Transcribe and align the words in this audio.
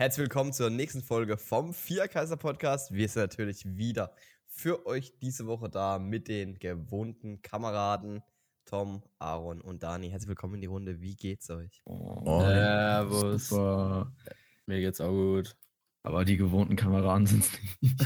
Herzlich 0.00 0.22
willkommen 0.22 0.52
zur 0.52 0.70
nächsten 0.70 1.02
Folge 1.02 1.36
vom 1.36 1.74
Vierkaiser 1.74 2.36
Podcast. 2.36 2.92
Wir 2.92 3.08
sind 3.08 3.22
natürlich 3.22 3.76
wieder 3.76 4.12
für 4.46 4.86
euch 4.86 5.18
diese 5.18 5.48
Woche 5.48 5.68
da 5.68 5.98
mit 5.98 6.28
den 6.28 6.56
gewohnten 6.60 7.42
Kameraden 7.42 8.22
Tom, 8.64 9.02
Aaron 9.18 9.60
und 9.60 9.82
Dani. 9.82 10.08
Herzlich 10.10 10.28
willkommen 10.28 10.54
in 10.54 10.60
die 10.60 10.68
Runde. 10.68 11.00
Wie 11.00 11.16
geht's 11.16 11.50
euch? 11.50 11.82
Oh, 11.84 12.42
Servus. 12.42 13.48
super. 13.48 14.12
Mir 14.66 14.78
geht's 14.78 15.00
auch 15.00 15.10
gut. 15.10 15.56
Aber 16.04 16.24
die 16.24 16.36
gewohnten 16.36 16.76
Kameraden 16.76 17.26
sind 17.26 17.42
es 17.42 17.50
nicht. 17.80 18.00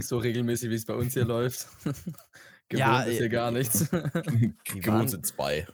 so 0.02 0.16
regelmäßig, 0.16 0.70
wie 0.70 0.76
es 0.76 0.86
bei 0.86 0.94
uns 0.94 1.12
hier 1.12 1.26
läuft. 1.26 1.68
Gewohnt 1.84 2.72
Ja, 2.72 3.02
ist 3.02 3.16
äh, 3.16 3.18
hier 3.18 3.28
gar 3.28 3.50
nichts. 3.50 3.90
Gewohnt 4.64 5.10
sind 5.10 5.26
zwei. 5.26 5.66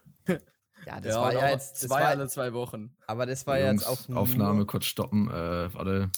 Ja, 0.87 1.01
das 1.01 1.15
ja, 1.15 1.21
war 1.21 1.33
ja 1.33 1.49
jetzt. 1.51 1.83
Das 1.83 1.89
zwei 1.89 2.01
war, 2.01 2.09
alle 2.09 2.29
zwei 2.29 2.53
Wochen. 2.53 2.97
aber 3.07 3.27
das 3.27 3.47
war 3.47 3.59
ja 3.59 3.73
jetzt 3.73 3.87
Jungs, 3.87 4.03
auch 4.05 4.09
nur- 4.09 4.19
Aufnahme 4.21 4.67
kurz 4.67 4.87
stoppen. 4.87 5.29
Äh, 5.31 5.73
warte. 5.75 6.11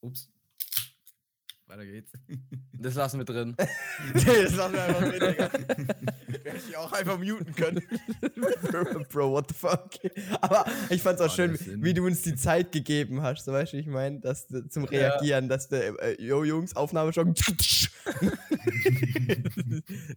Ups. 0.00 0.28
Weiter 1.70 1.86
geht's. 1.86 2.12
Das 2.72 2.94
lassen 2.94 3.18
wir 3.18 3.26
drin. 3.26 3.54
das 4.14 4.56
lassen 4.56 4.72
wir 4.72 4.82
einfach 4.82 5.00
drin, 5.02 5.20
Digga. 5.20 5.50
Hätte 6.44 6.60
ich 6.66 6.74
auch 6.78 6.90
einfach 6.92 7.18
muten 7.18 7.54
können. 7.54 7.82
Bro, 9.12 9.32
what 9.32 9.48
the 9.48 9.54
fuck? 9.54 9.90
Aber 10.40 10.64
ich 10.88 11.02
fand's 11.02 11.20
auch 11.20 11.30
schön, 11.30 11.58
wie 11.82 11.92
du 11.92 12.06
uns 12.06 12.22
die 12.22 12.34
Zeit 12.36 12.72
gegeben 12.72 13.20
hast. 13.20 13.46
Du, 13.46 13.52
wie 13.52 13.76
ich 13.76 13.86
meine, 13.86 14.20
dass 14.20 14.46
du, 14.46 14.66
zum 14.66 14.84
Ja. 14.84 14.88
Reagieren, 14.90 15.50
dass 15.50 15.68
du, 15.68 15.76
äh, 15.76 16.16
yo 16.22 16.42
Jungs, 16.42 16.74
Aufnahme 16.74 17.12
schon. 17.12 17.34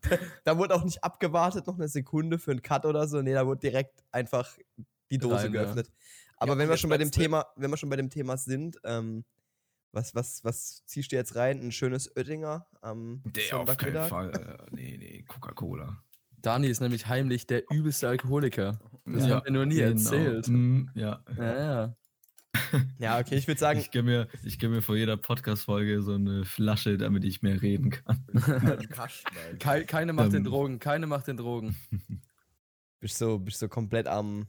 da, 0.10 0.18
da 0.46 0.58
wurde 0.58 0.76
auch 0.76 0.86
nicht 0.86 1.04
abgewartet, 1.04 1.68
noch 1.68 1.76
eine 1.76 1.90
Sekunde 1.90 2.40
für 2.40 2.52
einen 2.52 2.62
Cut 2.62 2.86
oder 2.86 3.10
so. 3.10 3.22
Nee, 3.22 3.34
da 3.34 3.46
wurde 3.46 3.60
direkt 3.60 4.06
einfach 4.14 4.58
die 5.12 5.18
Dose 5.18 5.36
Rein, 5.36 5.54
ja. 5.54 5.64
geöffnet. 5.64 5.92
Aber 6.38 6.54
Ja, 6.54 6.60
wenn 6.60 6.70
wir 6.70 6.78
schon 6.78 6.90
bei 6.90 6.98
dem 6.98 7.12
Thema, 7.12 7.46
wenn 7.58 7.70
wir 7.70 7.78
schon 7.78 7.90
bei 7.90 7.98
dem 7.98 8.10
Thema 8.10 8.38
sind, 8.38 8.78
ähm, 8.86 9.26
was, 9.94 10.14
was, 10.16 10.44
was 10.44 10.84
ziehst 10.86 11.12
du 11.12 11.16
jetzt 11.16 11.36
rein? 11.36 11.60
Ein 11.62 11.72
schönes 11.72 12.14
Oettinger 12.18 12.68
am 12.82 13.22
Der 13.26 13.58
auf 13.60 13.78
keinen? 13.78 14.10
Fall. 14.10 14.32
Äh, 14.32 14.76
nee, 14.76 14.98
nee, 14.98 15.24
Coca-Cola. 15.28 16.04
Dani 16.42 16.68
ist 16.68 16.82
nämlich 16.82 17.08
heimlich 17.08 17.48
der 17.48 17.64
übelste 17.72 18.10
Alkoholiker. 18.10 18.80
Das 19.06 19.28
Ja, 19.28 19.36
haben 19.38 19.46
wir 19.46 19.52
nur 19.52 19.66
nie 19.66 19.76
genau. 19.76 19.92
erzählt. 19.92 20.48
Mm, 20.50 20.88
ja. 20.96 21.24
Ja, 21.38 21.58
ja. 21.58 21.96
Ja, 23.00 23.20
okay, 23.20 23.36
ich 23.36 23.48
würde 23.48 23.60
sagen, 23.60 23.80
Ich 23.80 23.92
gebe 23.92 24.04
mir, 24.04 24.28
ich 24.44 24.60
geb 24.60 24.70
mir 24.70 24.82
vor 24.82 24.96
jeder 24.96 25.16
Podcast-Folge 25.18 26.02
so 26.02 26.14
eine 26.16 26.44
Flasche, 26.46 26.98
damit 26.98 27.24
ich 27.24 27.42
mehr 27.42 27.62
reden 27.62 27.90
kann. 27.92 28.26
Kei- 29.60 29.84
keine 29.86 30.14
macht 30.14 30.34
den 30.34 30.38
Ähm. 30.38 30.44
Drogen, 30.52 30.80
keine 30.80 31.08
macht 31.08 31.28
den 31.28 31.38
Drogen. 31.38 31.76
bist 33.00 33.18
so, 33.18 33.40
bist 33.40 33.60
so 33.60 33.68
komplett 33.70 34.08
am. 34.08 34.48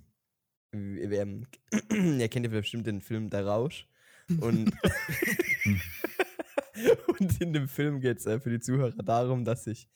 Ähm, 0.72 1.47
ihr 2.19 2.28
kennt 2.28 2.47
ja 2.47 2.50
bestimmt 2.52 2.86
den 2.86 3.00
Film 3.00 3.30
Der 3.30 3.47
Rausch. 3.47 3.86
Und, 4.41 4.72
und 7.19 7.41
in 7.41 7.53
dem 7.53 7.69
Film 7.69 8.00
geht 8.00 8.19
es 8.19 8.27
äh, 8.27 8.41
für 8.41 8.50
die 8.50 8.61
Zuhörer 8.61 8.92
darum, 9.03 9.44
dass 9.44 9.64
sich 9.64 9.89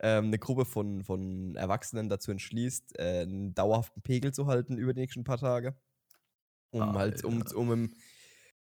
ähm, 0.00 0.26
eine 0.26 0.38
Gruppe 0.38 0.64
von, 0.64 1.04
von 1.04 1.54
Erwachsenen 1.56 2.08
dazu 2.08 2.30
entschlließt, 2.30 2.98
äh, 2.98 3.20
einen 3.22 3.54
dauerhaften 3.54 4.02
Pegel 4.02 4.32
zu 4.32 4.46
halten 4.46 4.76
über 4.76 4.92
die 4.92 5.00
nächsten 5.00 5.24
paar 5.24 5.38
Tage. 5.38 5.74
Um 6.70 6.94
halt, 6.94 7.24
um, 7.24 7.42
um, 7.54 7.72
im, 7.72 7.94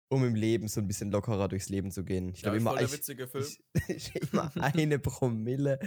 um 0.09 0.25
im 0.25 0.35
Leben 0.35 0.69
so 0.69 0.81
ein 0.81 0.87
bisschen 0.87 1.11
lockerer 1.11 1.49
durchs 1.49 1.69
Leben 1.69 1.91
zu 1.91 2.05
gehen. 2.05 2.31
Ich 2.31 2.43
glaube 2.43 2.59
immer, 2.59 2.81
ich, 2.81 2.93
ich, 2.95 3.61
ich 3.89 4.33
immer 4.33 4.51
eine 4.57 4.99
Promille. 4.99 5.79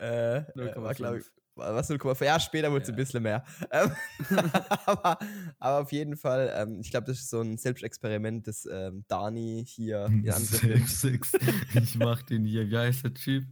Äh, 0.00 0.38
äh, 0.38 0.76
war, 0.76 0.94
glaub 0.94 1.16
ich, 1.16 1.24
0,5. 1.24 1.24
war- 1.24 1.32
was 1.58 1.90
0,5? 1.90 2.24
Ja, 2.24 2.40
später 2.40 2.70
wurde 2.70 2.82
es 2.84 2.88
ein 2.88 2.94
Ja. 2.94 2.96
bisschen 2.96 3.22
mehr. 3.22 3.44
Ähm, 3.70 3.92
aber, 4.86 5.18
aber 5.58 5.82
auf 5.82 5.92
jeden 5.92 6.16
Fall, 6.16 6.52
ähm, 6.56 6.80
ich 6.80 6.90
glaube, 6.90 7.06
das 7.06 7.18
ist 7.18 7.30
so 7.30 7.40
ein 7.40 7.58
Selbstexperiment, 7.58 8.46
das 8.46 8.66
ähm, 8.70 9.04
Dani 9.08 9.64
hier 9.66 10.08
ich 11.74 11.96
mach 11.96 12.22
den 12.22 12.44
hier, 12.44 12.70
wie 12.70 12.78
heißt 12.78 13.04
der 13.04 13.14
Typ? 13.14 13.44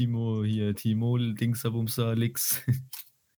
Timo 0.00 0.44
hier, 0.44 0.74
Timo 0.74 1.16
Dingsabumser 1.18 2.14
Lix. 2.14 2.62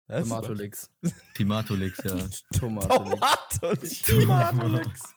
Tomatolix. 0.08 0.90
Timatolix, 1.34 1.98
ja. 2.04 2.16
Tomatolix. 2.58 4.02
Tomatolix. 4.02 4.02
Tomatolix. 4.02 5.14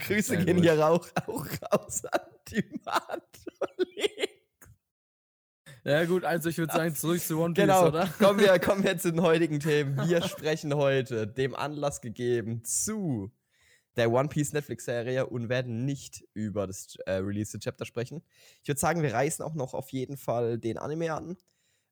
Grüße 0.00 0.44
gehen 0.44 0.62
hier 0.62 0.86
auch, 0.86 1.06
auch 1.26 1.46
raus 1.72 2.04
an 2.06 2.20
Tomatolix. 2.44 4.37
Ja 5.88 6.04
gut, 6.04 6.22
also 6.22 6.50
ich 6.50 6.58
würde 6.58 6.70
sagen, 6.70 6.94
zurück 6.94 7.18
zu 7.18 7.40
One 7.40 7.54
Piece, 7.54 7.62
Genau, 7.62 7.86
oder? 7.88 8.06
kommen 8.18 8.38
wir, 8.40 8.58
kommen 8.58 8.84
wir 8.84 8.98
zu 8.98 9.10
den 9.10 9.22
heutigen 9.22 9.58
Themen. 9.58 9.96
Wir 10.06 10.22
sprechen 10.22 10.74
heute, 10.74 11.26
dem 11.26 11.54
Anlass 11.56 12.02
gegeben, 12.02 12.62
zu 12.62 13.32
der 13.96 14.12
One 14.12 14.28
Piece 14.28 14.52
Netflix-Serie 14.52 15.26
und 15.26 15.48
werden 15.48 15.86
nicht 15.86 16.24
über 16.34 16.66
das 16.66 16.96
äh, 17.06 17.12
Release 17.12 17.58
Chapter 17.58 17.86
sprechen. 17.86 18.22
Ich 18.62 18.68
würde 18.68 18.78
sagen, 18.78 19.02
wir 19.02 19.14
reißen 19.14 19.42
auch 19.42 19.54
noch 19.54 19.72
auf 19.72 19.88
jeden 19.88 20.18
Fall 20.18 20.58
den 20.58 20.76
Anime 20.76 21.14
an, 21.14 21.38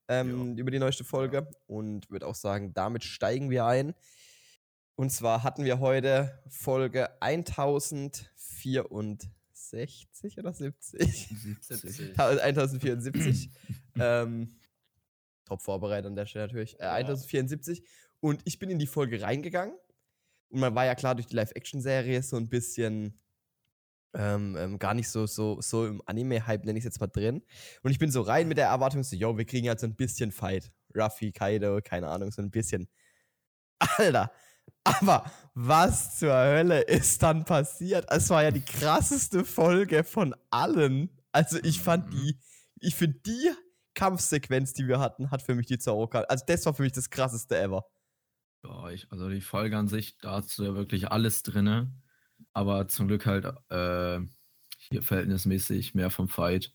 ähm, 0.08 0.58
über 0.58 0.70
die 0.70 0.78
neueste 0.78 1.04
Folge 1.04 1.48
und 1.66 2.10
würde 2.10 2.26
auch 2.26 2.34
sagen, 2.34 2.74
damit 2.74 3.02
steigen 3.02 3.48
wir 3.48 3.64
ein. 3.64 3.94
Und 4.94 5.10
zwar 5.10 5.42
hatten 5.42 5.64
wir 5.64 5.80
heute 5.80 6.38
Folge 6.50 7.08
1064 9.72 10.38
oder 10.38 10.52
70? 10.52 11.28
1074. 12.28 13.50
ähm, 13.98 14.48
top 15.44 15.62
vorbereitet 15.62 16.06
an 16.06 16.16
der 16.16 16.26
Stelle 16.26 16.46
natürlich. 16.46 16.78
Äh, 16.80 16.86
1074. 16.86 17.82
Und 18.20 18.42
ich 18.44 18.58
bin 18.58 18.70
in 18.70 18.78
die 18.78 18.86
Folge 18.86 19.22
reingegangen. 19.22 19.74
Und 20.48 20.60
man 20.60 20.74
war 20.74 20.84
ja 20.84 20.94
klar 20.94 21.14
durch 21.14 21.26
die 21.26 21.36
Live-Action-Serie 21.36 22.22
so 22.22 22.36
ein 22.36 22.48
bisschen 22.48 23.18
ähm, 24.14 24.56
ähm, 24.58 24.78
gar 24.78 24.94
nicht 24.94 25.08
so, 25.08 25.26
so, 25.26 25.60
so 25.60 25.86
im 25.86 26.02
Anime-Hype, 26.06 26.64
nenne 26.64 26.78
ich 26.78 26.84
es 26.84 26.92
jetzt 26.92 27.00
mal 27.00 27.08
drin. 27.08 27.42
Und 27.82 27.90
ich 27.90 27.98
bin 27.98 28.10
so 28.10 28.22
rein 28.22 28.48
mit 28.48 28.56
der 28.56 28.68
Erwartung, 28.68 29.02
so, 29.02 29.14
yo, 29.14 29.36
wir 29.36 29.44
kriegen 29.44 29.68
halt 29.68 29.80
so 29.80 29.86
ein 29.86 29.94
bisschen 29.94 30.32
Fight. 30.32 30.72
Ruffy, 30.96 31.32
Kaido, 31.32 31.80
keine 31.82 32.08
Ahnung, 32.08 32.30
so 32.32 32.40
ein 32.40 32.50
bisschen. 32.50 32.88
Alter, 33.78 34.32
aber 34.84 35.30
was 35.54 36.18
zur 36.18 36.34
Hölle 36.34 36.80
ist 36.82 37.22
dann 37.22 37.44
passiert? 37.44 38.06
Es 38.10 38.30
war 38.30 38.42
ja 38.42 38.50
die 38.50 38.64
krasseste 38.64 39.44
Folge 39.44 40.04
von 40.04 40.34
allen. 40.50 41.10
Also 41.32 41.58
ich 41.62 41.80
fand 41.80 42.06
Mhm. 42.08 42.10
die, 42.10 42.38
ich 42.80 42.94
finde 42.94 43.18
die 43.26 43.50
Kampfsequenz, 43.94 44.72
die 44.74 44.86
wir 44.86 44.98
hatten, 45.00 45.30
hat 45.30 45.42
für 45.42 45.54
mich 45.54 45.66
die 45.66 45.78
Zauberkarte. 45.78 46.28
Also 46.30 46.44
das 46.46 46.66
war 46.66 46.74
für 46.74 46.82
mich 46.82 46.92
das 46.92 47.10
krasseste 47.10 47.58
ever. 47.58 47.86
Ja, 48.64 48.90
ich, 48.90 49.10
also 49.10 49.28
die 49.28 49.40
Folge 49.40 49.76
an 49.76 49.88
sich, 49.88 50.18
da 50.18 50.32
hast 50.32 50.58
du 50.58 50.64
ja 50.64 50.74
wirklich 50.74 51.10
alles 51.10 51.42
drinne. 51.42 51.92
Aber 52.52 52.88
zum 52.88 53.08
Glück 53.08 53.24
halt 53.26 53.46
äh, 53.70 54.20
hier 54.78 55.02
verhältnismäßig 55.02 55.94
mehr 55.94 56.10
vom 56.10 56.28
Fight. 56.28 56.72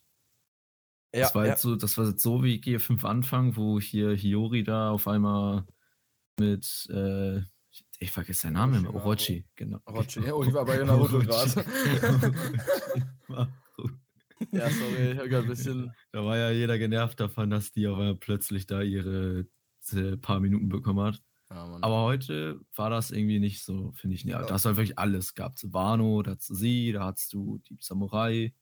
das 1.11 1.35
war 1.35 1.45
jetzt 1.45 1.61
so, 1.61 1.75
das 1.75 1.97
war 1.97 2.07
jetzt 2.07 2.23
so 2.23 2.43
wie 2.43 2.59
G5 2.59 3.05
Anfang, 3.05 3.55
wo 3.57 3.79
hier 3.79 4.11
Hiyori 4.15 4.63
da 4.63 4.89
auf 4.91 5.07
einmal 5.07 5.65
mit 6.39 6.87
äh, 6.89 7.41
ich, 8.01 8.07
ich 8.07 8.11
vergesse 8.11 8.41
seinen 8.41 8.53
Namen 8.53 8.85
immer, 8.85 8.93
Orochi, 8.95 9.45
genau. 9.55 9.79
Orochi, 9.85 10.19
ja, 10.21 10.33
oh, 10.33 10.43
die 10.43 10.53
war 10.53 10.65
bei 10.65 10.77
Naruto 10.83 11.19
gerade. 11.19 11.65
ja, 14.51 14.69
sorry, 14.69 15.11
ich 15.11 15.17
hab 15.19 15.27
grad 15.29 15.43
ein 15.43 15.47
bisschen. 15.47 15.93
da 16.11 16.25
war 16.25 16.37
ja 16.37 16.51
jeder 16.51 16.77
genervt 16.77 17.19
davon, 17.19 17.49
dass 17.49 17.71
die 17.71 17.87
einmal 17.87 18.15
plötzlich 18.15 18.65
da 18.65 18.81
ihre 18.81 19.45
äh, 19.93 20.17
paar 20.17 20.39
Minuten 20.39 20.69
bekommen 20.69 21.05
hat. 21.05 21.21
Ja. 21.49 21.77
Aber 21.81 22.03
heute 22.03 22.61
war 22.75 22.89
das 22.89 23.11
irgendwie 23.11 23.39
nicht 23.39 23.63
so, 23.63 23.91
finde 23.95 24.15
ich. 24.15 24.23
Ja, 24.23 24.39
Ja. 24.41 24.45
da 24.47 24.53
hast 24.53 24.65
du 24.65 24.69
halt 24.69 24.77
wirklich 24.77 24.97
alles 24.97 25.33
gehabt. 25.33 25.59
Wano, 25.73 26.21
da 26.23 26.31
hast 26.35 26.49
du 26.49 26.55
sie, 26.55 26.91
da 26.93 27.05
hast 27.05 27.33
du 27.33 27.59
die 27.69 27.77
Samurai. 27.81 28.53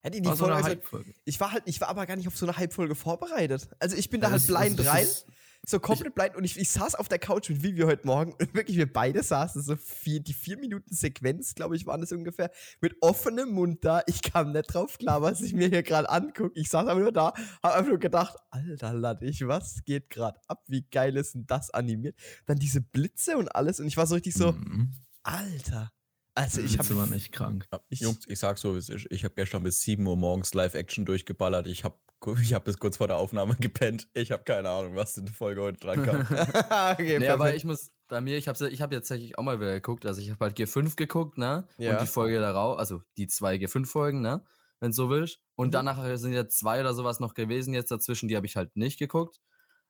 Hätte 0.00 0.20
die 0.20 0.26
War 0.28 0.36
so 0.36 0.44
Folge, 0.46 0.64
eine 0.64 0.80
also, 0.82 1.04
ich 1.24 1.40
war 1.40 1.52
halt, 1.52 1.64
ich 1.66 1.80
war 1.80 1.88
aber 1.88 2.06
gar 2.06 2.16
nicht 2.16 2.28
auf 2.28 2.36
so 2.36 2.46
eine 2.46 2.56
Hype-Folge 2.56 2.94
vorbereitet. 2.94 3.68
Also 3.80 3.96
ich 3.96 4.08
bin 4.08 4.20
da 4.20 4.30
halt 4.30 4.36
das- 4.40 4.46
blind 4.46 4.78
das- 4.78 4.86
das 4.86 4.94
rein, 4.94 5.02
ist- 5.04 5.26
so 5.66 5.80
komplett 5.80 6.14
blind 6.14 6.34
und 6.36 6.44
ich, 6.44 6.56
ich 6.58 6.70
saß 6.70 6.94
auf 6.94 7.08
der 7.08 7.18
Couch 7.18 7.50
mit 7.50 7.62
Vivi 7.62 7.82
heute 7.82 8.06
Morgen 8.06 8.32
und 8.32 8.54
wirklich 8.54 8.76
wir 8.78 8.90
beide 8.90 9.22
saßen 9.22 9.60
so 9.62 9.76
vier, 9.76 10.20
die 10.20 10.32
vier 10.32 10.56
Minuten 10.56 10.94
Sequenz, 10.94 11.54
glaube 11.54 11.76
ich, 11.76 11.84
waren 11.86 12.00
das 12.00 12.10
ungefähr, 12.12 12.50
mit 12.80 12.96
offenem 13.02 13.50
Mund 13.52 13.84
da. 13.84 14.02
Ich 14.06 14.22
kam 14.22 14.52
nicht 14.52 14.72
drauf 14.72 14.96
klar, 14.98 15.20
was 15.20 15.40
ich 15.42 15.52
mir 15.52 15.68
hier 15.68 15.82
gerade 15.82 16.08
angucke. 16.08 16.52
Ich 16.58 16.68
saß 16.70 16.86
einfach 16.86 17.02
nur 17.02 17.12
da, 17.12 17.34
hab 17.62 17.74
einfach 17.74 17.88
nur 17.90 17.98
gedacht, 17.98 18.36
alter 18.50 18.94
Lattich, 18.94 19.46
was 19.46 19.84
geht 19.84 20.08
gerade 20.10 20.40
ab? 20.48 20.64
Wie 20.68 20.82
geil 20.90 21.16
ist 21.16 21.34
denn 21.34 21.46
das 21.46 21.70
animiert? 21.70 22.16
Dann 22.46 22.58
diese 22.58 22.80
Blitze 22.80 23.36
und 23.36 23.54
alles 23.54 23.78
und 23.80 23.86
ich 23.86 23.96
war 23.96 24.06
so 24.06 24.14
richtig 24.14 24.34
so, 24.34 24.52
Mhm. 24.52 24.92
alter. 25.22 25.92
Also 26.34 26.60
ich 26.60 26.78
habe 26.78 26.88
Witze 26.88 26.96
waren 26.98 27.12
echt 27.12 27.32
krank. 27.32 27.66
Ja, 27.72 27.80
Ich- 27.88 28.00
Jungs, 28.00 28.20
ich 28.28 28.38
sag 28.38 28.58
so, 28.58 28.76
ich 28.76 29.24
habe 29.24 29.34
gestern 29.34 29.64
bis 29.64 29.80
7 29.82 30.06
Uhr 30.06 30.16
morgens 30.16 30.54
Live-Action 30.54 31.04
durchgeballert. 31.04 31.66
Ich 31.66 31.82
habe 31.84 31.98
ich 32.40 32.54
hab 32.54 32.64
bis 32.64 32.78
kurz 32.78 32.96
vor 32.96 33.06
der 33.08 33.16
Aufnahme 33.16 33.54
gepennt. 33.60 34.08
Ich 34.14 34.30
habe 34.32 34.42
keine 34.44 34.68
Ahnung, 34.70 34.96
was 34.96 35.16
in 35.16 35.24
der 35.26 35.34
Folge 35.34 35.62
heute 35.62 35.78
dran 35.78 36.02
kam. 36.04 36.20
okay, 36.92 37.18
Nee, 37.18 37.28
aber 37.28 37.54
ich 37.54 37.64
muss, 37.64 37.90
bei 38.08 38.20
mir, 38.20 38.36
ich 38.36 38.48
habe 38.48 38.68
ich 38.68 38.80
hab 38.82 38.92
jetzt 38.92 39.08
tatsächlich 39.08 39.38
auch 39.38 39.42
mal 39.42 39.60
wieder 39.60 39.72
geguckt. 39.74 40.04
Also 40.06 40.20
ich 40.20 40.30
habe 40.30 40.44
halt 40.44 40.56
G5 40.56 40.96
geguckt, 40.96 41.38
ne? 41.38 41.66
Ja. 41.78 41.92
Und 41.92 42.02
die 42.02 42.06
Folge 42.06 42.40
darauf, 42.40 42.78
also 42.78 43.02
die 43.16 43.26
zwei 43.28 43.56
G5-Folgen, 43.56 44.20
ne? 44.20 44.44
Wenn 44.80 44.92
so 44.92 45.10
willst. 45.10 45.40
Und 45.56 45.68
Mhm. 45.68 45.72
danach 45.72 46.16
sind 46.16 46.32
ja 46.32 46.46
zwei 46.48 46.80
oder 46.80 46.94
sowas 46.94 47.18
noch 47.20 47.34
gewesen 47.34 47.74
jetzt 47.74 47.90
dazwischen, 47.90 48.28
die 48.28 48.36
habe 48.36 48.46
ich 48.46 48.56
halt 48.56 48.76
nicht 48.76 48.98
geguckt. 48.98 49.40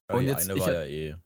Ja, 0.08 0.16
Und 0.16 0.22
die 0.22 0.28
jetzt- 0.28 0.48
eine 0.48 0.58
ich 0.58 0.66
war 0.66 0.72
ja 0.72 0.84
eh. 0.84 1.16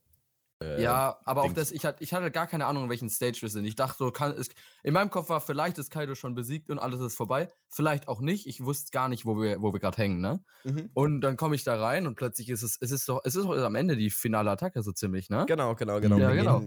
Äh, 0.62 0.82
ja, 0.82 1.18
aber 1.24 1.42
auch 1.42 1.52
das, 1.52 1.72
ich 1.72 1.84
hatte, 1.84 2.02
ich 2.02 2.14
hatte 2.14 2.30
gar 2.30 2.46
keine 2.46 2.66
Ahnung, 2.66 2.84
in 2.84 2.90
welchen 2.90 3.10
Stage 3.10 3.38
wir 3.42 3.48
sind. 3.48 3.64
Ich 3.64 3.76
dachte 3.76 3.96
so, 3.98 4.10
kann, 4.10 4.32
es, 4.32 4.48
in 4.82 4.94
meinem 4.94 5.10
Kopf 5.10 5.28
war, 5.28 5.40
vielleicht 5.40 5.78
ist 5.78 5.90
Kaido 5.90 6.14
schon 6.14 6.34
besiegt 6.34 6.70
und 6.70 6.78
alles 6.78 7.00
ist 7.00 7.16
vorbei. 7.16 7.48
Vielleicht 7.68 8.08
auch 8.08 8.20
nicht. 8.20 8.46
Ich 8.46 8.64
wusste 8.64 8.90
gar 8.90 9.08
nicht, 9.08 9.26
wo 9.26 9.40
wir, 9.40 9.60
wo 9.62 9.72
wir 9.72 9.80
gerade 9.80 9.96
hängen, 9.96 10.20
ne? 10.20 10.44
Mhm. 10.64 10.90
Und 10.94 11.20
dann 11.20 11.36
komme 11.36 11.54
ich 11.54 11.64
da 11.64 11.80
rein 11.80 12.06
und 12.06 12.14
plötzlich 12.14 12.48
ist 12.48 12.62
es, 12.62 12.78
es 12.80 12.90
ist 12.90 13.08
doch, 13.08 13.20
es 13.24 13.36
ist 13.36 13.44
doch 13.44 13.56
am 13.56 13.74
Ende 13.74 13.96
die 13.96 14.10
finale 14.10 14.50
Attacke 14.50 14.82
so 14.82 14.92
ziemlich, 14.92 15.30
ne? 15.30 15.44
Genau, 15.46 15.74
genau, 15.74 16.00
genau. 16.00 16.18
Ja, 16.18 16.32
genau. 16.32 16.64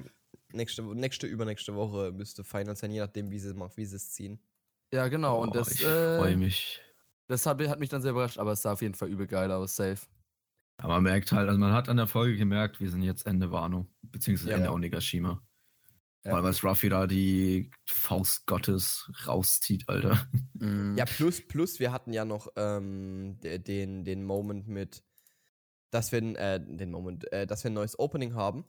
Nächste, 0.52 0.84
nächste, 0.84 1.28
übernächste 1.28 1.76
Woche 1.76 2.12
müsste 2.12 2.44
Final 2.44 2.76
sein, 2.76 2.92
je 2.92 3.00
nachdem, 3.00 3.32
wie 3.32 3.40
sie 3.40 3.50
es 3.50 3.56
wie 3.76 3.86
sie 3.86 3.96
es 3.96 4.12
ziehen. 4.12 4.40
Ja, 4.92 5.08
genau. 5.08 5.40
Oh, 5.40 5.44
und 5.44 5.56
das. 5.56 5.72
Ich 5.72 5.86
äh, 5.86 6.18
freue 6.18 6.38
mich. 6.38 6.82
Das 7.28 7.46
hat, 7.46 7.60
hat 7.68 7.80
mich 7.80 7.90
dann 7.90 8.02
sehr 8.02 8.12
überrascht, 8.12 8.38
aber 8.38 8.52
es 8.52 8.62
sah 8.62 8.74
auf 8.74 8.82
jeden 8.82 8.94
Fall 8.94 9.10
übel 9.10 9.28
geil 9.28 9.52
aus, 9.52 9.76
safe. 9.76 10.06
Aber 10.78 10.96
man 10.96 11.04
merkt 11.04 11.32
halt, 11.32 11.48
also 11.48 11.60
man 11.60 11.74
hat 11.74 11.90
an 11.90 11.98
der 11.98 12.08
Folge 12.08 12.38
gemerkt, 12.38 12.80
wir 12.80 12.90
sind 12.90 13.02
jetzt 13.02 13.26
Ende 13.26 13.52
Wano, 13.52 13.88
beziehungsweise 14.02 14.52
ja, 14.52 14.56
Ende 14.58 14.70
ja. 14.70 14.74
Onigashima. 14.74 15.42
Ja. 16.26 16.34
Weil 16.34 16.44
was 16.44 16.64
Ruffy 16.64 16.90
da 16.90 17.06
die 17.06 17.70
Faust 17.86 18.48
Gottes 18.48 19.12
rauszieht, 19.28 19.88
Alter. 19.88 20.28
Mhm. 20.54 20.98
Ja, 20.98 21.06
plus, 21.06 21.46
plus, 21.48 21.80
wir 21.80 21.92
hatten 21.92 22.14
ja 22.14 22.26
noch 22.26 22.48
ähm, 22.56 23.38
den, 23.42 24.04
den 24.04 24.24
Moment 24.24 24.68
mit, 24.68 25.04
dass 25.92 26.12
wir, 26.12 26.20
äh, 26.40 26.60
den 26.60 26.92
Moment, 26.92 27.32
äh, 27.32 27.46
dass 27.46 27.64
wir 27.64 27.70
ein 27.70 27.76
neues 27.76 28.00
Opening 28.00 28.34
haben. 28.34 28.66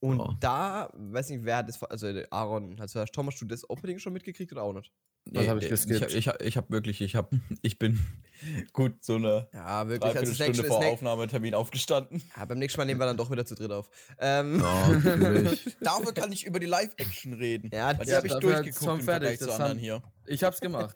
Und 0.00 0.20
oh. 0.20 0.34
da, 0.40 0.90
weiß 0.94 1.28
nicht, 1.28 1.44
wer 1.44 1.58
hat 1.58 1.68
das, 1.68 1.82
also 1.82 2.06
Aaron, 2.30 2.80
also 2.80 3.04
Thomas, 3.04 3.36
du 3.36 3.44
das 3.44 3.68
Opening 3.68 3.98
schon 3.98 4.14
mitgekriegt 4.14 4.50
oder 4.52 4.62
auch 4.62 4.72
nicht? 4.72 4.90
Was 5.26 5.48
habe 5.48 5.60
ich 5.60 5.68
geskippt? 5.68 6.14
Ich, 6.14 6.26
ich, 6.26 6.32
ich 6.40 6.56
habe 6.56 6.70
wirklich, 6.70 7.00
ich 7.00 7.14
habe, 7.14 7.40
ich 7.62 7.78
bin 7.78 8.00
gut 8.72 9.04
so 9.04 9.16
eine 9.16 9.48
ja, 9.52 9.88
wirklich, 9.88 10.16
also 10.16 10.34
Stunde 10.34 10.64
vor 10.64 10.84
Aufnahmetermin 10.84 11.54
aufgestanden. 11.54 12.22
Ja, 12.36 12.44
beim 12.44 12.58
nächsten 12.58 12.80
Mal 12.80 12.84
nehmen 12.84 13.00
wir 13.00 13.06
dann 13.06 13.16
doch 13.16 13.30
wieder 13.30 13.44
zu 13.44 13.54
dritt 13.54 13.70
auf. 13.70 13.88
Ähm, 14.18 14.62
oh, 14.62 14.92
Dafür 15.80 16.12
kann 16.14 16.32
ich 16.32 16.46
über 16.46 16.58
die 16.58 16.66
Live-Action 16.66 17.34
reden. 17.34 17.70
Ja, 17.72 17.94
das 17.94 18.12
habe 18.12 18.26
ich 18.26 18.34
durchgeguckt 18.34 19.00
im 19.00 19.04
fertig, 19.04 19.38
zu 19.38 19.52
anderen 19.52 19.78
hier. 19.78 20.02
Ich 20.26 20.42
hab's 20.44 20.60
gemacht. 20.60 20.94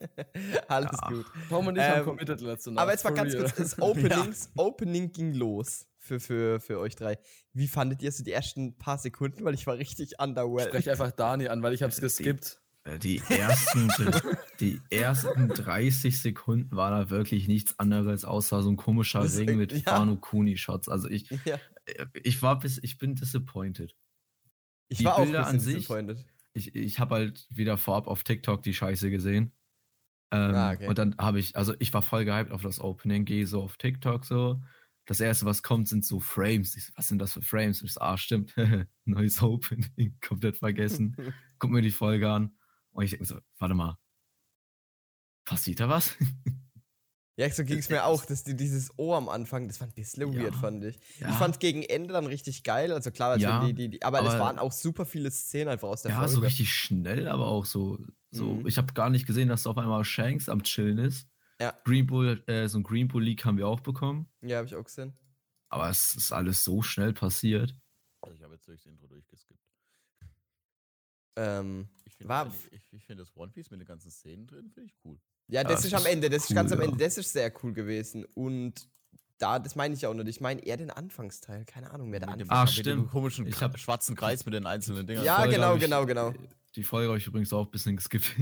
Alles 0.67 0.91
ja. 0.91 1.09
gut. 1.09 1.25
Tom 1.49 1.67
und 1.67 1.75
ich 1.75 1.83
ähm, 1.83 1.89
haben 1.91 2.05
committed 2.05 2.41
letzte 2.41 2.71
Nacht. 2.71 2.81
Aber 2.81 2.91
jetzt 2.91 3.03
mal 3.03 3.11
ganz 3.11 3.35
kurz, 3.35 3.55
das 3.55 3.81
Openings, 3.81 4.49
ja. 4.55 4.63
Opening 4.63 5.11
ging 5.11 5.33
los 5.33 5.87
für, 5.99 6.19
für, 6.19 6.59
für 6.59 6.79
euch 6.79 6.95
drei. 6.95 7.17
Wie 7.53 7.67
fandet 7.67 8.01
ihr 8.01 8.11
so 8.11 8.23
die 8.23 8.31
ersten 8.31 8.77
paar 8.77 8.97
Sekunden? 8.97 9.43
Weil 9.43 9.53
ich 9.53 9.67
war 9.67 9.77
richtig 9.77 10.19
underwhelmed. 10.19 10.61
Ich 10.61 10.69
spreche 10.69 10.91
einfach 10.91 11.11
Dani 11.11 11.47
an, 11.47 11.61
weil 11.63 11.73
ich 11.73 11.83
hab's 11.83 11.99
geskippt. 11.99 12.61
Äh, 12.85 12.99
die 12.99 13.21
ersten, 13.29 13.89
die 14.59 14.79
ersten 14.89 15.49
30 15.49 16.19
Sekunden 16.19 16.75
war 16.75 16.91
da 16.91 17.09
wirklich 17.09 17.47
nichts 17.47 17.77
anderes 17.79 18.23
außer 18.23 18.61
so 18.61 18.69
ein 18.69 18.77
komischer 18.77 19.21
das 19.21 19.37
Ring 19.37 19.57
mit 19.57 19.71
ja. 19.71 19.79
Fano 19.79 20.15
Kuni 20.15 20.55
Shots. 20.55 20.87
Also 20.87 21.09
ich, 21.09 21.29
ja. 21.45 21.59
Äh, 21.85 22.05
ich 22.23 22.41
war 22.41 22.59
bis, 22.59 22.79
ich 22.81 22.97
bin 22.97 23.15
disappointed. 23.15 23.95
Ich 24.87 24.99
die 24.99 25.05
war 25.05 25.21
Bilder 25.21 25.43
auch 25.43 25.47
ein 25.47 25.57
bisschen 25.57 25.75
disappointed. 25.75 26.25
Ich, 26.53 26.73
ich 26.75 26.99
habe 26.99 27.15
halt 27.15 27.47
wieder 27.49 27.77
vorab 27.77 28.07
auf 28.07 28.23
TikTok 28.23 28.63
die 28.63 28.73
Scheiße 28.73 29.09
gesehen. 29.09 29.51
Ähm, 30.31 30.55
ah, 30.55 30.71
okay. 30.71 30.87
Und 30.87 30.97
dann 30.97 31.17
habe 31.17 31.39
ich, 31.39 31.55
also 31.55 31.73
ich 31.79 31.93
war 31.93 32.01
voll 32.01 32.23
gehypt 32.23 32.51
auf 32.51 32.61
das 32.61 32.79
Opening, 32.79 33.25
gehe 33.25 33.47
so 33.47 33.61
auf 33.61 33.77
TikTok 33.77 34.25
so. 34.25 34.61
Das 35.07 35.19
erste, 35.19 35.45
was 35.45 35.61
kommt, 35.61 35.87
sind 35.87 36.05
so 36.05 36.19
Frames. 36.19 36.75
Ich 36.75 36.85
so, 36.85 36.93
was 36.95 37.07
sind 37.07 37.19
das 37.19 37.33
für 37.33 37.41
Frames? 37.41 37.81
Und 37.81 37.87
ich 37.87 37.93
so, 37.93 38.01
ah, 38.01 38.17
stimmt, 38.17 38.55
neues 39.05 39.41
Opening, 39.41 40.17
komplett 40.21 40.57
vergessen. 40.57 41.15
Guck 41.59 41.71
mir 41.71 41.81
die 41.81 41.91
Folge 41.91 42.31
an. 42.31 42.55
Und 42.95 43.03
ich 43.03 43.11
denke 43.11 43.25
so, 43.25 43.39
warte 43.59 43.75
mal, 43.75 43.97
passiert 45.43 45.81
da 45.81 45.89
was? 45.89 46.15
Ja, 47.37 47.49
so 47.49 47.65
ging 47.65 47.79
es 47.79 47.89
mir 47.89 48.05
auch, 48.05 48.23
dass 48.23 48.45
die, 48.45 48.55
dieses 48.55 48.97
O 48.97 49.13
am 49.13 49.27
Anfang, 49.27 49.67
das 49.67 49.81
war 49.81 49.87
ein 49.89 49.93
bisschen 49.93 50.31
ja, 50.31 50.43
weird, 50.43 50.55
fand 50.55 50.85
ich. 50.85 50.97
Ja. 51.19 51.29
Ich 51.29 51.35
fand 51.35 51.59
gegen 51.59 51.83
Ende 51.83 52.13
dann 52.13 52.27
richtig 52.27 52.63
geil, 52.63 52.93
also 52.93 53.11
klar, 53.11 53.37
ja, 53.37 53.65
die, 53.65 53.73
die, 53.73 53.89
die, 53.89 54.03
aber, 54.03 54.19
aber, 54.19 54.29
es 54.29 54.39
waren 54.39 54.57
auch 54.57 54.71
super 54.71 55.05
viele 55.05 55.29
Szenen 55.29 55.67
einfach 55.67 55.89
aus 55.89 56.03
der 56.03 56.11
ja, 56.11 56.17
Folge. 56.19 56.31
Ja, 56.31 56.35
so 56.35 56.41
richtig 56.41 56.73
schnell, 56.73 57.27
aber 57.27 57.47
auch 57.47 57.65
so, 57.65 57.99
so 58.31 58.53
mhm. 58.53 58.67
ich 58.67 58.77
habe 58.77 58.93
gar 58.93 59.09
nicht 59.09 59.25
gesehen, 59.25 59.49
dass 59.49 59.63
da 59.63 59.71
auf 59.71 59.77
einmal 59.77 60.05
Shanks 60.05 60.47
am 60.47 60.63
Chillen 60.63 60.97
ist. 60.97 61.27
Ja. 61.59 61.77
Green 61.83 62.07
Bull, 62.07 62.41
äh, 62.47 62.69
so 62.69 62.79
ein 62.79 62.83
Green 62.83 63.09
Bull 63.09 63.25
League 63.25 63.43
haben 63.43 63.57
wir 63.57 63.67
auch 63.67 63.81
bekommen. 63.81 64.29
Ja, 64.41 64.57
habe 64.57 64.67
ich 64.67 64.75
auch 64.75 64.85
gesehen. 64.85 65.13
Aber 65.67 65.89
es 65.89 66.13
ist 66.13 66.31
alles 66.31 66.63
so 66.63 66.81
schnell 66.81 67.11
passiert. 67.11 67.75
Also 68.21 68.33
ich 68.33 68.43
habe 68.43 68.53
jetzt 68.53 68.65
durchs 68.65 68.85
Intro 68.85 69.07
durchgeskippt. 69.07 69.59
Ähm, 71.37 71.89
ich 72.17 72.27
finde 72.27 72.51
ich, 72.71 72.93
ich 72.93 73.05
find 73.05 73.19
das 73.19 73.35
One 73.35 73.51
Piece 73.51 73.69
mit 73.71 73.79
den 73.79 73.87
ganzen 73.87 74.11
Szenen 74.11 74.47
drin, 74.47 74.69
finde 74.69 74.89
ich 74.89 74.95
cool. 75.03 75.19
Ja, 75.47 75.63
das 75.63 75.83
ja, 75.83 75.97
ist 75.97 76.05
am 76.05 76.11
Ende, 76.11 76.29
das 76.29 76.43
cool, 76.43 76.47
ist 76.49 76.55
ganz 76.55 76.71
am 76.71 76.81
Ende, 76.81 76.97
das 76.97 77.17
ist 77.17 77.31
sehr 77.31 77.51
cool 77.63 77.73
gewesen. 77.73 78.25
Und 78.33 78.89
da, 79.37 79.59
das 79.59 79.75
meine 79.75 79.93
ich 79.93 80.05
auch 80.05 80.13
nicht. 80.13 80.27
Ich 80.27 80.41
meine 80.41 80.61
eher 80.65 80.77
den 80.77 80.91
Anfangsteil. 80.91 81.65
Keine 81.65 81.91
Ahnung 81.91 82.09
mehr 82.09 82.21
der 82.21 82.29
Anfang. 82.29 82.47
Ach, 82.49 82.67
stimmt. 82.67 82.85
Mit 82.85 83.05
dem 83.05 83.09
komischen 83.09 83.47
ich 83.47 83.61
hab, 83.61 83.77
schwarzen 83.77 84.15
Kreis 84.15 84.45
mit 84.45 84.53
den 84.53 84.65
einzelnen 84.65 85.05
Dingern. 85.05 85.25
Ja, 85.25 85.45
genau, 85.45 85.77
genau, 85.77 86.05
genau. 86.05 86.33
Die 86.75 86.83
Folge 86.83 87.09
habe 87.09 87.17
ich 87.17 87.27
übrigens 87.27 87.51
auch 87.53 87.65
ein 87.65 87.71
bisschen 87.71 87.97
geskippt. 87.97 88.33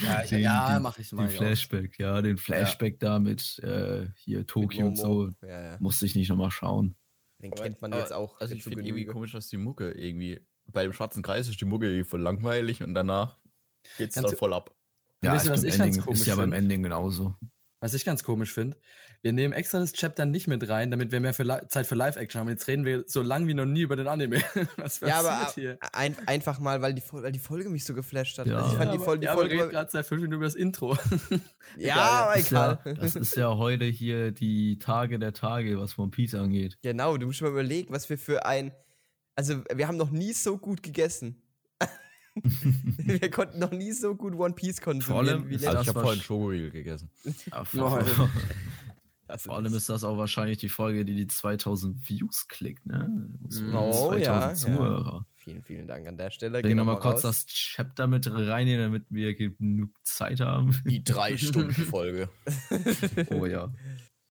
Ja, 0.00 0.22
den, 0.30 0.40
ja 0.40 0.78
mache 0.80 1.00
ich 1.00 1.12
mal. 1.12 1.26
Den 1.26 1.36
Flashback, 1.36 1.94
auch. 1.94 1.98
ja, 1.98 2.22
den 2.22 2.36
Flashback 2.36 3.02
ja. 3.02 3.10
da 3.10 3.18
mit 3.18 3.58
äh, 3.60 4.06
hier 4.16 4.46
Tokio 4.46 4.86
und 4.86 4.96
so. 4.96 5.30
Ja, 5.42 5.62
ja. 5.62 5.76
Musste 5.80 6.06
ich 6.06 6.14
nicht 6.14 6.28
nochmal 6.28 6.50
schauen. 6.50 6.96
Den 7.42 7.52
kennt 7.52 7.82
man 7.82 7.92
jetzt 7.92 8.12
auch. 8.12 8.40
Also 8.40 8.54
ich 8.54 8.62
finde 8.62 8.82
irgendwie 8.82 9.06
komisch, 9.06 9.32
dass 9.32 9.48
die 9.48 9.56
Mucke 9.56 9.90
irgendwie 9.90 10.40
bei 10.72 10.82
dem 10.82 10.92
schwarzen 10.92 11.22
Kreis 11.22 11.48
ist 11.48 11.60
die 11.60 11.64
Mucke 11.64 11.86
irgendwie 11.86 12.08
voll 12.08 12.20
langweilig 12.20 12.82
und 12.82 12.94
danach 12.94 13.38
geht's 13.98 14.14
dann 14.14 14.28
voll 14.36 14.52
ab. 14.52 14.74
Ja, 15.22 15.34
ist, 15.36 15.46
Ending, 15.46 16.04
ist 16.08 16.26
ja 16.26 16.36
beim 16.36 16.52
Ending 16.52 16.82
genauso. 16.82 17.34
Was 17.80 17.94
ich 17.94 18.04
ganz 18.04 18.24
komisch 18.24 18.52
finde, 18.52 18.76
wir 19.24 19.32
nehmen 19.32 19.54
extra 19.54 19.78
das 19.78 19.94
Chapter 19.94 20.26
nicht 20.26 20.48
mit 20.48 20.68
rein, 20.68 20.90
damit 20.90 21.10
wir 21.10 21.18
mehr 21.18 21.32
für 21.32 21.66
Zeit 21.68 21.86
für 21.86 21.94
Live-Action 21.94 22.40
haben. 22.40 22.48
Jetzt 22.48 22.68
reden 22.68 22.84
wir 22.84 23.04
so 23.06 23.22
lang 23.22 23.46
wie 23.46 23.54
noch 23.54 23.64
nie 23.64 23.80
über 23.80 23.96
den 23.96 24.06
Anime. 24.06 24.42
Was 24.76 25.00
ja, 25.00 25.20
aber 25.20 25.50
hier? 25.54 25.78
Ein, 25.94 26.14
einfach 26.26 26.60
mal, 26.60 26.82
weil 26.82 26.92
die, 26.92 27.02
weil 27.10 27.32
die 27.32 27.38
Folge 27.38 27.70
mich 27.70 27.86
so 27.86 27.94
geflasht 27.94 28.38
hat. 28.38 28.46
Ja, 28.46 28.56
also 28.56 28.72
ich 28.72 28.76
fand 28.76 28.92
ja, 28.92 28.98
die, 28.98 29.02
Folge, 29.02 29.20
die 29.20 29.26
ja, 29.26 29.34
Folge. 29.34 29.56
Wir 29.56 29.68
gerade 29.68 29.90
seit 29.90 30.04
fünf 30.04 30.20
Minuten 30.20 30.36
über 30.36 30.44
das 30.44 30.54
Intro. 30.54 30.96
ja, 31.78 31.96
aber 31.96 32.38
egal. 32.38 32.78
Ja, 32.84 32.92
das 32.92 33.16
ist 33.16 33.34
ja 33.34 33.56
heute 33.56 33.86
hier 33.86 34.30
die 34.30 34.78
Tage 34.78 35.18
der 35.18 35.32
Tage, 35.32 35.78
was 35.78 35.98
One 35.98 36.10
Piece 36.10 36.34
angeht. 36.34 36.76
Genau, 36.82 37.16
du 37.16 37.26
musst 37.26 37.40
mal 37.40 37.50
überlegen, 37.50 37.94
was 37.94 38.10
wir 38.10 38.18
für 38.18 38.44
ein. 38.44 38.72
Also, 39.36 39.62
wir 39.72 39.88
haben 39.88 39.96
noch 39.96 40.10
nie 40.10 40.32
so 40.32 40.58
gut 40.58 40.82
gegessen. 40.82 41.42
wir 42.96 43.30
konnten 43.30 43.58
noch 43.58 43.70
nie 43.70 43.92
so 43.92 44.14
gut 44.14 44.34
One 44.34 44.54
Piece 44.54 44.80
konsumieren. 44.80 45.48
Wie 45.48 45.54
also 45.66 45.80
ich 45.80 45.88
habe 45.88 46.00
vorhin 46.00 46.20
Schokoriegel 46.20 46.70
gegessen. 46.70 47.10
vor, 47.64 48.04
vor 49.36 49.56
allem 49.56 49.74
ist 49.74 49.88
das 49.88 50.04
auch 50.04 50.18
wahrscheinlich 50.18 50.58
die 50.58 50.68
Folge, 50.68 51.04
die 51.04 51.14
die 51.14 51.26
2000 51.26 52.08
Views 52.08 52.48
klickt, 52.48 52.86
ne? 52.86 53.30
Oh 53.72 54.10
2000 54.10 54.20
ja, 54.24 54.54
Zuhörer. 54.54 55.12
Ja. 55.12 55.26
Vielen, 55.36 55.62
vielen 55.62 55.86
Dank 55.86 56.06
an 56.08 56.16
der 56.16 56.30
Stelle. 56.30 56.62
Bring 56.62 56.76
nochmal 56.76 56.98
kurz 56.98 57.22
das 57.22 57.46
Chapter 57.46 58.06
mit 58.06 58.26
rein, 58.30 58.66
damit 58.78 59.04
wir 59.10 59.34
genug 59.34 59.90
Zeit 60.02 60.40
haben. 60.40 60.74
Die 60.86 61.04
drei 61.04 61.36
Stunden 61.36 61.72
Folge. 61.72 62.30
oh 63.30 63.44
ja. 63.44 63.72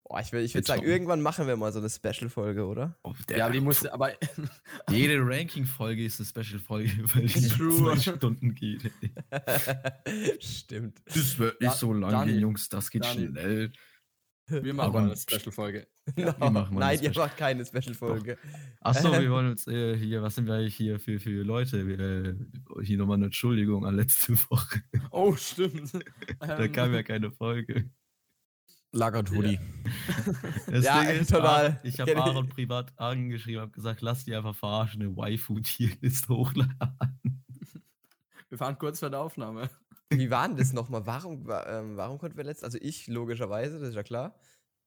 Boah, 0.09 0.21
ich 0.21 0.31
würde 0.31 0.43
ich 0.43 0.55
würd 0.55 0.65
sagen, 0.65 0.83
irgendwann 0.83 1.21
machen 1.21 1.45
wir 1.45 1.55
mal 1.55 1.71
so 1.71 1.77
eine 1.77 1.87
Special-Folge, 1.87 2.65
oder? 2.65 2.97
Oh, 3.03 3.13
ja, 3.29 3.47
die 3.47 3.61
musste, 3.61 3.93
aber. 3.93 4.13
Jede 4.89 5.19
Ranking-Folge 5.19 6.03
ist 6.03 6.19
eine 6.19 6.25
Special-Folge, 6.25 6.91
weil 7.13 7.27
die 7.27 7.47
True. 7.47 7.77
zwei 7.77 8.13
Stunden 8.13 8.55
geht. 8.55 8.91
Stimmt. 10.39 10.99
Das 11.05 11.37
wird 11.37 11.61
nicht 11.61 11.69
ja, 11.69 11.77
so 11.77 11.93
lang 11.93 12.25
gehen, 12.25 12.39
Jungs, 12.39 12.69
das 12.69 12.89
geht 12.89 13.05
Daniel. 13.05 13.29
schnell. 13.29 13.71
Wir 14.47 14.73
machen 14.73 14.93
mal 14.93 15.03
eine 15.03 15.15
Special-Folge. 15.15 15.87
No. 16.15 16.33
Nein, 16.71 16.99
ihr 17.03 17.11
macht 17.15 17.37
keine 17.37 17.63
Special-Folge. 17.63 18.39
Achso, 18.81 19.11
wir 19.11 19.29
wollen 19.29 19.51
uns 19.51 19.67
äh, 19.67 19.95
hier, 19.95 20.23
was 20.23 20.33
sind 20.33 20.47
wir 20.47 20.55
eigentlich 20.55 20.75
hier 20.75 20.99
für, 20.99 21.19
für 21.19 21.43
Leute? 21.43 21.85
Wir, 21.85 21.99
äh, 21.99 22.35
hier 22.83 22.97
nochmal 22.97 23.17
eine 23.17 23.25
Entschuldigung 23.25 23.85
an 23.85 23.95
letzte 23.95 24.33
Woche. 24.49 24.81
Oh, 25.11 25.35
stimmt. 25.35 25.91
da 26.39 26.67
kam 26.67 26.95
ja 26.95 27.03
keine 27.03 27.29
Folge. 27.29 27.91
Lagert 28.91 29.29
Hoodie. 29.31 29.59
Ja, 30.71 30.79
ja 30.79 31.01
ist, 31.03 31.29
total. 31.29 31.79
Ich 31.83 31.99
habe 31.99 32.15
Aaron 32.17 32.49
privat 32.49 32.97
angeschrieben, 32.97 33.61
habe 33.61 33.71
gesagt, 33.71 34.01
lass 34.01 34.25
die 34.25 34.35
einfach 34.35 34.55
verarschen, 34.55 35.01
eine 35.01 35.15
Waifu-Tierlist 35.15 36.27
hochladen. 36.29 37.43
Wir 38.49 38.57
fahren 38.57 38.77
kurz 38.77 38.99
vor 38.99 39.09
der 39.09 39.19
Aufnahme. 39.19 39.69
Wie 40.09 40.31
war 40.31 40.47
denn 40.47 40.57
das 40.57 40.73
nochmal? 40.73 41.05
Warum, 41.05 41.47
ähm, 41.67 41.97
warum 41.97 42.17
konnten 42.17 42.35
wir 42.35 42.43
letzt? 42.43 42.63
Also 42.63 42.79
ich 42.81 43.07
logischerweise, 43.07 43.79
das 43.79 43.89
ist 43.89 43.95
ja 43.95 44.03
klar. 44.03 44.35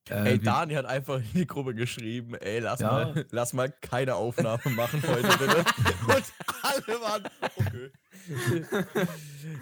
Äh, 0.09 0.31
ey, 0.31 0.39
Dani 0.39 0.73
hat 0.73 0.85
einfach 0.85 1.19
in 1.19 1.31
die 1.33 1.47
Gruppe 1.47 1.73
geschrieben, 1.73 2.35
ey, 2.35 2.59
lass, 2.59 2.81
ja. 2.81 2.91
mal, 2.91 3.25
lass 3.31 3.53
mal 3.53 3.71
keine 3.71 4.15
Aufnahme 4.15 4.61
machen 4.71 5.01
heute, 5.07 5.27
bitte. 5.37 5.57
Und 6.07 6.33
alle 6.61 7.01
waren, 7.01 7.23
okay. 7.55 7.91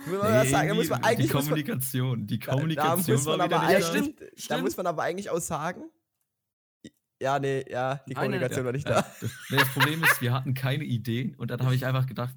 muss 0.07 0.21
man 0.21 0.41
nee, 0.41 0.49
sagen, 0.49 0.75
muss 0.75 0.89
man 0.89 1.03
eigentlich 1.03 1.27
die 1.27 1.33
Kommunikation, 1.33 2.25
die 2.25 2.39
Kommunikation 2.39 3.25
war 3.25 3.45
wieder 3.45 3.59
nicht 3.67 3.71
Ja, 3.71 3.81
stimmt, 3.81 4.15
stimmt. 4.17 4.51
Da 4.51 4.57
muss 4.57 4.77
man 4.77 4.87
aber 4.87 5.03
eigentlich 5.03 5.29
auch 5.29 5.39
sagen, 5.39 5.83
ja, 7.21 7.37
nee, 7.37 7.63
ja, 7.69 8.01
die 8.07 8.15
Kommunikation 8.15 8.61
Eine, 8.61 8.65
war 8.65 8.73
nicht 8.73 8.89
ja, 8.89 9.01
da. 9.01 9.27
Nee, 9.51 9.57
das 9.57 9.69
Problem 9.69 10.03
ist, 10.03 10.21
wir 10.21 10.33
hatten 10.33 10.55
keine 10.55 10.85
Ideen 10.85 11.35
und 11.35 11.51
dann 11.51 11.61
habe 11.61 11.75
ich 11.75 11.85
einfach 11.85 12.07
gedacht, 12.07 12.35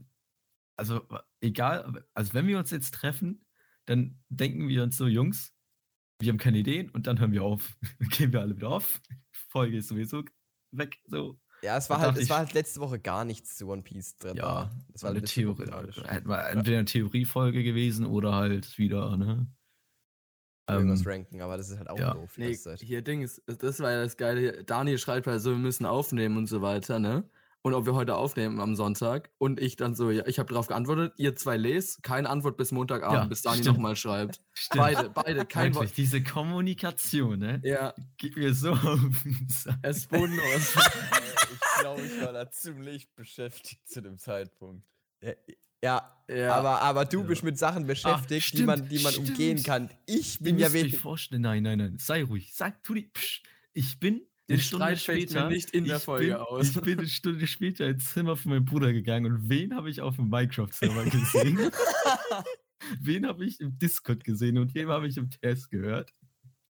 also 0.77 1.01
egal, 1.41 2.05
also 2.13 2.35
wenn 2.35 2.47
wir 2.47 2.59
uns 2.59 2.71
jetzt 2.71 2.93
treffen, 2.93 3.47
dann 3.87 4.23
denken 4.29 4.69
wir 4.69 4.83
uns 4.83 4.99
so, 4.99 5.07
Jungs, 5.07 5.54
wir 6.25 6.33
haben 6.33 6.39
keine 6.39 6.59
Ideen 6.59 6.91
und 6.91 7.07
dann 7.07 7.19
hören 7.19 7.33
wir 7.33 7.43
auf. 7.43 7.77
Dann 7.99 8.09
gehen 8.09 8.33
wir 8.33 8.41
alle 8.41 8.57
wieder 8.57 8.71
auf. 8.71 9.01
Folge 9.49 9.79
ist 9.79 9.89
sowieso 9.89 10.25
weg. 10.73 10.99
So. 11.07 11.39
Ja, 11.63 11.79
es 11.79 11.89
war, 11.89 11.99
halt, 11.99 12.19
es 12.19 12.29
war 12.29 12.39
halt 12.39 12.53
letzte 12.53 12.81
Woche 12.81 12.99
gar 12.99 13.25
nichts 13.25 13.57
zu 13.57 13.69
One 13.69 13.83
Piece 13.83 14.17
drin. 14.17 14.37
Ja, 14.37 14.71
das 14.93 15.03
war 15.03 15.11
eine 15.11 15.23
Theorie. 15.23 15.65
Hätte 16.05 16.29
mal 16.29 16.41
entweder 16.41 16.79
eine 16.79 16.85
Theoriefolge 16.85 17.63
gewesen 17.63 18.05
oder 18.05 18.35
halt 18.35 18.77
wieder, 18.77 19.17
ne? 19.17 19.47
Irgendwas 20.69 21.01
ähm, 21.01 21.07
ranken, 21.09 21.41
aber 21.43 21.57
das 21.57 21.71
ist 21.71 21.79
halt 21.79 21.89
auch 21.89 21.99
ja. 21.99 22.15
doof. 22.15 22.37
Nee, 22.37 22.57
hier 22.81 23.03
Ding 23.03 23.23
ist, 23.23 23.43
das 23.47 23.81
war 23.81 23.93
ja 23.93 24.03
das 24.03 24.17
Geile. 24.17 24.65
Daniel 24.65 24.99
schreibt 24.99 25.27
halt 25.27 25.41
so, 25.41 25.51
wir 25.51 25.59
müssen 25.59 25.87
aufnehmen 25.87 26.37
und 26.37 26.47
so 26.47 26.63
weiter, 26.63 26.99
ne? 26.99 27.29
Und 27.65 27.73
ob 27.73 27.87
wir 27.87 27.95
heute 27.95 28.15
aufnehmen 28.17 28.61
am 28.61 28.77
Sonntag. 28.77 29.31
Und 29.39 29.59
ich 29.59 29.77
dann 29.77 29.95
so, 29.95 30.11
ja, 30.11 30.27
ich 30.27 30.39
habe 30.39 30.51
darauf 30.51 30.67
geantwortet, 30.67 31.15
ihr 31.17 31.35
zwei 31.35 31.57
lest, 31.57 32.03
keine 32.03 32.29
Antwort 32.29 32.59
bis 32.59 32.73
Montagabend, 32.73 33.23
ja, 33.23 33.25
bis 33.25 33.41
Dani 33.41 33.63
nochmal 33.63 33.97
schreibt. 33.97 34.39
Stimmt. 34.53 34.83
Beide, 34.83 35.09
beide, 35.09 35.47
kein 35.47 35.75
Wort. 35.75 35.97
Diese 35.97 36.23
Kommunikation, 36.23 37.39
ne? 37.39 37.61
Ja. 37.65 37.95
Gib 38.19 38.37
mir 38.37 38.53
so 38.53 38.73
auf 38.73 39.01
Es 39.81 39.97
ist 39.97 40.11
bodenlos. 40.11 40.45
ich 41.55 41.81
glaube, 41.81 42.03
ich 42.03 42.21
war 42.21 42.35
da 42.35 42.51
ziemlich 42.51 43.09
beschäftigt 43.15 43.89
zu 43.89 44.03
dem 44.03 44.19
Zeitpunkt. 44.19 44.85
Ja, 45.83 46.15
ja. 46.29 46.55
Aber, 46.55 46.83
aber 46.83 47.07
du 47.07 47.21
ja. 47.21 47.27
bist 47.27 47.45
mit 47.45 47.59
Sachen 47.59 47.87
beschäftigt, 47.87 48.51
Ach, 48.53 48.57
die 48.59 48.65
man, 48.65 48.89
die 48.91 48.99
man 48.99 49.15
umgehen 49.15 49.63
kann. 49.63 49.89
Ich 50.05 50.39
bin 50.39 50.59
ja 50.59 50.71
wenig. 50.71 51.03
Nein, 51.31 51.63
nein, 51.63 51.79
nein. 51.79 51.97
Sei 51.99 52.25
ruhig. 52.25 52.53
Sag, 52.55 52.85
tu 52.85 52.93
die. 52.93 53.05
Psch, 53.05 53.43
ich 53.73 53.99
bin 53.99 54.21
den 54.49 54.61
Streit 54.61 55.01
später 55.01 55.49
nicht 55.49 55.71
in 55.71 55.85
der 55.85 56.01
Folge 56.01 56.27
bin, 56.27 56.37
aus. 56.37 56.69
Ich 56.69 56.81
bin 56.81 56.99
eine 56.99 57.09
Stunde 57.09 57.47
später 57.47 57.87
ins 57.87 58.13
Zimmer 58.13 58.37
von 58.37 58.53
meinem 58.53 58.65
Bruder 58.65 58.93
gegangen 58.93 59.33
und 59.33 59.49
wen 59.49 59.75
habe 59.75 59.91
ich 59.91 60.01
auf 60.01 60.17
dem 60.17 60.29
Minecraft-Server 60.29 61.05
gesehen? 61.11 61.71
wen 63.01 63.27
habe 63.27 63.45
ich 63.45 63.61
im 63.61 63.79
Discord 63.79 64.25
gesehen 64.25 64.59
und 64.59 64.75
wem 64.75 64.89
habe 64.89 65.09
ich 65.09 65.17
im 65.17 65.31
Test 65.31 65.71
gehört? 65.71 66.13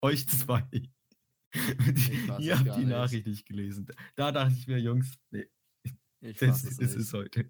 Euch 0.01 0.29
zwei. 0.29 0.65
ihr 2.39 2.59
habt 2.59 2.77
die 2.77 2.81
nicht. 2.81 2.89
Nachricht 2.89 3.27
nicht 3.27 3.47
gelesen. 3.47 3.89
Da 4.17 4.31
dachte 4.31 4.55
ich 4.57 4.67
mir, 4.67 4.79
Jungs, 4.79 5.15
nee, 5.31 5.47
ich 6.21 6.37
das, 6.39 6.63
das 6.63 6.95
ist 6.95 7.13
heute. 7.13 7.49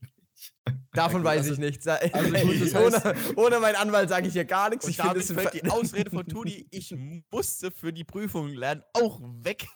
Davon 0.93 1.25
weiß 1.25 1.43
also, 1.43 1.53
ich 1.55 1.59
nichts. 1.59 1.87
Also 1.87 2.35
ich 2.35 2.75
ohne, 2.75 3.15
ohne 3.37 3.61
meinen 3.61 3.77
Anwalt 3.77 4.09
sage 4.09 4.29
ich 4.29 4.33
hier 4.33 4.45
gar 4.45 4.71
nichts. 4.71 4.87
ich 4.89 4.97
finde, 4.97 5.19
es 5.19 5.29
die 5.29 5.69
Ausrede 5.69 6.11
von 6.11 6.27
Tudi, 6.27 6.67
ich 6.71 6.95
musste 7.31 7.71
für 7.71 7.93
die 7.93 8.05
Prüfung 8.05 8.49
lernen, 8.49 8.83
auch 8.95 9.21
weg. 9.43 9.67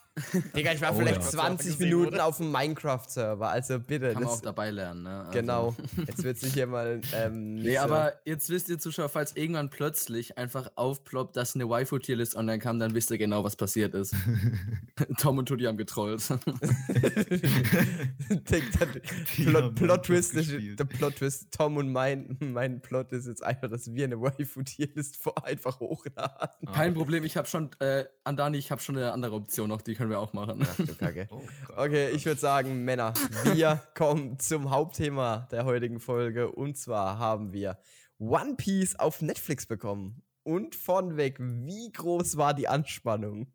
Digga, 0.56 0.72
ich 0.72 0.80
war 0.80 0.94
oh, 0.94 0.98
vielleicht 0.98 1.22
ja. 1.22 1.28
20 1.28 1.78
Minuten 1.78 2.12
wurde. 2.12 2.24
auf 2.24 2.38
dem 2.38 2.50
Minecraft-Server, 2.52 3.48
also 3.48 3.78
bitte. 3.78 4.12
Kann 4.12 4.22
man 4.22 4.32
auch 4.32 4.40
dabei 4.40 4.70
lernen, 4.70 5.02
ne? 5.02 5.20
Also. 5.20 5.32
Genau. 5.32 5.76
Jetzt 6.06 6.24
wird 6.24 6.38
sich 6.38 6.54
hier 6.54 6.66
mal. 6.66 7.00
Ähm, 7.14 7.54
nee, 7.56 7.74
so. 7.74 7.80
aber 7.80 8.14
jetzt 8.24 8.50
wisst 8.50 8.68
ihr 8.68 8.78
Zuschauer, 8.78 9.08
falls 9.08 9.36
irgendwann 9.36 9.70
plötzlich 9.70 10.38
einfach 10.38 10.70
aufploppt, 10.76 11.36
dass 11.36 11.54
eine 11.54 11.68
Waifu-Tierlist 11.68 12.36
online 12.36 12.58
kam, 12.58 12.78
dann 12.78 12.94
wisst 12.94 13.10
ihr 13.10 13.18
genau, 13.18 13.44
was 13.44 13.56
passiert 13.56 13.94
ist. 13.94 14.14
Tom 15.18 15.38
und 15.38 15.46
Tutti 15.46 15.64
haben 15.64 15.76
getrollt. 15.76 16.22
Plot, 19.36 19.74
Plot 19.74 20.02
Twist, 20.04 20.34
der 20.34 20.84
Plot 20.84 21.16
Twist, 21.16 21.48
Tom 21.52 21.76
und 21.76 21.92
mein, 21.92 22.36
mein 22.40 22.80
Plot 22.80 23.12
ist 23.12 23.26
jetzt 23.26 23.44
einfach, 23.44 23.68
dass 23.68 23.92
wir 23.92 24.04
eine 24.04 24.20
Waifu-Tierlist 24.20 25.18
einfach 25.42 25.80
hochladen. 25.80 26.72
Kein 26.72 26.94
Problem, 26.94 27.24
ich 27.24 27.36
habe 27.36 27.48
schon, 27.48 27.70
äh, 27.80 28.04
Andani, 28.24 28.58
ich 28.58 28.70
habe 28.70 28.80
schon 28.80 28.96
eine 28.96 29.12
andere 29.12 29.34
Option 29.34 29.68
noch, 29.68 29.82
die 29.82 29.94
können 29.94 30.07
können 30.08 30.10
wir 30.10 30.20
auch 30.20 30.32
machen. 30.32 30.66
Ach, 30.66 30.98
Kacke. 30.98 31.28
Oh, 31.30 31.42
okay, 31.76 32.10
ich 32.10 32.24
würde 32.24 32.40
sagen, 32.40 32.84
Männer, 32.84 33.12
wir 33.44 33.82
kommen 33.94 34.38
zum 34.38 34.70
Hauptthema 34.70 35.48
der 35.50 35.64
heutigen 35.64 36.00
Folge. 36.00 36.50
Und 36.50 36.76
zwar 36.76 37.18
haben 37.18 37.52
wir 37.52 37.78
One 38.18 38.54
Piece 38.56 38.98
auf 38.98 39.20
Netflix 39.20 39.66
bekommen. 39.66 40.22
Und 40.44 40.74
vornweg, 40.74 41.36
wie 41.38 41.92
groß 41.92 42.38
war 42.38 42.54
die 42.54 42.68
Anspannung? 42.68 43.52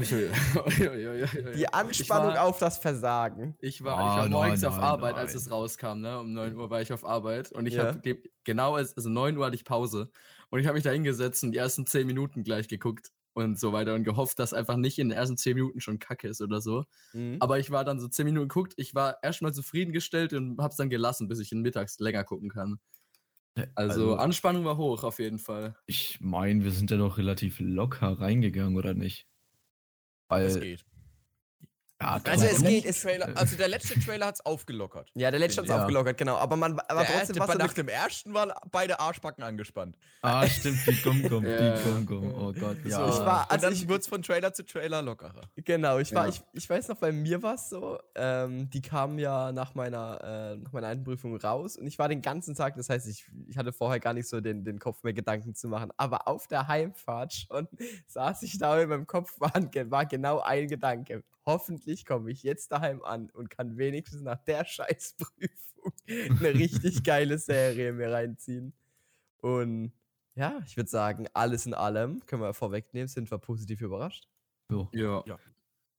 die 0.00 1.68
Anspannung 1.72 2.34
war, 2.34 2.44
auf 2.44 2.58
das 2.58 2.78
Versagen. 2.78 3.54
Ich 3.60 3.84
war, 3.84 3.94
ich 3.94 4.22
war 4.22 4.28
morgens 4.28 4.62
nein, 4.62 4.72
auf 4.72 4.78
Arbeit, 4.78 5.12
nein. 5.12 5.26
als 5.26 5.34
es 5.34 5.50
rauskam. 5.50 6.00
Ne? 6.00 6.18
Um 6.18 6.32
9 6.32 6.56
Uhr 6.56 6.70
war 6.70 6.80
ich 6.80 6.92
auf 6.92 7.04
Arbeit. 7.04 7.52
Und 7.52 7.66
ich 7.66 7.74
ja. 7.74 7.88
habe 7.88 8.18
genau, 8.44 8.74
also 8.74 9.10
9 9.10 9.36
Uhr 9.36 9.44
hatte 9.44 9.56
ich 9.56 9.64
Pause. 9.64 10.10
Und 10.48 10.58
ich 10.58 10.66
habe 10.66 10.74
mich 10.74 10.84
da 10.84 10.90
hingesetzt 10.90 11.44
und 11.44 11.52
die 11.52 11.58
ersten 11.58 11.86
10 11.86 12.06
Minuten 12.06 12.44
gleich 12.44 12.66
geguckt 12.66 13.12
und 13.36 13.60
so 13.60 13.74
weiter 13.74 13.94
und 13.94 14.04
gehofft, 14.04 14.38
dass 14.38 14.54
einfach 14.54 14.76
nicht 14.76 14.98
in 14.98 15.10
den 15.10 15.18
ersten 15.18 15.36
zehn 15.36 15.56
Minuten 15.56 15.80
schon 15.80 15.98
Kacke 15.98 16.26
ist 16.26 16.40
oder 16.40 16.62
so. 16.62 16.86
Mhm. 17.12 17.36
Aber 17.38 17.58
ich 17.58 17.70
war 17.70 17.84
dann 17.84 18.00
so 18.00 18.08
zehn 18.08 18.24
Minuten 18.24 18.48
geguckt, 18.48 18.72
ich 18.78 18.94
war 18.94 19.18
erstmal 19.22 19.52
zufriedengestellt 19.52 20.32
und 20.32 20.58
hab's 20.58 20.76
dann 20.76 20.88
gelassen, 20.88 21.28
bis 21.28 21.38
ich 21.38 21.52
in 21.52 21.60
mittags 21.60 21.98
länger 21.98 22.24
gucken 22.24 22.48
kann. 22.48 22.80
Also, 23.74 24.12
also 24.12 24.14
Anspannung 24.16 24.64
war 24.64 24.78
hoch 24.78 25.04
auf 25.04 25.18
jeden 25.18 25.38
Fall. 25.38 25.76
Ich 25.86 26.18
meine, 26.20 26.64
wir 26.64 26.70
sind 26.70 26.90
ja 26.90 26.96
doch 26.96 27.18
relativ 27.18 27.60
locker 27.60 28.18
reingegangen, 28.20 28.76
oder 28.76 28.94
nicht? 28.94 29.26
Weil 30.28 30.44
das 30.44 30.60
geht. 30.60 30.84
Ja, 32.00 32.20
also 32.24 32.44
es 32.44 32.62
geht, 32.62 32.84
es 32.84 33.00
Trailer, 33.00 33.30
also 33.36 33.56
der 33.56 33.68
letzte 33.68 33.98
Trailer 33.98 34.26
hat's 34.26 34.44
aufgelockert. 34.44 35.10
Ja, 35.14 35.30
der 35.30 35.40
letzte 35.40 35.62
hat's 35.62 35.70
ja. 35.70 35.80
aufgelockert, 35.80 36.18
genau. 36.18 36.36
Aber 36.36 36.54
man, 36.56 36.78
aber 36.78 37.04
der 37.04 37.18
trotzdem 37.18 37.38
erste, 37.38 37.58
nach 37.58 37.72
dem 37.72 37.88
ersten 37.88 38.34
waren 38.34 38.52
beide 38.70 39.00
Arschbacken 39.00 39.42
angespannt. 39.42 39.96
Ah, 40.20 40.46
stimmt, 40.46 40.86
die 40.86 41.02
Gum-Gum, 41.02 41.44
die 41.44 41.82
Gum-Gum. 41.84 42.34
Oh 42.34 42.52
Gott, 42.52 42.76
ja. 42.84 42.98
So, 42.98 43.18
ich 43.18 43.26
war, 43.26 43.50
also 43.50 43.70
dann 43.70 43.88
wird's 43.88 44.08
von 44.08 44.22
Trailer 44.22 44.52
zu 44.52 44.66
Trailer 44.66 45.00
lockerer. 45.00 45.40
Genau, 45.56 45.98
ich 45.98 46.14
war, 46.14 46.26
ja. 46.26 46.34
ich, 46.34 46.42
ich 46.52 46.68
weiß 46.68 46.88
noch, 46.88 46.98
bei 46.98 47.12
mir 47.12 47.42
war 47.42 47.54
es 47.54 47.70
so, 47.70 47.98
ähm, 48.14 48.68
die 48.68 48.82
kamen 48.82 49.18
ja 49.18 49.52
nach 49.52 49.74
meiner, 49.74 50.52
äh, 50.52 50.56
nach 50.56 50.72
meiner 50.72 50.88
Einprüfung 50.88 51.34
raus 51.36 51.78
und 51.78 51.86
ich 51.86 51.98
war 51.98 52.10
den 52.10 52.20
ganzen 52.20 52.54
Tag, 52.54 52.76
das 52.76 52.90
heißt, 52.90 53.08
ich, 53.08 53.24
ich 53.48 53.56
hatte 53.56 53.72
vorher 53.72 54.00
gar 54.00 54.12
nicht 54.12 54.28
so 54.28 54.42
den, 54.42 54.64
den 54.64 54.78
Kopf 54.78 55.02
mehr 55.02 55.14
Gedanken 55.14 55.54
zu 55.54 55.68
machen, 55.68 55.90
aber 55.96 56.28
auf 56.28 56.46
der 56.46 56.68
Heimfahrt 56.68 57.32
schon 57.32 57.68
saß 58.08 58.42
ich 58.42 58.58
da 58.58 58.74
und 58.74 58.80
in 58.80 58.88
meinem 58.90 59.06
Kopf 59.06 59.32
war, 59.40 59.52
war 59.90 60.04
genau 60.04 60.40
ein 60.40 60.68
Gedanke 60.68 61.24
hoffentlich 61.46 62.04
komme 62.04 62.30
ich 62.30 62.42
jetzt 62.42 62.72
daheim 62.72 63.02
an 63.02 63.30
und 63.30 63.48
kann 63.48 63.78
wenigstens 63.78 64.22
nach 64.22 64.42
der 64.44 64.64
Scheißprüfung 64.66 65.92
eine 66.06 66.54
richtig 66.54 67.04
geile 67.04 67.38
Serie 67.38 67.92
mir 67.92 68.10
reinziehen. 68.10 68.74
Und 69.38 69.92
ja, 70.34 70.60
ich 70.66 70.76
würde 70.76 70.90
sagen, 70.90 71.28
alles 71.32 71.64
in 71.64 71.74
allem, 71.74 72.24
können 72.26 72.42
wir 72.42 72.52
vorwegnehmen, 72.52 73.08
sind 73.08 73.30
wir 73.30 73.38
positiv 73.38 73.80
überrascht. 73.80 74.28
So. 74.68 74.88
Ja. 74.92 75.22
ja. 75.26 75.38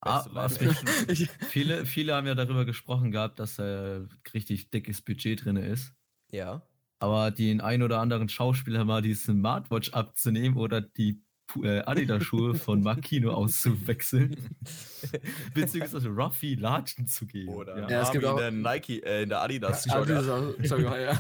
Ah, 0.01 0.49
viele, 1.49 1.85
viele 1.85 2.13
haben 2.13 2.27
ja 2.27 2.35
darüber 2.35 2.65
gesprochen 2.65 3.11
gehabt, 3.11 3.39
dass 3.39 3.57
äh, 3.57 4.01
richtig 4.33 4.69
dickes 4.69 5.01
Budget 5.01 5.43
drin 5.43 5.57
ist. 5.57 5.93
Ja. 6.31 6.61
Aber 6.99 7.31
den 7.31 7.61
ein 7.61 7.81
oder 7.81 7.99
anderen 7.99 8.29
Schauspieler 8.29 8.85
mal 8.85 9.01
die 9.01 9.15
Smartwatch 9.15 9.93
abzunehmen 9.93 10.57
oder 10.57 10.81
die 10.81 11.23
Adidas-Schuhe 11.55 12.55
von 12.55 12.81
Makino 12.81 13.31
auszuwechseln. 13.31 14.55
Beziehungsweise 15.53 16.09
Ruffy 16.09 16.55
Latschen 16.55 17.07
zu 17.07 17.25
geben. 17.25 17.49
Oder 17.49 17.89
ja. 17.89 18.01
es 18.01 18.11
gibt 18.11 18.25
auch 18.25 18.37
in 18.37 18.63
der 18.63 18.71
Nike, 18.71 19.03
äh, 19.03 19.23
in 19.23 19.29
der 19.29 19.41
Adidas. 19.41 19.85
Ja, 19.85 20.01
Adidas 20.01 20.25
ja. 20.25 20.77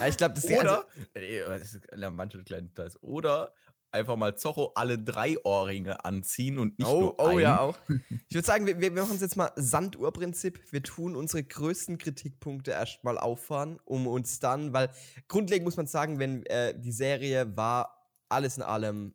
ja, 0.00 0.08
ich 0.08 0.16
glaube, 0.16 0.34
das 0.34 0.44
ist 0.44 0.60
Oder, 0.60 0.86
äh, 1.14 1.60
ist 1.60 1.80
manche 2.12 2.42
kleinen 2.42 2.68
Details. 2.68 3.02
Oder 3.02 3.52
einfach 3.94 4.16
mal 4.16 4.36
Zorro 4.36 4.72
alle 4.74 4.98
drei 4.98 5.36
Ohrringe 5.44 6.04
anziehen 6.04 6.58
und 6.58 6.78
nicht 6.78 6.88
oh, 6.88 7.00
nur 7.00 7.20
Oh 7.20 7.26
einen. 7.28 7.40
ja, 7.40 7.60
auch. 7.60 7.78
Ich 8.28 8.34
würde 8.34 8.46
sagen, 8.46 8.66
wir, 8.66 8.80
wir 8.80 8.90
machen 8.90 9.14
es 9.14 9.20
jetzt 9.20 9.36
mal 9.36 9.52
Sanduhrprinzip. 9.54 10.60
Wir 10.72 10.82
tun 10.82 11.14
unsere 11.14 11.44
größten 11.44 11.98
Kritikpunkte 11.98 12.72
erstmal 12.72 13.16
auffahren, 13.16 13.78
um 13.84 14.06
uns 14.06 14.40
dann, 14.40 14.72
weil 14.72 14.90
grundlegend 15.28 15.64
muss 15.64 15.76
man 15.76 15.86
sagen, 15.86 16.18
wenn 16.18 16.44
äh, 16.46 16.78
die 16.78 16.90
Serie 16.90 17.56
war 17.56 17.93
alles 18.28 18.56
in 18.56 18.62
allem 18.62 19.14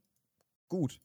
gut. 0.68 1.02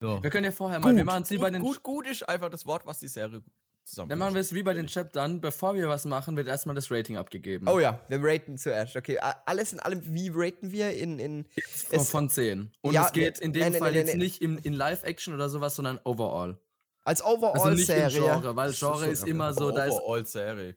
Ja. 0.00 0.22
Wir 0.22 0.30
können 0.30 0.44
ja 0.44 0.52
vorher 0.52 0.78
mal, 0.78 0.90
gut, 0.90 0.96
wir 0.96 1.04
machen 1.04 1.22
es 1.22 1.30
wie 1.30 1.38
bei 1.38 1.50
den. 1.50 1.62
Gut, 1.62 1.82
gut 1.82 2.06
ist 2.06 2.28
einfach 2.28 2.50
das 2.50 2.66
Wort, 2.66 2.86
was 2.86 3.00
die 3.00 3.08
Serie 3.08 3.42
zusammen. 3.84 4.10
Dann 4.10 4.18
machen 4.18 4.34
wir 4.34 4.40
es 4.40 4.54
wie 4.54 4.62
bei 4.62 4.74
den 4.74 4.86
Chaptern. 4.86 5.40
Bevor 5.40 5.74
wir 5.74 5.88
was 5.88 6.04
machen, 6.04 6.36
wird 6.36 6.46
erstmal 6.46 6.76
das 6.76 6.90
Rating 6.90 7.16
abgegeben. 7.16 7.66
Oh 7.68 7.80
ja, 7.80 8.00
wir 8.08 8.20
raten 8.22 8.58
zuerst. 8.58 8.96
Okay, 8.96 9.18
alles 9.18 9.72
in 9.72 9.80
allem, 9.80 10.02
wie 10.04 10.30
raten 10.32 10.70
wir 10.70 10.92
in. 10.92 11.18
in 11.18 11.46
von, 11.64 12.04
von 12.04 12.30
10. 12.30 12.70
Und 12.80 12.94
ja, 12.94 13.06
es 13.06 13.12
geht 13.12 13.38
in 13.40 13.52
dem 13.52 13.72
nee, 13.72 13.78
Fall 13.78 13.92
nee, 13.92 13.98
jetzt 13.98 14.14
nee, 14.14 14.18
nicht 14.18 14.40
in, 14.40 14.58
in 14.58 14.72
Live-Action 14.72 15.34
oder 15.34 15.48
sowas, 15.48 15.74
sondern 15.74 15.98
overall. 16.04 16.58
Als 17.04 17.24
Overall-Serie. 17.24 18.04
Also 18.04 18.20
Genre, 18.22 18.56
weil 18.56 18.72
Genre 18.72 19.06
ist, 19.06 19.20
so, 19.20 19.26
ist 19.26 19.30
immer 19.30 19.54
so, 19.54 19.70
da 19.70 19.86
ist. 19.86 19.94
Overall-Serie. 19.94 20.76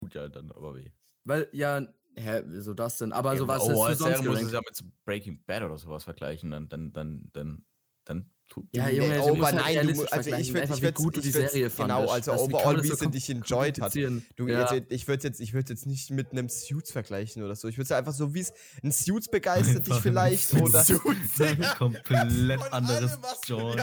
Tut 0.00 0.14
ja 0.14 0.28
dann 0.28 0.52
aber 0.52 0.76
weh. 0.76 0.90
Weil, 1.24 1.48
ja, 1.52 1.80
Hä, 2.16 2.42
wieso 2.46 2.74
das 2.74 2.98
denn? 2.98 3.12
Aber 3.12 3.36
so 3.36 3.48
was 3.48 3.62
oh, 3.62 3.86
ist 3.86 3.98
sonst 3.98 4.24
muss 4.24 4.40
es 4.40 4.52
ja 4.52 4.60
mit 4.60 5.04
Breaking 5.04 5.42
Bad 5.46 5.62
oder 5.64 5.78
sowas 5.78 6.04
vergleichen, 6.04 6.50
dann, 6.50 6.68
dann, 6.68 6.92
dann, 6.92 7.30
dann, 7.32 7.64
dann 8.04 8.30
ja, 8.72 8.88
Junge, 8.88 9.20
oh, 9.20 9.34
aber 9.34 9.46
halt 9.46 9.54
nein, 9.56 9.94
du, 9.94 10.04
also 10.04 10.30
ich 10.34 10.52
würde, 10.52 10.72
ich 10.72 10.82
würde, 10.82 10.92
gut 10.92 11.16
du 11.16 11.20
die 11.20 11.30
Serie 11.30 11.70
Genau, 11.70 12.08
also 12.08 12.32
overall, 12.32 12.82
wie 12.82 12.88
sie 12.88 13.10
dich 13.10 13.30
enjoyed 13.30 13.80
hat. 13.80 13.94
Du, 13.94 14.48
ja. 14.48 14.72
jetzt, 14.72 14.90
ich 14.90 15.08
würde 15.08 15.24
jetzt, 15.24 15.40
ich 15.40 15.54
würde 15.54 15.72
jetzt 15.72 15.86
nicht 15.86 16.10
mit 16.10 16.32
einem 16.32 16.48
Suits 16.48 16.92
vergleichen 16.92 17.42
oder 17.42 17.54
so. 17.54 17.68
Ich 17.68 17.76
würde 17.76 17.84
es 17.84 17.92
einfach 17.92 18.12
so, 18.12 18.34
wie 18.34 18.40
es 18.40 18.52
ein 18.82 18.92
Suits 18.92 19.28
begeistert 19.28 19.86
dich 19.86 19.96
vielleicht 19.96 20.54
oder 20.54 20.84
Suits, 20.84 21.38
komplett 21.78 22.60
anderes 22.72 23.18
Genre. 23.44 23.76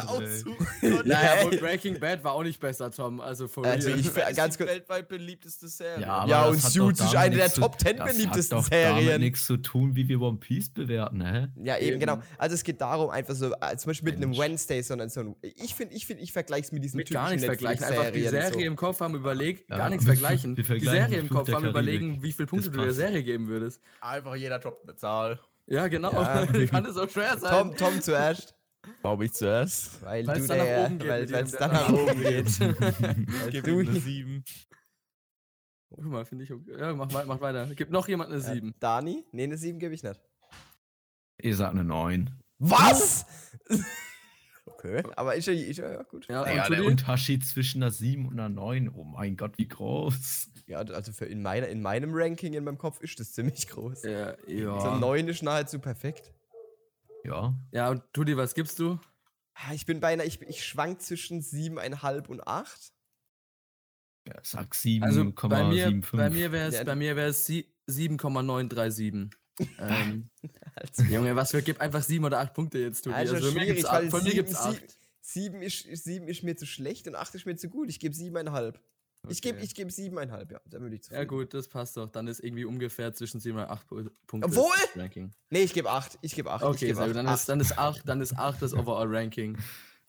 naja, 1.05 1.45
und 1.45 1.59
Breaking 1.59 1.99
Bad 1.99 2.23
war 2.23 2.33
auch 2.33 2.43
nicht 2.43 2.59
besser, 2.59 2.91
Tom. 2.91 3.19
Also 3.19 3.47
for 3.47 3.65
also. 3.65 3.89
Ich, 3.89 4.11
ganz 4.35 4.57
die 4.57 4.65
weltweit 4.65 5.07
beliebteste 5.07 5.67
Serie. 5.67 6.01
Ja, 6.01 6.25
ja 6.25 6.45
und 6.45 6.61
Suits 6.61 7.01
ist 7.01 7.15
eine 7.15 7.35
der 7.35 7.51
Top 7.51 7.79
10 7.79 7.97
beliebtesten 7.97 8.61
Serien. 8.61 9.05
Das 9.05 9.13
hat 9.13 9.19
nichts 9.19 9.45
zu 9.45 9.57
tun, 9.57 9.95
wie 9.95 10.07
wir 10.07 10.21
One 10.21 10.37
Piece 10.37 10.69
bewerten, 10.69 11.25
hä? 11.25 11.47
Ja, 11.63 11.77
eben, 11.77 11.99
genau. 11.99 12.19
Also 12.37 12.55
es 12.55 12.63
geht 12.63 12.81
darum, 12.81 13.09
einfach 13.09 13.35
so, 13.35 13.53
äh, 13.53 13.77
zum 13.77 13.89
Beispiel 13.89 14.11
mit 14.11 14.17
einem 14.17 14.37
Wednesday 14.37 14.60
Wednesday, 14.61 14.81
sondern 14.81 15.09
so 15.09 15.21
ein. 15.21 15.35
Ich 15.41 15.75
finde, 15.75 15.95
ich, 15.95 16.05
find, 16.05 16.21
ich 16.21 16.31
vergleiche 16.31 16.65
es 16.65 16.71
mit 16.71 16.83
diesen 16.83 16.97
mit 16.97 17.09
gar 17.09 17.29
nichts 17.29 17.45
vergleichen. 17.45 17.83
Einfach 17.83 18.11
die 18.11 18.27
Serie 18.27 18.51
so. 18.51 18.59
im 18.59 18.75
Kopf 18.75 18.99
haben 18.99 19.15
überlegt, 19.15 19.69
ja, 19.69 19.77
gar 19.77 19.89
nichts 19.89 20.05
vergleichen. 20.05 20.55
die 20.55 20.63
Serie 20.63 21.19
im 21.19 21.29
Kopf 21.29 21.51
haben 21.51 21.65
überlegen, 21.65 22.21
wie 22.21 22.31
viele 22.31 22.47
Punkte 22.47 22.71
du 22.71 22.81
der 22.81 22.93
Serie 22.93 23.23
geben 23.23 23.47
würdest. 23.47 23.81
Einfach 24.01 24.35
jeder 24.35 24.59
droppt 24.59 24.87
eine 24.87 24.95
Zahl. 24.95 25.39
Ja, 25.67 25.87
genau. 25.87 26.11
Ja. 26.11 26.45
Kann 26.67 26.85
es 26.85 26.97
auch 26.97 27.09
schwer 27.09 27.37
sein. 27.37 27.51
Tom, 27.51 27.75
Tom 27.75 28.01
zuerst. 28.01 28.55
Warum 29.03 29.21
ich 29.21 29.33
zuerst? 29.33 30.03
Weil 30.03 30.25
Weil's 30.25 30.47
du 30.47 30.53
der, 30.53 30.99
weil 30.99 31.23
es 31.31 31.51
dann 31.51 31.71
nach 31.71 31.89
oben 31.89 32.19
geht. 32.19 32.47
Gib 33.51 33.63
du 33.65 33.79
eine 33.79 33.99
7. 33.99 34.43
Guck 35.89 36.05
mal, 36.05 36.25
finde 36.25 36.45
ich 36.45 36.51
okay. 36.51 36.79
Ja, 36.79 36.93
mach, 36.93 37.11
mach 37.25 37.41
weiter. 37.41 37.69
Gib 37.75 37.91
noch 37.91 38.07
jemand 38.07 38.31
eine 38.31 38.41
7. 38.41 38.69
Äh, 38.69 38.73
Dani? 38.79 39.23
Nee, 39.31 39.43
eine 39.43 39.57
7 39.57 39.77
gebe 39.77 39.93
ich 39.93 40.01
nicht. 40.01 40.19
Ich 41.37 41.57
sag 41.57 41.71
eine 41.71 41.83
9. 41.83 42.29
Was? 42.57 43.25
Okay, 44.83 45.03
aber 45.15 45.37
ich, 45.37 45.47
ich 45.47 45.77
ja 45.77 46.03
gut. 46.03 46.27
Ja, 46.27 46.41
naja, 46.43 46.67
der 46.69 46.85
Unterschied 46.85 47.45
zwischen 47.45 47.81
einer 47.83 47.91
7 47.91 48.27
und 48.27 48.39
einer 48.39 48.49
9, 48.49 48.89
oh 48.89 49.03
mein 49.03 49.37
Gott, 49.37 49.57
wie 49.57 49.67
groß. 49.67 50.49
Ja, 50.67 50.79
also 50.79 51.11
für 51.11 51.25
in, 51.25 51.41
meiner, 51.41 51.67
in 51.67 51.81
meinem 51.81 52.11
Ranking 52.13 52.53
in 52.53 52.63
meinem 52.63 52.77
Kopf 52.77 53.01
ist 53.01 53.19
das 53.19 53.33
ziemlich 53.33 53.67
groß. 53.67 54.03
Ja, 54.03 54.35
ja. 54.47 54.79
So 54.79 54.95
9 54.95 55.27
ist 55.27 55.43
nahezu 55.43 55.79
perfekt. 55.79 56.33
Ja. 57.23 57.53
Ja, 57.71 57.89
und 57.89 58.01
Tudi, 58.13 58.37
was 58.37 58.53
gibst 58.53 58.79
du? 58.79 58.99
Ah, 59.53 59.73
ich 59.73 59.85
bin 59.85 59.99
bei 59.99 60.13
einer, 60.13 60.25
ich, 60.25 60.41
ich 60.41 60.63
schwank 60.65 61.01
zwischen 61.01 61.41
7,5 61.41 62.27
und 62.27 62.47
8. 62.47 62.93
Ja, 64.27 64.35
sag 64.43 64.73
7,75. 64.73 65.03
Also 65.03 65.49
bei 65.49 65.63
mir, 65.63 66.01
bei 66.13 66.29
mir 66.95 67.15
wäre 67.15 67.29
es 67.29 67.47
ja. 67.47 67.63
7,937. 67.87 69.29
Ähm, 69.79 70.29
Junge, 71.09 71.35
was 71.35 71.51
für, 71.51 71.61
gib 71.61 71.79
einfach 71.81 72.03
7 72.03 72.23
oder 72.23 72.39
8 72.39 72.53
Punkte 72.53 72.79
jetzt, 72.79 73.03
Tudi. 73.03 73.15
Also, 73.15 73.35
also 73.35 73.51
schwierig, 73.51 73.83
weil 73.83 74.09
von 74.09 74.23
mir 74.23 74.33
gibt's 74.33 74.55
8. 74.55 74.81
7 75.21 75.61
ist, 75.61 75.83
7 75.83 76.27
ist 76.27 76.43
mir 76.43 76.57
zu 76.57 76.65
schlecht 76.65 77.07
und 77.07 77.15
8 77.15 77.35
ist 77.35 77.45
mir 77.45 77.55
zu 77.55 77.69
gut. 77.69 77.89
Ich 77.89 77.99
gebe 77.99 78.13
7,5. 78.13 78.75
Okay. 79.23 79.33
Ich 79.33 79.41
gebe 79.41 79.59
ich 79.59 79.75
geb 79.75 79.89
7,5, 79.89 80.51
ja. 80.51 80.61
Da 80.65 80.81
würde 80.81 80.95
ich 80.95 81.03
zufrieden. 81.03 81.21
Ja, 81.21 81.25
gut, 81.25 81.53
das 81.53 81.67
passt 81.67 81.95
doch. 81.95 82.09
Dann 82.09 82.27
ist 82.27 82.39
irgendwie 82.39 82.65
ungefähr 82.65 83.13
zwischen 83.13 83.39
7 83.39 83.57
und 83.57 83.65
8 83.65 83.87
Punkte. 83.87 84.11
Obwohl? 84.41 84.75
Ranking. 84.95 85.31
Nee, 85.51 85.61
ich 85.61 85.73
gebe 85.73 85.91
8. 85.91 86.17
Ich 86.21 86.33
gebe 86.33 86.51
8. 86.51 86.63
Okay, 86.63 86.87
geb 86.87 86.97
gut. 86.97 87.15
Dann, 87.15 87.27
Ist, 87.27 87.47
dann, 87.47 87.59
ist 87.59 87.77
8, 87.77 88.01
dann 88.07 88.19
ist 88.19 88.35
8 88.35 88.61
das 88.61 88.73
Overall-Ranking 88.73 89.59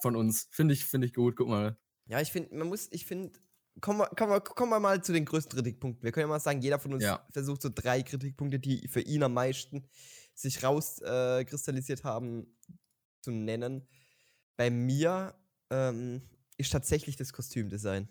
von 0.01 0.17
uns. 0.17 0.49
Finde 0.51 0.73
ich, 0.73 0.85
find 0.87 1.05
ich 1.05 1.13
gut. 1.13 1.37
Guck 1.37 1.49
mal. 1.49 1.77
Ja, 2.07 2.21
ich 2.21 2.33
finde, 2.33 2.55
man 2.55 2.69
muss, 2.69 2.89
ich 2.91 3.05
finde, 3.05 3.33
kommen 3.81 4.01
wir, 4.01 4.07
kommen, 4.07 4.33
wir, 4.33 4.41
kommen 4.41 4.71
wir 4.71 4.81
mal 4.81 5.03
zu 5.03 5.13
den 5.13 5.25
größten 5.25 5.57
Kritikpunkten. 5.57 6.03
Wir 6.03 6.13
können 6.13 6.23
ja 6.25 6.29
mal 6.29 6.41
sagen, 6.41 6.61
jeder 6.61 6.79
von 6.79 6.95
uns 6.95 7.03
ja. 7.03 7.27
versucht 7.31 7.63
so 7.63 7.71
drei 7.73 8.03
Kritikpunkte, 8.03 8.59
die 8.59 8.87
für 8.89 9.01
ihn 9.01 9.23
am 9.23 9.35
meisten 9.35 9.89
sich 10.35 10.63
rauskristallisiert 10.63 12.01
äh, 12.01 12.05
haben, 12.05 12.47
zu 13.23 13.31
nennen. 13.31 13.87
Bei 14.57 14.71
mir 14.71 15.35
ähm, 15.71 16.23
ist 16.57 16.73
tatsächlich 16.73 17.17
das 17.17 17.33
Kostümdesign. 17.33 18.09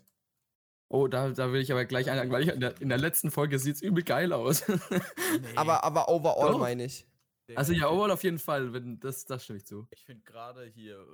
Oh, 0.88 1.08
da, 1.08 1.30
da 1.30 1.54
will 1.54 1.62
ich 1.62 1.72
aber 1.72 1.86
gleich 1.86 2.10
einhaken, 2.10 2.32
weil 2.32 2.44
ich 2.44 2.50
in 2.50 2.60
der, 2.60 2.82
in 2.82 2.90
der 2.90 2.98
letzten 2.98 3.32
Folge 3.32 3.60
sieht 3.60 3.76
es 3.76 3.82
übel 3.82 4.04
geil 4.04 4.34
aus. 4.34 4.68
nee. 4.68 5.56
aber, 5.56 5.84
aber 5.84 6.10
overall 6.10 6.58
meine 6.58 6.86
ich. 6.86 7.08
Also 7.56 7.74
ja, 7.74 7.90
overall 7.90 8.12
auf 8.12 8.24
jeden 8.24 8.40
Fall, 8.40 8.74
wenn, 8.74 9.00
das, 9.00 9.26
das 9.26 9.44
stimme 9.44 9.58
ich 9.58 9.66
zu. 9.66 9.88
Ich 9.92 10.06
finde 10.06 10.24
gerade 10.24 10.66
hier 10.66 11.06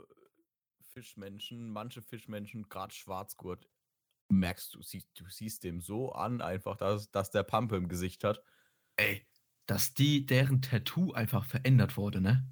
Fischmenschen, 0.93 1.69
manche 1.69 2.01
Fischmenschen, 2.01 2.69
gerade 2.69 2.93
Schwarzgurt, 2.93 3.67
merkst 4.29 4.73
du, 4.73 4.81
siehst, 4.81 5.09
du 5.15 5.29
siehst 5.29 5.63
dem 5.63 5.81
so 5.81 6.11
an, 6.11 6.41
einfach, 6.41 6.75
dass, 6.77 7.11
dass 7.11 7.31
der 7.31 7.43
Pampe 7.43 7.75
im 7.75 7.87
Gesicht 7.87 8.23
hat. 8.23 8.41
Ey, 8.97 9.25
dass 9.65 9.93
die, 9.93 10.25
deren 10.25 10.61
Tattoo 10.61 11.13
einfach 11.13 11.45
verändert 11.45 11.97
wurde, 11.97 12.21
ne? 12.21 12.49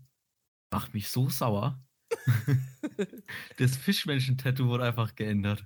Macht 0.72 0.94
mich 0.94 1.10
so 1.10 1.30
sauer. 1.30 1.82
das 3.58 3.78
Fischmenschen-Tattoo 3.78 4.68
wurde 4.68 4.86
einfach 4.86 5.16
geändert. 5.16 5.66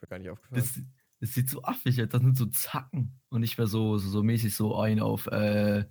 Mir 0.00 0.08
gar 0.08 0.18
nicht 0.18 0.30
aufgefallen. 0.30 0.60
Das, 0.60 0.80
das, 1.20 1.34
sieht 1.34 1.50
so 1.50 1.62
affig 1.62 2.00
aus. 2.00 2.08
Das 2.08 2.22
sind 2.22 2.36
so 2.36 2.46
Zacken. 2.46 3.20
Und 3.28 3.40
nicht 3.40 3.58
mehr 3.58 3.66
so, 3.66 3.98
so, 3.98 4.08
so 4.08 4.22
mäßig 4.22 4.54
so 4.54 4.78
ein 4.78 5.00
auf 5.00 5.26
äh, 5.26 5.84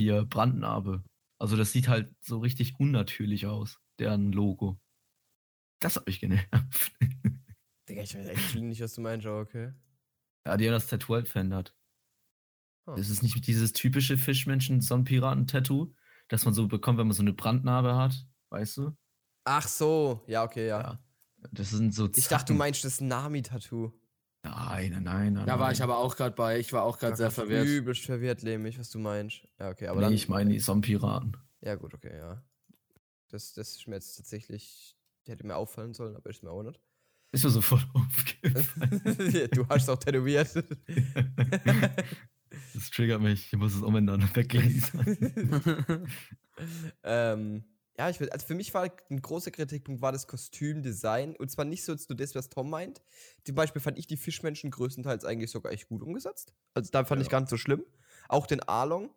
hier 0.00 0.24
Brandnarbe. 0.24 1.04
Also 1.38 1.56
das 1.56 1.72
sieht 1.72 1.88
halt 1.88 2.14
so 2.20 2.38
richtig 2.38 2.78
unnatürlich 2.78 3.46
aus, 3.46 3.78
deren 3.98 4.32
Logo. 4.32 4.80
Das 5.80 5.96
hat 5.96 6.06
mich 6.06 6.20
genervt. 6.20 6.92
Digga, 7.88 8.02
ich 8.02 8.16
weiß 8.16 8.28
echt 8.28 8.54
nicht, 8.56 8.80
was 8.80 8.94
du 8.94 9.00
meinst, 9.00 9.26
aber 9.26 9.40
okay. 9.40 9.72
Ja, 10.44 10.56
die 10.56 10.66
haben 10.66 10.72
das 10.72 10.86
Tattoo 10.86 11.14
halt 11.14 11.28
verändert. 11.28 11.74
Oh. 12.86 12.94
Das 12.94 13.08
ist 13.08 13.22
nicht 13.22 13.46
dieses 13.46 13.72
typische 13.72 14.16
Fischmenschen-Sonnenpiraten-Tattoo, 14.16 15.92
das 16.28 16.44
man 16.44 16.54
so 16.54 16.68
bekommt, 16.68 16.98
wenn 16.98 17.06
man 17.06 17.16
so 17.16 17.22
eine 17.22 17.32
Brandnarbe 17.32 17.96
hat, 17.96 18.26
weißt 18.50 18.76
du? 18.78 18.96
Ach 19.44 19.66
so, 19.66 20.24
ja, 20.26 20.44
okay, 20.44 20.68
ja. 20.68 20.80
ja. 20.80 20.98
Das 21.52 21.70
sind 21.70 21.94
so 21.94 22.06
Zacken. 22.06 22.18
Ich 22.18 22.28
dachte, 22.28 22.52
du 22.52 22.58
meinst 22.58 22.84
das 22.84 23.00
Nami-Tattoo. 23.00 23.92
Nein, 24.42 24.90
nein, 24.92 25.02
nein, 25.02 25.32
nein. 25.32 25.46
Da 25.46 25.58
war 25.58 25.72
ich 25.72 25.82
aber 25.82 25.98
auch 25.98 26.16
gerade 26.16 26.34
bei. 26.34 26.58
Ich 26.60 26.72
war 26.72 26.84
auch 26.84 26.98
gerade 26.98 27.16
sehr 27.16 27.30
verwirrt. 27.30 27.66
Übelst 27.66 28.04
verwirrt, 28.04 28.42
Lehmich, 28.42 28.78
was 28.78 28.90
du 28.90 28.98
meinst. 28.98 29.42
Ja, 29.58 29.70
okay, 29.70 29.88
aber 29.88 30.00
nee, 30.00 30.06
dann. 30.06 30.12
ich 30.12 30.28
meine 30.28 30.50
die 30.52 30.60
Sonnenpiraten. 30.60 31.36
Ja, 31.60 31.74
gut, 31.74 31.94
okay, 31.94 32.16
ja. 32.16 32.42
Das, 33.28 33.54
das 33.54 33.76
ist 33.76 33.88
mir 33.88 33.96
jetzt 33.96 34.16
tatsächlich. 34.16 34.96
Hätte 35.26 35.44
mir 35.44 35.56
auffallen 35.56 35.92
sollen, 35.92 36.14
aber 36.14 36.30
ist 36.30 36.44
mir 36.44 36.50
auch 36.50 36.62
nicht. 36.62 36.80
Ist 37.36 37.44
mir 37.44 37.50
sofort 37.50 37.86
aufgefallen. 37.94 39.50
du 39.52 39.68
hast 39.68 39.90
auch 39.90 39.98
tätowiert. 39.98 40.54
das 42.72 42.90
triggert 42.90 43.20
mich. 43.20 43.52
Ich 43.52 43.58
muss 43.58 43.74
es 43.74 43.82
umändern. 43.82 44.26
Weglesen. 44.34 46.08
ähm. 47.02 47.64
Ja, 47.98 48.10
ich 48.10 48.20
will, 48.20 48.28
also 48.28 48.46
für 48.46 48.54
mich 48.54 48.74
war 48.74 48.90
ein 49.10 49.22
großer 49.22 49.50
Kritikpunkt 49.50 50.02
war 50.02 50.12
das 50.12 50.26
Kostümdesign. 50.26 51.34
Und 51.36 51.50
zwar 51.50 51.64
nicht 51.64 51.82
so 51.82 51.92
jetzt 51.92 52.10
nur 52.10 52.16
das, 52.16 52.34
was 52.34 52.50
Tom 52.50 52.68
meint. 52.68 53.02
Zum 53.44 53.54
Beispiel 53.54 53.80
fand 53.80 53.98
ich 53.98 54.06
die 54.06 54.18
Fischmenschen 54.18 54.70
größtenteils 54.70 55.24
eigentlich 55.24 55.50
sogar 55.50 55.72
echt 55.72 55.88
gut 55.88 56.02
umgesetzt. 56.02 56.54
Also 56.74 56.90
da 56.90 57.04
fand 57.04 57.20
ja. 57.20 57.26
ich 57.26 57.30
ganz 57.30 57.48
so 57.48 57.56
schlimm. 57.56 57.84
Auch 58.28 58.46
den 58.46 58.60
Arlong. 58.60 59.10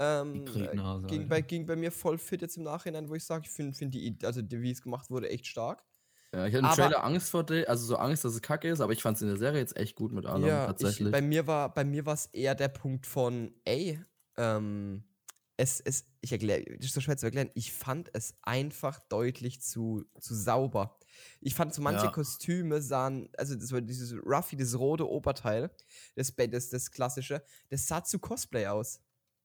Ähm, 0.00 0.46
äh, 0.54 0.76
ging, 1.06 1.28
bei, 1.28 1.40
ging 1.40 1.66
bei 1.66 1.76
mir 1.76 1.90
voll 1.90 2.18
fit 2.18 2.42
jetzt 2.42 2.56
im 2.56 2.62
Nachhinein, 2.62 3.08
wo 3.08 3.14
ich 3.14 3.24
sage, 3.24 3.44
ich 3.46 3.50
finde 3.50 3.76
find 3.76 3.94
die, 3.94 4.16
also 4.22 4.42
die, 4.42 4.62
wie 4.62 4.70
es 4.70 4.82
gemacht 4.82 5.10
wurde, 5.10 5.28
echt 5.28 5.46
stark. 5.46 5.84
Ja, 6.34 6.46
ich 6.46 6.54
hatte 6.54 6.66
im 6.66 6.72
Trailer 6.72 7.04
Angst 7.04 7.30
vor 7.30 7.44
dir, 7.44 7.68
also 7.68 7.86
so 7.86 7.96
Angst, 7.96 8.24
dass 8.24 8.34
es 8.34 8.42
kacke 8.42 8.68
ist, 8.68 8.80
aber 8.80 8.92
ich 8.92 9.02
fand 9.02 9.16
es 9.16 9.22
in 9.22 9.28
der 9.28 9.38
Serie 9.38 9.60
jetzt 9.60 9.76
echt 9.76 9.96
gut 9.96 10.12
mit 10.12 10.26
Arlong 10.26 10.48
ja, 10.48 10.66
tatsächlich. 10.66 11.06
Ich, 11.06 11.12
bei 11.12 11.22
mir 11.22 11.46
war 11.46 11.72
bei 11.72 11.84
mir 11.84 12.04
war 12.04 12.14
es 12.14 12.26
eher 12.26 12.54
der 12.54 12.68
Punkt 12.68 13.06
von, 13.06 13.54
ey, 13.64 13.98
ähm, 14.36 15.04
es, 15.56 15.80
es, 15.80 16.06
ich 16.20 16.30
erkläre, 16.30 16.64
das 16.76 16.86
ist 16.86 16.94
so 16.94 17.00
schwer 17.00 17.16
zu 17.16 17.26
erklären, 17.26 17.50
ich 17.54 17.72
fand 17.72 18.10
es 18.12 18.38
einfach 18.42 19.00
deutlich 19.08 19.60
zu, 19.60 20.04
zu 20.20 20.34
sauber. 20.34 20.98
Ich 21.40 21.54
fand 21.54 21.74
so 21.74 21.82
manche 21.82 22.04
ja. 22.06 22.12
Kostüme 22.12 22.80
sahen, 22.80 23.28
also 23.36 23.56
das 23.56 23.72
war 23.72 23.80
dieses 23.80 24.14
Ruffy, 24.24 24.56
das 24.56 24.78
rote 24.78 25.08
Oberteil, 25.08 25.70
das, 26.14 26.32
das, 26.36 26.68
das 26.70 26.90
klassische, 26.92 27.42
das 27.70 27.86
sah 27.86 28.04
zu 28.04 28.20
Cosplay 28.20 28.68
aus. 28.68 29.00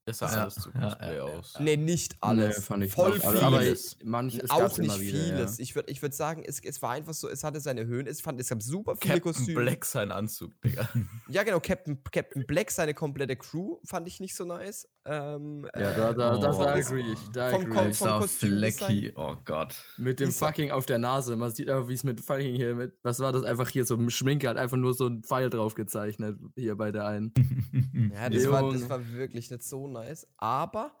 Das 0.06 0.18
sah 0.18 0.26
alles 0.26 0.56
zu 0.56 0.70
Cosplay 0.70 1.16
ja, 1.16 1.22
aus. 1.22 1.54
Nee, 1.58 1.78
nicht 1.78 2.16
alles. 2.20 2.58
Nee, 2.58 2.62
fand 2.62 2.84
ich 2.84 2.92
Voll 2.92 3.14
nicht. 3.14 3.22
vieles. 3.22 3.42
Aber 3.42 3.64
ich, 3.64 3.96
manch, 4.04 4.50
auch 4.50 4.76
nicht 4.76 5.00
wieder, 5.00 5.18
vieles. 5.18 5.58
Ja. 5.58 5.62
Ich 5.62 5.74
würde 5.74 5.90
ich 5.90 6.02
würd 6.02 6.12
sagen, 6.12 6.42
es, 6.44 6.62
es 6.62 6.82
war 6.82 6.90
einfach 6.90 7.14
so, 7.14 7.28
es 7.28 7.42
hatte 7.42 7.58
seine 7.60 7.86
Höhen. 7.86 8.06
Es, 8.06 8.20
fand, 8.20 8.38
es 8.38 8.50
gab 8.50 8.62
super 8.62 8.96
viele 8.96 9.14
Captain 9.14 9.32
Kostüme. 9.32 9.60
Black 9.62 9.84
sein 9.86 10.12
Anzug, 10.12 10.60
Digga. 10.60 10.88
ja, 11.28 11.42
genau. 11.42 11.58
Captain, 11.58 12.02
Captain 12.12 12.44
Black, 12.46 12.70
seine 12.70 12.92
komplette 12.92 13.36
Crew, 13.36 13.78
fand 13.86 14.06
ich 14.06 14.20
nicht 14.20 14.36
so 14.36 14.44
nice. 14.44 14.86
Ähm, 15.06 15.66
ja, 15.74 15.92
da, 15.92 16.12
da, 16.12 16.36
oh, 16.36 16.40
das 16.40 16.58
da 16.58 16.74
agree 16.74 17.12
ich. 17.12 17.18
Da 17.32 17.50
vom, 17.50 17.62
agree. 17.62 17.92
vom, 17.92 18.08
vom 18.08 18.20
Kostüm 18.20 19.12
Oh 19.16 19.36
Gott. 19.44 19.74
Mit 19.96 20.20
dem 20.20 20.32
fucking 20.32 20.70
auf 20.70 20.84
der 20.86 20.98
Nase. 20.98 21.36
Man 21.36 21.50
sieht 21.50 21.70
aber, 21.70 21.88
wie 21.88 21.94
es 21.94 22.04
mit 22.04 22.20
fucking 22.20 22.54
hier 22.54 22.74
mit, 22.74 22.94
was 23.02 23.20
war 23.20 23.32
das 23.32 23.44
einfach 23.44 23.68
hier 23.68 23.84
so 23.84 23.96
ein 23.96 24.10
Schminke 24.10 24.48
hat 24.48 24.56
einfach 24.56 24.76
nur 24.76 24.92
so 24.94 25.06
ein 25.06 25.22
Pfeil 25.22 25.50
drauf 25.50 25.74
gezeichnet 25.74 26.38
hier 26.56 26.76
bei 26.76 26.92
der 26.92 27.06
einen. 27.06 27.32
ja, 28.14 28.28
das 28.28 28.50
war, 28.50 28.72
das 28.72 28.88
war 28.88 29.12
wirklich 29.12 29.50
nicht 29.50 29.62
so 29.62 29.86
nice. 29.94 30.26
Aber 30.36 30.92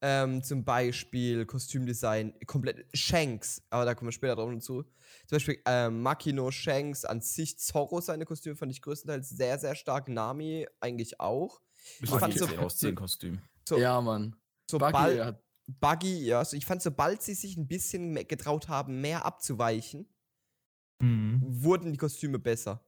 ähm, 0.00 0.42
zum 0.42 0.64
Beispiel 0.64 1.44
Kostümdesign, 1.44 2.34
komplett 2.46 2.86
Shanks, 2.96 3.62
aber 3.70 3.84
da 3.84 3.94
kommen 3.94 4.08
wir 4.08 4.12
später 4.12 4.36
drauf 4.36 4.50
zu. 4.60 4.82
Zum 4.82 5.36
Beispiel 5.36 5.60
ähm, 5.66 6.02
Makino, 6.02 6.50
Shanks, 6.50 7.04
an 7.04 7.20
sich 7.20 7.58
Zorro, 7.58 8.00
seine 8.00 8.24
Kostüme 8.24 8.56
fand 8.56 8.70
ich 8.72 8.82
größtenteils 8.82 9.28
sehr, 9.28 9.58
sehr 9.58 9.74
stark. 9.74 10.08
Nami 10.08 10.66
eigentlich 10.80 11.20
auch. 11.20 11.60
Ich 12.00 12.10
fand 12.10 12.38
so, 12.38 12.46
ausziehen 12.58 12.94
Kostüm. 12.94 13.40
So, 13.66 13.78
ja, 13.78 14.00
Mann. 14.00 14.36
Sobald, 14.70 14.94
Buggy, 14.94 15.38
Buggy, 15.80 16.26
ja, 16.26 16.38
also 16.40 16.56
ich 16.56 16.66
fand, 16.66 16.82
sobald 16.82 17.22
sie 17.22 17.34
sich 17.34 17.56
ein 17.56 17.66
bisschen 17.66 18.14
getraut 18.28 18.68
haben, 18.68 19.00
mehr 19.00 19.24
abzuweichen, 19.24 20.06
mhm. 21.00 21.40
wurden 21.42 21.92
die 21.92 21.98
Kostüme 21.98 22.38
besser. 22.38 22.84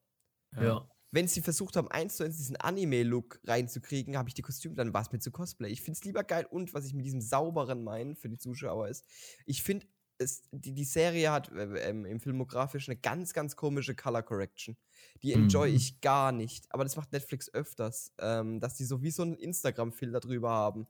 Ja. 0.57 0.63
ja. 0.63 0.91
Wenn 1.13 1.27
sie 1.27 1.41
versucht 1.41 1.77
haben, 1.77 1.89
eins 1.89 2.17
zu 2.17 2.25
eins 2.25 2.37
diesen 2.37 2.57
Anime-Look 2.57 3.41
reinzukriegen, 3.45 4.17
habe 4.17 4.29
ich 4.29 4.35
die 4.35 4.43
Kostüme, 4.43 4.77
dann 4.77 4.95
war 4.95 5.03
es 5.03 5.13
mir 5.13 5.19
zu 5.19 5.31
Cosplay. 5.31 5.69
Ich 5.69 5.83
finde 5.83 5.99
es 5.99 6.05
lieber 6.05 6.23
geil 6.23 6.47
und 6.49 6.73
was 6.73 6.87
ich 6.87 6.95
mit 6.95 7.05
diesem 7.05 7.21
sauberen 7.21 7.83
meine 7.83 8.15
für 8.15 8.29
die 8.29 8.39
Zuschauer 8.39 8.89
ist, 8.89 9.05
ich 9.45 9.63
finde 9.63 9.87
es, 10.21 10.43
die, 10.53 10.73
die 10.73 10.85
Serie 10.85 11.33
hat 11.33 11.51
äh, 11.53 11.89
ähm, 11.89 12.05
im 12.05 12.21
Filmografisch 12.21 12.89
eine 12.89 12.97
ganz, 12.97 13.33
ganz 13.33 13.57
komische 13.57 13.95
Color 13.95 14.23
Correction. 14.23 14.77
Die 15.23 15.33
enjoy 15.33 15.71
mhm. 15.71 15.77
ich 15.77 16.01
gar 16.01 16.31
nicht. 16.31 16.67
Aber 16.71 16.85
das 16.85 16.97
macht 16.97 17.13
Netflix 17.13 17.53
öfters, 17.53 18.13
ähm, 18.19 18.61
dass 18.61 18.77
die 18.77 18.85
so 18.85 19.03
wie 19.03 19.11
so 19.11 19.23
einen 19.23 19.37
Instagram-Filter 19.37 20.21
drüber 20.21 20.51
haben. 20.51 20.87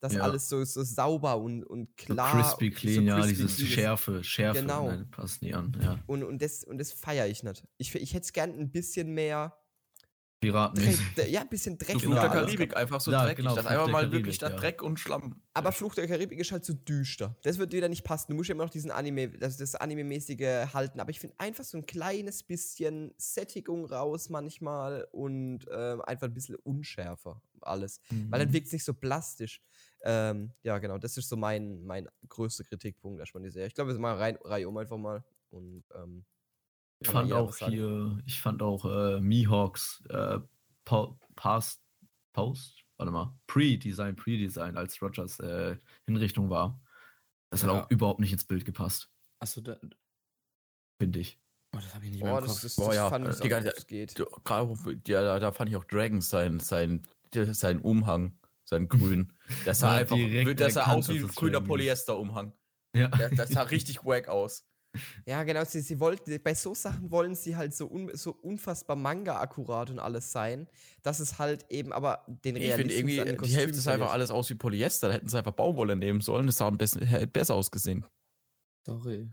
Dass 0.00 0.14
ja. 0.14 0.20
alles 0.20 0.48
so, 0.48 0.62
so 0.64 0.82
sauber 0.82 1.38
und, 1.38 1.64
und 1.64 1.96
klar. 1.96 2.30
So 2.30 2.56
crispy 2.56 2.70
clean, 2.70 2.94
so 2.96 3.00
ja, 3.02 3.16
crispy 3.16 3.34
dieses 3.34 3.56
clean 3.56 3.70
Schärfe, 3.70 4.24
Schärfe 4.24 4.60
genau. 4.60 4.88
Nein, 4.88 5.10
passt 5.10 5.42
nie 5.42 5.54
an. 5.54 5.76
Ja. 5.80 5.98
Und, 6.06 6.22
und 6.22 6.42
das, 6.42 6.64
und 6.64 6.78
das 6.78 6.92
feiere 6.92 7.26
ich 7.26 7.42
nicht. 7.42 7.64
Ich, 7.78 7.94
ich 7.94 8.12
hätte 8.12 8.24
es 8.24 8.32
gern 8.32 8.52
ein 8.52 8.70
bisschen 8.70 9.14
mehr 9.14 9.56
Piraten. 10.44 10.82
Ja, 11.28 11.40
ein 11.42 11.48
bisschen 11.48 11.78
Dreck. 11.78 12.00
Fluch 12.00 12.14
der 12.14 12.28
Karibik, 12.28 12.76
einfach 12.76 13.00
so 13.00 13.10
ja, 13.10 13.24
dreckig. 13.24 13.38
Genau, 13.38 13.54
das 13.54 13.66
einfach 13.66 13.88
mal 13.88 14.00
Karibik, 14.00 14.20
wirklich 14.20 14.38
da 14.38 14.50
ja. 14.50 14.56
Dreck 14.56 14.82
und 14.82 14.98
Schlamm. 14.98 15.40
Aber 15.54 15.72
Fluch 15.72 15.94
der 15.94 16.06
Karibik 16.06 16.38
ist 16.38 16.52
halt 16.52 16.64
so 16.64 16.74
düster. 16.74 17.36
Das 17.42 17.58
wird 17.58 17.72
wieder 17.72 17.88
nicht 17.88 18.04
passen. 18.04 18.32
Du 18.32 18.36
musst 18.36 18.48
ja 18.48 18.54
immer 18.54 18.64
noch 18.64 18.70
diesen 18.70 18.90
Anime, 18.90 19.28
das, 19.28 19.56
das 19.56 19.74
Anime-mäßige 19.74 20.72
halten. 20.72 21.00
Aber 21.00 21.10
ich 21.10 21.20
finde 21.20 21.36
einfach 21.38 21.64
so 21.64 21.78
ein 21.78 21.86
kleines 21.86 22.42
bisschen 22.42 23.12
Sättigung 23.16 23.86
raus 23.86 24.28
manchmal 24.28 25.06
und 25.12 25.66
äh, 25.68 25.96
einfach 26.04 26.26
ein 26.26 26.34
bisschen 26.34 26.56
unschärfer 26.56 27.40
alles. 27.66 28.00
Mhm. 28.10 28.30
Weil 28.30 28.40
dann 28.40 28.52
wirkt 28.52 28.66
es 28.66 28.72
nicht 28.72 28.84
so 28.84 28.94
plastisch. 28.94 29.60
Ähm, 30.02 30.52
ja, 30.62 30.78
genau, 30.78 30.98
das 30.98 31.16
ist 31.16 31.28
so 31.28 31.36
mein, 31.36 31.82
mein 31.84 32.08
größter 32.28 32.64
Kritikpunkt 32.64 33.20
erstmal 33.20 33.42
die 33.42 33.50
Serie. 33.50 33.68
Ich 33.68 33.74
glaube, 33.74 33.88
wir 33.88 33.94
sind 33.94 34.02
mal 34.02 34.16
rein, 34.16 34.38
rein 34.44 34.66
um 34.66 34.76
einfach 34.76 34.98
mal. 34.98 35.24
Und 35.50 35.84
ähm, 35.94 36.24
fand 37.06 37.32
auch 37.32 37.56
hier, 37.56 38.18
ich 38.26 38.40
fand 38.40 38.62
auch 38.62 38.84
äh, 38.84 39.20
Mihawks 39.20 40.02
äh, 40.08 40.38
Past, 40.84 41.82
Post, 42.32 42.84
warte 42.96 43.12
mal, 43.12 43.34
Pre-Design, 43.46 44.16
Pre-Design, 44.16 44.76
als 44.76 45.00
Rogers 45.00 45.40
äh, 45.40 45.76
Hinrichtung 46.06 46.50
war. 46.50 46.80
Das 47.50 47.62
ja. 47.62 47.68
hat 47.68 47.84
auch 47.84 47.90
überhaupt 47.90 48.20
nicht 48.20 48.32
ins 48.32 48.44
Bild 48.44 48.64
gepasst. 48.64 49.10
Achso, 49.38 49.60
da. 49.60 49.76
Finde 50.98 51.20
ich. 51.20 51.38
Oh, 51.74 51.78
das 51.80 51.94
habe 51.94 52.04
ich 52.04 52.12
nicht 52.12 52.22
mehr 52.22 52.38
im 52.38 52.44
Kopf. 52.44 52.62
Das, 52.62 52.76
Boah, 52.76 52.94
ja, 52.94 53.08
fand 53.08 53.28
ich, 53.28 53.40
Digga, 53.40 53.60
das 53.60 53.86
geht. 53.86 54.18
Ja, 54.18 55.22
da, 55.22 55.38
da 55.38 55.52
fand 55.52 55.70
ich 55.70 55.76
auch 55.76 55.84
Dragons 55.84 56.28
sein, 56.28 56.60
sein, 56.60 57.02
sein 57.32 57.80
Umhang, 57.80 58.38
sein 58.64 58.88
Grün. 58.88 59.32
Das 59.66 59.80
sah 59.80 59.96
einfach, 59.96 60.16
das 60.56 60.72
sah 60.72 60.86
aus 60.86 61.10
wie 61.10 61.18
ein 61.18 61.28
grüner 61.28 61.60
Polyester-Umhang. 61.60 62.54
Ja. 62.94 63.08
Das, 63.08 63.32
das 63.32 63.50
sah 63.50 63.62
richtig 63.62 64.02
wack 64.06 64.28
aus. 64.28 64.66
Ja, 65.26 65.42
genau. 65.42 65.64
Sie, 65.64 65.80
sie 65.80 66.00
wollten, 66.00 66.40
bei 66.42 66.54
so 66.54 66.74
Sachen 66.74 67.10
wollen 67.10 67.34
sie 67.34 67.56
halt 67.56 67.74
so, 67.74 67.86
un, 67.86 68.10
so 68.14 68.32
unfassbar 68.42 68.96
Manga-akkurat 68.96 69.90
und 69.90 69.98
alles 69.98 70.32
sein, 70.32 70.68
dass 71.02 71.20
es 71.20 71.38
halt 71.38 71.66
eben 71.70 71.92
aber 71.92 72.24
den 72.26 72.56
Ich 72.56 72.72
finde 72.72 72.94
irgendwie, 72.94 73.22
die 73.46 73.54
Hälfte 73.54 73.78
ist 73.78 73.88
einfach 73.88 74.12
alles 74.12 74.30
aus 74.30 74.48
wie 74.50 74.54
Polyester. 74.54 75.08
Da 75.08 75.14
hätten 75.14 75.28
sie 75.28 75.38
einfach 75.38 75.52
Baumwolle 75.52 75.96
nehmen 75.96 76.20
sollen. 76.20 76.46
Das 76.46 76.56
sah 76.56 76.68
ein 76.68 76.78
bisschen, 76.78 77.02
hätte 77.02 77.26
besser 77.26 77.54
ausgesehen. 77.54 78.04
Sorry. 78.86 79.28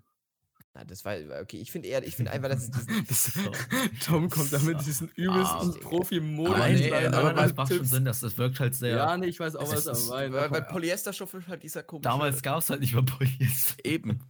Na, 0.73 0.85
das 0.85 1.03
war, 1.03 1.15
okay, 1.41 1.57
ich 1.57 1.69
finde 1.69 1.89
eher, 1.89 2.05
ich 2.05 2.15
finde 2.15 2.31
einfach, 2.31 2.47
dass 2.47 2.69
es 2.69 2.71
das, 3.07 3.31
Tom 4.05 4.29
kommt 4.29 4.53
damit 4.53 4.79
diesen 4.85 5.09
übelsten 5.15 5.71
ah, 5.71 5.77
Profi-Modus. 5.81 6.55
Aber, 6.55 6.69
nee, 6.69 6.91
aber 6.93 7.33
das 7.33 7.55
macht 7.55 7.73
schon 7.73 7.85
Sinn, 7.85 8.05
dass 8.05 8.21
das 8.21 8.37
wirkt 8.37 8.59
halt 8.61 8.73
sehr. 8.75 8.95
Ja, 8.95 9.17
nee, 9.17 9.27
ich 9.27 9.39
weiß 9.39 9.57
auch, 9.57 9.69
was 9.69 9.85
er 9.85 9.97
meint. 10.09 10.33
Weil, 10.33 10.49
weil 10.49 10.61
Polyesterstoff 10.61 11.33
ist 11.33 11.47
halt 11.49 11.63
dieser 11.63 11.83
komische. 11.83 12.07
Damals 12.07 12.41
gab 12.41 12.59
es 12.59 12.69
halt 12.69 12.79
nicht 12.79 12.93
mehr 12.93 13.03
Polyester. 13.03 13.83
Eben. 13.83 14.21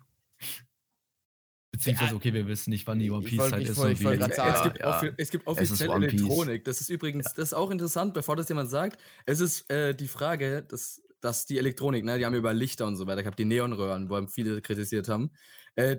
Beziehungsweise, 1.81 2.15
okay, 2.15 2.33
wir 2.33 2.47
wissen 2.47 2.69
nicht, 2.69 2.85
wann 2.85 2.99
die 2.99 3.09
One 3.09 3.25
Piece 3.25 3.49
Zeit 3.49 3.63
ist. 3.63 3.75
So 3.75 3.89
wie, 3.89 4.03
ja, 4.03 4.13
es, 4.13 4.63
gibt 4.63 4.79
ja, 4.79 5.01
es 5.17 5.29
gibt 5.31 5.47
offiziell 5.47 5.89
Elektronik. 5.91 6.63
Das 6.63 6.79
ist 6.79 6.89
übrigens, 6.89 7.33
das 7.33 7.49
ist 7.49 7.53
auch 7.53 7.71
interessant, 7.71 8.13
bevor 8.13 8.35
das 8.35 8.47
jemand 8.49 8.69
sagt. 8.69 9.01
Es 9.25 9.39
ist 9.39 9.69
äh, 9.71 9.95
die 9.95 10.07
Frage, 10.07 10.61
dass, 10.61 11.01
dass 11.21 11.45
die 11.45 11.57
Elektronik, 11.57 12.05
ne, 12.05 12.19
die 12.19 12.25
haben 12.25 12.35
über 12.35 12.53
Lichter 12.53 12.85
und 12.85 12.97
so 12.97 13.07
weiter 13.07 13.23
gehabt, 13.23 13.39
die 13.39 13.45
Neonröhren, 13.45 14.09
wo 14.09 14.27
viele 14.27 14.61
kritisiert 14.61 15.09
haben. 15.09 15.31
Äh, 15.75 15.97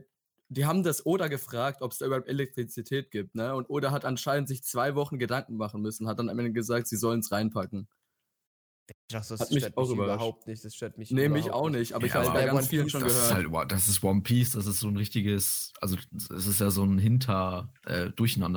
die 0.49 0.67
haben 0.67 0.83
das 0.83 1.05
Oda 1.05 1.29
gefragt, 1.29 1.81
ob 1.81 1.93
es 1.93 1.99
da 1.99 2.07
überhaupt 2.07 2.29
Elektrizität 2.29 3.11
gibt, 3.11 3.35
ne? 3.35 3.55
Und 3.55 3.71
Oda 3.71 3.91
hat 3.91 4.05
anscheinend 4.05 4.49
sich 4.49 4.63
zwei 4.63 4.95
Wochen 4.95 5.19
Gedanken 5.19 5.57
machen 5.57 5.81
müssen, 5.81 6.07
hat 6.07 6.19
dann 6.19 6.29
am 6.29 6.39
Ende 6.39 6.53
gesagt, 6.53 6.87
sie 6.89 6.97
sollen 6.97 7.21
es 7.21 7.33
reinpacken. 7.33 7.89
Ach, 9.15 9.27
das 9.27 9.41
hat 9.41 9.51
mich 9.51 9.77
auch 9.77 9.89
mich 9.89 9.99
überhaupt 9.99 10.47
nicht. 10.47 10.65
Das 10.65 10.75
stört 10.75 10.99
mich 10.99 11.11
Nee, 11.11 11.29
mich 11.29 11.51
auch 11.51 11.69
nicht, 11.71 11.93
aber 11.93 12.07
ja, 12.07 12.21
ich 12.23 12.29
habe 12.29 12.39
bei 12.39 12.47
ganz 12.47 12.69
vielen 12.69 12.89
schon 12.89 13.03
das 13.03 13.13
gehört. 13.13 13.45
Ist 13.45 13.53
halt, 13.55 13.73
das 13.73 13.89
ist 13.89 14.03
One 14.03 14.23
Piece, 14.23 14.53
das 14.53 14.67
ist 14.67 14.81
so 14.81 14.89
ein 14.89 14.97
richtiges, 14.97 15.73
also 15.81 15.97
es 16.15 16.47
ist 16.47 16.61
ja 16.61 16.71
so 16.71 16.85
ein 16.85 16.99
Hinter 16.99 17.73
äh, 17.87 18.11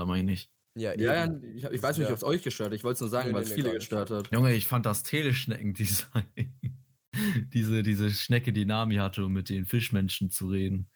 meine 0.05 0.31
ich. 0.31 0.51
Ja, 0.77 0.93
ja, 0.93 1.25
ja, 1.25 1.33
ich, 1.55 1.63
ich 1.63 1.81
weiß 1.81 1.97
nicht, 1.97 2.07
ja. 2.07 2.11
ob 2.11 2.17
es 2.17 2.23
euch 2.23 2.43
gestört 2.43 2.71
hat. 2.71 2.75
Ich 2.75 2.83
wollte 2.83 2.95
es 2.95 3.01
nur 3.01 3.09
sagen, 3.09 3.29
nee, 3.29 3.35
weil 3.35 3.43
es 3.43 3.49
nee, 3.49 3.55
viele 3.55 3.71
gestört 3.71 4.09
hat. 4.09 4.29
Junge, 4.31 4.53
ich 4.53 4.67
fand 4.67 4.85
das 4.85 5.03
Teleschnecken-Design. 5.03 6.25
diese, 7.53 7.81
diese 7.81 8.11
Schnecke, 8.11 8.51
die 8.51 8.65
Nami 8.65 8.95
hatte, 8.95 9.23
um 9.23 9.31
mit 9.31 9.49
den 9.49 9.65
Fischmenschen 9.65 10.31
zu 10.31 10.47
reden. 10.47 10.89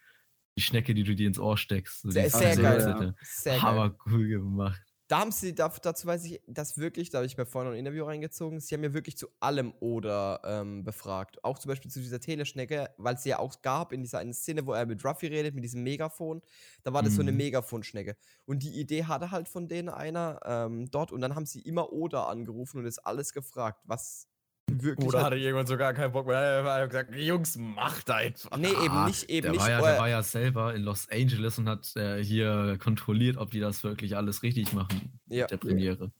Die 0.58 0.62
Schnecke, 0.62 0.94
die 0.94 1.04
du 1.04 1.16
dir 1.16 1.28
ins 1.28 1.40
Ohr 1.40 1.58
steckst. 1.58 2.02
So 2.02 2.12
sehr, 2.12 2.30
sehr 2.30 2.58
geil. 2.58 2.80
Ja. 3.00 3.14
Sehr 3.22 3.62
Hammer 3.62 3.96
cool 4.06 4.28
gemacht. 4.28 4.82
Da 5.10 5.22
haben 5.22 5.32
sie, 5.32 5.56
dazu 5.56 6.06
weiß 6.06 6.24
ich 6.26 6.40
das 6.46 6.78
wirklich, 6.78 7.10
da 7.10 7.18
habe 7.18 7.26
ich 7.26 7.36
mir 7.36 7.48
vorhin 7.48 7.72
noch 7.72 7.74
ein 7.74 7.80
Interview 7.80 8.06
reingezogen, 8.06 8.60
sie 8.60 8.76
haben 8.76 8.84
ja 8.84 8.94
wirklich 8.94 9.18
zu 9.18 9.28
allem 9.40 9.74
Oder 9.80 10.40
ähm, 10.46 10.84
befragt. 10.84 11.44
Auch 11.44 11.58
zum 11.58 11.70
Beispiel 11.70 11.90
zu 11.90 12.00
dieser 12.00 12.20
Teleschnecke, 12.20 12.92
weil 12.98 13.16
es 13.16 13.26
ja 13.26 13.40
auch 13.40 13.64
gab 13.64 13.92
in 13.92 14.04
dieser 14.04 14.20
einen 14.20 14.36
Szene, 14.36 14.68
wo 14.68 14.74
er 14.74 14.86
mit 14.86 15.04
Ruffy 15.04 15.26
redet, 15.26 15.56
mit 15.56 15.64
diesem 15.64 15.82
Megafon. 15.82 16.44
Da 16.84 16.94
war 16.94 17.02
das 17.02 17.14
mhm. 17.14 17.16
so 17.16 17.22
eine 17.24 17.32
mhm. 17.32 17.38
Megafonschnecke. 17.38 18.18
Und 18.46 18.62
die 18.62 18.80
Idee 18.80 19.06
hatte 19.06 19.32
halt 19.32 19.50
von 19.50 19.68
denen 19.68 19.90
einer 19.90 20.42
ähm, 20.46 20.92
dort 20.92 21.12
und 21.12 21.22
dann 21.22 21.34
haben 21.34 21.48
sie 21.48 21.62
immer 21.62 21.92
Oder 21.92 22.28
angerufen 22.28 22.78
und 22.78 22.86
ist 22.86 23.00
alles 23.00 23.34
gefragt, 23.34 23.82
was 23.86 24.28
wirklich. 24.72 25.08
Oder 25.08 25.24
hatte 25.24 25.36
irgendwann 25.38 25.68
sogar 25.68 25.94
keinen 25.94 26.12
Bock 26.12 26.28
mehr. 26.28 26.38
Er 26.38 26.64
hat 26.64 26.90
gesagt, 26.90 27.16
Jungs, 27.16 27.58
macht 27.58 28.10
einfach. 28.10 28.58
Nee, 28.58 28.70
eben 28.70 28.90
ah, 28.90 29.08
nicht, 29.08 29.30
eben 29.30 29.44
der 29.44 29.52
nicht. 29.52 29.62
War 29.62 29.70
ja, 29.70 29.82
der 29.82 30.00
war 30.00 30.10
ja 30.10 30.24
selber 30.24 30.74
in 30.74 30.84
Los 30.84 31.08
Angeles 31.10 31.58
und 31.58 31.70
hat 31.70 31.96
äh, 31.96 32.24
hier 32.24 32.78
kontrolliert, 32.82 33.38
ob 33.38 33.52
die 33.52 33.60
das 33.60 33.84
wirklich 33.84 34.16
alles 34.16 34.44
richtig 34.44 34.74
machen 34.74 35.20
ja. 35.28 35.44
mit 35.44 35.52
der 35.52 35.58
Premiere. 35.58 36.12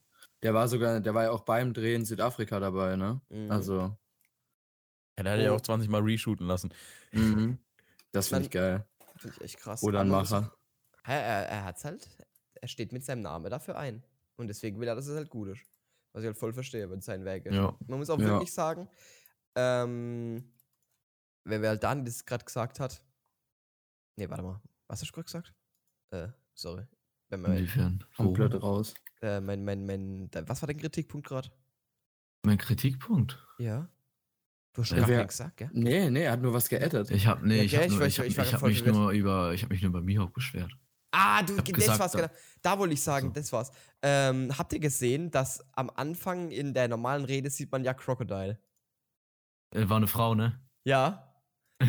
Der 0.42 0.54
war 0.54 0.68
sogar, 0.68 1.00
der 1.00 1.14
war 1.14 1.24
ja 1.24 1.32
auch 1.32 1.42
beim 1.42 1.74
Drehen 1.74 2.02
in 2.02 2.06
Südafrika 2.06 2.60
dabei, 2.60 2.96
ne? 2.96 3.22
Mhm. 3.30 3.52
Also. 3.52 3.98
Ja, 5.18 5.24
der 5.24 5.36
ja 5.38 5.52
oh. 5.52 5.56
auch 5.56 5.62
20 5.62 5.90
Mal 5.90 6.02
reshooten 6.02 6.48
lassen. 6.48 6.74
Mhm. 7.12 7.58
Das 8.12 8.30
finde 8.30 8.46
ich 8.46 8.52
geil. 8.52 8.86
Finde 9.18 9.36
ich 9.38 9.44
echt 9.44 9.58
krass. 9.60 9.84
Oder 9.84 10.02
ein 10.02 10.10
Macher. 10.10 10.54
Er, 11.04 11.22
er, 11.22 11.50
er 11.50 11.66
hat's 11.66 11.84
halt, 11.84 12.08
er 12.54 12.68
steht 12.68 12.92
mit 12.94 13.04
seinem 13.04 13.22
Namen 13.22 13.50
dafür 13.50 13.78
ein. 13.78 14.04
Und 14.38 14.48
deswegen 14.48 14.80
will 14.80 14.88
er, 14.88 14.96
dass 14.96 15.08
es 15.08 15.18
halt 15.18 15.30
gut 15.30 15.50
ist. 15.50 15.62
Was 16.14 16.24
ich 16.24 16.28
halt 16.28 16.38
voll 16.38 16.54
verstehe, 16.54 16.90
wenn 16.90 17.00
es 17.00 17.06
sein 17.06 17.24
Weg 17.26 17.46
ist. 17.46 17.56
Ja. 17.56 17.78
Man 17.88 18.00
muss 18.00 18.10
auch 18.10 18.20
ja. 18.20 18.28
wirklich 18.28 18.52
sagen, 18.52 18.90
ähm, 19.56 20.44
wenn 21.44 21.62
wer 21.62 21.70
halt 21.70 21.84
dann 21.84 22.06
das 22.06 22.26
gerade 22.26 22.46
gesagt 22.46 22.80
hat. 22.80 23.02
Nee, 24.16 24.30
warte 24.30 24.44
mal. 24.44 24.62
Was 24.88 25.02
hast 25.02 25.10
du 25.10 25.14
gerade 25.14 25.26
gesagt? 25.26 25.54
Äh, 26.12 26.28
sorry. 26.54 26.86
Wenn 27.30 27.42
man, 27.42 27.52
Inwiefern? 27.58 28.04
Komplett 28.16 28.62
raus. 28.62 28.94
Äh, 29.22 29.40
mein, 29.40 29.64
mein, 29.64 29.86
mein, 29.86 30.30
was 30.46 30.62
war 30.62 30.68
dein 30.68 30.78
Kritikpunkt 30.78 31.28
gerade? 31.28 31.50
Mein 32.44 32.58
Kritikpunkt? 32.58 33.38
Ja. 33.60 33.88
Du 34.74 34.82
hast 34.82 34.90
schon 34.90 35.00
gar 35.00 35.08
nichts 35.08 35.38
gesagt, 35.38 35.58
gell? 35.58 35.70
Nee, 35.74 36.10
nee, 36.10 36.24
er 36.24 36.34
hat 36.34 36.42
nur 36.42 36.54
was 36.54 36.70
geedit. 36.70 37.12
Ich 37.12 37.28
hab, 37.28 37.44
nee, 37.44 37.58
ja, 37.58 37.64
ich, 37.64 37.76
hab, 37.76 37.84
ich, 37.86 37.92
nur, 37.92 38.06
ich, 38.06 38.20
ich, 38.20 38.38
ich 38.38 38.54
hab 38.54 38.62
mich 38.62 38.86
nur 38.86 39.12
über, 39.12 39.54
ich 39.54 39.64
hab 39.64 39.70
mich 39.70 39.82
nur 39.82 39.92
bei 39.92 40.02
Mihawk 40.02 40.34
beschwert. 40.34 40.72
Ah, 41.12 41.42
du, 41.42 41.56
das 41.56 41.64
gesagt, 41.66 42.00
war's, 42.00 42.12
genau. 42.12 42.28
Da 42.62 42.78
wollte 42.78 42.94
ich 42.94 43.02
sagen, 43.02 43.30
so. 43.30 43.34
das 43.34 43.52
war's. 43.52 43.72
Ähm, 44.02 44.56
habt 44.58 44.74
ihr 44.74 44.80
gesehen, 44.80 45.32
dass 45.32 45.64
am 45.74 45.90
Anfang 45.96 46.52
in 46.52 46.74
der 46.74 46.88
normalen 46.88 47.26
Rede 47.26 47.50
sieht 47.50 47.72
man 47.72 47.84
ja 47.84 47.94
Crocodile? 47.94 48.60
Äh, 49.72 49.90
war 49.90 49.98
eine 49.98 50.08
Frau, 50.08 50.36
ne? 50.36 50.60
Ja. 50.84 51.34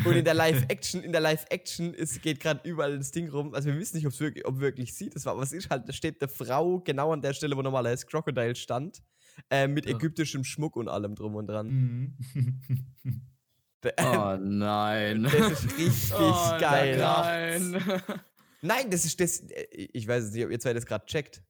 Und 0.05 0.15
in 0.15 0.25
der 0.25 0.33
Live-Action, 0.33 1.03
in 1.03 1.11
der 1.11 1.21
Live-Action 1.21 1.95
geht 2.21 2.39
gerade 2.39 2.67
überall 2.67 2.97
das 2.97 3.11
Ding 3.11 3.29
rum. 3.29 3.53
Also 3.53 3.69
wir 3.69 3.77
wissen 3.77 3.97
nicht, 3.97 4.19
wirklich, 4.19 4.45
ob 4.45 4.59
wirklich 4.59 4.95
sieht. 4.95 5.15
Das 5.15 5.25
war, 5.25 5.37
was 5.37 5.51
ist 5.51 5.69
halt, 5.69 5.87
da 5.87 5.93
steht 5.93 6.21
eine 6.21 6.29
Frau 6.29 6.79
genau 6.79 7.13
an 7.13 7.21
der 7.21 7.33
Stelle, 7.33 7.55
wo 7.55 7.61
normalerweise 7.61 8.05
Crocodile 8.05 8.55
stand. 8.55 9.03
Äh, 9.49 9.67
mit 9.67 9.85
ja. 9.85 9.95
ägyptischem 9.95 10.43
Schmuck 10.43 10.75
und 10.75 10.87
allem 10.87 11.15
drum 11.15 11.35
und 11.35 11.47
dran. 11.47 11.67
Mhm. 11.67 12.17
oh 13.99 14.37
nein. 14.39 15.23
Das 15.23 15.33
ist 15.33 15.77
richtig 15.77 16.13
oh, 16.19 16.57
geil. 16.59 16.97
Nein. 16.97 18.01
Nein, 18.61 18.89
das 18.89 19.05
ist 19.05 19.19
das. 19.19 19.39
Äh, 19.41 19.65
ich 19.71 20.07
weiß 20.07 20.31
nicht, 20.31 20.45
ob 20.45 20.51
ihr 20.51 20.59
zwei 20.59 20.73
das 20.73 20.85
gerade 20.85 21.05
checkt. 21.05 21.43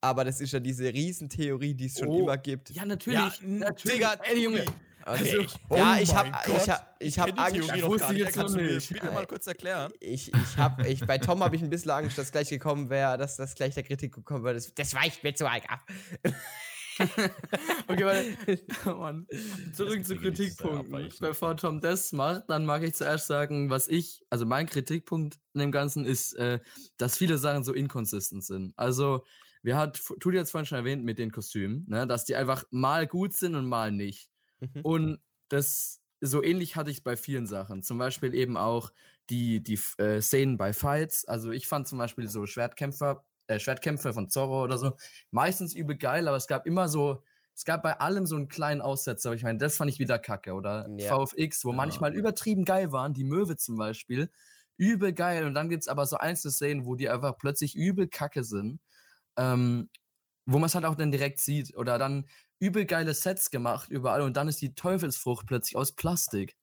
Aber 0.00 0.24
das 0.24 0.40
ist 0.40 0.52
ja 0.52 0.60
diese 0.60 0.92
Riesentheorie, 0.92 1.74
die 1.74 1.86
es 1.86 1.98
schon 1.98 2.08
oh. 2.08 2.20
immer 2.20 2.36
gibt. 2.36 2.70
Ja, 2.70 2.84
natürlich. 2.84 3.18
Ja, 3.18 3.30
natürlich. 3.40 3.96
Digga, 3.96 4.18
ey, 4.24 4.42
Junge. 4.42 4.64
Also, 5.06 5.44
oh 5.68 5.76
ja, 5.76 5.98
ich 5.98 6.14
habe 6.14 6.30
ich 6.46 6.68
hab, 6.68 6.96
ich 6.98 7.18
hab 7.18 7.38
Angst. 7.38 7.70
Ich 7.74 7.84
wusste 7.84 8.14
jetzt 8.14 8.36
noch 8.36 8.54
nicht. 8.54 8.88
Bitte 8.90 9.10
mal 9.10 9.26
kurz 9.26 9.46
erklären. 9.46 9.92
Ich, 10.00 10.32
ich 10.32 10.56
hab, 10.56 10.84
ich, 10.86 11.06
bei 11.06 11.18
Tom 11.18 11.42
habe 11.44 11.56
ich 11.56 11.62
ein 11.62 11.68
bisschen 11.68 11.90
Angst, 11.90 12.16
dass 12.16 12.32
gleich 12.32 12.48
gekommen 12.48 12.88
wäre, 12.88 13.18
dass 13.18 13.36
das 13.36 13.54
gleich 13.54 13.74
der 13.74 13.82
Kritik 13.82 14.14
gekommen 14.14 14.44
wäre. 14.44 14.54
Das, 14.54 14.72
das 14.74 14.94
weicht 14.94 15.22
mir 15.22 15.34
zu 15.34 15.46
arg 15.46 15.64
ab. 15.70 15.80
okay, 17.88 18.04
warte. 18.04 18.60
Oh 18.86 18.94
Mann. 18.94 19.26
Zurück 19.72 20.04
zu 20.04 20.16
Kritikpunkten. 20.16 21.08
Bevor 21.20 21.56
Tom 21.56 21.80
das 21.80 22.12
macht, 22.12 22.44
dann 22.48 22.64
mag 22.64 22.82
ich 22.82 22.94
zuerst 22.94 23.26
sagen, 23.26 23.70
was 23.70 23.88
ich, 23.88 24.22
also 24.30 24.46
mein 24.46 24.66
Kritikpunkt 24.66 25.38
in 25.54 25.60
dem 25.60 25.72
Ganzen 25.72 26.04
ist, 26.04 26.34
äh, 26.34 26.60
dass 26.96 27.16
viele 27.16 27.38
Sachen 27.38 27.64
so 27.64 27.72
inkonsistent 27.72 28.44
sind. 28.44 28.72
Also, 28.76 29.24
wir 29.62 29.76
hat, 29.76 30.00
tut 30.20 30.34
jetzt 30.34 30.50
vorhin 30.50 30.66
schon 30.66 30.78
erwähnt 30.78 31.04
mit 31.04 31.18
den 31.18 31.32
Kostümen, 31.32 31.86
ne, 31.88 32.06
dass 32.06 32.24
die 32.24 32.36
einfach 32.36 32.64
mal 32.70 33.06
gut 33.06 33.32
sind 33.32 33.54
und 33.54 33.66
mal 33.66 33.90
nicht. 33.90 34.30
Mhm. 34.60 34.80
Und 34.82 35.18
das 35.48 36.02
so 36.20 36.42
ähnlich 36.42 36.76
hatte 36.76 36.90
ich 36.90 36.98
es 36.98 37.02
bei 37.02 37.16
vielen 37.16 37.46
Sachen. 37.46 37.82
Zum 37.82 37.98
Beispiel 37.98 38.34
eben 38.34 38.56
auch 38.56 38.92
die, 39.30 39.62
die 39.62 39.78
äh, 39.98 40.20
Szenen 40.20 40.56
bei 40.56 40.72
Fights. 40.72 41.24
Also 41.24 41.50
ich 41.50 41.66
fand 41.66 41.88
zum 41.88 41.98
Beispiel 41.98 42.28
so 42.28 42.46
Schwertkämpfer, 42.46 43.24
äh, 43.46 43.58
Schwertkämpfe 43.58 44.12
von 44.12 44.28
Zorro 44.28 44.62
oder 44.62 44.78
so 44.78 44.92
meistens 45.30 45.74
übel 45.74 45.96
geil, 45.96 46.28
aber 46.28 46.36
es 46.36 46.46
gab 46.46 46.66
immer 46.66 46.88
so, 46.88 47.22
es 47.54 47.64
gab 47.64 47.82
bei 47.82 48.00
allem 48.00 48.26
so 48.26 48.36
einen 48.36 48.48
kleinen 48.48 48.80
Aussetzer. 48.80 49.32
Ich 49.32 49.44
meine, 49.44 49.58
das 49.58 49.76
fand 49.76 49.90
ich 49.90 49.98
wieder 49.98 50.18
kacke. 50.18 50.54
Oder 50.54 50.88
ja. 50.98 51.14
VFX, 51.14 51.64
wo 51.64 51.70
ja. 51.70 51.76
manchmal 51.76 52.14
übertrieben 52.14 52.64
geil 52.64 52.90
waren, 52.90 53.14
die 53.14 53.24
Möwe 53.24 53.56
zum 53.56 53.76
Beispiel. 53.76 54.28
Übel 54.76 55.12
geil. 55.12 55.46
Und 55.46 55.54
dann 55.54 55.68
gibt 55.68 55.84
es 55.84 55.88
aber 55.88 56.04
so 56.06 56.16
einzelne 56.16 56.50
Szenen, 56.50 56.84
wo 56.84 56.96
die 56.96 57.08
einfach 57.08 57.38
plötzlich 57.38 57.76
übel 57.76 58.08
kacke 58.08 58.42
sind. 58.42 58.80
Ähm, 59.36 59.88
wo 60.46 60.58
man 60.58 60.66
es 60.66 60.74
halt 60.74 60.84
auch 60.84 60.96
dann 60.96 61.12
direkt 61.12 61.40
sieht. 61.40 61.76
Oder 61.76 61.98
dann 61.98 62.26
übel 62.58 62.86
geile 62.86 63.14
Sets 63.14 63.50
gemacht 63.50 63.88
überall 63.90 64.22
und 64.22 64.36
dann 64.36 64.48
ist 64.48 64.60
die 64.60 64.74
Teufelsfrucht 64.74 65.46
plötzlich 65.46 65.76
aus 65.76 65.92
Plastik. 65.92 66.56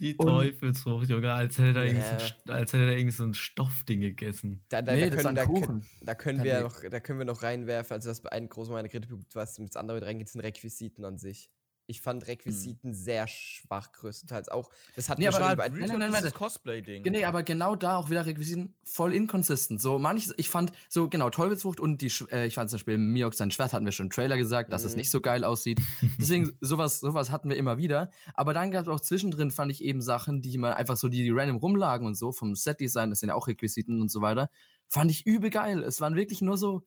Die 0.00 0.16
Teufelsfrucht, 0.16 1.08
Junge, 1.08 1.32
als 1.32 1.58
hätte 1.58 1.78
er 1.80 1.92
yeah. 1.92 2.18
so, 2.18 2.52
als 2.52 2.72
hätte 2.72 2.84
er 2.84 2.96
irgendwie 2.96 3.16
so 3.16 3.24
ein 3.24 3.34
Stoffding 3.34 4.00
gegessen. 4.00 4.62
Da, 4.68 4.82
da, 4.82 4.92
nee, 4.92 5.10
da, 5.10 5.16
können, 5.16 5.34
da, 5.34 5.46
können, 5.46 5.86
da, 6.02 6.14
können 6.14 6.44
wir 6.44 6.60
noch, 6.60 6.80
da 6.82 7.00
können 7.00 7.18
wir 7.18 7.26
noch 7.26 7.42
reinwerfen, 7.42 7.94
also 7.94 8.08
das 8.08 8.24
ein 8.26 8.48
großer 8.48 8.72
meiner 8.72 8.88
Kritikpunkt, 8.88 9.34
was 9.34 9.58
mit 9.58 9.76
andere 9.76 10.02
reingeht, 10.02 10.28
sind 10.28 10.40
Requisiten 10.40 11.04
an 11.04 11.18
sich. 11.18 11.50
Ich 11.90 12.02
fand 12.02 12.28
Requisiten 12.28 12.90
hm. 12.90 12.94
sehr 12.94 13.26
schwach, 13.26 13.90
größtenteils 13.90 14.48
auch. 14.48 14.70
Das 14.94 15.08
hat 15.08 15.18
nee, 15.18 15.26
aber 15.26 15.44
halt, 15.44 15.58
nein, 15.74 15.98
nein, 15.98 16.12
nein, 16.12 16.32
Cosplay-Ding. 16.32 17.02
Nee, 17.02 17.24
aber 17.24 17.42
genau 17.42 17.74
da 17.74 17.96
auch 17.96 18.10
wieder 18.10 18.24
Requisiten 18.24 18.74
voll 18.84 19.12
inconsistent. 19.12 19.82
So 19.82 19.98
manches, 19.98 20.32
ich 20.36 20.48
fand, 20.48 20.70
so 20.88 21.08
genau, 21.08 21.30
Teufelsfrucht 21.30 21.80
und 21.80 22.00
die, 22.00 22.12
äh, 22.30 22.46
ich 22.46 22.54
fand 22.54 22.70
zum 22.70 22.76
Beispiel 22.76 22.96
Miok 22.96 23.34
sein 23.34 23.50
Schwert 23.50 23.72
hatten 23.72 23.84
wir 23.84 23.90
schon 23.90 24.06
im 24.06 24.10
Trailer 24.10 24.36
gesagt, 24.36 24.72
dass 24.72 24.82
mhm. 24.82 24.88
es 24.88 24.96
nicht 24.96 25.10
so 25.10 25.20
geil 25.20 25.42
aussieht. 25.42 25.80
Deswegen, 26.20 26.56
sowas, 26.60 27.00
sowas 27.00 27.32
hatten 27.32 27.50
wir 27.50 27.56
immer 27.56 27.76
wieder. 27.76 28.12
Aber 28.34 28.54
dann 28.54 28.70
gab 28.70 28.82
es 28.82 28.88
auch 28.88 29.00
zwischendrin, 29.00 29.50
fand 29.50 29.72
ich 29.72 29.82
eben 29.82 30.00
Sachen, 30.00 30.42
die 30.42 30.56
man 30.58 30.74
einfach 30.74 30.96
so, 30.96 31.08
die, 31.08 31.24
die 31.24 31.30
random 31.30 31.56
rumlagen 31.56 32.06
und 32.06 32.14
so, 32.14 32.30
vom 32.30 32.54
Set-Design, 32.54 33.10
das 33.10 33.18
sind 33.18 33.30
ja 33.30 33.34
auch 33.34 33.48
Requisiten 33.48 34.00
und 34.00 34.12
so 34.12 34.20
weiter, 34.20 34.48
fand 34.86 35.10
ich 35.10 35.26
übel 35.26 35.50
geil. 35.50 35.82
Es 35.82 36.00
waren 36.00 36.14
wirklich 36.14 36.40
nur 36.40 36.56
so, 36.56 36.86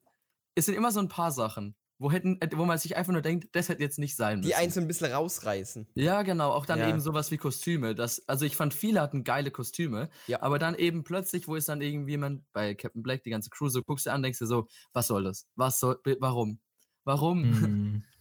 es 0.55 0.65
sind 0.65 0.75
immer 0.75 0.93
so 0.93 1.01
ein 1.01 1.09
paar 1.09 1.33
Sachen 1.33 1.75
wo, 2.03 2.11
hätten, 2.11 2.39
äh, 2.41 2.49
wo 2.53 2.65
man 2.65 2.77
sich 2.77 2.97
einfach 2.97 3.13
nur 3.13 3.21
denkt, 3.21 3.47
das 3.53 3.69
hätte 3.69 3.81
jetzt 3.81 3.97
nicht 3.97 4.15
sein 4.15 4.39
müssen. 4.39 4.49
Die 4.49 4.55
eins 4.55 4.77
ein 4.77 4.87
bisschen 4.87 5.11
rausreißen. 5.11 5.87
Ja, 5.95 6.21
genau. 6.23 6.51
Auch 6.51 6.65
dann 6.65 6.79
ja. 6.79 6.89
eben 6.89 6.99
sowas 6.99 7.31
wie 7.31 7.37
Kostüme. 7.37 7.95
Das, 7.95 8.21
also 8.27 8.45
ich 8.45 8.57
fand, 8.57 8.73
viele 8.73 9.01
hatten 9.01 9.23
geile 9.23 9.51
Kostüme. 9.51 10.09
Ja. 10.27 10.41
Aber 10.41 10.59
dann 10.59 10.75
eben 10.75 11.05
plötzlich, 11.05 11.47
wo 11.47 11.55
ist 11.55 11.69
dann 11.69 11.81
irgendwie 11.81 12.11
jemand 12.11 12.43
bei 12.51 12.75
Captain 12.75 13.01
Black, 13.01 13.23
die 13.23 13.29
ganze 13.29 13.49
Crew, 13.49 13.69
so 13.69 13.81
guckst 13.81 14.05
du 14.05 14.11
an, 14.11 14.21
denkst 14.21 14.39
du 14.39 14.45
so, 14.45 14.67
was 14.91 15.07
soll 15.07 15.23
das? 15.23 15.47
Was 15.55 15.79
soll, 15.79 15.97
warum? 16.19 16.59
Warum? 17.05 17.41
Mm. 17.41 18.03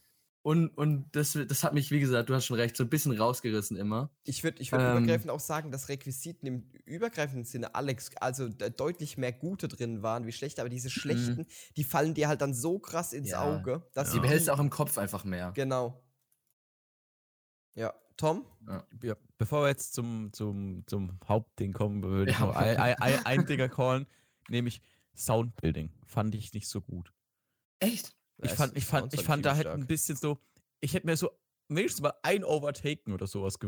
Und, 0.42 0.76
und 0.76 1.06
das, 1.12 1.38
das 1.46 1.62
hat 1.62 1.72
mich, 1.72 1.92
wie 1.92 2.00
gesagt, 2.00 2.28
du 2.28 2.34
hast 2.34 2.46
schon 2.46 2.56
recht, 2.56 2.76
so 2.76 2.82
ein 2.82 2.90
bisschen 2.90 3.16
rausgerissen 3.16 3.76
immer. 3.76 4.10
Ich 4.24 4.42
würde 4.42 4.60
ich 4.60 4.72
würd 4.72 4.82
ähm, 4.82 4.98
übergreifend 4.98 5.30
auch 5.30 5.40
sagen, 5.40 5.70
dass 5.70 5.88
Requisiten 5.88 6.46
im 6.46 6.70
übergreifenden 6.84 7.44
Sinne, 7.44 7.76
Alex, 7.76 8.10
also 8.16 8.48
deutlich 8.48 9.16
mehr 9.16 9.32
gute 9.32 9.68
drin 9.68 10.02
waren 10.02 10.26
wie 10.26 10.32
schlechte, 10.32 10.60
aber 10.60 10.68
diese 10.68 10.88
mhm. 10.88 10.92
schlechten, 10.92 11.46
die 11.76 11.84
fallen 11.84 12.14
dir 12.14 12.26
halt 12.26 12.40
dann 12.40 12.54
so 12.54 12.80
krass 12.80 13.12
ins 13.12 13.30
ja, 13.30 13.42
Auge. 13.42 13.86
Dass 13.94 14.08
ja. 14.08 14.14
Die 14.14 14.20
behältst 14.20 14.48
du 14.48 14.52
auch 14.52 14.58
im 14.58 14.70
Kopf 14.70 14.98
einfach 14.98 15.22
mehr. 15.22 15.52
Genau. 15.54 16.02
Ja, 17.74 17.94
Tom? 18.16 18.44
Ja. 18.66 18.84
ja. 19.04 19.16
bevor 19.38 19.62
wir 19.62 19.68
jetzt 19.68 19.94
zum, 19.94 20.32
zum, 20.32 20.82
zum 20.88 21.20
Hauptding 21.26 21.72
kommen, 21.72 22.02
würde 22.02 22.32
ich 22.32 22.38
noch 22.40 22.56
ein, 22.56 22.76
ein, 22.78 22.94
ein, 22.96 23.26
ein 23.26 23.46
Dinger 23.46 23.68
callen, 23.68 24.06
nämlich 24.48 24.82
Soundbuilding. 25.14 25.92
Fand 26.04 26.34
ich 26.34 26.52
nicht 26.52 26.68
so 26.68 26.80
gut. 26.80 27.12
Echt? 27.78 28.12
Ich 28.42 28.52
fand, 28.52 28.76
ich 28.76 28.84
fand, 28.84 29.14
ich 29.14 29.22
fand 29.22 29.44
da 29.46 29.56
halt 29.56 29.66
ein 29.66 29.86
bisschen 29.86 30.16
so, 30.16 30.38
ich 30.80 30.94
hätte 30.94 31.06
mir 31.06 31.16
so 31.16 31.30
wenigstens 31.68 32.02
mal 32.02 32.14
ein 32.22 32.44
Overtaken 32.44 33.12
oder 33.12 33.26
sowas 33.26 33.58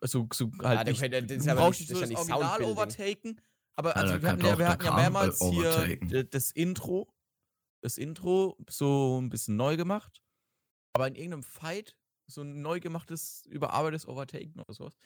also 0.00 0.28
so 0.32 0.50
halt 0.62 0.86
ja, 0.86 1.08
nicht, 1.08 1.30
das 1.30 1.36
ist 1.38 1.48
aber 1.48 1.68
nicht, 1.68 1.88
so 1.88 2.00
das 2.00 2.10
Original 2.10 2.62
Overtaken, 2.62 3.40
aber 3.76 3.96
also 3.96 4.14
ja, 4.14 4.22
wir, 4.22 4.28
hatten 4.30 4.44
ja, 4.44 4.58
wir 4.58 4.68
hatten 4.68 4.84
ja 4.84 4.94
mehrmals 4.94 5.40
hier 5.40 6.24
das 6.24 6.50
Intro, 6.50 7.12
das 7.82 7.98
Intro 7.98 8.56
so 8.68 9.20
ein 9.20 9.28
bisschen 9.28 9.56
neu 9.56 9.76
gemacht, 9.76 10.22
aber 10.94 11.08
in 11.08 11.14
irgendeinem 11.14 11.42
Fight 11.42 11.96
so 12.26 12.42
ein 12.42 12.62
neu 12.62 12.80
gemachtes, 12.80 13.44
überarbeitetes 13.46 14.06
Overtaken 14.06 14.60
oder 14.60 14.72
sowas. 14.72 14.96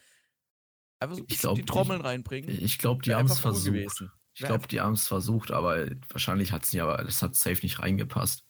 Einfach 1.00 1.16
so 1.16 1.24
ich 1.28 1.38
glaub, 1.38 1.56
die 1.56 1.64
Trommeln 1.64 2.00
ich, 2.00 2.06
reinbringen. 2.06 2.50
Ich 2.50 2.78
glaube, 2.78 3.02
die 3.02 3.14
haben 3.14 3.26
es 3.26 3.38
versucht. 3.38 4.04
Ich 4.34 4.44
glaube, 4.44 4.68
die 4.68 4.80
haben 4.80 4.92
es 4.92 5.08
versucht, 5.08 5.50
aber 5.50 5.86
wahrscheinlich 6.10 6.52
hat 6.52 6.64
es 6.64 6.72
nicht, 6.72 6.82
aber 6.82 7.02
das 7.02 7.22
hat 7.22 7.34
safe 7.34 7.62
nicht 7.62 7.78
reingepasst. 7.80 8.45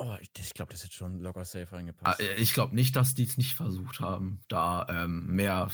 Oh, 0.00 0.14
ich, 0.20 0.30
ich 0.38 0.54
glaube, 0.54 0.72
das 0.72 0.84
ist 0.84 0.94
schon 0.94 1.18
locker 1.18 1.44
safe 1.44 1.72
reingepasst. 1.72 2.20
Ah, 2.20 2.24
ich 2.36 2.54
glaube 2.54 2.74
nicht, 2.74 2.94
dass 2.94 3.14
die 3.14 3.24
es 3.24 3.36
nicht 3.36 3.54
versucht 3.54 3.98
haben, 3.98 4.40
da 4.46 4.86
ähm, 4.88 5.26
mehr 5.26 5.70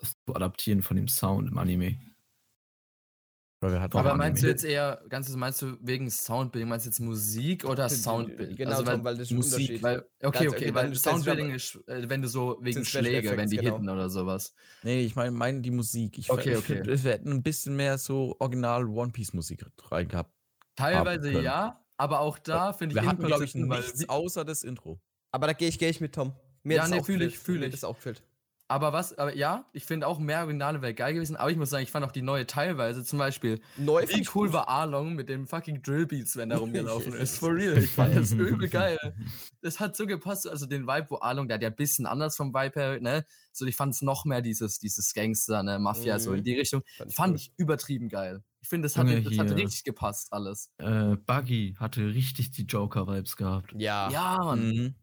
das 0.00 0.14
zu 0.26 0.34
adaptieren 0.34 0.82
von 0.82 0.96
dem 0.96 1.06
Sound 1.06 1.48
im 1.48 1.58
Anime. 1.58 1.96
Aber 3.60 4.14
meinst 4.14 4.42
du 4.42 4.46
jetzt 4.46 4.64
eher, 4.64 5.02
ganz 5.08 5.34
meinst 5.34 5.62
du 5.62 5.76
wegen 5.80 6.08
Soundbuilding, 6.08 6.68
meinst 6.68 6.86
du 6.86 6.90
jetzt 6.90 7.00
Musik 7.00 7.64
oder 7.64 7.88
Soundbuilding? 7.88 8.56
Genau, 8.56 8.70
also, 8.70 8.86
weil, 8.86 9.02
weil 9.02 9.16
das 9.16 9.30
ist 9.30 9.36
Musik, 9.36 9.82
weil, 9.82 10.04
okay, 10.22 10.48
okay, 10.48 10.72
weil 10.72 10.94
Soundbuilding 10.94 11.50
ist, 11.50 11.76
äh, 11.88 12.08
wenn 12.08 12.22
du 12.22 12.28
so 12.28 12.58
wegen 12.60 12.84
Schläge, 12.84 13.36
wenn 13.36 13.50
die 13.50 13.56
genau. 13.56 13.74
hitten 13.74 13.88
oder 13.88 14.10
sowas. 14.10 14.54
Nee, 14.84 15.00
ich 15.00 15.16
meine 15.16 15.32
mein 15.32 15.62
die 15.62 15.72
Musik. 15.72 16.18
Ich, 16.18 16.30
okay, 16.30 16.56
okay. 16.56 16.82
Wir 16.84 16.96
hätten 16.96 17.32
ein 17.32 17.42
bisschen 17.42 17.74
mehr 17.74 17.98
so 17.98 18.36
original 18.38 18.86
One 18.86 19.10
Piece 19.10 19.32
Musik 19.32 19.66
rein 19.90 20.06
gehabt. 20.06 20.32
Teilweise 20.76 21.42
ja, 21.42 21.84
aber 21.98 22.20
auch 22.20 22.38
da 22.38 22.72
finde 22.72 22.94
ich. 22.94 23.02
Wir 23.02 23.08
hatten, 23.08 23.24
glaube 23.24 23.44
ich, 23.44 23.54
nichts 23.54 24.08
außer 24.08 24.44
das 24.44 24.64
Intro. 24.64 25.00
Aber 25.30 25.46
da 25.46 25.52
gehe 25.52 25.68
ich, 25.68 25.78
geh 25.78 25.88
ich 25.88 26.00
mit 26.00 26.14
Tom. 26.14 26.32
Mir 26.62 26.76
ja, 26.76 26.88
nee, 26.88 27.02
fühle 27.02 27.26
ich, 27.26 27.38
fühle 27.38 27.66
ich. 27.66 27.72
das 27.72 27.84
auch 27.84 27.96
gefällt. 27.96 28.22
Aber 28.70 28.92
was, 28.92 29.16
aber 29.16 29.34
ja, 29.34 29.64
ich 29.72 29.86
finde 29.86 30.06
auch 30.06 30.18
mehr 30.18 30.40
Originale 30.40 30.82
wäre 30.82 30.92
geil 30.92 31.14
gewesen, 31.14 31.36
aber 31.36 31.50
ich 31.50 31.56
muss 31.56 31.70
sagen, 31.70 31.82
ich 31.82 31.90
fand 31.90 32.04
auch 32.04 32.12
die 32.12 32.20
neue 32.20 32.46
teilweise, 32.46 33.02
zum 33.02 33.18
Beispiel, 33.18 33.62
Neu 33.78 34.06
wie 34.08 34.28
cool 34.34 34.52
war 34.52 34.68
Arlong 34.68 35.14
mit 35.14 35.30
dem 35.30 35.46
fucking 35.46 35.82
Drillbeats, 35.82 36.36
wenn 36.36 36.50
er 36.50 36.58
rumgelaufen 36.58 37.14
ist. 37.14 37.38
For 37.38 37.54
real, 37.54 37.78
ich 37.78 37.88
fand 37.88 38.14
das 38.14 38.32
übel 38.32 38.68
geil. 38.68 38.98
Das 39.62 39.80
hat 39.80 39.96
so 39.96 40.06
gepasst, 40.06 40.46
also 40.46 40.66
den 40.66 40.86
Vibe, 40.86 41.06
wo 41.08 41.18
Arlong, 41.20 41.48
der 41.48 41.54
hat 41.54 41.62
ja 41.62 41.70
ein 41.70 41.76
bisschen 41.76 42.04
anders 42.04 42.36
vom 42.36 42.52
Vibe 42.52 42.78
her, 42.78 43.00
ne, 43.00 43.24
so 43.52 43.64
ich 43.64 43.74
fand 43.74 43.94
es 43.94 44.02
noch 44.02 44.26
mehr 44.26 44.42
dieses, 44.42 44.78
dieses 44.78 45.14
Gangster, 45.14 45.62
ne, 45.62 45.78
Mafia, 45.78 46.16
mhm. 46.16 46.20
so 46.20 46.32
in 46.34 46.44
die 46.44 46.54
Richtung, 46.54 46.82
fand, 46.98 47.14
fand 47.14 47.36
ich 47.40 47.52
übertrieben 47.56 48.10
geil. 48.10 48.42
Ich 48.68 48.70
finde, 48.70 48.84
das, 48.84 48.98
hat, 48.98 49.06
das 49.06 49.38
hat 49.38 49.56
richtig 49.56 49.82
gepasst, 49.82 50.30
alles. 50.30 50.70
Äh, 50.76 51.16
Buggy 51.16 51.74
hatte 51.80 52.02
richtig 52.02 52.50
die 52.50 52.64
Joker-Vibes 52.64 53.36
gehabt. 53.36 53.72
Ja. 53.78 54.10
Ja, 54.10 54.36
Mann. 54.44 54.68
Mhm. 54.68 54.94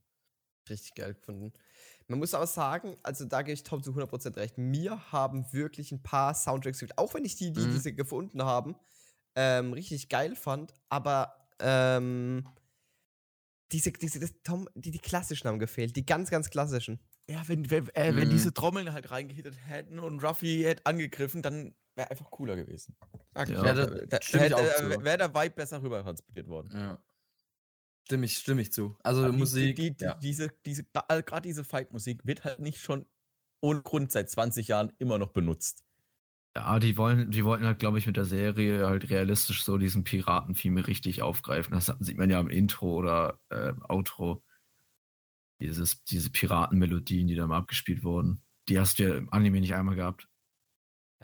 Richtig 0.70 0.94
geil 0.94 1.16
gefunden. 1.16 1.52
Man 2.08 2.20
muss 2.20 2.36
aber 2.36 2.46
sagen, 2.46 2.96
also 3.02 3.26
da 3.26 3.42
gebe 3.42 3.54
ich 3.54 3.64
Tom 3.64 3.82
zu 3.82 3.90
100% 3.90 4.36
recht. 4.36 4.60
Mir 4.60 5.12
haben 5.12 5.52
wirklich 5.52 5.92
ein 5.92 6.04
paar 6.04 6.36
Soundtracks 6.36 6.78
gefehlt, 6.78 7.00
auch 7.00 7.16
wenn 7.16 7.26
ich 7.26 7.38
die, 7.38 7.52
die 7.54 7.62
mhm. 7.62 7.72
diese 7.72 7.92
gefunden 7.96 8.44
haben, 8.44 8.76
ähm, 9.36 9.74
richtig 9.74 10.10
geil 10.10 10.36
fand, 10.36 10.76
aber 10.90 11.36
ähm, 11.58 12.48
diese, 13.72 13.92
diese, 13.94 14.20
das, 14.20 14.36
Tom, 14.44 14.70
die, 14.76 14.92
die 14.92 15.00
klassischen 15.00 15.48
haben 15.48 15.58
gefehlt, 15.58 15.96
die 15.96 16.06
ganz, 16.06 16.30
ganz 16.30 16.52
klassischen. 16.52 17.00
Ja, 17.28 17.42
wenn, 17.48 17.72
wenn, 17.72 17.88
äh, 17.96 18.12
mhm. 18.12 18.18
wenn 18.18 18.30
diese 18.30 18.54
Trommeln 18.54 18.94
halt 18.94 19.10
reingehittet 19.10 19.58
hätten 19.66 19.98
und 19.98 20.24
Ruffy 20.24 20.62
hätte 20.62 20.86
angegriffen, 20.86 21.42
dann 21.42 21.74
wäre 21.96 22.12
einfach 22.12 22.30
cooler 22.30 22.56
gewesen. 22.56 22.96
Ja, 23.36 23.44
ja, 23.46 23.74
da, 23.74 23.86
da, 23.86 24.18
äh, 24.18 25.04
wäre 25.04 25.18
der 25.18 25.34
Vibe 25.34 25.56
besser 25.56 25.82
rüber 25.82 26.04
transportiert 26.04 26.48
worden. 26.48 26.70
Ja. 26.74 27.00
Stimme 28.06 28.26
ich, 28.26 28.38
stimme 28.38 28.62
ich 28.62 28.72
zu. 28.72 28.96
Also 29.04 29.32
die, 29.32 29.38
Musik. 29.38 29.76
Die, 29.78 29.96
die, 29.96 30.04
ja. 30.04 30.14
Diese, 30.16 30.52
diese, 30.66 30.84
gerade 30.84 31.42
diese 31.42 31.64
Fight-Musik 31.64 32.26
wird 32.26 32.44
halt 32.44 32.60
nicht 32.60 32.80
schon 32.80 33.06
ohne 33.62 33.82
Grund 33.82 34.12
seit 34.12 34.30
20 34.30 34.68
Jahren 34.68 34.92
immer 35.00 35.18
noch 35.18 35.32
benutzt. 35.32 35.84
Ja, 36.56 36.80
die 36.80 36.96
wollen, 36.98 37.32
die 37.32 37.44
wollten 37.44 37.66
halt, 37.66 37.80
glaube 37.80 37.98
ich, 37.98 38.08
mit 38.08 38.16
der 38.16 38.26
Serie 38.26 38.88
halt 38.88 39.10
realistisch 39.10 39.64
so 39.64 39.78
diesen 39.78 40.04
Piratenfilme 40.04 40.88
richtig 40.88 41.22
aufgreifen. 41.22 41.74
Das 41.74 41.92
sieht 42.00 42.18
man 42.18 42.30
ja 42.30 42.40
im 42.40 42.50
Intro 42.50 42.94
oder 42.96 43.40
äh, 43.50 43.74
Outro. 43.90 44.44
Dieses, 45.60 46.04
diese 46.04 46.30
Piratenmelodien, 46.30 47.28
die 47.28 47.36
da 47.36 47.48
mal 47.48 47.58
abgespielt 47.58 48.04
wurden. 48.04 48.42
Die 48.70 48.80
hast 48.80 49.00
du 49.00 49.04
ja 49.04 49.16
im 49.16 49.32
Anime 49.34 49.60
nicht 49.60 49.74
einmal 49.74 49.96
gehabt. 49.96 50.30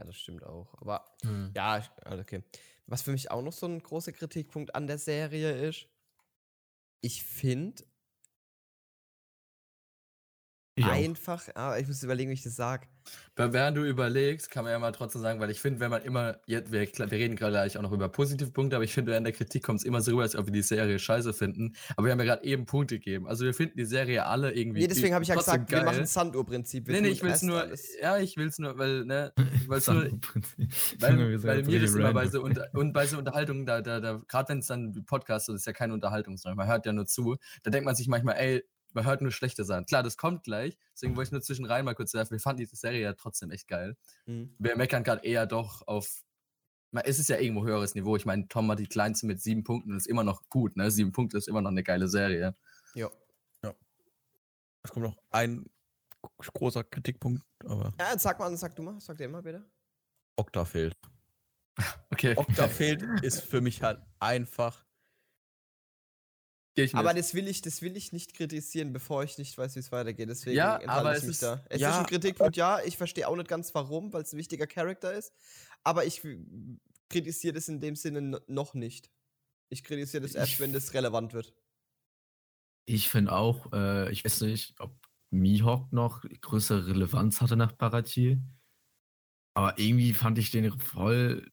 Ja, 0.02 0.08
das 0.08 0.18
stimmt 0.18 0.44
auch. 0.44 0.74
Aber 0.82 1.06
hm. 1.22 1.52
ja, 1.56 1.84
also 2.04 2.22
okay. 2.22 2.44
Was 2.88 3.04
für 3.04 3.12
mich 3.12 3.30
auch 3.30 3.44
noch 3.44 3.54
so 3.54 3.68
ein 3.68 3.80
großer 3.80 4.12
Kritikpunkt 4.12 4.74
an 4.74 4.88
der 4.88 4.98
Serie 4.98 5.52
ist, 5.52 5.88
ich 7.02 7.24
finde 7.24 7.84
einfach, 10.78 11.48
ah, 11.56 11.78
ich 11.78 11.88
muss 11.88 12.02
überlegen, 12.04 12.30
wie 12.30 12.36
ich 12.36 12.44
das 12.44 12.56
sage. 12.56 12.88
Während 13.36 13.76
du 13.76 13.84
überlegst, 13.84 14.52
kann 14.52 14.64
man 14.64 14.72
ja 14.72 14.80
mal 14.80 14.92
trotzdem 14.92 15.22
sagen, 15.22 15.40
weil 15.40 15.50
ich 15.50 15.60
finde, 15.60 15.80
wenn 15.80 15.90
man 15.90 16.04
immer, 16.04 16.38
jetzt, 16.46 16.72
wir, 16.72 16.82
wir 16.82 17.12
reden 17.12 17.36
gerade 17.36 17.54
gleich 17.54 17.78
auch 17.78 17.82
noch 17.82 17.92
über 17.92 18.08
positive 18.08 18.52
Punkte, 18.52 18.76
aber 18.76 18.86
ich 18.86 18.94
finde, 18.94 19.16
in 19.16 19.24
der 19.24 19.34
Kritik 19.34 19.64
kommt 19.64 19.80
es 19.80 19.86
immer 19.86 20.02
so 20.02 20.12
rüber, 20.12 20.24
als 20.24 20.36
ob 20.36 20.46
wir 20.46 20.54
die 20.54 20.62
Serie 20.62 21.00
scheiße 21.00 21.34
finden. 21.34 21.74
Aber 21.96 22.06
wir 22.06 22.12
haben 22.12 22.20
ja 22.20 22.26
gerade 22.26 22.44
eben 22.44 22.66
Punkte 22.66 23.00
gegeben. 23.00 23.28
Also 23.28 23.46
wir 23.46 23.54
finden 23.54 23.78
die 23.78 23.86
Serie 23.86 24.26
alle 24.26 24.52
irgendwie. 24.54 24.82
Nee, 24.82 24.88
deswegen 24.88 25.16
habe 25.16 25.24
ich 25.24 25.30
ja 25.30 25.36
gesagt, 25.36 25.70
geil. 25.70 25.80
wir 25.82 25.86
machen 25.86 26.06
Sanduhr-Prinzip. 26.06 26.88
Nee, 26.88 27.02
nee, 27.02 27.10
ich 27.10 27.24
will 27.24 27.32
es 27.32 27.42
nur, 27.42 27.68
ja, 28.02 28.20
ich 28.20 28.38
will 28.38 28.48
es 28.48 28.60
nur, 28.60 28.78
weil, 28.78 29.06
ne, 29.06 29.34
weil 29.68 29.80
nur, 29.80 30.20
weil, 31.00 31.44
weil 31.44 31.64
mir 31.64 31.82
das 31.82 31.96
immer 31.96 32.14
bei 32.14 32.28
so, 32.28 32.44
und, 32.44 32.60
und 32.74 32.94
bei 32.94 33.08
so 33.08 33.18
Unterhaltungen, 33.18 33.66
da, 33.66 33.82
da, 33.82 34.00
da, 34.00 34.22
gerade 34.28 34.50
wenn 34.50 34.60
es 34.60 34.68
dann 34.68 35.04
Podcast 35.06 35.50
ist, 35.50 35.56
ist 35.56 35.66
ja 35.66 35.74
keine 35.74 35.94
Unterhaltung, 35.94 36.38
sondern 36.38 36.58
man 36.58 36.68
hört 36.68 36.86
ja 36.86 36.94
nur 36.94 37.08
zu, 37.08 37.38
da 37.64 37.72
denkt 37.72 37.86
man 37.86 37.96
sich 37.96 38.08
manchmal, 38.08 38.36
ey, 38.38 38.64
man 38.94 39.06
hört 39.06 39.22
nur 39.22 39.32
schlechte 39.32 39.64
Sachen. 39.64 39.86
Klar, 39.86 40.04
das 40.04 40.18
kommt 40.18 40.44
gleich, 40.44 40.78
deswegen 40.94 41.16
wollte 41.16 41.30
ich 41.30 41.32
nur 41.32 41.42
zwischen 41.42 41.66
rein 41.66 41.86
mal 41.86 41.96
kurz 41.96 42.14
werfen. 42.14 42.32
Wir 42.32 42.40
fanden 42.40 42.60
diese 42.60 42.76
Serie 42.76 43.02
ja 43.02 43.14
trotzdem 43.14 43.52
echt 43.52 43.68
geil. 43.68 43.98
Mhm. 44.26 44.56
Wir 44.60 44.76
meckern 44.76 45.04
gerade 45.04 45.26
eher 45.26 45.46
doch 45.46 45.88
auf. 45.88 46.24
Es 47.04 47.20
ist 47.20 47.30
ja 47.30 47.38
irgendwo 47.38 47.66
höheres 47.66 47.96
Niveau. 47.96 48.18
Ich 48.18 48.26
meine, 48.26 48.48
Tom 48.50 48.70
hat 48.70 48.80
die 48.80 48.88
kleinste 48.88 49.26
mit 49.26 49.42
sieben 49.42 49.64
Punkten 49.64 49.92
und 49.92 49.98
ist 49.98 50.08
immer 50.08 50.26
noch 50.26 50.50
gut, 50.50 50.76
ne? 50.76 50.92
Sieben 50.92 51.14
Punkte 51.14 51.38
ist 51.38 51.48
immer 51.48 51.62
noch 51.62 51.72
eine 51.72 51.84
geile 51.84 52.10
Serie. 52.10 52.56
Ja. 52.96 53.10
Ja. 53.64 53.74
Es 54.84 54.92
kommt 54.92 55.06
noch 55.06 55.18
ein 55.30 55.66
großer 56.22 56.84
Kritikpunkt, 56.84 57.44
aber. 57.64 57.94
Ja, 57.98 58.18
sag 58.20 58.40
mal, 58.40 58.56
sag 58.58 58.76
du 58.76 58.84
mal, 58.84 59.00
sag 59.00 59.18
dir 59.18 59.26
immer 59.26 59.42
bitte. 59.42 59.66
Okta 60.36 60.66
fehlt. 60.66 60.98
Okay. 62.12 62.36
Okta 62.36 62.68
fehlt 62.68 63.02
ist 63.24 63.42
für 63.42 63.62
mich 63.62 63.82
halt 63.82 64.00
einfach 64.20 64.86
aber 66.94 67.14
das 67.14 67.34
will 67.34 67.48
ich, 67.48 67.62
das 67.62 67.82
will 67.82 67.98
ich 67.98 68.14
nicht 68.14 68.34
kritisieren, 68.34 68.94
bevor 68.94 69.24
ich 69.24 69.38
nicht 69.38 69.58
weiß, 69.58 69.76
wie 69.76 69.80
es 69.80 69.92
weitergeht. 69.92 70.30
Deswegen 70.30 70.58
ja, 70.58 70.80
aber 70.88 71.16
es 71.16 71.24
ist, 71.24 71.44
da. 71.44 71.64
Es 71.70 71.82
ja, 71.82 71.92
ist 71.92 71.98
ein 71.98 72.06
Kritikpunkt, 72.06 72.56
ja. 72.56 72.80
Ich 72.84 72.98
verstehe 72.98 73.28
auch 73.28 73.36
nicht 73.36 73.50
ganz 73.50 73.74
warum, 73.76 74.14
weil 74.14 74.24
es 74.24 74.34
ein 74.34 74.38
wichtiger 74.38 74.68
Charakter 74.68 75.14
ist. 75.14 75.34
Aber 75.84 76.06
ich 76.06 76.22
kritisiere 77.10 77.54
das 77.54 77.68
in 77.68 77.82
dem 77.82 77.96
Sinne 77.96 78.42
noch 78.48 78.74
nicht. 78.74 79.10
Ich 79.70 79.84
kritisiere 79.84 80.24
das 80.24 80.36
erst, 80.36 80.54
ich, 80.54 80.60
wenn 80.60 80.74
das 80.74 80.94
relevant 80.94 81.34
wird. 81.34 81.54
Ich 82.86 83.10
finde 83.10 83.34
auch, 83.34 83.72
äh, 83.74 84.12
ich 84.12 84.24
weiß 84.24 84.42
nicht, 84.42 84.80
ob 84.80 84.96
Mihawk 85.30 85.92
noch 85.92 86.24
größere 86.42 86.88
Relevanz 86.88 87.42
hatte 87.42 87.56
nach 87.56 87.78
Paratil. 87.78 88.42
Aber 89.54 89.78
irgendwie 89.78 90.14
fand 90.14 90.38
ich 90.38 90.52
den 90.52 90.78
voll. 90.80 91.52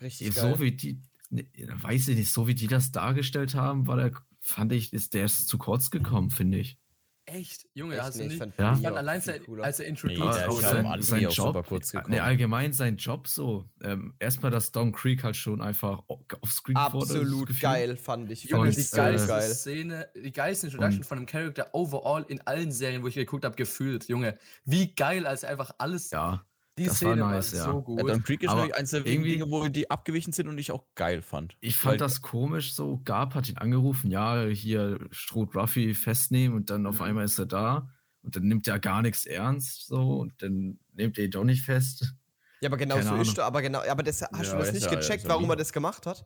Richtig. 0.00 0.32
So 0.34 0.42
geil. 0.42 0.60
wie 0.60 0.72
die, 0.72 1.02
ne, 1.30 1.46
weiß 1.56 2.08
ich 2.08 2.16
nicht, 2.16 2.32
so 2.32 2.46
wie 2.46 2.54
die 2.54 2.66
das 2.66 2.92
dargestellt 2.92 3.54
haben, 3.54 3.86
war 3.86 3.96
der 3.96 4.12
fand 4.40 4.72
ich, 4.72 4.92
ist 4.92 5.14
der 5.14 5.26
ist 5.26 5.48
zu 5.48 5.58
kurz 5.58 5.90
gekommen, 5.90 6.30
finde 6.30 6.58
ich. 6.58 6.78
Echt? 7.26 7.68
Junge, 7.74 7.94
Echt 7.94 8.02
hast 8.02 8.18
du 8.18 8.24
nicht? 8.24 8.38
Fand, 8.38 8.54
ja? 8.58 8.74
Ich 8.74 8.80
fand 8.80 8.96
allein, 8.96 9.22
als 9.62 9.78
er 9.78 9.86
introduced 9.86 10.18
nee, 10.18 10.48
wurde. 10.48 10.62
Sein, 10.62 11.02
sein 11.02 11.28
Job, 11.28 12.08
nee, 12.08 12.18
allgemein 12.18 12.72
sein 12.72 12.96
Job 12.96 13.28
so. 13.28 13.66
Ähm, 13.82 14.14
erstmal, 14.18 14.50
dass 14.50 14.72
Don 14.72 14.90
Creek 14.90 15.22
halt 15.22 15.36
schon 15.36 15.60
einfach 15.60 16.02
offscreen 16.08 16.76
wurde. 16.76 17.04
Absolut 17.04 17.60
geil, 17.60 17.96
fand 17.96 18.30
ich. 18.32 18.44
Junge, 18.44 18.70
die 18.70 18.84
geilste 18.90 19.28
geil. 19.28 19.50
Szene, 19.50 20.08
die 20.16 20.32
geilste 20.32 20.66
Introduction 20.66 21.00
und, 21.00 21.06
von 21.06 21.18
einem 21.18 21.26
Charakter 21.26 21.68
overall 21.72 22.24
in 22.26 22.40
allen 22.46 22.72
Serien, 22.72 23.02
wo 23.02 23.06
ich 23.06 23.14
geguckt 23.14 23.44
habe, 23.44 23.54
gefühlt. 23.54 24.08
Junge, 24.08 24.36
wie 24.64 24.92
geil, 24.92 25.26
als 25.26 25.44
einfach 25.44 25.72
alles 25.78 26.10
ja. 26.10 26.44
Die 26.80 26.86
das 26.86 26.96
Szene 26.96 27.20
war, 27.20 27.32
nice, 27.32 27.52
war 27.52 27.58
ja. 27.58 27.64
so 27.72 27.82
gut. 27.82 27.98
Ja, 27.98 28.06
Don 28.06 28.22
Creek 28.22 28.42
ist 28.42 28.48
aber 28.48 28.74
eins 28.74 28.90
der 28.90 29.04
irgendwie, 29.04 29.32
Dinge, 29.32 29.50
wo 29.50 29.68
die 29.68 29.90
abgewichen 29.90 30.32
sind 30.32 30.48
und 30.48 30.56
ich 30.56 30.72
auch 30.72 30.82
geil 30.94 31.20
fand. 31.20 31.54
Ich 31.60 31.76
fand 31.76 31.92
Weil, 31.92 31.98
das 31.98 32.22
komisch 32.22 32.72
so. 32.72 33.02
Gab 33.04 33.34
hat 33.34 33.50
ihn 33.50 33.58
angerufen, 33.58 34.10
ja, 34.10 34.46
hier 34.46 34.98
Stroh 35.10 35.42
Ruffy 35.42 35.94
festnehmen 35.94 36.56
und 36.56 36.70
dann 36.70 36.86
auf 36.86 36.96
mhm. 36.96 37.02
einmal 37.02 37.24
ist 37.26 37.38
er 37.38 37.44
da 37.44 37.90
und 38.22 38.34
dann 38.34 38.44
nimmt 38.44 38.66
er 38.66 38.78
gar 38.78 39.02
nichts 39.02 39.26
ernst 39.26 39.88
so 39.88 40.20
und 40.20 40.42
dann 40.42 40.78
nimmt 40.94 41.18
er 41.18 41.24
ihn 41.24 41.30
doch 41.30 41.44
nicht 41.44 41.66
fest. 41.66 42.14
Ja, 42.62 42.70
aber 42.70 42.78
genau 42.78 42.94
Keine 42.94 43.06
so 43.06 43.12
Ahnung. 43.12 43.26
ist 43.26 43.36
er, 43.36 43.44
aber 43.44 43.60
genau, 43.60 43.82
aber 43.86 44.02
das 44.02 44.22
hast 44.22 44.46
ja, 44.46 44.52
du 44.52 44.58
das 44.58 44.72
nicht 44.72 44.90
gecheckt, 44.90 45.28
warum 45.28 45.50
er 45.50 45.56
das 45.56 45.74
gemacht 45.74 46.06
hat? 46.06 46.24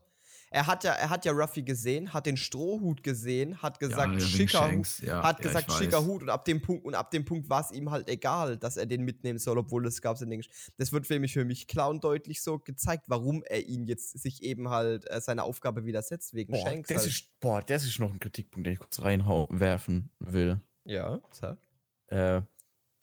Er 0.55 0.69
hat 0.69 0.85
ja, 0.85 0.93
er 0.93 1.11
hat 1.11 1.25
ja 1.25 1.33
Ruffy 1.33 1.65
gesehen, 1.65 2.13
hat 2.13 2.27
den 2.27 2.37
Strohhut 2.37 3.03
gesehen, 3.03 3.61
hat 3.61 3.81
gesagt, 3.81 4.15
ja, 4.15 4.21
schicker 4.21 4.71
Hut, 4.71 5.01
ja, 5.01 5.21
hat 5.21 5.41
ja, 5.41 5.49
gesagt, 5.49 5.73
schicker 5.73 6.05
Hut 6.07 6.23
und 6.23 6.31
ab 6.31 6.45
dem 6.45 6.63
Punkt, 6.63 6.85
und 6.85 6.95
ab 6.95 7.11
dem 7.11 7.25
Punkt 7.25 7.51
war 7.51 7.61
es 7.61 7.73
ihm 7.73 7.91
halt 7.91 8.09
egal, 8.09 8.57
dass 8.57 8.77
er 8.77 8.87
den 8.87 9.03
mitnehmen 9.03 9.41
soll, 9.41 9.59
obwohl 9.59 9.85
es 9.85 10.01
gab 10.01 10.23
in 10.23 10.31
den 10.31 10.45
Das 10.77 10.93
wird 10.93 11.09
für 11.09 11.19
mich 11.19 11.33
für 11.33 11.45
mich 11.45 11.67
klar 11.67 11.91
und 11.91 12.05
deutlich 12.05 12.41
so 12.41 12.61
gezeigt, 12.61 13.07
warum 13.09 13.43
er 13.43 13.67
ihn 13.67 13.83
jetzt 13.83 14.17
sich 14.17 14.45
eben 14.45 14.69
halt 14.69 15.11
äh, 15.11 15.21
seine 15.21 15.43
Aufgabe 15.43 15.87
widersetzt, 15.87 16.35
wegen 16.35 16.53
boah, 16.53 16.65
Shanks. 16.65 16.89
Das 16.89 16.99
halt. 16.99 17.11
ist, 17.11 17.41
boah, 17.41 17.61
das 17.61 17.83
ist 17.83 17.99
noch 17.99 18.13
ein 18.13 18.21
Kritikpunkt, 18.21 18.65
den 18.65 18.75
ich 18.75 18.79
kurz 18.79 19.03
reinwerfen 19.03 20.11
will. 20.21 20.61
Ja, 20.85 21.21
sag. 21.33 21.59
Äh, 22.07 22.43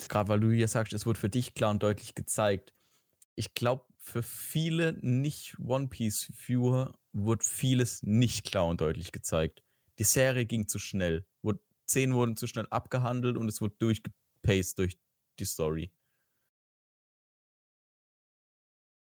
Gerade 0.07 0.29
weil 0.29 0.39
du 0.39 0.51
hier 0.51 0.69
sagst, 0.69 0.93
es 0.93 1.05
wird 1.05 1.17
für 1.17 1.29
dich 1.29 1.53
klar 1.53 1.71
und 1.71 1.83
deutlich 1.83 2.15
gezeigt. 2.15 2.71
Ich 3.35 3.53
glaube, 3.55 3.83
für 4.12 4.24
viele 4.24 4.93
nicht 5.02 5.58
One 5.60 5.88
Piece-Viewer 5.88 6.97
wurde 7.13 7.45
vieles 7.45 8.04
nicht 8.04 8.45
klar 8.45 8.67
und 8.67 8.82
deutlich 8.82 9.12
gezeigt. 9.12 9.63
Die 10.00 10.04
Serie 10.04 10.45
ging 10.45 10.67
zu 10.67 10.80
schnell. 10.80 11.26
Szenen 11.91 12.15
wurden 12.15 12.38
zu 12.38 12.47
schnell 12.47 12.67
abgehandelt 12.69 13.36
und 13.38 13.50
es 13.50 13.60
wurde 13.60 13.76
durchgepaced 13.80 14.80
durch 14.80 14.97
die 15.39 15.45
Story. 15.45 15.91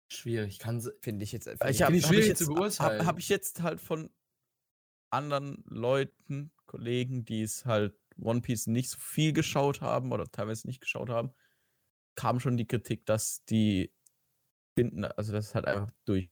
Schwierig, 0.09 0.59
kann 0.59 0.81
finde 1.01 1.25
ich 1.25 1.33
jetzt 1.33 1.47
ich 1.47 1.81
hab, 1.81 1.89
schwierig 1.89 2.05
hab 2.05 2.13
jetzt, 2.13 2.39
zu 2.39 2.45
beurteilen. 2.47 2.99
Habe 2.99 3.05
hab 3.05 3.19
ich 3.19 3.27
jetzt 3.27 3.61
halt 3.61 3.81
von 3.81 4.09
anderen 5.09 5.63
Leuten, 5.67 6.51
Kollegen, 6.65 7.25
die 7.25 7.41
es 7.41 7.65
halt 7.65 7.93
One 8.17 8.39
Piece 8.39 8.67
nicht 8.67 8.89
so 8.89 8.97
viel 8.99 9.33
geschaut 9.33 9.81
haben 9.81 10.13
oder 10.13 10.31
teilweise 10.31 10.65
nicht 10.67 10.79
geschaut 10.79 11.09
haben, 11.09 11.33
kam 12.15 12.39
schon 12.39 12.55
die 12.55 12.67
Kritik, 12.67 13.05
dass 13.05 13.43
die 13.45 13.91
finden, 14.77 15.05
also 15.05 15.31
das 15.33 15.55
halt 15.55 15.65
einfach 15.65 15.91
durch 16.05 16.29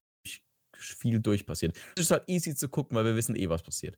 viel 0.77 1.19
durch 1.19 1.45
passiert. 1.45 1.75
Es 1.95 2.03
ist 2.03 2.11
halt 2.11 2.25
easy 2.27 2.53
zu 2.53 2.69
gucken, 2.69 2.95
weil 2.95 3.05
wir 3.05 3.15
wissen 3.15 3.35
eh, 3.35 3.49
was 3.49 3.63
passiert. 3.63 3.97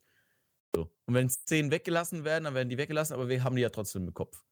So. 0.74 0.90
Und 1.06 1.14
wenn 1.14 1.28
Szenen 1.28 1.70
weggelassen 1.70 2.24
werden, 2.24 2.44
dann 2.44 2.54
werden 2.54 2.68
die 2.68 2.78
weggelassen, 2.78 3.14
aber 3.14 3.28
wir 3.28 3.44
haben 3.44 3.56
die 3.56 3.62
ja 3.62 3.68
trotzdem 3.68 4.06
im 4.06 4.14
Kopf. 4.14 4.42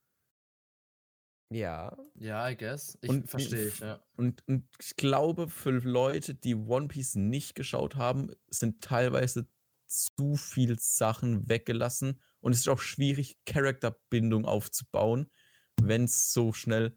Ja. 1.51 1.97
Ja, 2.15 2.51
I 2.51 2.57
guess. 2.57 2.99
Ich 3.01 3.09
und, 3.09 3.31
verstehe 3.31 3.69
ich, 3.69 3.79
ja. 3.79 4.05
Und, 4.17 4.47
und 4.49 4.69
ich 4.81 4.97
glaube, 4.97 5.49
für 5.49 5.71
Leute, 5.71 6.35
die 6.35 6.57
One 6.57 6.89
Piece 6.89 7.15
nicht 7.15 7.55
geschaut 7.55 7.95
haben, 7.97 8.35
sind 8.49 8.83
teilweise 8.83 9.49
zu 9.87 10.37
viele 10.37 10.77
Sachen 10.79 11.49
weggelassen 11.49 12.21
und 12.41 12.53
es 12.53 12.59
ist 12.59 12.69
auch 12.69 12.81
schwierig, 12.81 13.39
Charakterbindung 13.47 14.45
aufzubauen, 14.45 15.31
wenn 15.81 16.05
es 16.05 16.33
so 16.33 16.53
schnell 16.53 16.97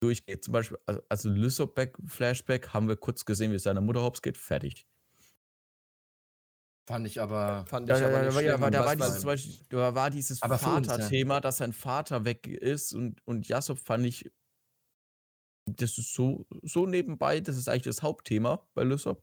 durchgeht. 0.00 0.44
Zum 0.44 0.52
Beispiel, 0.52 0.78
also, 1.08 1.28
Lysop-Flashback 1.28 2.68
haben 2.72 2.88
wir 2.88 2.96
kurz 2.96 3.24
gesehen, 3.24 3.52
wie 3.52 3.56
es 3.56 3.64
seiner 3.64 3.80
Mutter 3.80 4.02
hops 4.02 4.22
geht, 4.22 4.36
fertig. 4.36 4.86
Fand 6.86 7.06
ich 7.06 7.20
aber. 7.20 7.66
Fand 7.66 7.88
ich 7.90 7.98
ja, 7.98 8.06
aber 8.06 8.42
ja, 8.42 8.56
ja, 8.56 8.70
da 8.70 8.86
war 8.86 8.96
dieses, 8.96 9.20
zum 9.20 9.26
Beispiel, 9.26 9.54
da 9.68 9.94
war 9.94 10.10
dieses 10.10 10.38
Vater-Thema, 10.38 11.34
ja. 11.34 11.40
dass 11.40 11.58
sein 11.58 11.72
Vater 11.72 12.24
weg 12.24 12.46
ist 12.46 12.94
und, 12.94 13.20
und 13.26 13.46
Jasop 13.46 13.78
fand 13.78 14.06
ich, 14.06 14.30
das 15.66 15.98
ist 15.98 16.14
so, 16.14 16.46
so 16.62 16.86
nebenbei, 16.86 17.40
das 17.40 17.58
ist 17.58 17.68
eigentlich 17.68 17.82
das 17.82 18.02
Hauptthema 18.02 18.66
bei 18.74 18.84
Lysop. 18.84 19.22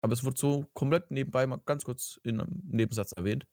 Aber 0.00 0.12
es 0.12 0.24
wird 0.24 0.36
so 0.36 0.66
komplett 0.74 1.10
nebenbei 1.12 1.46
mal 1.46 1.60
ganz 1.64 1.84
kurz 1.84 2.18
in 2.24 2.40
einem 2.40 2.60
Nebensatz 2.64 3.12
erwähnt. 3.12 3.46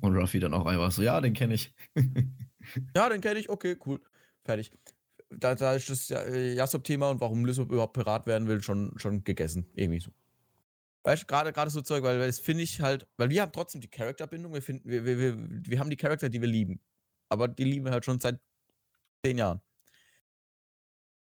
Und 0.00 0.14
Ruffy 0.14 0.38
dann 0.38 0.54
auch 0.54 0.66
einfach 0.66 0.92
so, 0.92 1.02
ja, 1.02 1.20
den 1.20 1.32
kenne 1.32 1.54
ich. 1.54 1.74
ja, 2.94 3.08
den 3.08 3.20
kenne 3.20 3.40
ich, 3.40 3.48
okay, 3.48 3.78
cool. 3.86 4.00
Fertig 4.44 4.70
da, 5.30 5.54
da 5.54 5.74
ist 5.74 5.90
das 5.90 6.10
äh, 6.10 6.54
Jasop-Thema 6.54 7.10
und 7.10 7.20
warum 7.20 7.44
Lysop 7.44 7.70
überhaupt 7.70 7.94
Pirat 7.94 8.26
werden 8.26 8.48
will, 8.48 8.62
schon, 8.62 8.92
schon 8.98 9.24
gegessen. 9.24 9.70
Irgendwie 9.74 10.00
so. 10.00 10.10
Weißt 11.04 11.22
du, 11.22 11.26
gerade, 11.26 11.52
gerade 11.52 11.70
so 11.70 11.80
Zeug, 11.80 12.02
weil, 12.02 12.18
weil 12.18 12.26
das 12.26 12.38
finde 12.38 12.64
ich 12.64 12.80
halt, 12.80 13.06
weil 13.16 13.30
wir 13.30 13.42
haben 13.42 13.52
trotzdem 13.52 13.80
die 13.80 13.88
Charakterbindung, 13.88 14.52
wir 14.52 14.62
finden, 14.62 14.88
wir, 14.88 15.04
wir, 15.04 15.18
wir, 15.18 15.36
wir 15.38 15.78
haben 15.78 15.90
die 15.90 15.96
Charakter, 15.96 16.28
die 16.28 16.40
wir 16.40 16.48
lieben. 16.48 16.80
Aber 17.28 17.48
die 17.48 17.64
lieben 17.64 17.84
wir 17.84 17.92
halt 17.92 18.04
schon 18.04 18.20
seit 18.20 18.40
zehn 19.24 19.38
Jahren. 19.38 19.60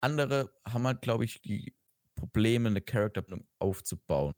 Andere 0.00 0.52
haben 0.64 0.86
halt, 0.86 1.00
glaube 1.00 1.24
ich, 1.24 1.40
die 1.42 1.74
Probleme, 2.16 2.68
eine 2.68 2.80
Charakterbindung 2.80 3.46
aufzubauen. 3.58 4.34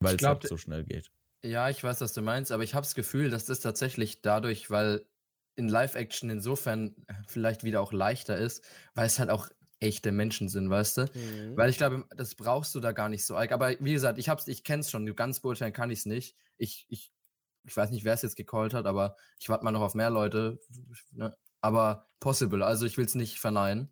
Weil 0.00 0.16
es 0.16 0.22
halt 0.22 0.46
so 0.46 0.56
schnell 0.56 0.84
geht. 0.84 1.10
Ja, 1.44 1.68
ich 1.68 1.82
weiß, 1.82 2.00
was 2.00 2.12
du 2.12 2.22
meinst, 2.22 2.52
aber 2.52 2.62
ich 2.62 2.74
habe 2.74 2.84
das 2.84 2.94
Gefühl, 2.94 3.30
dass 3.30 3.46
das 3.46 3.60
tatsächlich 3.60 4.22
dadurch, 4.22 4.70
weil 4.70 5.04
in 5.56 5.68
Live-Action 5.68 6.30
insofern 6.30 6.94
äh, 7.06 7.14
vielleicht 7.26 7.64
wieder 7.64 7.80
auch 7.80 7.92
leichter 7.92 8.36
ist, 8.36 8.64
weil 8.94 9.06
es 9.06 9.18
halt 9.18 9.30
auch 9.30 9.48
echte 9.80 10.12
Menschen 10.12 10.48
sind, 10.48 10.70
weißt 10.70 10.98
du? 10.98 11.02
Mhm. 11.02 11.56
Weil 11.56 11.70
ich 11.70 11.76
glaube, 11.76 12.04
das 12.16 12.34
brauchst 12.34 12.74
du 12.74 12.80
da 12.80 12.92
gar 12.92 13.08
nicht 13.08 13.24
so. 13.24 13.36
Aber 13.36 13.74
wie 13.80 13.92
gesagt, 13.92 14.18
ich 14.18 14.28
hab's, 14.28 14.46
ich 14.46 14.64
kenn's 14.64 14.90
schon, 14.90 15.14
ganz 15.16 15.40
beurteilen 15.40 15.72
kann 15.72 15.90
ich 15.90 16.00
es 16.00 16.06
nicht. 16.06 16.36
Ich, 16.56 16.86
ich, 16.88 17.12
ich 17.64 17.76
weiß 17.76 17.90
nicht, 17.90 18.04
wer 18.04 18.14
es 18.14 18.22
jetzt 18.22 18.36
gecallt 18.36 18.74
hat, 18.74 18.86
aber 18.86 19.16
ich 19.40 19.48
warte 19.48 19.64
mal 19.64 19.72
noch 19.72 19.82
auf 19.82 19.94
mehr 19.94 20.10
Leute. 20.10 20.60
Ne? 21.10 21.36
Aber 21.60 22.08
possible, 22.20 22.64
also 22.64 22.86
ich 22.86 22.96
will 22.96 23.04
es 23.04 23.14
nicht 23.14 23.40
verneinen. 23.40 23.90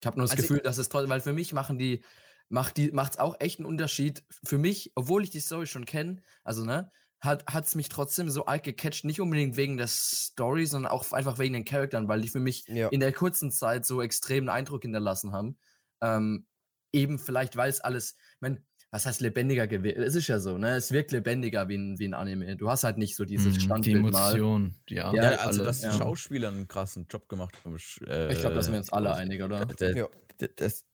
Ich 0.00 0.06
habe 0.06 0.18
nur 0.18 0.24
das 0.24 0.32
also 0.32 0.42
Gefühl, 0.42 0.60
dass 0.60 0.78
es 0.78 0.88
toll, 0.88 1.08
weil 1.08 1.20
für 1.20 1.32
mich 1.32 1.52
machen 1.52 1.78
die, 1.78 2.04
macht 2.48 2.76
die, 2.76 2.90
macht's 2.90 3.18
auch 3.18 3.36
echt 3.40 3.58
einen 3.58 3.66
Unterschied. 3.66 4.24
Für 4.44 4.58
mich, 4.58 4.92
obwohl 4.94 5.24
ich 5.24 5.30
die 5.30 5.40
Story 5.40 5.66
schon 5.66 5.86
kenne, 5.86 6.22
also 6.44 6.64
ne, 6.64 6.90
hat 7.20 7.66
es 7.66 7.74
mich 7.74 7.88
trotzdem 7.88 8.30
so 8.30 8.44
alt 8.44 8.62
gecatcht, 8.62 9.04
nicht 9.04 9.20
unbedingt 9.20 9.56
wegen 9.56 9.76
der 9.76 9.88
Story, 9.88 10.66
sondern 10.66 10.92
auch 10.92 11.12
einfach 11.12 11.38
wegen 11.38 11.54
den 11.54 11.64
Charakteren, 11.64 12.08
weil 12.08 12.20
die 12.20 12.28
für 12.28 12.40
mich 12.40 12.64
ja. 12.68 12.88
in 12.88 13.00
der 13.00 13.12
kurzen 13.12 13.50
Zeit 13.50 13.86
so 13.86 14.02
extremen 14.02 14.48
Eindruck 14.48 14.82
hinterlassen 14.82 15.32
haben. 15.32 15.58
Ähm, 16.00 16.46
eben 16.92 17.18
vielleicht, 17.18 17.56
weil 17.56 17.70
es 17.70 17.80
alles, 17.80 18.16
ich 18.18 18.40
mein, 18.40 18.64
was 18.90 19.06
heißt 19.06 19.20
lebendiger 19.20 19.66
gewesen? 19.66 20.02
Es 20.02 20.14
ist 20.14 20.28
ja 20.28 20.38
so, 20.38 20.56
ne? 20.58 20.76
Es 20.76 20.92
wirkt 20.92 21.12
lebendiger 21.12 21.68
wie 21.68 21.76
ein, 21.76 21.98
wie 21.98 22.06
ein 22.06 22.14
Anime. 22.14 22.56
Du 22.56 22.70
hast 22.70 22.84
halt 22.84 22.98
nicht 22.98 23.16
so 23.16 23.24
dieses 23.24 23.56
mm, 23.56 23.60
Standbild 23.60 23.96
Die 23.96 24.08
Emotion, 24.08 24.76
ja. 24.88 25.12
ja. 25.12 25.22
also, 25.36 25.64
dass 25.64 25.80
die 25.80 25.86
ja. 25.86 25.92
Schauspieler 25.92 26.48
einen 26.48 26.68
krassen 26.68 27.06
Job 27.10 27.28
gemacht 27.28 27.56
haben. 27.64 27.76
Äh, 28.06 28.32
ich 28.32 28.40
glaube, 28.40 28.54
da 28.54 28.62
sind 28.62 28.72
wir 28.72 28.78
uns 28.78 28.92
alle 28.92 29.14
einig, 29.14 29.42
oder? 29.42 29.66
Der, 29.66 29.96
ja. 29.96 30.08
Das, 30.38 30.50
das, 30.56 30.84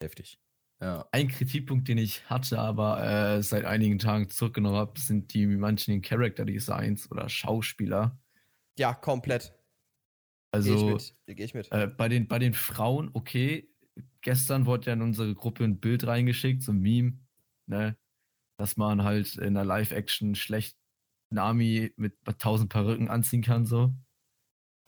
heftig. 0.00 0.38
Ja. 0.80 1.08
Ein 1.10 1.28
Kritikpunkt, 1.28 1.88
den 1.88 1.98
ich 1.98 2.28
hatte, 2.28 2.58
aber 2.58 3.02
äh, 3.02 3.42
seit 3.42 3.64
einigen 3.64 3.98
Tagen 3.98 4.28
zurückgenommen 4.28 4.76
habe, 4.76 5.00
sind 5.00 5.32
die 5.32 5.46
manchen 5.46 6.02
Character 6.02 6.44
Designs 6.44 7.10
oder 7.10 7.28
Schauspieler. 7.28 8.18
Ja, 8.78 8.92
komplett. 8.92 9.54
Also, 10.52 10.74
Geh 10.74 10.76
ich 10.76 10.92
mit. 10.92 11.36
Geh 11.36 11.44
ich 11.44 11.54
mit. 11.54 11.72
Äh, 11.72 11.86
bei, 11.86 12.08
den, 12.08 12.28
bei 12.28 12.38
den 12.38 12.52
Frauen, 12.52 13.10
okay, 13.14 13.70
gestern 14.20 14.66
wurde 14.66 14.86
ja 14.86 14.92
in 14.92 15.02
unsere 15.02 15.34
Gruppe 15.34 15.64
ein 15.64 15.80
Bild 15.80 16.06
reingeschickt, 16.06 16.62
so 16.62 16.72
ein 16.72 16.80
Meme, 16.80 17.18
ne? 17.66 17.96
Dass 18.58 18.76
man 18.76 19.02
halt 19.02 19.36
in 19.36 19.54
der 19.54 19.64
Live-Action 19.64 20.34
schlecht 20.34 20.76
Nami 21.30 21.92
mit 21.96 22.14
tausend 22.38 22.70
Perücken 22.70 23.08
anziehen 23.08 23.42
kann, 23.42 23.64
so. 23.64 23.94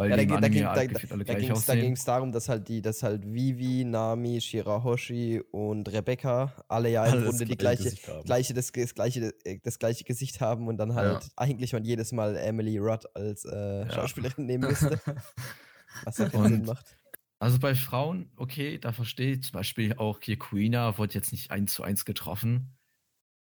Weil 0.01 0.11
ja, 0.11 0.17
da, 0.17 0.41
da, 0.41 0.49
ging, 0.49 0.63
da, 0.63 0.77
da 0.77 1.75
ging 1.75 1.93
es 1.93 2.05
darum, 2.05 2.31
dass 2.31 2.49
halt 2.49 2.69
die, 2.69 2.81
dass 2.81 3.03
halt 3.03 3.27
Vivi, 3.27 3.85
Nami, 3.85 4.41
Shirahoshi 4.41 5.43
und 5.51 5.93
Rebecca 5.93 6.55
alle 6.69 6.89
ja 6.89 7.05
im 7.07 7.25
Grunde 7.25 7.45
die 7.45 7.57
gleiche, 7.57 7.93
gleiche, 8.25 8.55
das, 8.55 8.71
das, 8.71 8.95
gleiche, 8.95 9.35
das 9.65 9.79
gleiche 9.81 10.05
Gesicht 10.05 10.41
haben 10.41 10.69
und 10.69 10.77
dann 10.77 10.95
halt 10.95 11.25
ja. 11.25 11.31
eigentlich 11.35 11.73
man 11.73 11.85
jedes 11.85 12.13
Mal 12.13 12.37
Emily 12.37 12.79
Rudd 12.79 13.07
als 13.15 13.45
äh, 13.45 13.81
ja. 13.81 13.91
Schauspielerin 13.91 14.47
nehmen 14.47 14.69
müsste. 14.69 15.01
was 16.05 16.19
ja 16.19 16.29
keinen 16.29 16.49
Sinn 16.49 16.65
macht. 16.65 16.97
Also 17.41 17.59
bei 17.59 17.75
Frauen, 17.75 18.31
okay, 18.37 18.79
da 18.79 18.93
verstehe 18.93 19.33
ich 19.33 19.43
zum 19.43 19.53
Beispiel 19.55 19.95
auch 19.95 20.21
hier 20.23 20.39
Queena 20.39 20.97
wurde 20.99 21.15
jetzt 21.15 21.33
nicht 21.33 21.51
eins 21.51 21.75
zu 21.75 21.83
eins 21.83 22.05
getroffen. 22.05 22.79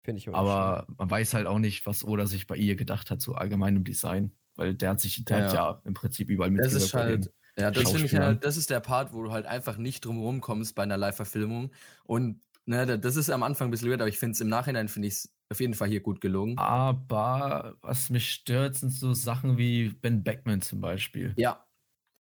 Finde 0.05 0.19
ich 0.19 0.29
Aber 0.29 0.85
schön. 0.87 0.97
man 0.99 1.11
weiß 1.11 1.33
halt 1.33 1.47
auch 1.47 1.59
nicht, 1.59 1.87
was 1.87 2.05
Oda 2.05 2.27
sich 2.27 2.47
bei 2.47 2.57
ihr 2.57 2.77
gedacht 2.77 3.11
hat, 3.11 3.23
so 3.23 3.35
allgemein 3.35 3.77
im 3.77 3.85
Design. 3.85 4.33
Weil 4.57 4.75
der 4.75 4.91
hat 4.91 5.01
sich, 5.01 5.25
der 5.25 5.39
ja. 5.39 5.45
hat 5.45 5.55
ja 5.55 5.83
im 5.85 5.95
Prinzip 5.95 6.29
überall 6.31 6.51
mitgewirkt. 6.51 6.77
Das 6.77 6.85
ist 6.85 6.95
halt, 6.95 7.33
ja, 7.59 7.71
das 7.71 7.91
finde 7.91 8.07
ich 8.07 8.15
halt, 8.15 8.45
das 8.45 8.57
ist 8.57 8.71
der 8.71 8.81
Part, 8.81 9.13
wo 9.13 9.23
du 9.23 9.33
halt 9.33 9.47
einfach 9.47 9.77
nicht 9.77 10.05
drum 10.05 10.41
kommst 10.41 10.75
bei 10.75 10.83
einer 10.83 10.97
Live-Verfilmung. 10.97 11.73
Und 12.05 12.41
ne, 12.67 12.99
das 12.99 13.17
ist 13.17 13.31
am 13.31 13.43
Anfang 13.43 13.69
ein 13.69 13.71
bisschen 13.71 13.91
weird, 13.91 14.01
aber 14.01 14.09
ich 14.09 14.19
finde 14.19 14.33
es 14.33 14.41
im 14.41 14.49
Nachhinein, 14.49 14.89
finde 14.89 15.09
ich 15.09 15.15
es 15.15 15.35
auf 15.51 15.61
jeden 15.61 15.75
Fall 15.75 15.89
hier 15.89 16.01
gut 16.01 16.21
gelungen. 16.21 16.59
Aber 16.59 17.77
was 17.81 18.11
mich 18.11 18.31
stört, 18.31 18.77
sind 18.77 18.91
so 18.91 19.13
Sachen 19.13 19.59
wie 19.59 19.91
Ben 19.91 20.25
Beckman 20.25 20.63
zum 20.63 20.81
Beispiel. 20.81 21.35
Ja. 21.37 21.67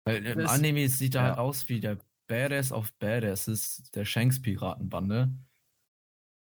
Weil 0.06 0.26
im 0.26 0.40
das, 0.40 0.52
Anime 0.52 0.90
sieht 0.90 1.16
er 1.16 1.22
ja. 1.22 1.28
halt 1.30 1.38
aus 1.38 1.70
wie 1.70 1.80
der 1.80 1.98
Badass 2.28 2.72
auf 2.72 2.92
Badass, 2.94 3.48
ist 3.48 3.96
der 3.96 4.06
Shanks-Piratenbande. 4.06 5.34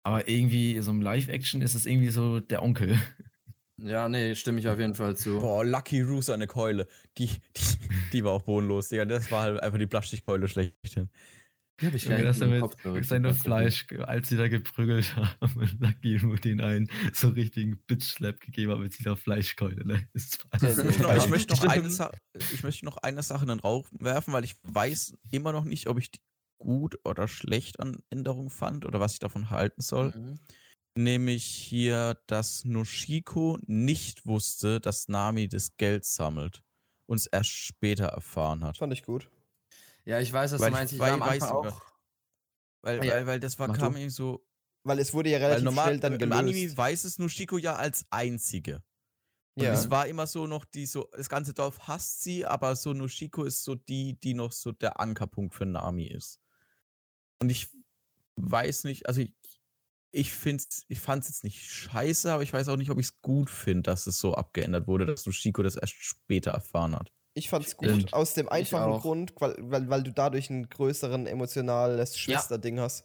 Aber 0.02 0.28
irgendwie, 0.28 0.78
so 0.80 0.90
im 0.90 1.00
Live-Action 1.00 1.62
ist 1.62 1.74
es 1.74 1.86
irgendwie 1.86 2.10
so 2.10 2.40
der 2.40 2.62
Onkel. 2.62 2.98
Ja, 3.78 4.08
nee, 4.08 4.34
stimme 4.34 4.60
ich 4.60 4.68
auf 4.68 4.78
jeden 4.78 4.94
Fall 4.94 5.16
zu. 5.16 5.40
Boah, 5.40 5.64
Lucky 5.64 6.00
Roo 6.00 6.22
seine 6.22 6.46
Keule. 6.46 6.86
Die, 7.18 7.26
die, 7.26 7.78
die 8.12 8.24
war 8.24 8.32
auch 8.32 8.42
bodenlos, 8.42 8.88
Digga. 8.88 9.04
Das 9.04 9.30
war 9.30 9.42
halt 9.42 9.60
einfach 9.60 9.78
die 9.78 9.86
Plastikkeule 9.86 10.46
schlechthin. 10.48 11.10
Ja, 11.80 11.88
ich 11.92 12.08
mir 12.08 12.22
das 12.22 12.38
damit 12.38 12.72
seine 13.02 13.34
Fleisch, 13.34 13.86
als 14.04 14.28
sie 14.28 14.36
da 14.36 14.46
geprügelt 14.46 15.16
haben 15.40 15.56
und 15.56 15.80
Lucky 15.80 16.18
Roo 16.18 16.36
den 16.36 16.60
einen 16.60 16.88
so 17.12 17.30
richtigen 17.30 17.78
Bitch-Slap 17.88 18.40
gegeben 18.40 18.70
hat 18.70 18.78
mit 18.78 18.96
dieser 18.96 19.16
Fleischkeule. 19.16 19.84
Ne? 19.84 20.08
ich, 20.14 21.28
möchte 21.28 21.52
noch 21.52 21.64
eine 21.64 22.12
ich 22.52 22.62
möchte 22.62 22.84
noch 22.84 22.98
eine 22.98 23.24
Sache 23.24 23.42
in 23.42 23.48
den 23.48 23.58
Raum 23.58 23.84
werfen, 23.90 24.32
weil 24.32 24.44
ich 24.44 24.54
weiß 24.62 25.14
immer 25.32 25.52
noch 25.52 25.64
nicht, 25.64 25.88
ob 25.88 25.98
ich 25.98 26.12
die 26.12 26.20
gut 26.58 26.96
oder 27.04 27.26
schlecht 27.26 27.80
an 27.80 27.98
Änderungen 28.08 28.50
fand 28.50 28.86
oder 28.86 29.00
was 29.00 29.14
ich 29.14 29.18
davon 29.18 29.50
halten 29.50 29.82
soll. 29.82 30.12
Mhm 30.16 30.38
nämlich 30.96 31.44
hier, 31.44 32.18
dass 32.26 32.64
Noshiko 32.64 33.58
nicht 33.66 34.26
wusste, 34.26 34.80
dass 34.80 35.08
Nami 35.08 35.48
das 35.48 35.76
Geld 35.76 36.04
sammelt 36.04 36.62
und 37.06 37.16
es 37.16 37.26
erst 37.26 37.50
später 37.50 38.06
erfahren 38.06 38.64
hat. 38.64 38.78
Fand 38.78 38.92
ich 38.92 39.02
gut. 39.02 39.30
Ja, 40.04 40.20
ich 40.20 40.32
weiß, 40.32 40.52
was 40.52 40.60
weil 40.60 40.70
du 40.70 40.76
meinst. 40.76 40.92
Ich, 40.92 41.00
ich 41.00 41.04
weiß 41.04 41.42
auch. 41.44 41.82
Weil, 42.82 43.04
ja. 43.04 43.14
weil, 43.14 43.26
weil 43.26 43.40
das 43.40 43.58
war, 43.58 43.72
kam 43.72 43.96
irgendwie 43.96 44.10
so. 44.10 44.46
Weil 44.82 44.98
es 44.98 45.14
wurde 45.14 45.30
ja 45.30 45.38
relativ 45.38 45.64
normal, 45.64 45.86
schnell 45.86 46.00
dann 46.00 46.18
gelöst. 46.18 46.40
Im 46.40 46.46
Anime 46.46 46.76
weiß 46.76 47.04
es 47.04 47.18
Noshiko 47.18 47.56
ja 47.56 47.76
als 47.76 48.04
Einzige. 48.10 48.82
Und 49.54 49.64
ja. 49.64 49.72
es 49.72 49.88
war 49.88 50.06
immer 50.08 50.26
so 50.26 50.46
noch 50.46 50.64
die 50.64 50.84
so, 50.84 51.08
das 51.12 51.28
ganze 51.28 51.54
Dorf 51.54 51.86
hasst 51.86 52.22
sie, 52.22 52.44
aber 52.44 52.76
so 52.76 52.92
Noshiko 52.92 53.44
ist 53.44 53.64
so 53.64 53.76
die, 53.76 54.18
die 54.20 54.34
noch 54.34 54.52
so 54.52 54.72
der 54.72 55.00
Ankerpunkt 55.00 55.54
für 55.54 55.64
Nami 55.64 56.06
ist. 56.06 56.40
Und 57.38 57.50
ich 57.50 57.68
weiß 58.36 58.84
nicht, 58.84 59.06
also 59.06 59.22
ich, 59.22 59.32
ich 60.14 60.32
find's, 60.32 60.84
ich 60.88 61.00
fand 61.00 61.24
es 61.24 61.30
jetzt 61.30 61.44
nicht 61.44 61.60
scheiße, 61.60 62.32
aber 62.32 62.42
ich 62.42 62.52
weiß 62.52 62.68
auch 62.68 62.76
nicht, 62.76 62.90
ob 62.90 62.98
ich 62.98 63.06
es 63.06 63.20
gut 63.20 63.50
finde, 63.50 63.82
dass 63.82 64.06
es 64.06 64.18
so 64.18 64.34
abgeändert 64.34 64.86
wurde, 64.86 65.06
dass 65.06 65.26
Nushiko 65.26 65.62
das 65.62 65.76
erst 65.76 65.94
später 65.94 66.52
erfahren 66.52 66.94
hat. 66.94 67.10
Ich 67.34 67.48
fand 67.48 67.66
es 67.66 67.76
gut, 67.76 67.88
Stimmt. 67.88 68.12
aus 68.12 68.34
dem 68.34 68.48
einfachen 68.48 69.00
Grund, 69.00 69.34
weil, 69.40 69.56
weil, 69.58 69.88
weil 69.90 70.02
du 70.04 70.12
dadurch 70.12 70.50
einen 70.50 70.68
größeren 70.68 71.26
emotionales 71.26 72.16
Schwesterding 72.16 72.76
ja. 72.76 72.84
hast. 72.84 73.04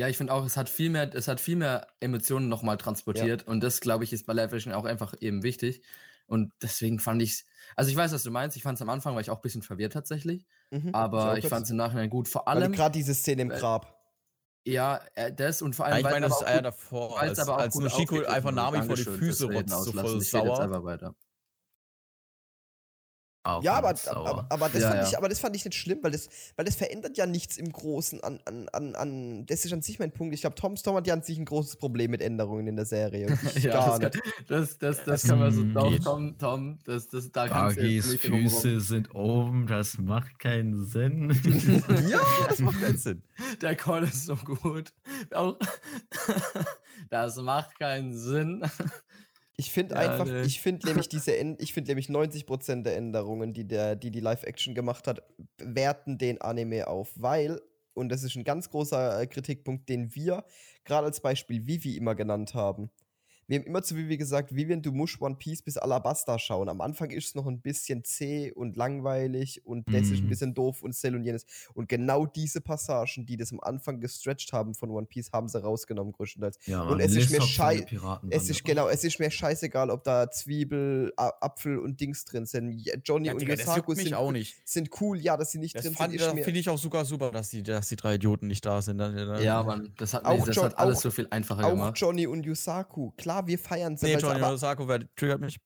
Ja, 0.00 0.08
ich 0.08 0.16
finde 0.16 0.32
auch, 0.32 0.46
es 0.46 0.56
hat 0.56 0.70
viel 0.70 0.90
mehr, 0.90 1.12
es 1.14 1.28
hat 1.28 1.40
viel 1.40 1.56
mehr 1.56 1.86
Emotionen 2.00 2.48
nochmal 2.48 2.78
transportiert 2.78 3.42
ja. 3.42 3.48
und 3.48 3.60
das, 3.60 3.80
glaube 3.80 4.04
ich, 4.04 4.12
ist 4.12 4.26
bei 4.26 4.32
Live 4.32 4.52
Action 4.52 4.72
auch 4.72 4.84
einfach 4.84 5.14
eben 5.20 5.42
wichtig. 5.42 5.82
Und 6.26 6.52
deswegen 6.62 6.98
fand 6.98 7.22
ich 7.22 7.32
es, 7.32 7.44
also 7.74 7.90
ich 7.90 7.96
weiß, 7.96 8.12
was 8.12 8.22
du 8.22 8.30
meinst, 8.30 8.56
ich 8.56 8.62
fand 8.62 8.76
es 8.76 8.82
am 8.82 8.90
Anfang, 8.90 9.14
war 9.14 9.20
ich 9.20 9.30
auch 9.30 9.36
ein 9.36 9.42
bisschen 9.42 9.62
verwirrt 9.62 9.94
tatsächlich, 9.94 10.46
mhm, 10.70 10.94
aber 10.94 11.36
ich, 11.36 11.44
ich 11.44 11.50
fand 11.50 11.64
es 11.64 11.70
im 11.70 11.76
Nachhinein 11.76 12.10
gut, 12.10 12.28
vor 12.28 12.48
allem. 12.48 12.72
Gerade 12.72 12.92
diese 12.92 13.14
Szene 13.14 13.42
im 13.42 13.48
Grab. 13.48 13.97
Ja, 14.72 15.00
äh, 15.14 15.32
das 15.32 15.62
und 15.62 15.74
vor 15.74 15.86
allem. 15.86 15.98
Ich 15.98 16.04
meine, 16.04 16.28
das 16.28 16.40
ist 16.40 16.48
ja 16.48 16.60
davor, 16.60 17.18
als, 17.20 17.38
als 17.38 17.74
Noshiko 17.74 18.22
einfach 18.24 18.52
Nami 18.52 18.82
vor 18.82 18.96
die 18.96 19.04
Füße 19.04 19.46
rotzt, 19.46 19.70
so 19.70 19.92
voll 19.92 20.20
sauer. 20.20 20.98
Auch 23.48 23.62
ja, 23.62 23.72
aber, 23.74 23.94
aber, 24.10 24.46
aber, 24.50 24.68
das 24.68 24.82
ja, 24.82 24.88
fand 24.90 25.02
ja. 25.02 25.08
Ich, 25.08 25.16
aber 25.16 25.28
das 25.30 25.38
fand 25.38 25.56
ich 25.56 25.64
nicht 25.64 25.74
schlimm, 25.74 26.00
weil 26.02 26.10
das, 26.10 26.28
weil 26.56 26.66
das 26.66 26.76
verändert 26.76 27.16
ja 27.16 27.24
nichts 27.24 27.56
im 27.56 27.72
Großen 27.72 28.22
an, 28.22 28.40
an, 28.44 28.68
an, 28.74 28.94
an 28.94 29.46
das 29.46 29.64
ist 29.64 29.72
an 29.72 29.80
sich 29.80 29.98
mein 29.98 30.12
Punkt. 30.12 30.34
Ich 30.34 30.42
glaube, 30.42 30.54
Tom 30.54 30.76
Storm 30.76 30.96
hat 30.96 31.06
ja 31.06 31.14
an 31.14 31.22
sich 31.22 31.38
ein 31.38 31.46
großes 31.46 31.76
Problem 31.76 32.10
mit 32.10 32.20
Änderungen 32.20 32.66
in 32.66 32.76
der 32.76 32.84
Serie. 32.84 33.38
ja, 33.62 33.72
das, 33.72 34.00
kann, 34.00 34.22
das, 34.48 34.78
das, 34.78 35.04
das, 35.04 35.22
kann 35.22 35.38
man 35.38 35.52
so 35.52 35.64
doch, 35.64 35.98
Tom, 36.00 36.36
Tom, 36.36 36.78
das, 36.84 37.08
das, 37.08 37.32
da 37.32 37.46
Bagis 37.46 38.16
Füße 38.16 38.82
sind 38.82 39.14
oben, 39.14 39.66
das 39.66 39.96
macht 39.96 40.38
keinen 40.38 40.84
Sinn. 40.84 41.30
ja, 42.10 42.20
das 42.50 42.58
macht 42.58 42.82
keinen 42.82 42.98
Sinn. 42.98 43.22
Der 43.62 43.76
Call 43.76 44.04
ist 44.04 44.26
so 44.26 44.36
gut. 44.36 44.92
Auch, 45.32 45.56
das 47.08 47.36
macht 47.36 47.78
keinen 47.78 48.12
Sinn. 48.12 48.62
Ich 49.60 49.72
finde 49.72 49.96
ja, 49.96 50.00
einfach, 50.02 50.24
nee. 50.24 50.42
ich 50.42 50.60
finde 50.60 50.86
nämlich 50.86 51.08
diese, 51.08 51.34
ich 51.34 51.74
finde 51.74 51.90
nämlich 51.90 52.06
90% 52.06 52.84
der 52.84 52.96
Änderungen, 52.96 53.52
die 53.52 53.66
der, 53.66 53.96
die, 53.96 54.12
die 54.12 54.20
Live-Action 54.20 54.74
gemacht 54.74 55.08
hat, 55.08 55.22
werten 55.58 56.16
den 56.16 56.40
Anime 56.40 56.86
auf, 56.86 57.10
weil, 57.16 57.60
und 57.92 58.08
das 58.08 58.22
ist 58.22 58.36
ein 58.36 58.44
ganz 58.44 58.70
großer 58.70 59.20
äh, 59.20 59.26
Kritikpunkt, 59.26 59.88
den 59.88 60.14
wir 60.14 60.44
gerade 60.84 61.06
als 61.06 61.20
Beispiel 61.20 61.66
Vivi 61.66 61.96
immer 61.96 62.14
genannt 62.14 62.54
haben, 62.54 62.90
wir 63.48 63.58
haben 63.58 63.66
immer 63.66 63.82
zu 63.82 63.96
Vivi 63.96 64.18
gesagt, 64.18 64.54
Vivian, 64.54 64.82
du 64.82 64.92
musst 64.92 65.20
One 65.22 65.36
Piece 65.36 65.62
bis 65.62 65.78
Alabasta 65.78 66.38
schauen. 66.38 66.68
Am 66.68 66.82
Anfang 66.82 67.10
ist 67.10 67.28
es 67.28 67.34
noch 67.34 67.46
ein 67.46 67.60
bisschen 67.60 68.04
zäh 68.04 68.52
und 68.52 68.76
langweilig 68.76 69.64
und 69.64 69.88
das 69.88 70.02
ist 70.02 70.18
ein 70.18 70.24
mhm. 70.24 70.28
bisschen 70.28 70.54
doof 70.54 70.82
und 70.82 70.94
Cell 70.94 71.14
und 71.14 71.24
jenes. 71.24 71.46
Und 71.72 71.88
genau 71.88 72.26
diese 72.26 72.60
Passagen, 72.60 73.24
die 73.24 73.38
das 73.38 73.50
am 73.52 73.60
Anfang 73.60 74.00
gestretched 74.00 74.52
haben 74.52 74.74
von 74.74 74.90
One 74.90 75.06
Piece, 75.06 75.32
haben 75.32 75.48
sie 75.48 75.62
rausgenommen, 75.62 76.12
größtenteils. 76.12 76.58
Ja, 76.66 76.82
und 76.82 77.00
es 77.00 77.16
ist 77.16 77.30
mir 77.30 77.40
schei 77.40 77.86
es 78.28 78.50
ist 78.50 78.64
genau, 78.64 78.88
es 78.88 79.02
ist 79.02 79.18
mir 79.18 79.30
scheißegal, 79.30 79.90
ob 79.90 80.04
da 80.04 80.30
Zwiebel, 80.30 81.12
Apfel 81.16 81.78
und 81.78 81.98
Dings 82.00 82.26
drin 82.26 82.44
sind. 82.44 82.86
Johnny 83.02 83.28
ja, 83.28 83.32
und 83.32 83.42
Yosaku 83.42 83.94
sind, 83.94 84.12
auch 84.12 84.30
nicht. 84.30 84.56
sind 84.64 84.90
cool, 85.00 85.18
ja, 85.18 85.38
dass 85.38 85.52
sie 85.52 85.58
nicht 85.58 85.74
das 85.74 85.84
drin 85.84 85.94
sind. 85.94 86.20
Das 86.20 86.44
finde 86.44 86.60
ich 86.60 86.68
auch 86.68 86.76
sogar 86.76 87.06
super, 87.06 87.30
dass 87.30 87.48
die, 87.48 87.62
dass 87.62 87.88
die 87.88 87.96
drei 87.96 88.16
Idioten 88.16 88.46
nicht 88.46 88.66
da 88.66 88.82
sind. 88.82 89.00
Ja, 89.00 89.62
Mann, 89.62 89.92
das 89.96 90.12
hat, 90.12 90.26
auch 90.26 90.44
das 90.44 90.56
John, 90.56 90.66
hat 90.66 90.78
alles 90.78 90.98
auch, 90.98 91.02
so 91.02 91.10
viel 91.10 91.28
einfacher 91.30 91.64
auch 91.64 91.70
gemacht. 91.70 91.92
Auch 91.92 91.96
Johnny 91.96 92.26
und 92.26 92.44
Yusaku, 92.44 93.12
klar 93.12 93.37
wir 93.46 93.58
feiern 93.58 93.94
es. 93.94 94.02
Nee, 94.02 94.16
Johnny 94.16 94.42
Osako 94.42 94.86
triggert 95.16 95.40
mich. 95.40 95.58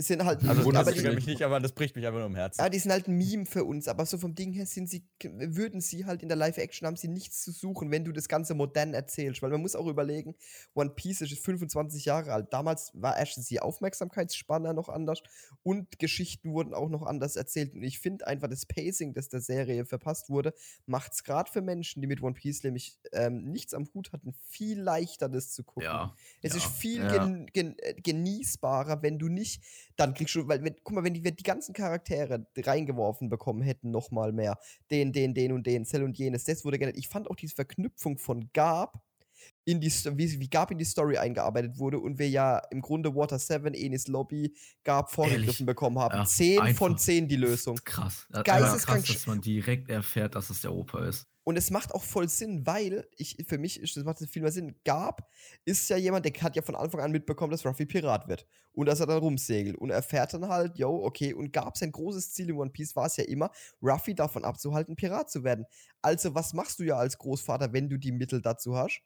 Sind 0.00 0.24
halt 0.24 0.42
also, 0.48 0.62
aber 0.62 0.72
das 0.72 0.94
triggert 0.94 1.14
mich 1.14 1.26
nicht, 1.26 1.42
aber 1.42 1.60
das 1.60 1.72
bricht 1.72 1.94
mich 1.94 2.06
einfach 2.06 2.20
nur 2.20 2.28
im 2.28 2.34
Herzen. 2.34 2.62
Ja, 2.62 2.70
die 2.70 2.78
sind 2.78 2.90
halt 2.90 3.06
ein 3.06 3.18
Meme 3.18 3.44
für 3.44 3.64
uns, 3.64 3.86
aber 3.86 4.06
so 4.06 4.16
vom 4.16 4.34
Ding 4.34 4.52
her 4.52 4.64
sind 4.64 4.88
sie, 4.88 5.04
würden 5.22 5.82
sie 5.82 6.06
halt 6.06 6.22
in 6.22 6.28
der 6.28 6.38
Live-Action 6.38 6.86
haben 6.86 6.96
sie 6.96 7.08
nichts 7.08 7.42
zu 7.42 7.52
suchen, 7.52 7.90
wenn 7.90 8.04
du 8.04 8.12
das 8.12 8.26
Ganze 8.26 8.54
modern 8.54 8.94
erzählst, 8.94 9.42
weil 9.42 9.50
man 9.50 9.60
muss 9.60 9.76
auch 9.76 9.86
überlegen, 9.86 10.34
One 10.74 10.90
Piece 10.90 11.20
ist 11.20 11.38
25 11.38 12.06
Jahre 12.06 12.32
alt. 12.32 12.50
Damals 12.50 12.92
war 12.94 13.18
erstens 13.18 13.46
die 13.46 13.60
Aufmerksamkeitsspanne 13.60 14.72
noch 14.72 14.88
anders 14.88 15.22
und 15.62 15.98
Geschichten 15.98 16.52
wurden 16.52 16.72
auch 16.72 16.88
noch 16.88 17.02
anders 17.02 17.36
erzählt. 17.36 17.74
Und 17.74 17.82
ich 17.82 17.98
finde 17.98 18.26
einfach 18.26 18.48
das 18.48 18.64
Pacing, 18.64 19.12
das 19.12 19.28
der 19.28 19.42
Serie 19.42 19.84
verpasst 19.84 20.30
wurde, 20.30 20.54
macht 20.86 21.12
es 21.12 21.24
gerade 21.24 21.50
für 21.50 21.60
Menschen, 21.60 22.00
die 22.00 22.06
mit 22.06 22.22
One 22.22 22.34
Piece 22.34 22.64
nämlich 22.64 22.98
ähm, 23.12 23.44
nichts 23.44 23.74
am 23.74 23.86
Hut 23.92 24.12
hatten, 24.12 24.32
viel 24.48 24.80
leichter, 24.80 25.28
das 25.28 25.52
zu 25.52 25.62
gucken. 25.62 25.84
Ja, 25.84 26.16
es 26.40 26.52
ja, 26.52 26.58
ist 26.58 26.66
viel 26.66 27.02
ja. 27.02 27.12
gen, 27.12 27.46
gen, 27.52 27.76
genießbarer, 28.02 29.02
wenn 29.02 29.18
du 29.18 29.28
nicht 29.28 29.62
dann 30.00 30.14
kriegst 30.14 30.34
du, 30.34 30.48
weil, 30.48 30.64
wenn, 30.64 30.74
guck 30.82 30.94
mal, 30.94 31.04
wenn 31.04 31.14
die, 31.14 31.22
wenn 31.24 31.36
die 31.36 31.42
ganzen 31.42 31.74
Charaktere 31.74 32.46
reingeworfen 32.56 33.28
bekommen 33.28 33.62
hätten, 33.62 33.90
nochmal 33.90 34.32
mehr, 34.32 34.58
den, 34.90 35.12
den, 35.12 35.34
den 35.34 35.52
und 35.52 35.66
den, 35.66 35.84
Cell 35.84 36.02
und 36.02 36.18
jenes, 36.18 36.44
das 36.44 36.64
wurde 36.64 36.78
gerne. 36.78 36.94
Ich 36.96 37.08
fand 37.08 37.30
auch 37.30 37.36
diese 37.36 37.54
Verknüpfung 37.54 38.16
von 38.16 38.50
Gab 38.54 39.02
in 39.70 39.80
die, 39.80 39.90
wie, 39.90 40.40
wie 40.40 40.48
Gab 40.48 40.70
in 40.70 40.78
die 40.78 40.84
Story 40.84 41.16
eingearbeitet 41.16 41.78
wurde 41.78 42.00
und 42.00 42.18
wir 42.18 42.28
ja 42.28 42.58
im 42.70 42.80
Grunde 42.80 43.14
Water 43.14 43.38
7, 43.38 43.72
Enis 43.74 44.08
Lobby, 44.08 44.54
Gab 44.82 45.10
vorgegriffen 45.12 45.64
bekommen 45.64 45.98
haben. 45.98 46.16
Ja, 46.16 46.24
10 46.24 46.74
von 46.74 46.98
10 46.98 47.28
die 47.28 47.36
Lösung. 47.36 47.78
Krass. 47.84 48.26
Geisteskrank. 48.30 49.04
Krass, 49.04 49.14
dass 49.14 49.26
man 49.26 49.40
direkt 49.40 49.88
erfährt, 49.88 50.34
dass 50.34 50.50
es 50.50 50.62
der 50.62 50.72
Opa 50.72 51.04
ist. 51.06 51.26
Und 51.42 51.56
es 51.56 51.70
macht 51.70 51.94
auch 51.94 52.02
voll 52.02 52.28
Sinn, 52.28 52.66
weil 52.66 53.08
ich, 53.16 53.36
für 53.48 53.58
mich 53.58 53.80
ist, 53.80 53.96
das 53.96 54.04
macht 54.04 54.18
viel 54.18 54.42
mehr 54.42 54.52
Sinn. 54.52 54.76
Gab 54.84 55.28
ist 55.64 55.88
ja 55.88 55.96
jemand, 55.96 56.24
der 56.24 56.32
hat 56.42 56.54
ja 56.54 56.62
von 56.62 56.76
Anfang 56.76 57.00
an 57.00 57.12
mitbekommen, 57.12 57.50
dass 57.50 57.64
Ruffy 57.64 57.86
Pirat 57.86 58.28
wird. 58.28 58.46
Und 58.72 58.86
dass 58.86 59.00
er 59.00 59.06
dann 59.06 59.18
rumsegelt. 59.18 59.76
Und 59.76 59.90
er 59.90 59.96
erfährt 59.96 60.34
dann 60.34 60.48
halt, 60.48 60.78
yo, 60.78 61.02
okay. 61.04 61.32
Und 61.32 61.52
Gab 61.52 61.76
sein 61.76 61.92
großes 61.92 62.32
Ziel 62.32 62.50
in 62.50 62.56
One 62.56 62.70
Piece 62.70 62.94
war 62.94 63.06
es 63.06 63.16
ja 63.16 63.24
immer, 63.24 63.50
Ruffy 63.82 64.14
davon 64.14 64.44
abzuhalten, 64.44 64.96
Pirat 64.96 65.30
zu 65.30 65.42
werden. 65.42 65.64
Also, 66.02 66.34
was 66.34 66.52
machst 66.52 66.78
du 66.78 66.84
ja 66.84 66.96
als 66.96 67.18
Großvater, 67.18 67.72
wenn 67.72 67.88
du 67.88 67.98
die 67.98 68.12
Mittel 68.12 68.42
dazu 68.42 68.76
hast? 68.76 69.00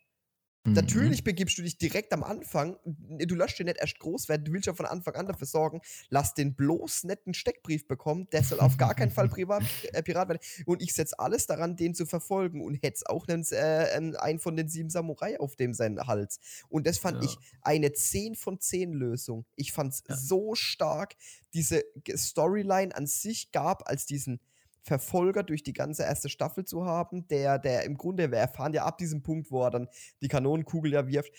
Mhm. 0.65 0.73
Natürlich 0.73 1.25
begibst 1.25 1.59
du 1.59 1.62
dich 1.62 1.77
direkt 1.77 2.12
am 2.15 2.23
Anfang, 2.23 2.79
du 2.85 3.35
lässt 3.35 3.59
den 3.59 3.67
nicht 3.67 3.79
erst 3.79 3.99
groß 3.99 4.29
werden, 4.31 4.45
du 4.45 4.53
willst 4.53 4.67
ja 4.67 4.73
von 4.73 4.87
Anfang 4.87 5.15
an 5.15 5.27
dafür 5.27 5.47
sorgen, 5.47 5.83
lass 6.09 6.33
den 6.33 6.55
bloß 6.55 7.05
netten 7.05 7.35
Steckbrief 7.35 7.87
bekommen, 7.87 8.29
der 8.33 8.43
soll 8.43 8.61
auf 8.61 8.79
gar 8.79 8.95
keinen 8.95 9.11
Fall 9.11 9.29
Privat, 9.29 9.62
äh, 9.93 10.03
Pirat 10.03 10.29
werden. 10.29 10.41
Und 10.65 10.83
ich 10.83 10.95
setze 10.95 11.19
alles 11.19 11.47
daran, 11.47 11.77
den 11.77 11.95
zu 11.95 12.07
verfolgen 12.07 12.62
und 12.62 12.77
hätte 12.77 13.09
auch 13.11 13.29
einen, 13.29 13.45
äh, 13.51 14.15
einen 14.19 14.39
von 14.39 14.57
den 14.57 14.69
sieben 14.69 14.89
Samurai 14.89 15.39
auf 15.39 15.55
dem 15.57 15.75
seinen 15.75 16.07
Hals. 16.07 16.41
Und 16.71 16.87
das 16.87 16.97
fand 16.97 17.23
ja. 17.23 17.29
ich 17.29 17.37
eine 17.61 17.93
10 17.93 18.35
von 18.35 18.59
10 18.59 18.93
Lösung. 18.93 19.45
Ich 19.57 19.73
fand 19.73 19.93
es 19.93 20.03
ja. 20.09 20.17
so 20.17 20.55
stark, 20.55 21.15
diese 21.53 21.85
Storyline 22.17 22.95
an 22.95 23.07
sich 23.07 23.53
gab 23.53 23.89
als 23.89 24.07
diesen 24.07 24.41
Verfolger 24.85 25.43
durch 25.43 25.62
die 25.62 25.72
ganze 25.72 26.03
erste 26.03 26.28
Staffel 26.28 26.64
zu 26.64 26.85
haben, 26.85 27.26
der, 27.28 27.59
der 27.59 27.85
im 27.85 27.97
Grunde, 27.97 28.30
wir 28.30 28.39
erfahren 28.39 28.74
ja 28.74 28.85
ab 28.85 28.99
diesem 28.99 29.22
Punkt, 29.22 29.51
wo 29.51 29.62
er 29.62 29.70
dann 29.70 29.89
die 30.20 30.28
Kanonenkugel 30.28 30.93
ja 30.93 31.09
wirft, 31.09 31.32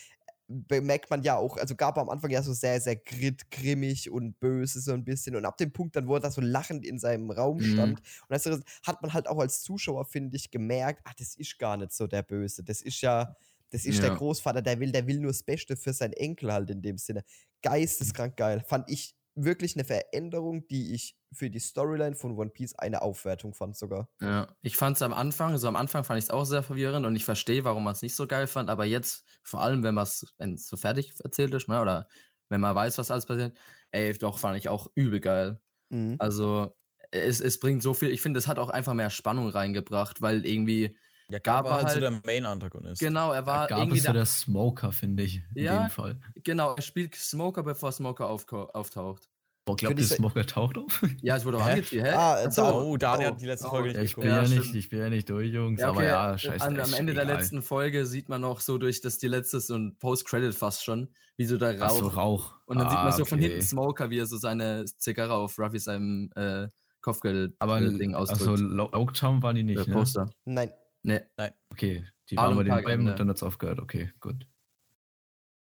bemerkt 0.48 1.10
man 1.10 1.24
ja 1.24 1.38
auch, 1.38 1.58
also 1.58 1.76
gab 1.76 1.98
er 1.98 2.02
am 2.02 2.10
Anfang 2.10 2.32
ja 2.32 2.42
so 2.42 2.54
sehr, 2.54 2.80
sehr 2.82 2.96
grit, 2.96 3.50
grimmig 3.52 4.10
und 4.12 4.40
böse 4.40 4.80
so 4.80 4.94
ein 4.94 5.04
bisschen 5.04 5.36
und 5.36 5.46
ab 5.46 5.58
dem 5.58 5.72
Punkt 5.72 5.96
dann, 5.96 6.08
wo 6.08 6.16
er 6.16 6.20
da 6.20 6.32
so 6.32 6.42
lachend 6.42 6.86
in 6.86 7.00
seinem 7.00 7.32
Raum 7.32 7.58
mhm. 7.58 7.74
stand 7.74 8.00
und 8.00 8.30
das 8.30 8.46
hat 8.86 9.02
man 9.02 9.14
halt 9.14 9.28
auch 9.28 9.40
als 9.40 9.62
Zuschauer, 9.62 10.06
finde 10.06 10.38
ich, 10.38 10.52
gemerkt, 10.52 11.02
ach, 11.04 11.14
das 11.16 11.36
ist 11.36 11.58
gar 11.58 11.78
nicht 11.78 11.94
so 11.94 12.08
der 12.08 12.24
Böse, 12.24 12.64
das 12.64 12.82
ist 12.82 13.02
ja, 13.02 13.36
das 13.72 13.86
ist 13.86 13.98
ja. 13.98 14.10
der 14.10 14.16
Großvater, 14.18 14.62
der 14.62 14.80
will, 14.80 14.92
der 14.92 15.08
will 15.08 15.20
nur 15.20 15.32
das 15.32 15.44
Beste 15.44 15.76
für 15.76 15.94
seinen 15.94 16.14
Enkel 16.14 16.54
halt 16.54 16.70
in 16.70 16.82
dem 16.82 16.98
Sinne. 16.98 17.24
Geisteskrank 17.62 18.38
geil, 18.38 18.64
fand 18.68 18.90
ich 18.90 19.16
wirklich 19.36 19.76
eine 19.76 19.86
Veränderung, 19.86 20.68
die 20.68 20.94
ich 20.94 21.18
für 21.32 21.50
die 21.50 21.60
Storyline 21.60 22.16
von 22.16 22.38
One 22.38 22.50
Piece 22.50 22.76
eine 22.76 23.02
Aufwertung 23.02 23.54
fand 23.54 23.76
sogar. 23.78 24.10
Ja, 24.22 24.56
ich 24.62 24.78
fand 24.78 24.96
es 24.96 25.02
am 25.02 25.14
Anfang, 25.14 25.52
also 25.52 25.68
am 25.68 25.76
Anfang 25.76 26.06
fand 26.06 26.18
ich 26.20 26.26
es 26.26 26.30
auch 26.30 26.46
sehr 26.46 26.64
verwirrend 26.64 27.06
und 27.06 27.16
ich 27.18 27.26
verstehe, 27.26 27.66
warum 27.66 27.84
man 27.84 27.92
es 27.94 28.02
nicht 28.02 28.16
so 28.16 28.28
geil 28.28 28.48
fand, 28.48 28.70
aber 28.70 28.86
jetzt, 28.86 29.26
vor 29.44 29.62
allem, 29.62 29.84
wenn 29.84 29.94
man 29.94 30.04
es 30.06 30.26
so 30.58 30.78
fertig 30.78 31.14
erzählt 31.22 31.54
ist, 31.54 31.68
ne, 31.68 31.82
oder 31.82 32.08
wenn 32.48 32.62
man 32.62 32.74
weiß, 32.76 32.98
was 32.98 33.12
alles 33.12 33.26
passiert, 33.26 33.58
ey, 33.92 34.14
doch, 34.14 34.40
fand 34.40 34.58
ich 34.58 34.70
auch 34.70 34.88
übel 34.96 35.20
geil. 35.20 35.60
Mhm. 35.92 36.20
Also, 36.20 36.78
es, 37.12 37.42
es 37.42 37.60
bringt 37.60 37.84
so 37.84 37.94
viel, 37.94 38.12
ich 38.12 38.22
finde, 38.22 38.40
es 38.40 38.48
hat 38.48 38.60
auch 38.60 38.70
einfach 38.70 38.94
mehr 38.94 39.10
Spannung 39.12 39.50
reingebracht, 39.50 40.22
weil 40.22 40.46
irgendwie. 40.46 40.98
Ja, 41.30 41.40
Gab 41.40 41.66
war 41.66 41.82
halt 41.82 41.90
so 41.90 42.00
der 42.00 42.12
Main-Antagonist. 42.12 43.02
Genau, 43.02 43.32
er 43.32 43.46
war 43.46 43.70
ja, 43.70 43.80
irgendwie 43.80 43.98
ist 43.98 44.06
so 44.06 44.14
der 44.14 44.26
Smoker, 44.26 44.92
finde 44.92 45.24
ich, 45.24 45.42
in 45.56 45.64
ja, 45.64 45.84
dem 45.84 45.90
Fall. 45.90 46.20
Genau, 46.44 46.76
er 46.76 46.82
spielt 46.84 47.16
Smoker, 47.16 47.64
bevor 47.64 47.92
Smoker 47.92 48.30
auftaucht. 48.30 49.30
Boah, 49.66 49.76
glaubt 49.76 49.98
ihr, 49.98 50.06
Smoker 50.06 50.46
taucht 50.46 50.78
auf? 50.78 51.04
Ja, 51.24 51.38
es 51.38 51.46
wurde 51.46 51.58
auch 51.58 51.66
angezählt. 51.66 52.14
Ah, 52.14 52.52
so. 52.52 52.64
oh, 52.64 52.98
Daniel 52.98 53.30
oh, 53.30 53.34
hat 53.34 53.42
die 53.42 53.48
letzte 53.48 53.68
Folge 53.68 53.90
nicht 53.90 54.12
ich 54.12 54.16
bin 54.16 54.28
ja, 54.28 54.44
nicht, 54.44 54.76
ich 54.76 54.90
bin 54.90 55.00
ja 55.00 55.10
nicht 55.10 55.28
durch, 55.28 55.52
Jungs, 55.52 55.82
ja, 55.82 55.90
okay. 55.90 55.98
aber 55.98 56.08
ja, 56.08 56.38
scheiße. 56.38 56.64
An, 56.64 56.80
am 56.80 56.94
Ende 56.94 57.14
egal. 57.14 57.26
der 57.26 57.36
letzten 57.38 57.64
Folge 57.64 58.06
sieht 58.06 58.30
man 58.30 58.42
noch 58.42 58.60
so 58.60 58.78
durch 58.78 59.02
das 59.02 59.18
die 59.18 59.28
letzte 59.28 59.60
so 59.60 59.76
ein 59.76 59.98
Post-Credit 59.98 60.54
fast 60.54 60.84
schon, 60.84 61.10
wie 61.38 61.46
so 61.46 61.58
der 61.58 61.82
Rauch. 61.82 61.88
Ach 61.88 61.92
so, 61.92 62.08
Rauch. 62.10 62.54
Und 62.68 62.78
dann 62.78 62.86
ah, 62.86 62.90
sieht 62.92 63.00
man 63.00 63.12
so 63.14 63.22
okay. 63.24 63.30
von 63.30 63.40
hinten 63.40 63.62
Smoker, 63.64 64.10
wie 64.12 64.20
er 64.20 64.28
so 64.28 64.38
seine 64.38 64.86
Zigarre 64.86 65.34
auf 65.34 65.58
Ruffy 65.58 65.80
seinem 65.80 66.30
äh, 66.36 66.68
Kopfgeld 67.02 67.56
aber 67.58 67.82
Ding 67.82 68.14
ausdrückt. 68.14 68.62
Also 68.62 68.90
Oaktown 68.94 69.42
waren 69.42 69.56
die 69.56 69.64
nicht, 69.64 69.80
der 69.80 69.88
ne? 69.88 69.94
Poster. 69.94 70.30
Nein. 70.46 70.70
Nee. 71.06 71.22
Nein. 71.38 71.54
Okay, 71.70 72.06
die 72.30 72.38
waren 72.38 72.56
bei 72.56 72.64
den 72.64 72.84
beiden 72.84 73.08
und 73.08 73.20
dann 73.20 73.30
hat's 73.30 73.44
aufgehört. 73.44 73.80
Okay, 73.80 74.12
gut 74.20 74.48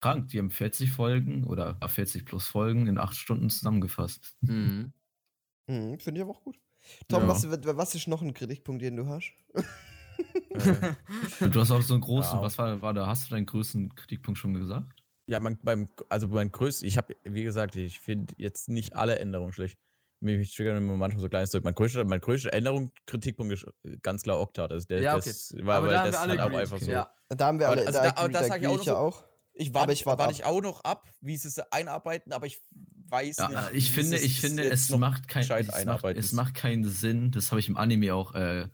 krank. 0.01 0.29
Die 0.29 0.39
haben 0.39 0.51
40 0.51 0.93
Folgen 0.93 1.45
oder 1.45 1.79
40 1.87 2.25
plus 2.25 2.47
Folgen 2.47 2.87
in 2.87 2.99
8 2.99 3.17
Stunden 3.17 3.51
zusammengefasst. 3.51 4.37
Mhm. 4.41 4.93
Mhm, 5.71 5.99
Finde 5.99 6.19
ich 6.19 6.23
aber 6.23 6.31
auch 6.31 6.43
gut. 6.43 6.59
Tom, 7.09 7.25
ja. 7.25 7.29
was, 7.29 7.47
was 7.47 7.95
ist 7.95 8.09
noch 8.09 8.23
ein 8.23 8.33
Kritikpunkt, 8.33 8.81
den 8.81 8.97
du 8.97 9.07
hast? 9.07 9.35
äh. 9.53 10.95
Du 11.51 11.61
hast 11.61 11.71
auch 11.71 11.83
so 11.83 11.93
einen 11.93 12.01
großen, 12.01 12.39
ja. 12.39 12.43
was 12.43 12.57
war, 12.57 12.81
war 12.81 12.95
da? 12.95 13.07
Hast 13.07 13.27
du 13.27 13.35
deinen 13.35 13.45
größten 13.45 13.95
Kritikpunkt 13.95 14.39
schon 14.39 14.55
gesagt? 14.55 15.05
Ja, 15.27 15.41
mein, 15.41 15.59
beim, 15.63 15.91
also 16.09 16.27
mein 16.29 16.51
größten, 16.51 16.89
ich 16.89 16.97
habe, 16.97 17.15
wie 17.23 17.43
gesagt, 17.43 17.77
ich 17.77 18.01
finde 18.01 18.33
jetzt 18.39 18.71
nicht 18.71 18.97
alle 18.97 19.19
Änderungen 19.19 19.53
schlecht. 19.53 19.79
Mich 20.21 20.55
triggern 20.55 20.79
immer 20.79 20.97
manchmal 20.97 21.23
so 21.23 21.29
kleines 21.29 21.51
Zeug. 21.51 21.63
Mein 21.63 21.75
größter, 21.75 22.05
mein 22.05 22.21
größter 22.21 22.53
Änderung, 22.53 22.93
Kritikpunkt 23.07 23.53
ist 23.53 23.67
ganz 24.03 24.23
klar 24.23 24.41
Oktat. 24.41 24.73
Also 24.73 24.87
der, 24.87 25.01
ja, 25.01 25.17
okay. 25.17 25.29
das 25.29 25.55
war, 25.63 25.83
weil 25.83 25.91
das 25.91 26.19
halt 26.19 26.41
auch 26.41 26.53
einfach 26.53 26.79
so. 26.79 26.91
Ja. 26.91 27.13
Da 27.29 27.47
haben 27.47 27.61
wir 27.61 27.69
alle, 27.69 27.87
also 27.87 28.01
da, 28.01 28.11
da, 28.11 28.23
da, 28.23 28.29
da 28.29 28.45
sage 28.45 28.67
ich 28.67 28.69
auch, 28.69 28.83
so, 28.83 28.97
auch. 28.97 29.25
Ich 29.55 29.75
warte, 29.75 29.93
ich 29.93 30.07
warte, 30.07 30.21
warte 30.21 30.33
ich 30.33 30.45
auch 30.45 30.61
noch 30.61 30.85
ab, 30.85 31.09
wie 31.21 31.37
sie 31.37 31.49
es 31.49 31.59
einarbeiten, 31.59 32.33
aber 32.33 32.47
ich 32.47 32.61
weiß 33.09 33.39
ja, 33.39 33.49
nicht. 33.49 33.75
Ich 33.75 33.91
finde, 33.91 34.17
ich 34.19 34.41
finde, 34.41 34.65
es 34.65 34.89
macht, 34.91 35.29
kein, 35.29 35.43
es, 35.43 35.85
macht, 35.85 36.05
es 36.05 36.33
macht 36.33 36.55
keinen 36.55 36.85
Sinn, 36.85 37.33
das 37.33 37.51
habe 37.51 37.61
ich 37.61 37.69
im 37.69 37.77
Anime 37.77 38.15
auch 38.15 38.35
äh, 38.35 38.69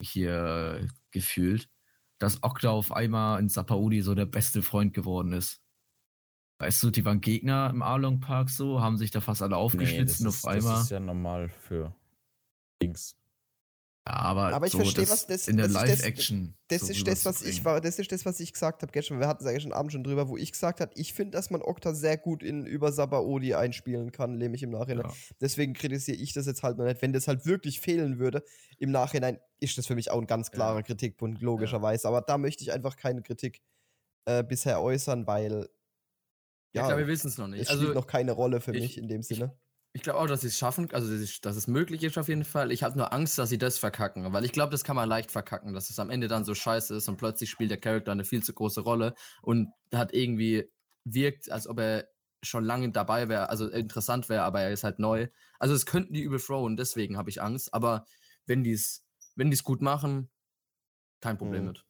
hier 0.00 0.88
gefühlt, 1.10 1.68
dass 2.18 2.42
Okta 2.42 2.70
auf 2.70 2.92
einmal 2.92 3.40
in 3.40 3.48
Sapaudi 3.48 4.02
so 4.02 4.14
der 4.14 4.26
beste 4.26 4.62
Freund 4.62 4.94
geworden 4.94 5.32
ist. 5.32 5.60
Weißt 6.60 6.82
du, 6.82 6.90
die 6.90 7.06
waren 7.06 7.22
Gegner 7.22 7.70
im 7.70 7.80
Arlong 7.80 8.20
Park 8.20 8.50
so, 8.50 8.82
haben 8.82 8.98
sich 8.98 9.10
da 9.10 9.22
fast 9.22 9.40
alle 9.40 9.56
aufgeschlitzt 9.56 10.20
nee, 10.20 10.26
und 10.26 10.34
auf 10.34 10.44
einmal. 10.44 10.74
Das 10.74 10.82
ist 10.82 10.90
ja 10.90 11.00
normal 11.00 11.48
für 11.48 11.94
Dings. 12.82 13.16
Ja, 14.06 14.14
aber, 14.16 14.52
aber 14.52 14.66
ich 14.66 14.72
so 14.72 14.78
verstehe, 14.78 15.08
was 15.08 15.26
das 15.26 15.48
in 15.48 15.56
der 15.56 15.68
Live-Action. 15.68 16.54
Das, 16.68 16.80
das, 16.80 16.88
so 16.88 16.92
ist 16.92 17.06
das, 17.06 17.24
was 17.24 17.42
ich 17.42 17.64
war, 17.64 17.80
das 17.80 17.98
ist 17.98 18.12
das, 18.12 18.26
was 18.26 18.40
ich 18.40 18.52
gesagt 18.52 18.82
habe 18.82 18.92
gestern. 18.92 19.20
Wir 19.20 19.26
hatten 19.26 19.42
es 19.42 19.48
eigentlich 19.48 19.62
schon 19.62 19.72
Abend 19.72 19.92
schon 19.92 20.04
drüber, 20.04 20.28
wo 20.28 20.36
ich 20.36 20.52
gesagt 20.52 20.82
habe, 20.82 20.92
ich 20.96 21.14
finde, 21.14 21.30
dass 21.32 21.48
man 21.48 21.62
Okta 21.62 21.94
sehr 21.94 22.18
gut 22.18 22.42
in 22.42 22.66
über 22.66 22.92
Sabaody 22.92 23.54
einspielen 23.54 24.12
kann, 24.12 24.36
nämlich 24.36 24.62
im 24.62 24.70
Nachhinein. 24.70 25.06
Ja. 25.06 25.14
Deswegen 25.40 25.72
kritisiere 25.72 26.18
ich 26.18 26.34
das 26.34 26.44
jetzt 26.44 26.62
halt 26.62 26.76
noch 26.76 26.84
nicht. 26.84 27.00
Wenn 27.00 27.14
das 27.14 27.26
halt 27.26 27.46
wirklich 27.46 27.80
fehlen 27.80 28.18
würde, 28.18 28.44
im 28.76 28.90
Nachhinein 28.90 29.38
ist 29.60 29.78
das 29.78 29.86
für 29.86 29.94
mich 29.94 30.10
auch 30.10 30.20
ein 30.20 30.26
ganz 30.26 30.50
klarer 30.50 30.76
ja. 30.76 30.82
Kritikpunkt, 30.82 31.40
logischerweise. 31.40 32.06
Aber 32.06 32.20
da 32.20 32.36
möchte 32.36 32.62
ich 32.64 32.72
einfach 32.72 32.96
keine 32.96 33.22
Kritik 33.22 33.62
äh, 34.26 34.44
bisher 34.44 34.82
äußern, 34.82 35.26
weil 35.26 35.68
ja, 36.72 36.84
klar, 36.84 36.98
wir 36.98 37.06
wissen 37.06 37.28
es 37.28 37.38
noch 37.38 37.48
nicht. 37.48 37.62
Es 37.62 37.68
also, 37.68 37.82
spielt 37.82 37.94
noch 37.94 38.06
keine 38.06 38.32
Rolle 38.32 38.60
für 38.60 38.72
ich, 38.72 38.82
mich 38.82 38.98
in 38.98 39.08
dem 39.08 39.22
Sinne. 39.22 39.56
Ich 39.92 40.02
glaube 40.02 40.20
auch, 40.20 40.26
dass 40.28 40.42
sie 40.42 40.46
es 40.46 40.56
schaffen, 40.56 40.88
also 40.92 41.08
dass 41.42 41.56
es 41.56 41.66
möglich 41.66 42.04
ist 42.04 42.16
auf 42.16 42.28
jeden 42.28 42.44
Fall. 42.44 42.70
Ich 42.70 42.84
habe 42.84 42.96
nur 42.96 43.12
Angst, 43.12 43.38
dass 43.38 43.48
sie 43.48 43.58
das 43.58 43.76
verkacken, 43.76 44.32
weil 44.32 44.44
ich 44.44 44.52
glaube, 44.52 44.70
das 44.70 44.84
kann 44.84 44.94
man 44.94 45.08
leicht 45.08 45.32
verkacken, 45.32 45.74
dass 45.74 45.90
es 45.90 45.98
am 45.98 46.10
Ende 46.10 46.28
dann 46.28 46.44
so 46.44 46.54
scheiße 46.54 46.94
ist 46.94 47.08
und 47.08 47.16
plötzlich 47.16 47.50
spielt 47.50 47.72
der 47.72 47.80
Charakter 47.80 48.12
eine 48.12 48.24
viel 48.24 48.42
zu 48.42 48.52
große 48.52 48.82
Rolle 48.82 49.14
und 49.42 49.72
hat 49.92 50.14
irgendwie 50.14 50.70
wirkt, 51.04 51.50
als 51.50 51.66
ob 51.66 51.80
er 51.80 52.08
schon 52.42 52.64
lange 52.64 52.90
dabei 52.92 53.28
wäre, 53.28 53.48
also 53.48 53.68
interessant 53.68 54.28
wäre, 54.28 54.42
aber 54.42 54.60
er 54.60 54.70
ist 54.70 54.84
halt 54.84 54.98
neu. 54.98 55.28
Also 55.58 55.74
es 55.74 55.86
könnten 55.86 56.14
die 56.14 56.22
übel 56.22 56.40
throwen, 56.40 56.76
deswegen 56.76 57.16
habe 57.16 57.30
ich 57.30 57.42
Angst. 57.42 57.74
Aber 57.74 58.06
wenn 58.46 58.64
die 58.64 58.72
es, 58.72 59.04
wenn 59.34 59.50
die 59.50 59.54
es 59.54 59.64
gut 59.64 59.82
machen, 59.82 60.30
kein 61.20 61.36
Problem 61.36 61.62
mhm. 61.62 61.68
mit. 61.68 61.84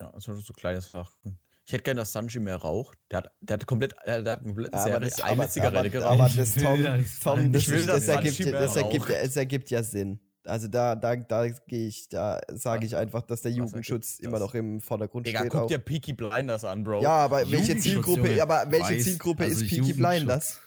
Ja, 0.00 0.10
also 0.10 0.34
so 0.34 0.52
kleines 0.52 0.90
Sachen. 0.90 1.38
Ich 1.70 1.74
hätte 1.74 1.84
gerne, 1.84 2.00
dass 2.00 2.10
Sanji 2.10 2.40
mehr 2.40 2.56
raucht. 2.56 2.98
Der 3.12 3.18
hat, 3.18 3.30
der 3.40 3.54
hat 3.54 3.64
komplett, 3.64 3.94
der 4.04 4.24
hat 4.24 4.42
komplett 4.42 4.74
ja, 4.74 4.98
das, 4.98 5.20
eine 5.20 5.32
aber, 5.34 5.48
Zigarette 5.48 5.90
geraucht. 5.90 6.20
Aber 6.20 6.28
das, 6.28 6.54
Tom, 6.56 6.84
Tom 7.22 7.52
das, 7.52 7.68
will, 7.68 7.86
das, 7.86 8.08
ergibt, 8.08 8.40
das, 8.52 8.74
ergibt, 8.74 9.08
das 9.08 9.36
ergibt 9.36 9.70
ja 9.70 9.80
Sinn. 9.84 10.18
Also 10.44 10.66
da, 10.66 10.96
da, 10.96 11.14
da 11.14 11.46
gehe 11.46 11.86
ich, 11.86 12.08
da 12.08 12.40
sage 12.48 12.86
ich 12.86 12.96
einfach, 12.96 13.22
dass 13.22 13.42
der 13.42 13.52
Jugendschutz 13.52 14.18
immer 14.18 14.40
noch 14.40 14.52
im 14.56 14.80
Vordergrund 14.80 15.28
Digga, 15.28 15.38
steht. 15.38 15.52
guck 15.52 15.68
dir 15.68 15.78
Peaky 15.78 16.12
Blinders 16.12 16.64
an, 16.64 16.82
Bro. 16.82 17.02
Ja, 17.02 17.18
aber 17.18 17.48
welche 17.48 17.78
Zielgruppe, 17.78 18.42
aber 18.42 18.64
welche 18.68 18.98
Zielgruppe 18.98 19.44
also 19.44 19.62
ist 19.62 19.70
Peaky 19.70 19.92
Blinders? 19.92 20.60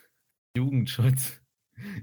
Jugendschutz. 0.56 1.34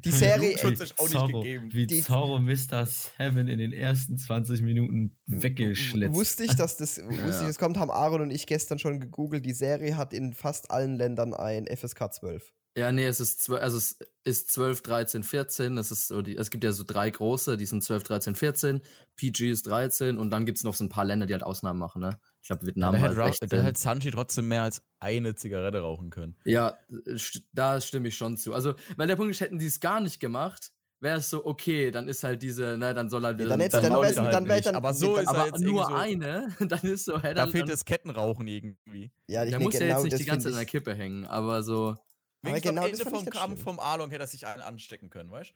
Die 0.05 0.11
Serie 0.11 0.53
ist 0.53 0.65
auch 0.99 1.09
Zorro, 1.09 1.27
nicht 1.27 1.35
gegeben. 1.35 1.69
Wie 1.73 1.87
die, 1.87 2.03
Zorro 2.03 2.39
Mr. 2.39 2.87
Seven 2.87 3.49
in 3.49 3.59
den 3.59 3.73
ersten 3.73 4.19
20 4.19 4.63
Minuten 4.63 5.17
weggeschlitzt. 5.27 6.15
Wusste 6.15 6.45
ich, 6.45 6.57
dass 6.57 6.77
das, 6.77 6.97
ja. 6.99 7.05
wusste 7.05 7.43
ich, 7.43 7.49
das 7.49 7.59
kommt, 7.59 7.79
haben 7.79 7.91
Aaron 7.91 8.23
und 8.23 8.31
ich 8.31 8.47
gestern 8.47 8.79
schon 8.79 9.01
gegoogelt. 9.01 9.47
Die 9.47 9.53
Serie 9.53 9.97
hat 9.97 10.13
in 10.13 10.33
fast 10.33 10.71
allen 10.71 10.97
Ländern 10.97 11.35
ein 11.35 11.67
FSK 11.67 12.13
12. 12.13 12.53
Ja, 12.77 12.93
nee, 12.93 13.07
es 13.07 13.21
ist 13.21 13.43
12, 13.43 13.63
also 13.63 13.79
es 13.79 13.99
ist 14.25 14.53
12, 14.53 14.83
13, 14.83 15.23
14. 15.23 15.79
Es, 15.79 15.91
ist 15.91 16.09
so 16.09 16.23
die, 16.23 16.37
es 16.37 16.51
gibt 16.51 16.63
ja 16.65 16.73
so 16.73 16.85
drei 16.87 17.11
große, 17.11 17.57
die 17.57 17.67
sind 17.67 17.83
12, 17.83 18.05
13, 18.05 18.35
14. 18.37 18.81
PG 19.17 19.51
ist 19.51 19.67
13 19.67 20.19
und 20.19 20.31
dann 20.31 20.47
gibt 20.47 20.59
es 20.59 20.65
noch 20.65 20.75
so 20.75 20.85
ein 20.85 20.89
paar 20.89 21.05
Länder, 21.05 21.27
die 21.27 21.33
halt 21.33 21.43
Ausnahmen 21.43 21.79
machen, 21.79 22.01
ne? 22.01 22.21
Ich 22.43 22.49
glaube, 22.49 22.67
Vietnam 22.67 22.95
da 22.95 23.17
war 23.17 23.31
hätte, 23.31 23.47
Da 23.47 23.57
hätte 23.59 23.69
ähm, 23.69 23.75
Sanji 23.75 24.11
trotzdem 24.11 24.49
mehr 24.49 24.63
als 24.63 24.83
eine 24.99 25.35
Zigarette 25.35 25.81
rauchen 25.81 26.11
können. 26.11 26.37
Ja, 26.45 26.79
äh, 26.91 27.19
da 27.53 27.81
stimme 27.81 28.09
ich 28.09 28.17
schon 28.17 28.37
zu. 28.37 28.55
Also, 28.55 28.75
weil 28.97 29.07
der 29.07 29.17
Punkt 29.17 29.31
ist, 29.33 29.41
hätten 29.41 29.59
die 29.59 29.67
es 29.67 29.81
gar 29.81 30.01
nicht 30.01 30.21
gemacht, 30.21 30.73
wäre 31.01 31.19
es 31.19 31.31
so, 31.31 31.45
okay, 31.45 31.91
dann 31.91 32.09
ist 32.09 32.25
halt 32.25 32.43
diese, 32.43 32.77
ne, 32.79 32.95
dann 32.95 33.09
soll 33.11 33.23
halt 33.23 33.39
wieder. 33.39 33.51
Ja, 33.51 33.57
dann, 33.57 33.69
dann, 33.69 33.83
dann, 33.83 33.93
dann, 33.93 34.15
dann, 34.15 34.31
dann, 34.33 34.51
halt 34.51 34.67
dann 34.67 34.75
Aber 34.75 34.95
so 34.95 35.17
ist 35.17 35.29
aber 35.29 35.47
jetzt 35.47 35.61
nur 35.61 35.87
so, 35.87 35.95
eine, 35.95 36.55
dann 36.61 36.81
ist 36.81 37.05
so, 37.05 37.21
hey, 37.21 37.35
dann, 37.35 37.47
Da 37.47 37.53
fehlt 37.53 37.69
das 37.69 37.85
Kettenrauchen 37.85 38.47
irgendwie. 38.47 39.11
Ja, 39.27 39.45
ich 39.45 39.53
da 39.53 39.59
muss 39.59 39.73
genau, 39.73 39.85
ja 39.85 39.89
jetzt 39.89 39.97
genau 39.97 40.03
nicht 40.05 40.19
die 40.19 40.25
ganze 40.25 40.45
Zeit 40.45 40.53
an 40.53 40.59
der 40.59 40.67
Kippe 40.67 40.95
hängen, 40.95 41.27
aber 41.27 41.63
so. 41.63 41.97
Aber 42.43 42.61
genau, 42.61 42.85
am 42.85 42.89
Ende 42.89 43.05
vom 43.05 43.27
Kampf 43.27 43.63
vom 43.63 43.79
Along 43.79 44.11
hätte 44.11 44.23
er 44.23 44.27
sich 44.27 44.47
einen 44.47 44.63
anstecken 44.63 45.11
können, 45.11 45.31
weißt 45.31 45.51
du? 45.51 45.55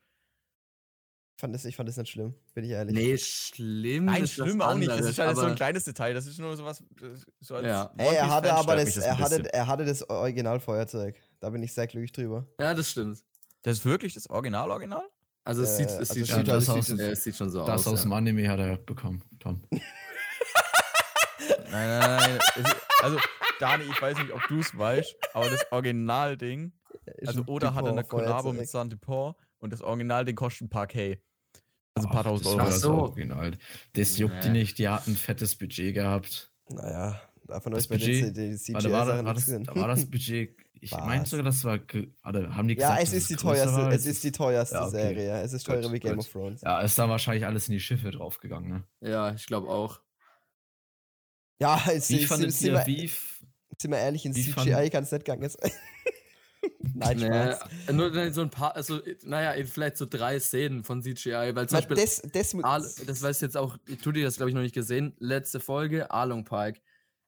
Ich 1.36 1.40
fand, 1.40 1.52
das, 1.52 1.64
ich 1.64 1.74
fand 1.74 1.88
das 1.88 1.96
nicht 1.96 2.10
schlimm, 2.10 2.32
bin 2.54 2.64
ich 2.64 2.70
ehrlich. 2.70 2.94
Nee, 2.94 3.18
schlimm. 3.18 4.04
Nein, 4.04 4.26
schlimm 4.28 4.62
auch 4.62 4.74
nicht. 4.74 4.88
Das 4.88 5.00
ist 5.00 5.18
halt 5.18 5.36
so 5.36 5.42
ein 5.42 5.56
kleines 5.56 5.82
Detail. 5.82 6.14
Das 6.14 6.26
ist 6.26 6.38
nur 6.38 6.56
sowas. 6.56 6.82
So 7.40 7.58
ja. 7.58 7.92
Ey, 7.98 8.14
er 8.14 8.30
hatte 8.30 8.54
aber 8.54 8.76
das, 8.76 8.94
das 8.94 9.04
er, 9.04 9.18
hatte, 9.18 9.52
er 9.52 9.66
hatte 9.66 9.84
das 9.84 10.08
Originalfeuerzeug. 10.08 11.16
Da 11.40 11.50
bin 11.50 11.62
ich 11.64 11.74
sehr 11.74 11.88
glücklich 11.88 12.12
drüber. 12.12 12.46
Ja, 12.60 12.72
das 12.72 12.92
stimmt. 12.92 13.18
Das 13.62 13.78
ist 13.78 13.84
wirklich 13.84 14.14
das 14.14 14.30
Original-Original? 14.30 15.02
Also 15.42 15.62
es 15.62 15.76
sieht, 15.76 15.88
es 15.88 15.98
also 15.98 16.14
sieht, 16.14 16.28
schon, 16.28 16.38
ja, 16.38 16.42
das 16.54 16.68
aus, 16.68 16.88
es 16.88 17.24
sieht 17.24 17.36
schon 17.36 17.50
so 17.50 17.60
das 17.60 17.68
aus. 17.68 17.84
Das 17.84 17.92
aus 17.94 18.02
dem 18.02 18.12
Anime 18.12 18.48
hat 18.48 18.60
er 18.60 18.76
bekommen, 18.78 19.22
Tom. 19.40 19.60
nein, 19.70 19.80
nein, 21.70 22.00
nein. 22.00 22.38
also, 23.02 23.18
Dani, 23.58 23.84
ich 23.84 24.00
weiß 24.00 24.16
nicht, 24.18 24.32
ob 24.32 24.40
du 24.48 24.60
es 24.60 24.76
weißt, 24.76 25.14
aber 25.34 25.50
das 25.50 25.66
Original-Ding, 25.72 26.72
also 27.26 27.42
Oda 27.46 27.74
hatte 27.74 27.90
eine 27.90 28.04
Kollabo 28.04 28.52
mit 28.52 28.68
Santipor 28.68 29.36
und 29.64 29.72
das 29.72 29.80
Original-Ding 29.80 30.36
kostet 30.36 30.66
ein 30.66 30.70
paar 30.70 30.86
K. 30.86 31.16
Also 31.94 32.08
ein 32.08 32.12
paar 32.12 32.24
tausend 32.24 32.48
Euro. 32.48 32.58
Das, 32.58 32.80
so. 32.80 32.92
Original. 32.92 33.52
das 33.94 34.18
juckt 34.18 34.34
nee. 34.34 34.40
die 34.42 34.48
nicht, 34.50 34.78
die 34.78 34.88
hatten 34.88 35.12
ein 35.12 35.16
fettes 35.16 35.56
Budget 35.56 35.94
gehabt. 35.94 36.52
Naja, 36.68 37.20
davon 37.46 37.72
das 37.72 37.88
Budget, 37.88 38.36
die, 38.36 38.56
die 38.56 38.74
warte, 38.74 38.92
war, 38.92 39.24
war, 39.24 39.34
das, 39.34 39.48
war 39.48 39.88
das 39.88 40.04
Budget 40.04 40.54
ich 40.80 40.90
meine 40.90 41.24
sogar, 41.24 41.44
das 41.44 41.64
war. 41.64 41.78
Warte, 42.22 42.54
haben 42.54 42.68
die 42.68 42.74
gesagt, 42.74 42.98
Ja, 42.98 43.02
es 43.02 43.14
ist 43.14 43.30
die 43.30 43.36
teuerste, 43.36 43.88
es 43.88 44.04
ist 44.04 44.22
die 44.22 44.32
teuerste 44.32 44.74
ja, 44.74 44.82
okay. 44.82 44.90
Serie. 44.90 45.40
Es 45.40 45.54
ist 45.54 45.64
teurer 45.64 45.90
wie 45.90 45.98
Game 45.98 46.16
gut. 46.16 46.26
of 46.26 46.30
Thrones. 46.30 46.60
Ja, 46.60 46.82
ist 46.82 46.98
da 46.98 47.08
wahrscheinlich 47.08 47.46
alles 47.46 47.68
in 47.68 47.72
die 47.72 47.80
Schiffe 47.80 48.10
draufgegangen, 48.10 48.68
ne? 48.68 48.84
Ja, 49.00 49.32
ich 49.32 49.46
glaube 49.46 49.68
auch. 49.68 50.00
Ja, 51.58 51.82
es 51.90 52.10
wie 52.10 52.18
ist. 52.18 52.28
Fandet 52.28 52.60
ihr, 52.60 52.74
wir, 52.74 52.86
wie, 52.86 53.10
sind 53.78 53.90
wir 53.92 53.98
ehrlich, 53.98 54.26
in 54.26 54.34
CGI 54.34 54.90
kann 54.90 55.04
es 55.04 55.12
nicht 55.12 55.24
gegangen 55.24 55.48
sein. 55.48 55.70
Nein, 56.94 57.18
naja, 57.18 57.58
Nur 57.92 58.32
so 58.32 58.42
ein 58.42 58.50
paar, 58.50 58.76
also, 58.76 59.00
naja, 59.22 59.64
vielleicht 59.66 59.96
so 59.96 60.06
drei 60.06 60.38
Szenen 60.38 60.84
von 60.84 61.02
CGI, 61.02 61.52
weil 61.54 61.68
zum 61.68 61.78
Beispiel. 61.78 61.96
Das, 61.96 62.22
das, 62.32 62.54
Ar 62.62 62.80
das 62.80 63.22
weiß 63.22 63.40
jetzt 63.40 63.56
auch, 63.56 63.76
ich 63.86 63.98
tue 63.98 64.12
dir 64.12 64.24
das 64.24 64.36
glaube 64.36 64.50
ich 64.50 64.54
noch 64.54 64.62
nicht 64.62 64.74
gesehen. 64.74 65.14
Letzte 65.18 65.60
Folge, 65.60 66.10
Arlong 66.10 66.44
Pike. 66.44 66.80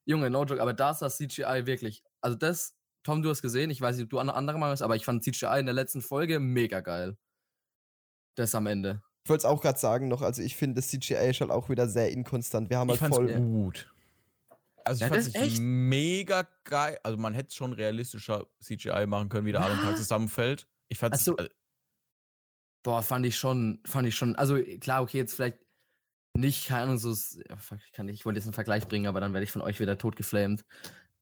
Junge, 0.05 0.31
no 0.31 0.45
joke, 0.45 0.63
aber 0.63 0.73
da 0.73 0.93
ist 0.93 1.03
das 1.03 1.17
CGI 1.17 1.67
wirklich. 1.67 2.05
Also, 2.21 2.37
das 2.37 2.75
Tom, 3.07 3.23
du 3.23 3.31
hast 3.31 3.41
gesehen, 3.41 3.71
ich 3.71 3.81
weiß 3.81 3.97
nicht, 3.97 4.05
ob 4.05 4.11
du 4.11 4.19
eine 4.19 4.35
andere 4.35 4.59
Meinung 4.59 4.73
hast, 4.73 4.83
aber 4.83 4.97
ich 4.97 5.05
fand 5.05 5.23
CGI 5.23 5.61
in 5.61 5.67
der 5.67 5.75
letzten 5.75 6.03
Folge 6.03 6.41
mega 6.41 6.81
geil. 6.81 7.17
Das 8.35 8.55
am 8.55 8.67
Ende. 8.67 9.01
Ich 9.23 9.31
wollte 9.31 9.43
es 9.43 9.45
auch 9.45 9.63
gerade 9.63 9.79
sagen 9.79 10.09
noch, 10.09 10.23
also 10.23 10.43
ich 10.43 10.57
finde 10.57 10.77
das 10.77 10.89
CGI 10.89 11.31
ist 11.31 11.41
halt 11.41 11.51
auch 11.51 11.69
wieder 11.69 11.89
sehr 11.89 12.11
inkonstant. 12.11 12.69
Wir 12.69 12.79
haben 12.79 12.91
halt 12.91 13.01
voll 13.01 13.33
gut. 13.35 13.93
Also 14.87 15.05
ich 15.05 15.11
ja, 15.11 15.21
fand 15.21 15.37
es 15.37 15.59
mega 15.61 16.49
geil. 16.65 16.99
Also 17.03 17.19
man 17.19 17.35
hätte 17.35 17.55
schon 17.55 17.73
realistischer 17.73 18.47
CGI 18.63 19.07
machen 19.07 19.29
können, 19.29 19.47
wie 19.47 19.53
der 19.53 19.63
Alan 19.63 19.81
Tag 19.81 19.97
zusammenfällt. 19.97 20.69
Ich 20.89 20.99
fand 20.99 21.13
also, 21.13 21.37
äh, 21.39 21.49
Boah, 22.85 23.03
fand 23.03 23.27
ich 23.27 23.37
schon, 23.37 23.81
fand 23.85 24.07
ich 24.07 24.15
schon. 24.15 24.37
Also 24.37 24.63
klar, 24.81 25.03
okay, 25.03 25.19
jetzt 25.19 25.35
vielleicht 25.35 25.59
nicht, 26.37 26.69
keine 26.69 26.83
Ahnung, 26.83 26.99
so, 26.99 27.15
kann 27.93 28.09
ich, 28.09 28.21
ich 28.21 28.27
wollte 28.27 28.39
jetzt 28.39 28.47
einen 28.47 28.55
Vergleich 28.55 28.87
bringen, 28.87 29.09
aber 29.09 29.21
dann 29.21 29.33
werde 29.33 29.43
ich 29.43 29.51
von 29.51 29.63
euch 29.63 29.81
wieder 29.81 29.99
tot 29.99 30.15
geflamed. 30.15 30.65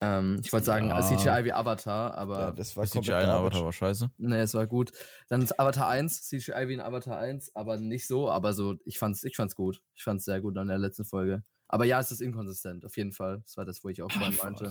Ähm, 0.03 0.41
ich 0.45 0.53
wollte 0.53 0.67
sagen, 0.67 0.89
ja. 0.89 1.01
CGI 1.01 1.45
wie 1.45 1.53
Avatar, 1.55 2.15
aber. 2.19 2.41
Ja, 2.41 2.51
das 2.51 2.77
war 2.77 2.85
CGI 2.85 3.13
in 3.13 3.31
Avatar 3.31 3.65
war 3.65 3.73
scheiße. 3.73 4.11
Nee, 4.19 4.41
es 4.41 4.53
war 4.53 4.67
gut. 4.67 4.93
Dann 5.29 5.41
ist 5.41 5.59
Avatar 5.59 5.89
1, 5.89 6.29
CGI 6.29 6.69
wie 6.69 6.75
in 6.75 6.81
Avatar 6.81 7.19
1, 7.19 7.57
aber 7.57 7.79
nicht 7.79 8.07
so, 8.07 8.31
aber 8.31 8.53
so, 8.53 8.75
ich 8.85 8.99
fand's, 8.99 9.25
ich 9.25 9.37
fand's 9.37 9.55
gut. 9.55 9.81
Ich 9.95 10.03
fand's 10.03 10.27
sehr 10.27 10.43
gut 10.43 10.59
an 10.59 10.69
der 10.69 10.79
letzten 10.79 11.07
Folge. 11.07 11.45
Aber 11.69 11.85
ja, 11.85 12.01
es 12.01 12.11
ist 12.13 12.21
inkonsistent, 12.21 12.85
auf 12.85 12.97
jeden 12.97 13.13
Fall. 13.13 13.41
Das 13.45 13.57
war 13.57 13.65
das, 13.65 13.83
wo 13.85 13.89
ich 13.89 14.03
auch 14.03 14.11
vorhin 14.11 14.37
meinte. 14.37 14.71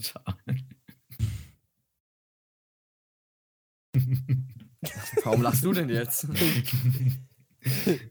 Warum 5.24 5.42
lachst 5.42 5.64
du 5.64 5.72
denn 5.74 5.90
jetzt? 5.90 6.28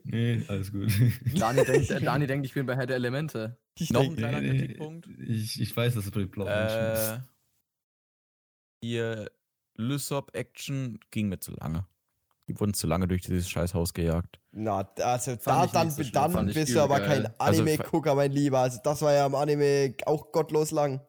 nee, 0.05 0.45
alles 0.49 0.73
gut. 0.73 0.91
Dani 1.35 1.65
denkt, 1.65 1.91
Dani 1.91 2.27
denkt, 2.27 2.47
ich 2.47 2.55
bin 2.55 2.67
bei 2.67 2.77
Herr 2.77 2.87
der 2.87 2.97
Elemente. 2.97 3.59
Ich 3.79 3.91
Noch 3.91 4.03
ein 4.03 4.17
kleiner 4.17 4.41
nee, 4.41 4.59
Kritikpunkt. 4.59 5.07
Ich, 5.19 5.61
ich 5.61 5.77
weiß, 5.77 5.95
dass 5.95 6.07
es 6.07 6.11
bei 6.11 6.21
den 6.21 6.31
blauen 6.31 6.49
äh, 6.49 6.93
ist. 6.93 7.21
Ihr 8.83 9.31
Lysop 9.77 10.35
Action 10.35 10.99
ging 11.11 11.29
mir 11.29 11.39
zu 11.39 11.53
lange. 11.53 11.87
Die 12.53 12.61
wurden 12.61 12.75
zu 12.75 12.87
lange 12.87 13.09
durch 13.09 13.23
dieses 13.23 13.49
scheiß 13.49 13.75
Haus 13.75 13.95
gejagt. 13.95 14.39
Na, 14.51 14.87
also 14.99 15.37
da 15.37 15.67
dann, 15.67 15.91
so 15.91 16.03
dann 16.05 16.47
bist 16.47 16.75
du 16.75 16.81
aber 16.81 17.01
kein 17.01 17.27
also 17.39 17.63
Anime-Gucker, 17.63 18.15
mein 18.15 18.33
Lieber. 18.33 18.59
Also 18.59 18.79
das 18.85 19.01
war 19.01 19.13
ja 19.13 19.27
im 19.27 19.35
Anime 19.35 19.95
auch 20.05 20.33
gottlos 20.33 20.71
lang. 20.71 21.01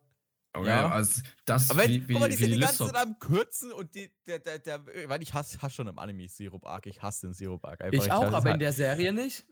Okay, 0.55 0.67
ja, 0.67 0.89
also 0.89 1.21
das 1.45 1.71
aber 1.71 1.81
wenn, 1.81 1.89
wie, 1.89 2.07
wie, 2.07 2.13
guck 2.13 2.21
mal, 2.21 2.29
die 2.29 2.35
sind 2.35 2.51
die 2.51 2.59
ganze 2.59 2.85
Zeit 2.85 2.95
am 2.95 3.17
Kürzen 3.17 3.71
und 3.71 3.95
die, 3.95 4.11
der, 4.27 4.37
der, 4.37 4.59
der, 4.59 4.85
weil 5.07 5.21
ich 5.23 5.33
hasse, 5.33 5.59
hasse 5.61 5.75
schon 5.75 5.87
im 5.87 5.97
Anime 5.97 6.27
Sirup 6.27 6.65
Arc, 6.65 6.85
ich 6.85 7.01
hasse 7.01 7.27
den 7.27 7.33
Sirup 7.33 7.65
Arc. 7.65 7.81
Einfach, 7.81 8.05
ich 8.05 8.11
auch, 8.11 8.23
aber 8.23 8.43
halt 8.43 8.53
in 8.53 8.59
der 8.59 8.71
Serie 8.71 9.11
nicht. 9.13 9.45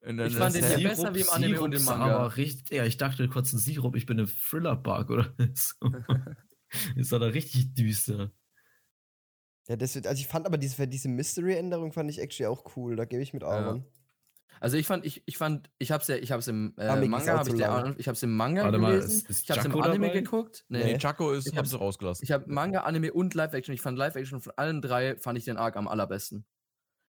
ich 0.00 0.36
fand 0.36 0.54
den 0.54 0.62
ja 0.62 0.88
besser 0.88 1.12
wie 1.12 1.22
im 1.22 1.30
Anime 1.30 1.56
Sirup 1.56 1.64
und 1.64 1.74
im 1.74 1.84
Manga. 1.84 2.04
Aber 2.04 2.36
richtig, 2.36 2.70
ja, 2.70 2.84
ich 2.84 2.96
dachte 2.96 3.28
kurz 3.28 3.52
ein 3.52 3.58
Sirup, 3.58 3.96
ich 3.96 4.06
bin 4.06 4.20
ein 4.20 4.28
Thriller-Bug 4.28 5.10
oder 5.10 5.34
so. 5.54 5.90
ist 6.96 7.12
doch 7.12 7.18
da 7.18 7.26
richtig 7.26 7.74
düster. 7.74 8.30
Ja, 9.68 9.76
das 9.76 9.94
wird, 9.94 10.06
also 10.06 10.20
ich 10.20 10.26
fand 10.26 10.46
aber 10.46 10.58
diese, 10.58 10.86
diese 10.86 11.08
Mystery-Änderung 11.08 11.92
fand 11.92 12.10
ich 12.10 12.20
actually 12.20 12.46
auch 12.46 12.76
cool, 12.76 12.96
da 12.96 13.04
gebe 13.04 13.22
ich 13.22 13.32
mit 13.32 13.44
Aaron. 13.44 13.78
Ja. 13.78 13.84
Also 14.60 14.76
ich 14.76 14.86
fand, 14.86 15.04
ich, 15.04 15.22
ich 15.26 15.36
fand, 15.36 15.70
ich 15.78 15.90
hab's 15.90 16.06
ja, 16.08 16.16
ich 16.16 16.32
hab's 16.32 16.48
im 16.48 16.74
äh, 16.78 17.06
Manga, 17.06 17.38
hab 17.38 17.48
ich, 17.48 17.54
der, 17.54 17.94
ich 17.98 18.08
hab's 18.08 18.22
im 18.22 18.36
Manga 18.36 18.64
Warte 18.64 18.78
gelesen. 18.78 18.98
Mal, 18.98 19.04
ist, 19.04 19.30
ist 19.30 19.42
ich 19.42 19.50
hab's 19.50 19.64
im 19.64 19.72
Anime 19.80 20.06
dabei? 20.08 20.20
geguckt. 20.20 20.64
Nee, 20.68 20.84
nee 20.84 20.98
Chaco 20.98 21.32
ist, 21.32 21.46
ich 21.46 21.56
hab's 21.56 21.78
rausgelassen. 21.78 22.24
Ich 22.24 22.32
hab 22.32 22.46
Manga, 22.46 22.82
Anime 22.82 23.12
und 23.12 23.34
Live-Action. 23.34 23.74
Ich 23.74 23.80
fand 23.80 23.98
Live-Action 23.98 24.40
von 24.40 24.52
allen 24.56 24.80
drei, 24.80 25.16
fand 25.16 25.38
ich 25.38 25.44
den 25.44 25.56
Arc 25.56 25.76
am 25.76 25.88
allerbesten. 25.88 26.46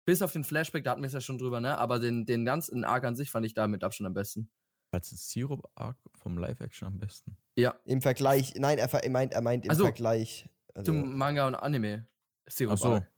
Bis 0.06 0.22
auf 0.22 0.32
den 0.32 0.44
Flashback, 0.44 0.84
da 0.84 0.92
hatten 0.92 1.02
wir 1.02 1.08
es 1.08 1.14
ja 1.14 1.22
schon 1.22 1.38
drüber, 1.38 1.60
ne? 1.60 1.78
Aber 1.78 2.00
den, 2.00 2.26
den 2.26 2.46
ganzen 2.46 2.84
Arc 2.84 3.04
an 3.04 3.16
sich 3.16 3.32
fand 3.32 3.46
ich 3.46 3.54
da 3.54 3.68
mit 3.68 3.84
Abstand 3.84 4.08
am 4.08 4.14
besten. 4.14 4.50
Als 4.92 5.10
Syrup-Arc 5.10 5.98
vom 6.14 6.38
Live-Action 6.38 6.88
am 6.88 7.00
besten? 7.00 7.38
Ja. 7.56 7.76
Im 7.86 8.02
Vergleich, 8.02 8.54
nein, 8.56 8.78
er, 8.78 8.90
meint, 9.10 9.34
er 9.34 9.42
meint 9.42 9.66
im 9.66 9.72
also, 9.72 9.84
Vergleich. 9.84 10.48
Also. 10.74 10.92
Zum 10.92 11.18
Manga 11.18 11.48
und 11.48 11.56
Anime. 11.56 12.08
Syrup-Arc. 12.48 13.04
So. 13.04 13.16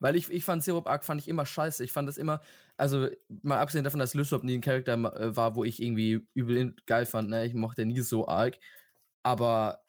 Weil 0.00 0.16
ich, 0.16 0.30
ich 0.30 0.44
fand 0.44 0.64
Syrup 0.64 0.86
Arc 0.88 1.04
fand 1.04 1.20
ich 1.20 1.28
immer 1.28 1.44
scheiße. 1.44 1.84
Ich 1.84 1.92
fand 1.92 2.08
das 2.08 2.16
immer, 2.16 2.40
also 2.76 3.08
mal 3.42 3.58
abgesehen 3.58 3.84
davon, 3.84 4.00
dass 4.00 4.14
Lysop 4.14 4.44
nie 4.44 4.54
ein 4.54 4.62
Charakter 4.62 4.94
äh, 4.94 5.36
war, 5.36 5.54
wo 5.54 5.64
ich 5.64 5.82
irgendwie 5.82 6.26
übel 6.32 6.74
geil 6.86 7.04
fand, 7.04 7.28
ne? 7.28 7.44
Ich 7.44 7.54
mochte 7.54 7.84
nie 7.84 8.00
so 8.00 8.26
Arc. 8.26 8.58
Aber 9.22 9.82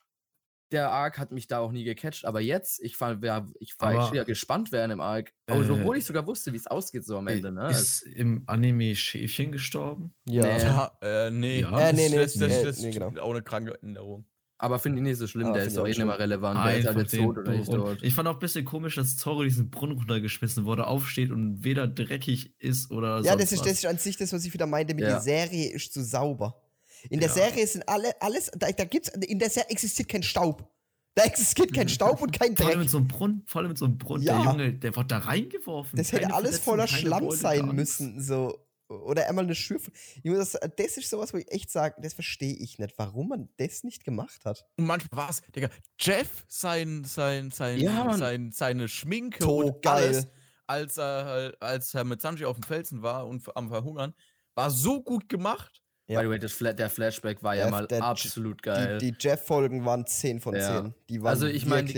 der 0.72 0.92
Arc 0.92 1.18
hat 1.18 1.32
mich 1.32 1.48
da 1.48 1.60
auch 1.60 1.72
nie 1.72 1.84
gecatcht. 1.84 2.26
Aber 2.26 2.42
jetzt, 2.42 2.82
ich 2.82 3.00
war, 3.00 3.24
ja, 3.24 3.48
ich 3.60 3.80
war 3.80 4.14
ja 4.14 4.24
gespannt, 4.24 4.72
wer 4.72 4.84
in 4.84 4.90
dem 4.90 5.02
Arc. 5.02 5.34
Äh, 5.46 5.54
obwohl 5.54 5.98
ich 5.98 6.06
sogar 6.06 6.28
wusste, 6.28 6.52
wie 6.52 6.58
es 6.58 6.68
ausgeht 6.68 7.06
so 7.06 7.18
am 7.18 7.28
Ende, 7.28 7.52
ne? 7.52 7.70
Ist 7.70 8.02
im 8.04 8.44
Anime 8.48 8.96
Schäfchen 8.96 9.52
gestorben? 9.52 10.14
Ja. 10.26 10.44
Nee. 10.44 10.62
Ja, 10.62 10.98
äh, 11.02 11.32
nee. 11.32 11.62
Ja, 11.62 11.80
äh, 11.80 11.94
nee, 11.94 12.10
nee, 12.10 12.18
das, 12.18 12.34
das, 12.34 12.50
das, 12.50 12.64
das, 12.64 12.80
nee, 12.80 12.92
genau. 12.92 13.18
auch 13.22 13.32
eine 13.32 13.42
kranke 13.42 13.82
Änderung. 13.82 14.26
Aber 14.62 14.78
finde 14.78 15.00
ich 15.00 15.04
nicht 15.04 15.18
so 15.18 15.26
schlimm, 15.26 15.48
ah, 15.48 15.54
der 15.54 15.64
ist 15.64 15.76
doch 15.76 15.86
eh 15.86 15.90
nicht 15.90 16.06
mehr 16.06 16.20
relevant. 16.20 16.60
Ah, 16.60 16.68
der 16.68 16.78
ist 16.78 16.86
halt 16.86 17.12
tot 17.12 17.36
oder 17.40 17.52
nicht 17.52 17.72
tot. 17.72 17.98
Ich 18.04 18.14
fand 18.14 18.28
auch 18.28 18.36
ein 18.36 18.40
bisschen 18.40 18.64
komisch, 18.64 18.94
dass 18.94 19.18
Zorro 19.18 19.42
diesen 19.42 19.72
Brunnen 19.72 19.98
runtergeschmissen 19.98 20.66
wurde, 20.66 20.86
aufsteht 20.86 21.32
und 21.32 21.64
weder 21.64 21.88
dreckig 21.88 22.54
ist 22.60 22.92
oder 22.92 23.24
so. 23.24 23.28
Ja, 23.28 23.36
das 23.36 23.52
ist, 23.52 23.66
das 23.66 23.72
ist 23.72 23.88
an 23.88 23.98
sich 23.98 24.18
das, 24.18 24.32
was 24.34 24.46
ich 24.46 24.54
wieder 24.54 24.68
meinte 24.68 24.94
mit 24.94 25.04
ja. 25.04 25.14
der 25.14 25.22
Serie 25.22 25.72
ist 25.72 25.92
zu 25.92 26.04
sauber. 26.04 26.62
In 27.10 27.20
der 27.20 27.30
ja. 27.30 27.34
Serie 27.34 27.66
sind 27.66 27.90
alle, 27.90 28.14
alles, 28.22 28.52
da, 28.56 28.72
da 28.72 28.84
gibt's, 28.84 29.10
in 29.10 29.40
der 29.40 29.50
Serie 29.50 29.72
existiert 29.72 30.10
kein 30.10 30.22
Staub. 30.22 30.72
Da 31.16 31.24
existiert 31.24 31.74
kein 31.74 31.90
Staub 31.90 32.22
und 32.22 32.32
kein 32.32 32.54
Dreck. 32.54 32.58
Vor 32.58 32.68
allem 32.68 32.80
mit 32.82 32.90
so 32.92 32.98
einem 32.98 33.08
Brunnen, 33.08 33.44
vor 33.48 33.62
allem 33.62 33.70
mit 33.70 33.80
so 33.80 33.86
einem 33.86 33.98
Brunnen. 33.98 34.22
Ja. 34.22 34.44
Der 34.44 34.52
Junge, 34.52 34.74
der 34.74 34.96
wird 34.96 35.10
da 35.10 35.18
reingeworfen. 35.18 35.98
Das 35.98 36.12
hätte 36.12 36.32
alles 36.36 36.60
voller 36.60 36.88
Schlamm 36.88 37.32
sein 37.32 37.74
müssen, 37.74 38.22
so 38.22 38.60
oder 38.92 39.28
einmal 39.28 39.46
eine 39.46 39.56
Schürfe. 39.56 39.92
Das, 40.24 40.52
das 40.52 40.98
ist 40.98 41.10
sowas, 41.10 41.34
wo 41.34 41.38
ich 41.38 41.52
echt 41.52 41.72
sage, 41.72 41.96
das 42.02 42.14
verstehe 42.14 42.56
ich 42.56 42.80
nicht, 42.80 42.94
warum 42.98 43.30
man 43.30 43.50
das 43.58 43.84
nicht 43.84 44.04
gemacht 44.04 44.46
hat. 44.46 44.66
Und 44.78 44.86
manchmal 44.86 45.24
war 45.24 45.30
es, 45.30 45.42
Digga, 45.56 45.70
Jeff, 46.00 46.46
sein, 46.48 47.04
sein, 47.04 47.52
sein, 47.52 47.80
ja, 47.80 48.14
sein, 48.18 48.52
seine 48.52 48.88
Schminke 48.88 49.44
so 49.44 49.58
und 49.58 49.82
geil. 49.82 50.04
alles, 50.04 50.28
als 50.68 50.98
er, 50.98 51.54
als 51.60 51.94
er 51.94 52.04
mit 52.04 52.22
Sanji 52.22 52.46
auf 52.46 52.58
dem 52.58 52.64
Felsen 52.64 53.02
war 53.02 53.28
und 53.28 53.44
am 53.56 53.70
Verhungern, 53.70 54.14
war 54.56 54.70
so 54.70 55.02
gut 55.02 55.30
gemacht. 55.30 55.82
Ja. 56.08 56.20
By 56.20 56.26
the 56.26 56.32
way, 56.32 56.40
das 56.40 56.52
Fla 56.52 56.74
der 56.74 56.90
Flashback 56.90 57.42
war 57.42 57.56
ja 57.56 57.70
mal 57.70 57.88
absolut 58.02 58.62
geil. 58.62 58.98
Die, 58.98 59.12
die 59.12 59.18
Jeff-Folgen 59.20 59.86
waren 59.86 60.06
10 60.06 60.42
von 60.42 60.54
10. 60.54 60.62
Ja. 60.62 60.94
Die 61.10 61.22
waren 61.22 61.30
also 61.30 61.48
ich 61.48 61.66
meine, 61.66 61.90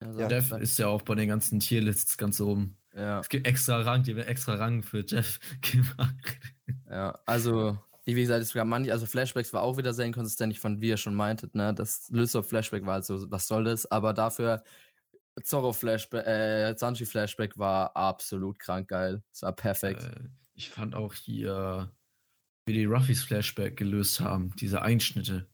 also, 0.00 0.20
Jeff 0.28 0.50
ist 0.52 0.78
ja 0.78 0.88
auch 0.88 1.02
bei 1.02 1.14
den 1.14 1.28
ganzen 1.28 1.60
Tierlists 1.60 2.16
ganz 2.16 2.40
oben. 2.40 2.76
Ja. 2.94 3.20
Es 3.20 3.28
gibt 3.28 3.46
extra 3.46 3.80
Rang, 3.82 4.02
die 4.02 4.12
haben 4.12 4.20
extra 4.20 4.54
Rang 4.54 4.82
für 4.82 5.04
Jeff 5.06 5.38
gemacht. 5.60 6.14
Ja, 6.88 7.18
also, 7.26 7.78
wie 8.04 8.14
gesagt, 8.14 8.42
es 8.42 8.52
gab 8.52 8.66
manche, 8.66 8.92
also 8.92 9.06
Flashbacks 9.06 9.52
war 9.52 9.62
auch 9.62 9.76
wieder 9.76 9.94
sehr 9.94 10.06
inkonsistent. 10.06 10.52
Ich 10.52 10.60
fand, 10.60 10.80
wie 10.80 10.88
ihr 10.88 10.96
schon 10.96 11.14
meintet, 11.14 11.54
ne, 11.54 11.72
das 11.72 12.08
Lysop 12.10 12.46
Flashback 12.46 12.84
war 12.84 12.94
also, 12.94 13.30
was 13.30 13.46
soll 13.46 13.64
das? 13.64 13.90
Aber 13.90 14.12
dafür 14.12 14.64
Zorro 15.44 15.72
Flashback, 15.72 16.26
äh, 16.26 16.74
Sanji 16.76 17.06
Flashback 17.06 17.56
war 17.56 17.96
absolut 17.96 18.58
krank 18.58 18.88
geil. 18.88 19.22
Es 19.32 19.42
war 19.42 19.54
perfekt. 19.54 20.02
Äh, 20.02 20.28
ich 20.54 20.70
fand 20.70 20.94
auch 20.94 21.14
hier, 21.14 21.90
wie 22.66 22.72
die 22.72 22.84
Ruffys 22.84 23.22
Flashback 23.22 23.76
gelöst 23.76 24.20
haben, 24.20 24.52
diese 24.56 24.82
Einschnitte. 24.82 25.48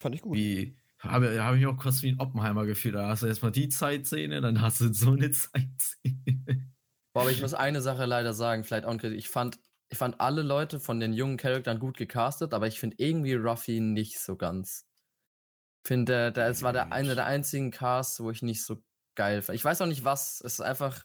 Fand 0.00 0.14
ich 0.14 0.22
gut. 0.22 0.36
Wie, 0.36 0.76
habe 1.04 1.42
hab 1.42 1.54
ich 1.56 1.66
auch 1.66 1.76
kurz 1.76 2.02
wie 2.02 2.10
ein 2.10 2.20
Oppenheimer 2.20 2.66
gefühlt. 2.66 2.94
Da 2.94 3.08
hast 3.08 3.22
du 3.22 3.26
erstmal 3.26 3.52
die 3.52 3.68
Zeitszene, 3.68 4.40
dann 4.40 4.60
hast 4.60 4.80
du 4.80 4.92
so 4.92 5.12
eine 5.12 5.30
Zeitszene. 5.32 6.72
Boah, 7.12 7.22
aber 7.22 7.30
ich 7.30 7.40
muss 7.40 7.54
eine 7.54 7.80
Sache 7.80 8.06
leider 8.06 8.34
sagen, 8.34 8.64
vielleicht 8.64 8.86
auch 8.86 9.02
Ich 9.02 9.28
fand, 9.28 9.58
ich 9.88 9.98
fand 9.98 10.20
alle 10.20 10.42
Leute 10.42 10.80
von 10.80 10.98
den 10.98 11.12
jungen 11.12 11.36
Charakteren 11.36 11.78
gut 11.78 11.96
gecastet, 11.96 12.52
aber 12.54 12.66
ich 12.66 12.80
finde 12.80 12.96
irgendwie 12.98 13.34
Ruffy 13.34 13.80
nicht 13.80 14.18
so 14.18 14.36
ganz. 14.36 14.86
Ich 15.84 15.88
finde, 15.88 16.32
das 16.32 16.62
war 16.62 16.72
der 16.72 16.92
eine 16.92 17.14
der 17.14 17.26
einzigen 17.26 17.70
Casts, 17.70 18.20
wo 18.20 18.30
ich 18.30 18.42
nicht 18.42 18.64
so 18.64 18.82
geil 19.14 19.42
fand. 19.42 19.56
Ich 19.56 19.64
weiß 19.64 19.80
auch 19.82 19.86
nicht 19.86 20.04
was. 20.04 20.40
Es 20.40 20.54
ist 20.54 20.60
einfach 20.60 21.04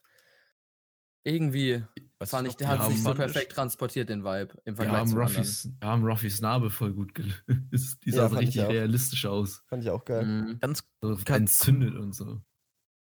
irgendwie 1.24 1.84
was 2.20 2.32
fand 2.32 2.48
ich, 2.50 2.56
der 2.58 2.68
hat 2.68 2.86
sich 2.92 3.02
so 3.02 3.14
perfekt 3.14 3.54
transportiert, 3.54 4.10
den 4.10 4.24
Vibe 4.26 4.54
im 4.66 4.76
Vergleich 4.76 5.08
wir 5.08 5.12
haben, 5.12 5.18
Ruffys, 5.18 5.70
wir 5.80 5.88
haben 5.88 6.04
Ruffys 6.06 6.42
Narbe 6.42 6.70
voll 6.70 6.94
gut 6.94 7.16
gelöst. 7.16 7.40
Die 8.06 8.12
sah 8.12 8.28
ja, 8.28 8.38
richtig 8.38 8.62
realistisch 8.64 9.26
aus. 9.26 9.64
Fand 9.68 9.84
ich 9.84 9.90
auch 9.90 10.04
geil. 10.04 10.26
Mhm. 10.26 10.60
Ganz 10.60 10.84
so 11.02 11.18
entzündet 11.26 11.96
und 11.96 12.14
so. 12.14 12.42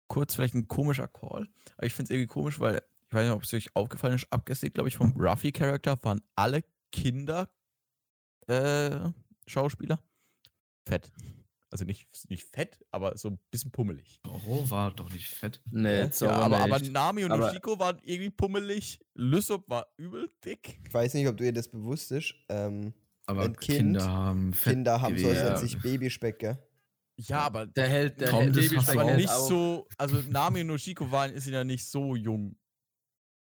Kurz 0.07 0.35
vielleicht 0.35 0.55
ein 0.55 0.67
komischer 0.67 1.07
Call, 1.07 1.47
aber 1.77 1.85
ich 1.85 1.93
finde 1.93 2.05
es 2.05 2.09
irgendwie 2.11 2.27
komisch, 2.27 2.59
weil 2.59 2.81
ich 3.07 3.13
weiß 3.13 3.27
nicht, 3.27 3.35
ob 3.35 3.43
es 3.43 3.53
euch 3.53 3.75
aufgefallen 3.75 4.15
ist, 4.15 4.27
abgesehen, 4.31 4.73
glaube 4.73 4.89
ich, 4.89 4.97
vom 4.97 5.13
Ruffy-Charakter 5.15 5.97
waren 6.03 6.21
alle 6.35 6.63
Kinder 6.91 7.49
äh, 8.47 9.11
Schauspieler 9.47 9.99
fett. 10.87 11.11
Also 11.75 11.83
nicht, 11.83 12.07
nicht 12.29 12.47
fett, 12.53 12.79
aber 12.89 13.17
so 13.17 13.31
ein 13.31 13.39
bisschen 13.51 13.69
pummelig. 13.69 14.21
Oro 14.25 14.69
war 14.69 14.91
doch 14.91 15.11
nicht 15.11 15.27
fett. 15.27 15.59
Nee, 15.71 16.09
ja, 16.21 16.29
aber, 16.29 16.59
aber, 16.59 16.79
Nami 16.79 17.25
und 17.25 17.33
aber, 17.33 17.49
Ushiko 17.49 17.77
waren 17.77 17.99
irgendwie 18.01 18.29
pummelig. 18.29 19.01
Lysop 19.13 19.69
war 19.69 19.85
übel 19.97 20.31
dick. 20.45 20.79
Ich 20.87 20.93
weiß 20.93 21.15
nicht, 21.15 21.27
ob 21.27 21.35
du 21.35 21.43
dir 21.43 21.51
das 21.51 21.67
bewusst 21.67 22.13
ist. 22.13 22.33
Ähm, 22.47 22.93
aber 23.25 23.49
kind, 23.49 23.57
Kinder 23.59 24.09
haben 24.09 24.53
Fett 24.53 24.73
Kinder 24.75 25.01
haben 25.01 25.17
so 25.17 25.27
ja. 25.27 25.57
sich 25.57 25.77
Babyspeck, 25.81 26.39
gell? 26.39 26.57
Ja, 27.17 27.39
aber 27.39 27.65
der 27.65 27.89
hält 27.89 28.21
der 28.21 28.31
hält 28.31 28.53
Babyspeck 28.53 28.97
aber 28.97 29.15
nicht 29.15 29.29
so. 29.29 29.85
Also 29.97 30.21
Nami 30.29 30.61
und 30.61 30.69
Ushiko 30.69 31.11
waren 31.11 31.37
sind 31.37 31.51
ja 31.51 31.65
nicht 31.65 31.85
so 31.85 32.15
jung. 32.15 32.55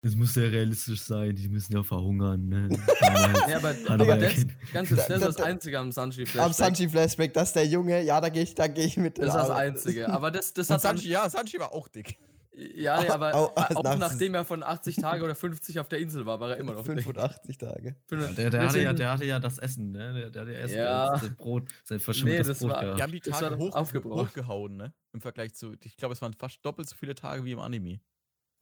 Das 0.05 0.16
muss 0.16 0.34
ja 0.34 0.42
realistisch 0.42 1.00
sein, 1.00 1.36
die 1.36 1.48
müssen 1.48 1.76
ja 1.76 1.82
verhungern. 1.84 2.48
Ne? 2.48 2.68
ja, 3.48 3.57
aber, 3.57 3.72
aber 3.86 4.16
das, 4.16 4.34
ganz 4.72 4.88
das, 4.88 5.07
das 5.07 5.11
ist 5.11 5.26
das 5.26 5.40
Einzige 5.40 5.78
am 5.78 5.92
Sanji 5.92 6.26
Flashback. 6.26 6.44
Am 6.44 6.53
Sanji 6.53 6.88
Flashback, 6.88 7.32
dass 7.32 7.53
der 7.53 7.66
Junge, 7.66 8.03
ja, 8.03 8.20
da 8.20 8.28
gehe 8.28 8.42
ich, 8.42 8.57
geh 8.57 8.82
ich 8.82 8.96
mit. 8.96 9.18
Das 9.18 9.28
ist 9.28 9.34
das 9.34 9.50
Einzige. 9.50 10.09
Aber 10.09 10.32
das, 10.32 10.53
das 10.53 10.70
hat 10.70 10.80
Sanji, 10.80 11.09
ja, 11.09 11.30
Sanji 11.30 11.61
war 11.61 11.72
auch 11.72 11.86
dick. 11.86 12.18
Ja, 12.55 13.00
nee, 13.00 13.09
aber 13.09 13.34
auch, 13.34 13.57
auch 13.57 13.82
nach 13.84 13.96
nachdem 13.96 14.34
er 14.34 14.44
von 14.44 14.64
80 14.64 14.96
Tage 14.96 15.24
oder 15.24 15.36
50 15.36 15.78
auf 15.78 15.88
der 15.88 16.00
Insel 16.00 16.26
war, 16.26 16.40
war 16.40 16.50
er 16.50 16.57
immer 16.57 16.74
noch 16.74 16.84
85 16.84 17.57
Tage. 17.57 17.96
Ja, 18.11 18.16
der, 18.16 18.50
der, 18.50 18.68
hatte 18.68 18.80
ja, 18.80 18.92
der 18.92 19.12
hatte 19.12 19.24
ja 19.24 19.38
das 19.38 19.59
Essen, 19.59 19.92
ne? 19.92 20.14
Der, 20.14 20.30
der 20.30 20.42
hatte 20.42 20.55
Essen, 20.55 20.78
ja. 20.78 21.16
sein 21.16 21.36
Brot, 21.36 21.68
sein 21.84 22.00
verschimmeltes 22.00 22.46
nee, 22.46 22.53
das 22.53 22.59
Brot 22.59 22.70
war, 22.70 22.80
gehabt. 22.80 22.98
Die 22.98 23.03
haben 23.03 23.12
die 23.12 23.20
Tage 23.20 23.57
hoch, 23.57 23.74
hochgehauen, 24.05 24.76
ne? 24.76 24.92
Im 25.12 25.20
Vergleich 25.20 25.55
zu, 25.55 25.74
ich 25.80 25.96
glaube, 25.96 26.12
es 26.14 26.20
waren 26.20 26.34
fast 26.34 26.59
doppelt 26.66 26.88
so 26.88 26.96
viele 26.96 27.14
Tage 27.14 27.44
wie 27.44 27.53
im 27.53 27.61
Anime. 27.61 28.00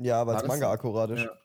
Ja, 0.01 0.27
weil 0.27 0.37
es 0.37 0.47
Manga 0.47 0.71
akkurat 0.71 1.11
ist. 1.11 1.25
Ja. 1.25 1.39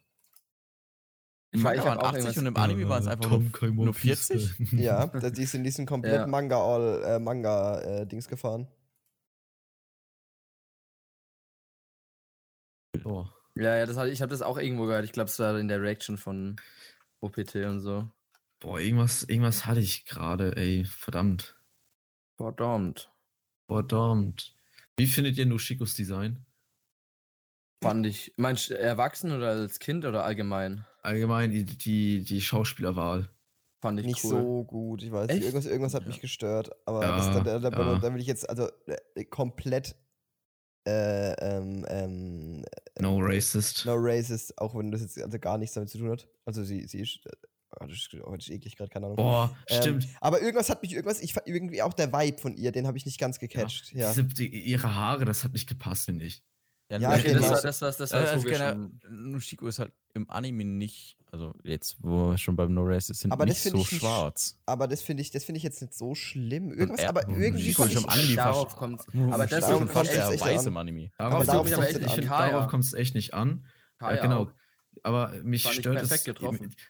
Im 1.52 1.62
Manga 1.62 1.86
waren 1.86 2.00
80 2.00 2.38
und 2.40 2.46
im 2.48 2.58
Anime 2.58 2.90
waren 2.90 3.02
es 3.02 3.08
einfach 3.08 3.30
nur, 3.30 3.72
nur 3.72 3.94
40. 3.94 4.56
ja, 4.72 5.08
die 5.08 5.46
sind 5.46 5.64
diesen 5.64 5.86
kompletten 5.86 6.22
ja. 6.22 6.28
Manga 6.28 6.58
all 6.58 7.04
äh, 7.04 7.20
Manga 7.20 7.80
äh, 7.82 8.08
Dings 8.08 8.28
gefahren. 8.28 8.68
Oh. 13.04 13.26
Ja, 13.56 13.76
ja, 13.78 13.86
das 13.86 13.98
hatte, 13.98 14.10
ich 14.10 14.22
habe 14.22 14.32
das 14.32 14.42
auch 14.42 14.58
irgendwo 14.58 14.86
gehört. 14.86 15.06
Ich 15.06 15.12
glaube, 15.12 15.30
es 15.30 15.40
war 15.40 15.58
in 15.60 15.68
der 15.68 15.82
Reaction 15.82 16.18
von 16.18 16.56
OPT 17.22 17.56
und 17.56 17.82
so. 17.82 18.10
Boah, 18.60 18.80
irgendwas, 18.80 19.24
irgendwas 19.24 19.66
hatte 19.66 19.80
ich 19.80 20.06
gerade, 20.06 20.56
ey. 20.56 20.86
Verdammt. 20.86 21.56
Verdammt. 22.38 23.12
Verdammt. 23.68 24.56
Wie 24.98 25.08
findet 25.08 25.38
ihr 25.38 25.46
Nushikos 25.46 25.96
Design? 25.96 26.46
Fand 27.84 28.06
ich. 28.06 28.34
Meinst 28.38 28.70
du 28.70 28.80
erwachsen 28.80 29.32
oder 29.32 29.50
als 29.50 29.80
Kind 29.80 30.06
oder 30.06 30.24
allgemein? 30.24 30.86
allgemein 31.06 31.52
die, 31.52 31.64
die, 31.64 32.24
die 32.24 32.42
Schauspielerwahl. 32.42 33.30
Fand 33.82 34.00
ich 34.00 34.06
nicht 34.06 34.24
cool. 34.24 34.30
so 34.32 34.64
gut. 34.64 35.04
Ich 35.04 35.12
weiß 35.12 35.28
nicht, 35.28 35.44
irgendwas, 35.44 35.66
irgendwas 35.66 35.94
hat 35.94 36.02
ja. 36.04 36.08
mich 36.08 36.20
gestört. 36.20 36.72
Aber 36.86 37.04
ja, 37.04 37.16
das, 37.16 37.26
da, 37.28 37.60
da, 37.60 37.70
da, 37.70 37.70
ja. 37.70 38.00
da, 38.00 38.14
will 38.14 38.22
ich 38.22 38.28
jetzt 38.28 38.50
also 38.50 38.68
äh, 39.16 39.26
komplett 39.26 39.96
äh, 40.88 41.34
ähm, 41.34 41.86
ähm, 41.88 42.66
No 43.00 43.20
racist. 43.20 43.86
No 43.86 43.96
racist, 43.96 44.58
auch 44.58 44.76
wenn 44.76 44.92
das 44.92 45.02
jetzt 45.02 45.22
also 45.22 45.38
gar 45.40 45.58
nichts 45.58 45.76
damit 45.76 45.90
zu 45.90 46.00
tun 46.00 46.12
hat. 46.12 46.28
Also 46.46 46.64
sie, 46.64 46.86
sie 46.88 47.02
ist. 47.02 47.20
Oh, 47.80 47.86
das 47.86 47.98
ist, 47.98 48.14
oh, 48.24 48.36
das 48.36 48.46
ist 48.46 48.52
eklig 48.52 48.78
gerade, 48.78 48.90
keine 48.90 49.08
Ahnung. 49.08 49.18
Boah, 49.18 49.56
ähm, 49.68 49.82
stimmt. 49.82 50.08
Aber 50.22 50.42
irgendwas 50.42 50.70
hat 50.70 50.82
mich, 50.82 50.94
irgendwas, 50.94 51.22
ich 51.22 51.36
irgendwie 51.46 51.82
auch 51.82 51.94
der 51.94 52.14
Vibe 52.14 52.42
von 52.42 52.56
ihr, 52.56 52.72
den 52.72 52.88
habe 52.88 52.98
ich 52.98 53.06
nicht 53.06 53.20
ganz 53.20 53.38
gecatcht. 53.38 53.92
Ja. 53.92 54.10
Diese, 54.10 54.24
die, 54.24 54.48
ihre 54.48 54.96
Haare, 54.96 55.26
das 55.26 55.44
hat 55.44 55.52
nicht 55.52 55.68
gepasst, 55.68 56.06
finde 56.06 56.26
ich. 56.26 56.42
Ja, 56.90 57.00
ja 57.00 57.10
okay, 57.14 57.34
das, 57.34 57.62
das, 57.64 57.82
war, 57.82 57.92
das 57.92 58.12
war 58.12 58.20
also 58.20 58.48
generell, 58.48 58.90
Nushiko 59.10 59.68
ist 59.68 59.80
halt 59.80 59.92
im 60.14 60.30
Anime 60.30 60.64
nicht, 60.66 61.18
also 61.32 61.54
jetzt, 61.64 61.98
wo 62.00 62.30
wir 62.30 62.38
schon 62.38 62.56
beim 62.56 62.74
No 62.74 62.84
Race 62.84 63.08
sind, 63.08 63.32
aber 63.32 63.46
nicht 63.46 63.62
so 63.62 63.84
schwarz. 63.84 64.54
Nicht, 64.54 64.62
aber 64.68 64.88
das 64.88 65.02
finde 65.02 65.22
ich, 65.22 65.32
das 65.32 65.50
ich 65.50 65.64
jetzt 65.64 65.82
nicht 65.82 65.96
so 65.96 66.14
schlimm. 66.14 66.72
Irgendwas, 66.72 67.02
er, 67.02 67.10
aber 67.10 67.28
irgendwie 67.28 67.74
kommt 67.74 67.94
im 67.94 68.08
Anime 68.08 68.36
darauf 68.36 68.76
kommt, 68.76 69.02
aber 69.32 69.48
das 69.48 69.66
darauf 69.66 69.92
kommt 69.92 70.10
es 70.10 70.30
echt 70.30 70.42
weiß 70.42 70.66
im 70.68 70.78
Anime. 70.78 71.12
Darauf, 71.18 71.46
darauf, 71.46 71.70
darauf 71.70 72.68
kommt 72.68 72.84
es 72.84 72.94
echt 72.94 73.16
nicht 73.16 73.34
an. 73.34 73.66
Äh, 74.00 74.22
genau. 74.22 74.52
Aber 75.04 75.34
mich 75.44 75.68
stört 75.68 76.04
es 76.04 76.24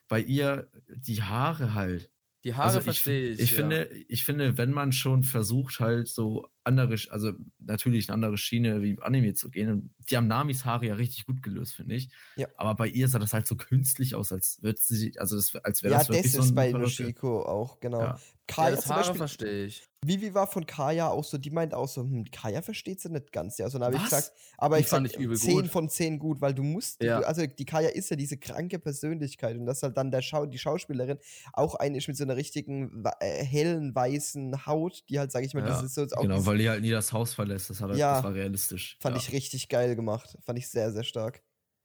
bei 0.07 0.19
ihr 0.19 0.69
die 0.89 1.23
Haare 1.23 1.73
halt. 1.73 2.11
Die 2.45 2.53
Haare 2.53 2.67
also 2.67 2.81
verstehe 2.81 3.31
ich. 3.31 3.39
Ich, 3.39 3.51
ja. 3.51 3.57
finde, 3.57 3.89
ich 4.07 4.23
finde, 4.23 4.55
wenn 4.55 4.71
man 4.71 4.91
schon 4.91 5.23
versucht, 5.23 5.79
halt 5.79 6.07
so 6.07 6.47
andere, 6.63 6.95
also 7.09 7.31
natürlich 7.57 8.07
eine 8.07 8.13
andere 8.13 8.37
Schiene 8.37 8.83
wie 8.83 8.99
Anime 9.01 9.33
zu 9.33 9.49
gehen, 9.49 9.95
die 10.07 10.15
haben 10.15 10.27
Namis 10.27 10.63
Haare 10.63 10.85
ja 10.85 10.93
richtig 10.93 11.25
gut 11.25 11.41
gelöst, 11.41 11.73
finde 11.73 11.95
ich. 11.95 12.09
Ja. 12.35 12.47
Aber 12.55 12.75
bei 12.75 12.87
ihr 12.87 13.07
sah 13.07 13.17
das 13.17 13.33
halt 13.33 13.47
so 13.47 13.55
künstlich 13.55 14.13
aus, 14.13 14.31
als 14.31 14.61
würde 14.61 14.79
sie, 14.79 15.17
also 15.17 15.35
das, 15.35 15.55
als 15.55 15.81
wäre 15.81 15.93
ja, 15.93 15.97
das 15.97 16.09
wirklich 16.09 16.33
das 16.33 16.41
ist 16.43 16.49
so 16.49 16.53
bei 16.53 16.71
Noshiko 16.71 17.41
auch, 17.41 17.79
genau. 17.79 18.01
Ja. 18.01 18.19
Kaya 18.47 18.69
ja, 18.69 18.75
das 18.75 18.89
Haare 18.89 19.15
verstehe 19.15 19.65
ich. 19.65 19.83
Vivi 20.05 20.33
war 20.35 20.45
von 20.45 20.67
Kaya 20.67 21.09
auch 21.09 21.23
so, 21.23 21.39
die 21.39 21.49
meint 21.49 21.73
auch 21.73 21.87
so, 21.87 22.01
hm, 22.01 22.25
Kaya 22.31 22.61
versteht 22.61 23.01
sie 23.01 23.09
nicht 23.09 23.31
ganz, 23.31 23.57
ja. 23.57 23.67
So, 23.69 23.79
dann 23.79 23.87
habe 23.87 23.97
ich 23.97 24.03
gesagt, 24.03 24.33
aber 24.57 24.77
die 24.77 24.83
ich 24.83 24.87
fand 24.87 25.07
ich 25.07 25.17
übel 25.17 25.35
10 25.35 25.61
gut. 25.61 25.71
von 25.71 25.89
10 25.89 26.19
gut, 26.19 26.41
weil 26.41 26.53
du 26.53 26.61
musst, 26.61 27.01
ja. 27.01 27.19
du, 27.19 27.27
also 27.27 27.45
die 27.47 27.65
Kaya 27.65 27.89
ist 27.89 28.09
ja 28.09 28.15
diese 28.15 28.37
kranke 28.37 28.77
Persönlichkeit 28.77 29.57
und 29.57 29.65
dass 29.65 29.81
halt 29.81 29.97
dann 29.97 30.11
der 30.11 30.21
Schau, 30.21 30.45
die 30.45 30.59
Schauspielerin 30.59 31.17
auch 31.53 31.73
eine 31.75 31.97
ist 31.97 32.07
mit 32.07 32.17
so 32.17 32.23
einer 32.23 32.35
richtigen 32.35 33.03
äh, 33.19 33.43
hellen, 33.43 33.95
weißen 33.95 34.67
Haut, 34.67 35.03
die 35.09 35.17
halt, 35.17 35.31
sage 35.31 35.47
ich 35.47 35.53
mal, 35.55 35.61
ja. 35.61 35.67
das 35.67 35.83
ist 35.83 35.95
so 35.95 36.03
auch 36.03 36.21
Genau, 36.21 36.45
weil 36.45 36.59
die 36.59 36.69
halt 36.69 36.81
nie 36.81 36.91
das 36.91 37.11
Haus 37.13 37.33
verlässt, 37.33 37.71
das, 37.71 37.81
hat, 37.81 37.95
ja, 37.95 38.15
das 38.15 38.23
war 38.23 38.33
realistisch. 38.33 38.97
Fand 38.99 39.17
ich 39.17 39.31
richtig 39.31 39.69
geil 39.69 39.95
gemacht, 39.95 40.37
fand 40.45 40.59
ich 40.59 40.69
sehr, 40.69 40.91
sehr 40.91 41.03
stark. 41.03 41.41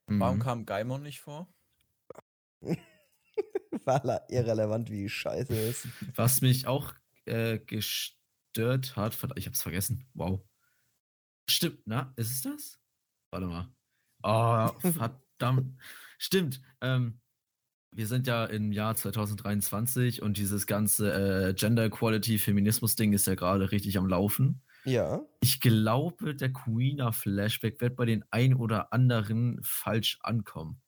Mhm. 0.08 0.20
Warum 0.20 0.38
kam 0.40 0.66
Gaimon 0.66 1.02
nicht 1.02 1.20
vor? 1.20 1.48
weil 3.84 4.20
irrelevant 4.28 4.90
wie 4.90 5.08
scheiße 5.08 5.54
ist. 5.54 5.88
Was 6.14 6.40
mich 6.40 6.66
auch 6.66 6.94
äh, 7.26 7.58
gestört 7.58 8.96
hat. 8.96 9.16
Ich 9.36 9.46
hab's 9.46 9.62
vergessen. 9.62 10.06
Wow. 10.14 10.40
Stimmt, 11.48 11.80
na, 11.84 12.12
ist 12.16 12.30
es 12.30 12.42
das? 12.42 12.80
Warte 13.30 13.46
mal. 13.46 13.68
Oh, 14.22 14.68
verdammt. 14.90 15.80
Stimmt. 16.18 16.60
Ähm, 16.80 17.20
wir 17.92 18.06
sind 18.06 18.26
ja 18.26 18.44
im 18.44 18.70
Jahr 18.70 18.94
2023 18.94 20.22
und 20.22 20.36
dieses 20.36 20.66
ganze 20.66 21.12
äh, 21.48 21.54
Gender 21.54 21.84
Equality, 21.86 22.38
Feminismus-Ding 22.38 23.12
ist 23.12 23.26
ja 23.26 23.34
gerade 23.34 23.72
richtig 23.72 23.98
am 23.98 24.06
Laufen. 24.06 24.62
Ja. 24.84 25.22
Ich 25.40 25.60
glaube, 25.60 26.34
der 26.34 26.52
Queener 26.52 27.12
Flashback 27.12 27.80
wird 27.80 27.96
bei 27.96 28.04
den 28.06 28.24
ein 28.30 28.54
oder 28.54 28.92
anderen 28.92 29.58
falsch 29.62 30.18
ankommen. 30.22 30.80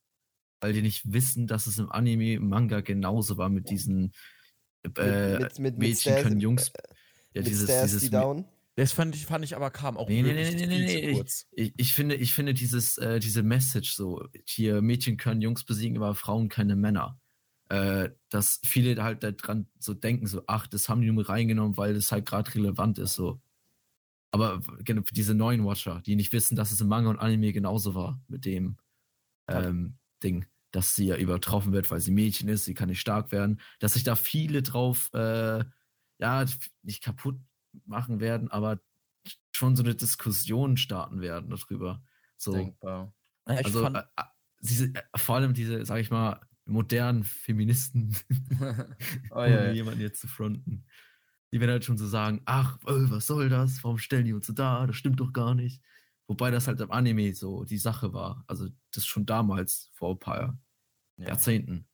Weil 0.62 0.72
die 0.72 0.82
nicht 0.82 1.12
wissen, 1.12 1.46
dass 1.46 1.66
es 1.66 1.78
im 1.78 1.90
Anime, 1.90 2.34
im 2.34 2.48
Manga 2.48 2.80
genauso 2.80 3.36
war 3.36 3.48
mit 3.48 3.68
diesen 3.68 4.12
äh, 4.84 5.32
mit, 5.32 5.40
mit, 5.40 5.58
mit, 5.58 5.78
Mädchen 5.78 6.16
können 6.22 6.40
Jungs. 6.40 6.68
Äh, 6.68 6.82
ja, 7.34 7.42
dieses, 7.42 7.66
dieses 7.66 8.10
down. 8.10 8.44
Das 8.74 8.92
fand 8.92 9.14
ich, 9.14 9.26
fand 9.26 9.44
ich 9.44 9.54
aber 9.54 9.70
kam 9.70 9.98
auch 9.98 10.08
nee, 10.08 10.22
nee, 10.22 10.32
nee, 10.32 10.54
nee, 10.54 10.66
nee, 10.66 11.06
nee. 11.06 11.12
kurz. 11.14 11.46
Ich, 11.52 11.74
ich, 11.76 11.92
finde, 11.92 12.14
ich 12.14 12.32
finde 12.32 12.54
dieses, 12.54 12.96
äh, 12.96 13.20
diese 13.20 13.42
Message 13.42 13.92
so, 13.92 14.26
hier 14.46 14.80
Mädchen 14.80 15.18
können 15.18 15.42
Jungs 15.42 15.64
besiegen, 15.64 15.98
aber 15.98 16.14
Frauen 16.14 16.48
keine 16.48 16.74
Männer. 16.74 17.18
Äh, 17.68 18.10
dass 18.30 18.60
viele 18.64 19.02
halt 19.02 19.22
daran 19.22 19.66
so 19.78 19.94
denken, 19.94 20.26
so, 20.26 20.42
ach, 20.46 20.66
das 20.66 20.88
haben 20.88 21.02
die 21.02 21.10
nur 21.10 21.28
reingenommen, 21.28 21.76
weil 21.76 21.94
das 21.94 22.12
halt 22.12 22.24
gerade 22.26 22.54
relevant 22.54 22.98
ist, 22.98 23.14
so. 23.14 23.40
Aber 24.30 24.62
genau, 24.84 25.02
diese 25.10 25.34
neuen 25.34 25.66
Watcher, 25.66 26.00
die 26.06 26.16
nicht 26.16 26.32
wissen, 26.32 26.56
dass 26.56 26.70
es 26.70 26.80
im 26.80 26.88
Manga 26.88 27.10
und 27.10 27.18
Anime 27.18 27.52
genauso 27.52 27.94
war 27.94 28.22
mit 28.28 28.46
dem 28.46 28.78
ähm, 29.48 29.98
Ding 30.22 30.46
dass 30.72 30.94
sie 30.96 31.06
ja 31.06 31.16
übertroffen 31.16 31.72
wird, 31.72 31.90
weil 31.90 32.00
sie 32.00 32.10
Mädchen 32.10 32.48
ist, 32.48 32.64
sie 32.64 32.74
kann 32.74 32.88
nicht 32.88 33.00
stark 33.00 33.30
werden, 33.30 33.60
dass 33.78 33.92
sich 33.92 34.04
da 34.04 34.16
viele 34.16 34.62
drauf, 34.62 35.10
äh, 35.12 35.64
ja, 36.18 36.44
nicht 36.82 37.02
kaputt 37.02 37.38
machen 37.84 38.20
werden, 38.20 38.50
aber 38.50 38.80
schon 39.52 39.76
so 39.76 39.82
eine 39.82 39.94
Diskussion 39.94 40.76
starten 40.76 41.20
werden 41.20 41.50
darüber. 41.50 42.02
So. 42.36 42.52
Denkbar. 42.52 43.14
Also 43.44 43.82
fand, 43.82 43.96
äh, 43.96 44.22
diese, 44.60 44.86
äh, 44.86 45.02
vor 45.16 45.36
allem 45.36 45.52
diese, 45.52 45.84
sag 45.84 45.98
ich 45.98 46.10
mal, 46.10 46.40
modernen 46.64 47.24
Feministen, 47.24 48.16
oh, 49.30 49.40
um 49.40 49.50
ja, 49.50 49.72
jemanden 49.72 50.00
jetzt 50.00 50.20
zu 50.20 50.28
fronten. 50.28 50.86
Die 51.52 51.60
werden 51.60 51.72
halt 51.72 51.84
schon 51.84 51.98
so 51.98 52.06
sagen, 52.06 52.40
ach, 52.46 52.78
äh, 52.86 53.10
was 53.10 53.26
soll 53.26 53.50
das? 53.50 53.84
Warum 53.84 53.98
stellen 53.98 54.24
die 54.24 54.32
uns 54.32 54.46
so 54.46 54.54
da? 54.54 54.86
Das 54.86 54.96
stimmt 54.96 55.20
doch 55.20 55.32
gar 55.32 55.54
nicht. 55.54 55.82
Wobei 56.32 56.50
das 56.50 56.66
halt 56.66 56.80
im 56.80 56.90
Anime 56.90 57.34
so 57.34 57.64
die 57.64 57.76
Sache 57.76 58.14
war. 58.14 58.42
Also 58.46 58.68
das 58.94 59.04
schon 59.04 59.26
damals, 59.26 59.90
vor 59.92 60.12
ein 60.12 60.18
paar 60.18 60.58
ja. 61.18 61.26
Jahrzehnten. 61.26 61.86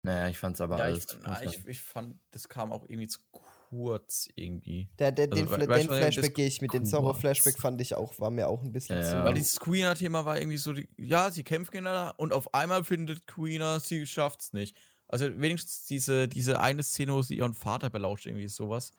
Naja, 0.00 0.28
ich 0.30 0.38
fand's 0.38 0.62
aber 0.62 0.78
ja, 0.78 0.84
alles. 0.84 1.06
Ich, 1.42 1.58
ich, 1.58 1.66
ich, 1.66 1.82
fand, 1.82 2.18
das 2.30 2.48
kam 2.48 2.72
auch 2.72 2.84
irgendwie 2.88 3.06
zu 3.06 3.20
kurz 3.30 4.30
irgendwie. 4.34 4.88
Der, 4.98 5.12
der, 5.12 5.30
also, 5.30 5.44
den, 5.56 5.68
den 5.68 5.88
Flashback 5.88 6.34
gehe 6.34 6.46
ich 6.46 6.62
mit, 6.62 6.72
dem 6.72 6.86
Zorro-Flashback 6.86 7.58
fand 7.58 7.82
ich 7.82 7.94
auch, 7.94 8.18
war 8.18 8.30
mir 8.30 8.48
auch 8.48 8.62
ein 8.62 8.72
bisschen 8.72 8.96
ja, 8.96 9.02
zu. 9.02 9.24
Weil 9.24 9.34
dieses 9.34 9.60
Queener-Thema 9.60 10.24
war 10.24 10.38
irgendwie 10.38 10.56
so, 10.56 10.72
die, 10.72 10.88
ja, 10.96 11.30
sie 11.30 11.44
kämpfen 11.44 11.72
gegeneinander 11.72 12.14
und 12.16 12.32
auf 12.32 12.54
einmal 12.54 12.82
findet 12.82 13.26
Queener, 13.26 13.78
sie 13.78 14.06
schafft's 14.06 14.54
nicht. 14.54 14.74
Also 15.06 15.26
wenigstens 15.38 15.84
diese, 15.84 16.28
diese 16.28 16.60
eine 16.60 16.82
Szene, 16.82 17.12
wo 17.12 17.20
sie 17.20 17.36
ihren 17.36 17.52
Vater 17.52 17.90
belauscht, 17.90 18.24
irgendwie 18.24 18.48
sowas. 18.48 18.92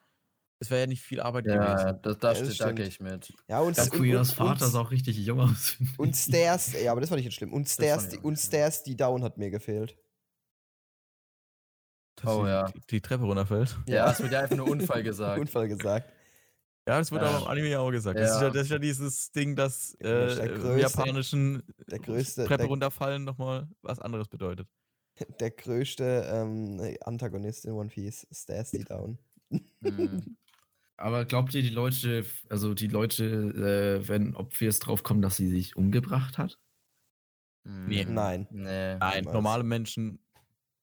Es 0.60 0.72
wäre 0.72 0.82
ja 0.82 0.88
nicht 0.88 1.03
viel 1.03 1.20
Arbeit 1.20 1.45
ja, 1.45 1.55
gewesen. 1.55 1.99
Das, 2.01 2.18
das, 2.18 2.39
das 2.39 2.58
da 2.58 2.72
gehe 2.72 2.88
ich 2.88 2.99
mit. 2.99 3.32
Ja, 3.47 3.60
und 3.60 3.78
der 3.78 3.88
Queeners 3.88 4.32
Vater 4.32 4.66
ist 4.66 4.76
auch 4.76 4.89
richtig 4.89 5.18
jung 5.18 5.39
aus. 5.39 5.78
Und 5.97 6.16
Stairs, 6.16 6.74
ja, 6.74 6.91
aber 6.91 7.01
das 7.01 7.12
war 7.12 7.18
nicht 7.18 7.32
schlimm. 7.32 7.53
Und 7.53 7.70
Stairs, 7.70 8.10
die, 8.10 8.18
und 8.18 8.38
Stairs, 8.38 8.82
die 8.82 8.95
Down 8.95 9.24
hat 9.24 9.38
mir 9.38 9.51
gefehlt. 9.51 9.95
Dass 12.16 12.34
oh 12.34 12.47
ja. 12.47 12.66
Die, 12.66 12.82
die, 12.89 13.01
Treppe 13.01 13.26
runterfällt. 13.26 13.78
Ja, 13.88 14.12
es 14.12 14.20
wird 14.20 14.32
ja 14.32 14.41
einfach 14.41 14.55
nur 14.55 14.68
Unfall 14.68 15.03
gesagt. 15.03 15.39
Unfall 15.39 15.68
gesagt. 15.68 16.12
Ja, 16.88 16.97
das 16.97 17.12
wird 17.12 17.22
ja. 17.22 17.30
auch 17.30 17.41
im 17.43 17.47
Anime 17.47 17.80
auch 17.80 17.91
gesagt. 17.91 18.18
Ja. 18.18 18.26
Das, 18.26 18.36
ist 18.36 18.41
ja, 18.41 18.49
das, 18.49 18.64
ist 18.64 18.72
ja, 18.72 18.80
dieses 18.80 19.32
Ding, 19.32 19.55
dass 19.55 19.93
äh, 19.99 20.03
größte, 20.03 20.43
im 20.43 20.78
japanischen 20.80 21.64
der 21.86 21.99
größte, 21.99 22.45
Treppe 22.45 22.64
der, 22.64 22.68
runterfallen 22.68 23.24
nochmal 23.26 23.68
was 23.84 23.99
anderes 23.99 24.28
bedeutet. 24.28 24.68
Der 25.39 25.51
größte 25.51 26.28
ähm, 26.32 26.97
Antagonist 27.01 27.66
in 27.66 27.74
One 27.74 27.89
Piece, 27.89 28.26
Stasty 28.32 28.84
Down. 28.84 29.20
Mhm. 29.49 30.38
Aber 30.98 31.26
glaubt 31.26 31.54
ihr, 31.54 31.62
die 31.62 31.70
Leute, 31.70 32.26
also 32.50 32.74
die 32.74 32.88
Leute, 32.88 33.24
äh, 34.04 34.08
wenn, 34.08 34.36
ob 34.36 34.60
wir 34.60 34.70
es 34.70 34.80
drauf 34.80 35.04
kommen, 35.04 35.22
dass 35.22 35.38
sie 35.38 35.48
sich 35.48 35.76
umgebracht 35.76 36.38
hat? 36.38 36.60
Nee. 37.64 38.06
Nein. 38.06 38.48
Nee. 38.50 38.98
Nein, 38.98 39.24
normale 39.26 39.64
Menschen 39.64 40.20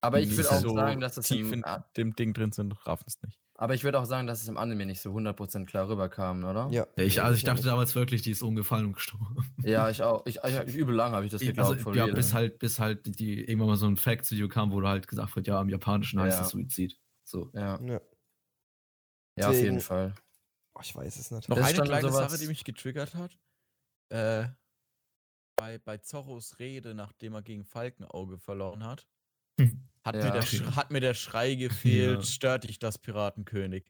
aber 0.05 0.21
ich 0.21 0.37
würde 0.37 0.51
auch 0.51 0.61
so 0.61 0.75
sagen, 0.75 1.01
dass 1.01 1.15
das 1.15 1.27
tief 1.29 1.51
in 1.51 1.65
dem 1.97 2.15
Ding 2.15 2.35
drin 2.35 2.53
sind, 2.53 2.75
raffen 2.87 3.05
es 3.07 3.23
nicht. 3.23 3.41
Aber 3.57 3.75
ich 3.75 3.85
würde 3.85 3.99
auch 4.01 4.05
sagen, 4.05 4.27
dass 4.27 4.43
es 4.43 4.49
im 4.49 4.59
Anime 4.59 4.85
nicht 4.85 5.01
so 5.01 5.11
100% 5.15 5.65
klar 5.65 5.89
rüberkam, 5.89 6.45
oder? 6.45 6.69
Ja. 6.73 6.87
Ich, 6.97 7.23
also 7.23 7.37
ich 7.37 7.45
dachte 7.45 7.63
damals 7.63 7.95
wirklich, 7.95 8.21
die 8.21 8.33
ist 8.33 8.43
umgefallen 8.43 8.87
und 8.87 8.93
gestorben. 8.95 9.47
Ja, 9.63 9.89
ich 9.89 10.03
auch. 10.03 10.27
Ich, 10.27 10.41
ich, 10.45 10.75
übel 10.75 10.95
lang 10.95 11.13
habe 11.13 11.25
ich 11.25 11.33
das 11.33 11.41
geglaubt. 11.41 11.79
Also, 11.79 11.95
ja, 11.95 12.07
bis 12.07 12.35
halt, 12.35 12.59
bis 12.59 12.81
halt 12.81 13.19
die, 13.19 13.45
irgendwann 13.45 13.69
mal 13.69 13.77
so 13.77 13.87
ein 13.87 13.97
Fact-Video 13.97 14.49
kam, 14.49 14.73
wo 14.73 14.83
halt 14.83 15.09
gesagt 15.09 15.35
wird, 15.37 15.47
ja, 15.47 15.61
im 15.61 15.69
Japanischen 15.69 16.21
heißt 16.21 16.43
es 16.43 16.49
Suizid. 16.51 16.99
So. 17.23 17.51
Ja. 17.55 17.81
Ja, 17.81 18.01
ja 19.37 19.49
auf 19.49 19.57
jeden 19.57 19.81
Fall. 19.81 20.15
Oh, 20.75 20.81
ich 20.83 20.95
weiß 20.95 21.17
es 21.17 21.31
nicht. 21.31 21.49
Noch 21.49 21.57
das 21.57 21.67
eine 21.67 21.83
kleine 21.83 22.13
Sache, 22.13 22.39
die 22.39 22.47
mich 22.47 22.65
getriggert 22.65 23.15
hat. 23.15 23.39
Äh, 24.11 24.49
bei, 25.57 25.79
bei 25.79 25.99
Zorros 25.99 26.59
Rede, 26.59 26.95
nachdem 26.95 27.35
er 27.35 27.43
gegen 27.43 27.65
Falkenauge 27.65 28.39
verloren 28.39 28.85
hat. 28.85 29.07
Hm. 29.61 29.89
Hat, 30.05 30.17
ja. 30.17 30.25
mir 30.25 30.33
der, 30.33 30.77
hat 30.77 30.91
mir 30.91 31.01
der 31.01 31.15
Schrei 31.15 31.55
gefehlt, 31.55 32.21
ja. 32.21 32.27
stört 32.27 32.65
dich 32.65 32.79
das 32.79 32.99
Piratenkönig. 32.99 33.85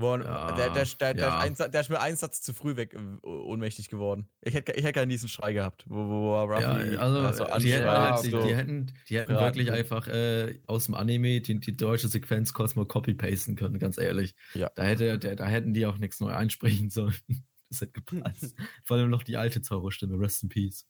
Wo, 0.00 0.16
ja, 0.16 0.52
der, 0.52 0.70
der, 0.70 0.84
der, 1.14 1.16
ja. 1.16 1.42
ist 1.42 1.60
ein, 1.60 1.72
der, 1.72 1.80
ist 1.80 1.90
mir 1.90 2.00
einen 2.00 2.16
Satz 2.16 2.40
zu 2.40 2.54
früh 2.54 2.76
weg 2.76 2.94
äh, 2.94 3.26
ohnmächtig 3.26 3.88
geworden. 3.88 4.28
Ich 4.42 4.54
hätte, 4.54 4.70
ich 4.72 4.84
hätte 4.84 4.92
gerne 4.92 5.10
diesen 5.10 5.28
Schrei 5.28 5.52
gehabt, 5.52 5.84
wo, 5.88 6.08
wo 6.08 6.40
Ruffy 6.40 6.94
ja, 6.94 7.00
also, 7.00 7.44
also 7.44 7.58
die, 7.58 7.72
hätten 7.72 7.90
halt, 7.90 8.18
so 8.20 8.42
die, 8.42 8.54
hätten, 8.54 8.92
die 9.08 9.18
hätten 9.18 9.34
wirklich 9.34 9.72
einfach 9.72 10.06
äh, 10.06 10.60
aus 10.68 10.86
dem 10.86 10.94
Anime 10.94 11.40
die, 11.40 11.58
die 11.58 11.76
deutsche 11.76 12.06
Sequenz 12.06 12.52
kurz 12.52 12.76
mal 12.76 12.86
copy-pasten 12.86 13.56
können, 13.56 13.80
ganz 13.80 13.98
ehrlich. 13.98 14.36
Ja. 14.54 14.70
Da, 14.76 14.84
hätte, 14.84 15.18
der, 15.18 15.34
da 15.34 15.46
hätten 15.46 15.74
die 15.74 15.84
auch 15.84 15.98
nichts 15.98 16.20
neu 16.20 16.30
einsprechen 16.30 16.90
sollen. 16.90 17.16
Das 17.70 17.82
hätte 17.82 18.00
gepasst. 18.00 18.54
Vor 18.84 18.96
allem 18.96 19.10
noch 19.10 19.22
die 19.22 19.36
alte 19.36 19.60
Zauberstimme, 19.60 20.18
Rest 20.18 20.42
in 20.42 20.48
Peace. 20.48 20.86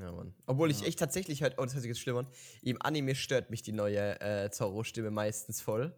Ja, 0.00 0.12
Mann. 0.12 0.32
Obwohl 0.46 0.70
ich 0.70 0.86
echt 0.86 1.00
tatsächlich 1.00 1.42
halt, 1.42 1.54
oh, 1.58 1.64
das 1.64 1.74
hört 1.74 1.82
sich 1.82 1.88
jetzt 1.88 1.98
schlimm 1.98 2.18
an, 2.18 2.28
im 2.62 2.80
Anime 2.80 3.16
stört 3.16 3.50
mich 3.50 3.62
die 3.62 3.72
neue 3.72 4.20
äh, 4.20 4.50
Zorro-Stimme 4.52 5.10
meistens 5.10 5.60
voll. 5.60 5.92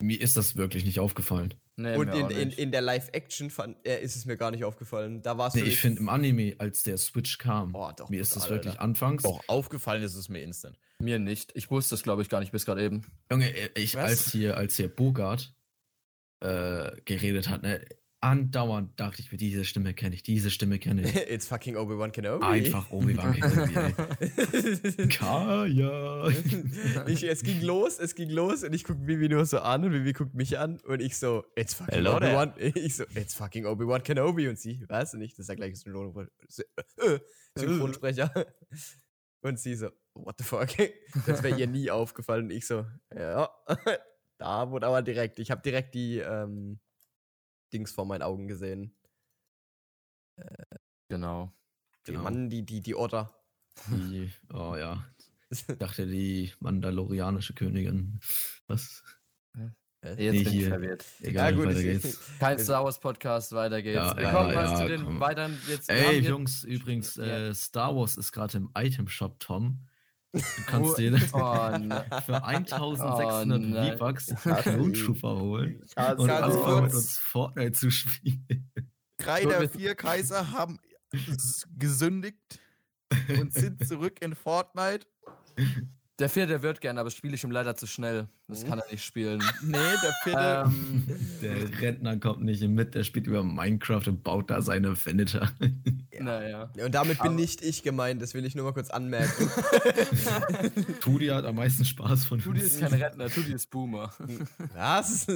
Mir 0.00 0.20
ist 0.20 0.36
das 0.36 0.56
wirklich 0.56 0.84
nicht 0.84 0.98
aufgefallen. 1.00 1.54
Nee, 1.76 1.96
und 1.96 2.08
in, 2.08 2.30
in, 2.30 2.50
in 2.50 2.72
der 2.72 2.80
Live-Action 2.80 3.50
äh, 3.84 4.02
ist 4.02 4.16
es 4.16 4.24
mir 4.26 4.36
gar 4.36 4.50
nicht 4.50 4.64
aufgefallen. 4.64 5.22
Da 5.22 5.38
war 5.38 5.48
es 5.48 5.54
nee, 5.54 5.62
Ich 5.62 5.78
finde 5.78 6.00
im 6.00 6.08
Anime, 6.08 6.54
als 6.58 6.82
der 6.82 6.98
Switch 6.98 7.38
kam, 7.38 7.74
oh, 7.74 7.90
doch, 7.96 8.10
mir 8.10 8.20
ist 8.20 8.36
das 8.36 8.50
wirklich 8.50 8.72
Alter. 8.72 8.82
anfangs. 8.82 9.22
Doch, 9.22 9.40
aufgefallen 9.46 10.02
ist 10.02 10.14
es 10.14 10.28
mir 10.28 10.42
instant. 10.42 10.78
Mir 10.98 11.18
nicht. 11.18 11.52
Ich 11.54 11.70
wusste 11.70 11.94
es, 11.94 12.02
glaube 12.02 12.22
ich, 12.22 12.28
gar 12.28 12.40
nicht 12.40 12.52
bis 12.52 12.66
gerade 12.66 12.82
eben. 12.82 13.06
Junge, 13.30 13.50
äh, 13.54 13.70
ich, 13.74 13.96
als 13.98 14.30
hier, 14.30 14.56
als 14.56 14.76
hier 14.76 14.88
Bogart 14.88 15.54
äh, 16.40 16.92
geredet 17.04 17.48
hat, 17.48 17.62
ne, 17.62 17.80
andauernd 18.20 18.98
dachte 19.00 19.22
ich 19.22 19.32
mir, 19.32 19.38
diese 19.38 19.64
Stimme 19.64 19.94
kenne 19.94 20.14
ich, 20.14 20.22
diese 20.22 20.50
Stimme 20.50 20.78
kenne 20.78 21.02
ich. 21.02 21.16
It's 21.30 21.46
fucking 21.46 21.76
Obi-Wan 21.76 22.12
Kenobi. 22.12 22.44
Einfach 22.44 22.90
Obi-Wan 22.90 23.34
Kenobi. 23.34 25.08
Kaya. 25.08 26.28
ich, 27.06 27.24
es 27.24 27.42
ging 27.42 27.62
los, 27.62 27.98
es 27.98 28.14
ging 28.14 28.30
los 28.30 28.62
und 28.62 28.74
ich 28.74 28.84
gucke 28.84 29.06
Vivi 29.06 29.28
nur 29.28 29.46
so 29.46 29.60
an 29.60 29.84
und 29.84 29.92
Vivi 29.92 30.12
guckt 30.12 30.34
mich 30.34 30.58
an 30.58 30.80
und 30.80 31.00
ich 31.00 31.16
so, 31.16 31.44
it's 31.56 31.74
fucking 31.74 32.06
Obi-Wan. 32.06 32.54
Ich 32.74 32.96
so, 32.96 33.04
it's 33.14 33.34
fucking 33.34 33.66
Obi-Wan 33.66 34.02
Kenobi 34.02 34.48
und 34.48 34.58
sie, 34.58 34.84
weißt 34.88 35.14
du 35.14 35.18
nicht, 35.18 35.38
das 35.38 35.44
ist 35.44 35.48
ja 35.48 35.54
gleich 35.54 35.72
äh, 35.72 37.18
Synchronsprecher. 37.56 38.46
Und 39.42 39.58
sie 39.58 39.74
so, 39.74 39.88
what 40.12 40.34
the 40.36 40.44
fuck? 40.44 40.68
Das 41.26 41.42
wäre 41.42 41.58
ihr 41.58 41.66
nie 41.66 41.90
aufgefallen. 41.90 42.44
Und 42.44 42.50
ich 42.50 42.66
so, 42.66 42.84
ja. 43.14 43.48
Da 44.36 44.70
wurde 44.70 44.86
aber 44.86 45.00
direkt, 45.00 45.38
ich 45.38 45.50
habe 45.50 45.62
direkt 45.62 45.94
die, 45.94 46.18
ähm, 46.18 46.78
Dings 47.72 47.92
vor 47.92 48.06
meinen 48.06 48.22
Augen 48.22 48.48
gesehen. 48.48 48.94
Äh, 50.36 50.76
genau. 51.08 51.52
Die 52.06 52.12
genau. 52.12 52.24
Mann, 52.24 52.48
die, 52.48 52.64
die, 52.64 52.80
die 52.80 52.94
Otter. 52.94 53.34
Die, 53.88 54.30
oh 54.52 54.76
ja. 54.76 55.04
Ich 55.50 55.66
dachte, 55.78 56.06
die 56.06 56.52
mandalorianische 56.60 57.54
Königin. 57.54 58.20
Was? 58.66 59.02
Jetzt 60.02 60.18
nee, 60.18 60.44
bin 60.44 60.60
ich 60.60 60.66
verwirrt. 60.66 61.04
Egal, 61.20 61.50
ja, 61.50 61.56
gut, 61.56 61.66
weiter 61.66 61.82
geht's. 61.82 62.18
Kein 62.38 62.58
Star 62.58 62.84
Wars 62.84 62.98
Podcast, 62.98 63.52
weiter 63.52 63.82
geht's. 63.82 63.96
Ja, 63.96 64.16
Wir 64.16 64.30
kommen 64.30 64.52
ja, 64.52 64.64
ja, 64.64 64.74
zu 64.76 64.88
den 64.88 65.04
komm. 65.04 65.20
weiteren 65.20 65.58
jetzt. 65.68 65.90
Ey, 65.90 66.20
Jungs, 66.20 66.64
übrigens, 66.64 67.18
äh, 67.18 67.52
Star 67.52 67.94
Wars 67.94 68.16
ist 68.16 68.32
gerade 68.32 68.56
im 68.56 68.70
Item 68.74 69.08
Shop, 69.08 69.38
Tom. 69.40 69.86
Du 70.32 70.42
kannst 70.66 70.98
dir 70.98 71.12
oh, 71.32 71.78
ne. 71.78 72.04
für 72.24 72.44
1600 72.44 73.94
oh, 73.94 73.98
V-Bucks 73.98 74.46
einen 74.46 74.56
Klonschuffer 74.56 75.40
holen 75.40 75.82
also, 75.96 76.22
und 76.22 76.30
anfangen 76.30 76.84
mit 76.84 76.94
uns 76.94 77.18
Fortnite 77.18 77.72
zu 77.72 77.90
spielen. 77.90 78.70
Drei 79.18 79.44
der 79.44 79.68
vier 79.68 79.94
Kaiser 79.94 80.52
haben 80.52 80.78
gesündigt 81.76 82.60
und 83.28 83.52
sind 83.52 83.86
zurück 83.86 84.22
in 84.22 84.34
Fortnite. 84.34 85.06
Der 86.18 86.28
vierte 86.28 86.48
der 86.48 86.62
wird 86.62 86.82
gerne, 86.82 87.00
aber 87.00 87.10
spiele 87.10 87.34
ich 87.34 87.44
ihm 87.44 87.50
leider 87.50 87.74
zu 87.76 87.86
schnell. 87.86 88.28
Das 88.50 88.64
kann 88.64 88.80
er 88.80 88.90
nicht 88.90 89.04
spielen. 89.04 89.42
nee, 89.62 89.72
der 89.72 90.12
vierte. 90.22 90.64
Ähm, 90.66 91.04
der 91.42 91.80
Rentner 91.80 92.16
kommt 92.18 92.42
nicht 92.42 92.62
mit, 92.62 92.94
der 92.94 93.04
spielt 93.04 93.26
über 93.26 93.44
Minecraft 93.44 94.02
und 94.08 94.24
baut 94.24 94.50
da 94.50 94.60
seine 94.60 94.94
Venator. 95.04 95.48
ja. 96.12 96.22
Naja. 96.22 96.70
Und 96.84 96.94
damit 96.94 97.20
aber 97.20 97.28
bin 97.28 97.36
nicht 97.36 97.62
ich 97.62 97.82
gemeint, 97.82 98.20
das 98.20 98.34
will 98.34 98.44
ich 98.44 98.54
nur 98.54 98.64
mal 98.64 98.72
kurz 98.72 98.90
anmerken. 98.90 99.50
Tudi 101.00 101.28
hat 101.28 101.44
am 101.44 101.56
meisten 101.56 101.84
Spaß 101.84 102.24
von 102.24 102.40
Tudi 102.40 102.60
ist 102.60 102.80
kein 102.80 102.92
Rentner, 102.92 103.28
Tudi 103.28 103.52
ist 103.52 103.70
Boomer. 103.70 104.12
Was? 104.74 105.26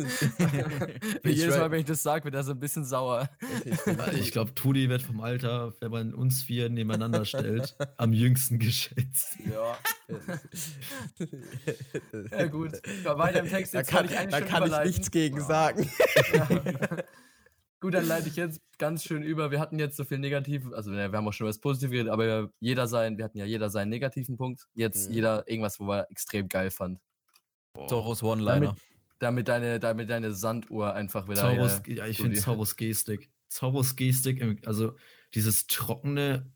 Jedes 1.25 1.57
Mal, 1.57 1.71
wenn 1.71 1.81
ich 1.81 1.87
das 1.87 2.03
sage, 2.03 2.25
wird 2.25 2.35
er 2.35 2.43
so 2.43 2.53
ein 2.53 2.61
bisschen 2.61 2.85
sauer. 2.85 3.31
Ich 4.19 4.33
glaube, 4.33 4.55
Tudi 4.55 4.89
wird 4.89 5.03
vom 5.03 5.21
Alter, 5.21 5.73
wenn 5.81 5.91
man 5.91 6.15
uns 6.15 6.43
vier 6.43 6.69
nebeneinander 6.69 7.25
stellt, 7.25 7.77
am 7.97 8.13
jüngsten 8.13 8.59
geschätzt. 8.59 9.39
Ja. 9.51 9.79
ja, 12.31 12.47
gut. 12.47 12.73
Ja, 13.05 13.19
weiter 13.19 13.41
im 13.41 13.49
Text. 13.49 13.75
Da 13.75 13.83
kann, 13.83 14.07
ich, 14.07 14.13
da 14.13 14.41
kann 14.41 14.67
ich 14.67 14.85
nichts 14.85 15.11
gegen 15.11 15.41
sagen. 15.41 15.91
Ja. 16.33 16.49
Gut, 17.81 17.93
dann 17.93 18.07
leite 18.07 18.29
ich 18.29 18.37
jetzt 18.37 18.63
ganz 18.79 19.05
schön 19.05 19.23
über. 19.23 19.51
Wir 19.51 19.61
hatten 19.61 19.79
jetzt 19.79 19.99
so 19.99 20.05
viel 20.05 20.19
negativ, 20.19 20.73
also 20.73 20.91
wir 20.91 21.03
haben 21.13 21.29
auch 21.29 21.33
schon 21.35 21.47
was 21.47 21.59
Positives 21.59 21.93
geredet, 21.93 22.11
aber 22.11 22.51
jeder 22.59 22.87
sein, 22.87 23.19
wir 23.19 23.27
hatten 23.27 23.37
ja 23.37 23.45
jeder 23.45 23.69
seinen 23.69 23.91
negativen 23.91 24.39
Punkt. 24.39 24.67
Jetzt 24.73 25.11
mhm. 25.11 25.15
jeder 25.17 25.47
irgendwas, 25.47 25.79
wo 25.79 25.93
er 25.93 26.11
extrem 26.11 26.49
geil 26.49 26.71
fand. 26.71 26.99
Zorros 27.89 28.23
One-Liner. 28.23 28.69
Damit, 28.69 28.79
damit, 29.19 29.49
deine, 29.49 29.81
damit 29.81 30.09
deine 30.09 30.33
Sanduhr 30.33 30.95
einfach 30.95 31.29
wieder. 31.29 31.43
Zorros, 31.43 31.83
ja, 31.87 32.07
ich 32.07 32.17
finde 32.17 32.39
Zorros 32.39 32.77
Gestik. 32.77 33.31
Zorros 33.49 33.97
Gestik, 33.97 34.67
also 34.67 34.97
dieses 35.35 35.67
Trockene 35.67 36.51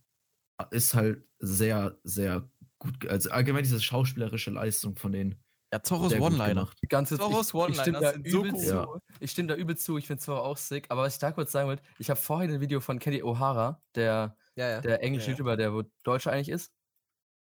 ist 0.71 0.95
halt 0.95 1.27
sehr, 1.41 1.99
sehr 2.05 2.49
gut. 2.79 3.07
Also 3.07 3.31
allgemein 3.31 3.65
diese 3.65 3.81
schauspielerische 3.81 4.51
Leistung 4.51 4.97
von 4.97 5.13
den 5.13 5.37
Ja, 5.73 5.83
Zorros 5.83 6.15
One-Liner. 6.15 6.69
Zorros 7.05 7.55
One-Liner 7.55 8.13
sind 8.13 8.31
so 8.31 8.41
cool. 8.41 8.65
Ja. 8.65 8.87
Ich 9.21 9.31
stimme 9.33 9.49
da 9.49 9.55
übel 9.55 9.77
zu, 9.77 9.99
ich 9.99 10.07
finde 10.07 10.23
Zorro 10.23 10.41
auch 10.41 10.57
sick. 10.57 10.87
Aber 10.89 11.03
was 11.03 11.15
ich 11.15 11.19
da 11.21 11.31
kurz 11.33 11.53
sagen 11.53 11.69
wollte, 11.69 11.83
ich 11.99 12.09
habe 12.09 12.19
vorhin 12.19 12.51
ein 12.53 12.61
Video 12.61 12.81
von 12.81 12.99
Kenny 12.99 13.23
O'Hara, 13.23 13.77
der, 13.95 14.37
ja, 14.57 14.69
ja. 14.71 14.81
der 14.81 15.03
englische 15.03 15.33
YouTuber, 15.33 15.57
der 15.57 15.75
wo 15.75 15.83
Deutscher 16.05 16.33
eigentlich 16.33 16.49
ist. 16.49 16.73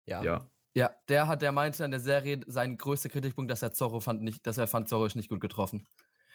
Ja. 0.07 0.23
Ja, 0.23 0.49
ja 0.75 0.91
der 1.09 1.27
hat, 1.27 1.43
der 1.43 1.51
meinte 1.51 1.85
an 1.85 1.91
der 1.91 2.01
Serie, 2.01 2.41
sein 2.47 2.79
größter 2.79 3.09
Kritikpunkt, 3.09 3.51
dass 3.51 3.63
er 3.63 3.73
Zorro 3.73 3.99
fand 3.99 4.23
nicht, 4.23 4.47
dass 4.47 4.57
er 4.57 4.69
fand, 4.69 4.89
Zorro 4.89 5.07
ist 5.07 5.17
nicht 5.17 5.29
gut 5.29 5.41
getroffen. 5.41 5.87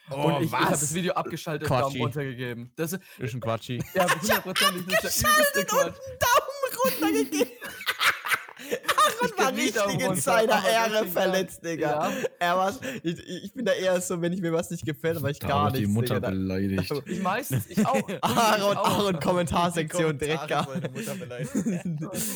Oh, 0.10 0.16
und 0.16 0.44
ich, 0.44 0.48
ich 0.48 0.54
habe 0.54 0.72
das 0.72 0.94
Video 0.94 1.14
abgeschaltet 1.14 1.70
und 1.70 1.80
Daumen 1.80 2.02
runtergegeben. 2.02 2.72
Das 2.76 2.94
ist 2.94 3.34
ein 3.34 3.42
Quatschi. 3.42 3.84
Ja, 3.94 4.10
hundertprozentig. 4.10 4.86
Das 5.02 5.16
ist 5.16 5.24
der 5.24 5.32
übelste 5.32 5.66
Quatsch. 5.66 5.98
Daumen 6.20 7.12
runtergegeben. 7.12 7.52
Aaron 9.22 9.38
war 9.38 9.54
richtig 9.54 10.08
in 10.08 10.16
seiner 10.16 10.68
Ehre 10.68 11.06
verletzt, 11.06 11.64
Digga. 11.64 12.10
Ja. 12.10 12.12
Er 12.40 12.58
war, 12.58 12.74
ich, 13.04 13.20
ich, 13.20 13.54
bin 13.54 13.66
da 13.66 13.72
eher 13.72 14.00
so, 14.02 14.22
wenn 14.22 14.34
ich 14.34 14.42
mir 14.42 14.54
was 14.54 14.70
nicht 14.70 14.86
gefällt, 14.86 15.18
aber 15.18 15.30
ich 15.30 15.40
da 15.40 15.48
gar 15.48 15.72
nicht. 15.72 15.84
die 15.84 15.88
Mutter 15.88 16.16
Digga. 16.16 16.30
beleidigt. 16.30 16.94
Ich 17.06 17.22
meistens, 17.22 17.68
ich 17.68 17.86
auch. 17.86 17.96
Aaron, 18.22 18.78
Aaron, 18.78 19.20
Kommentarsektion 19.20 20.18
direkt 20.18 20.48
gar. 20.48 20.68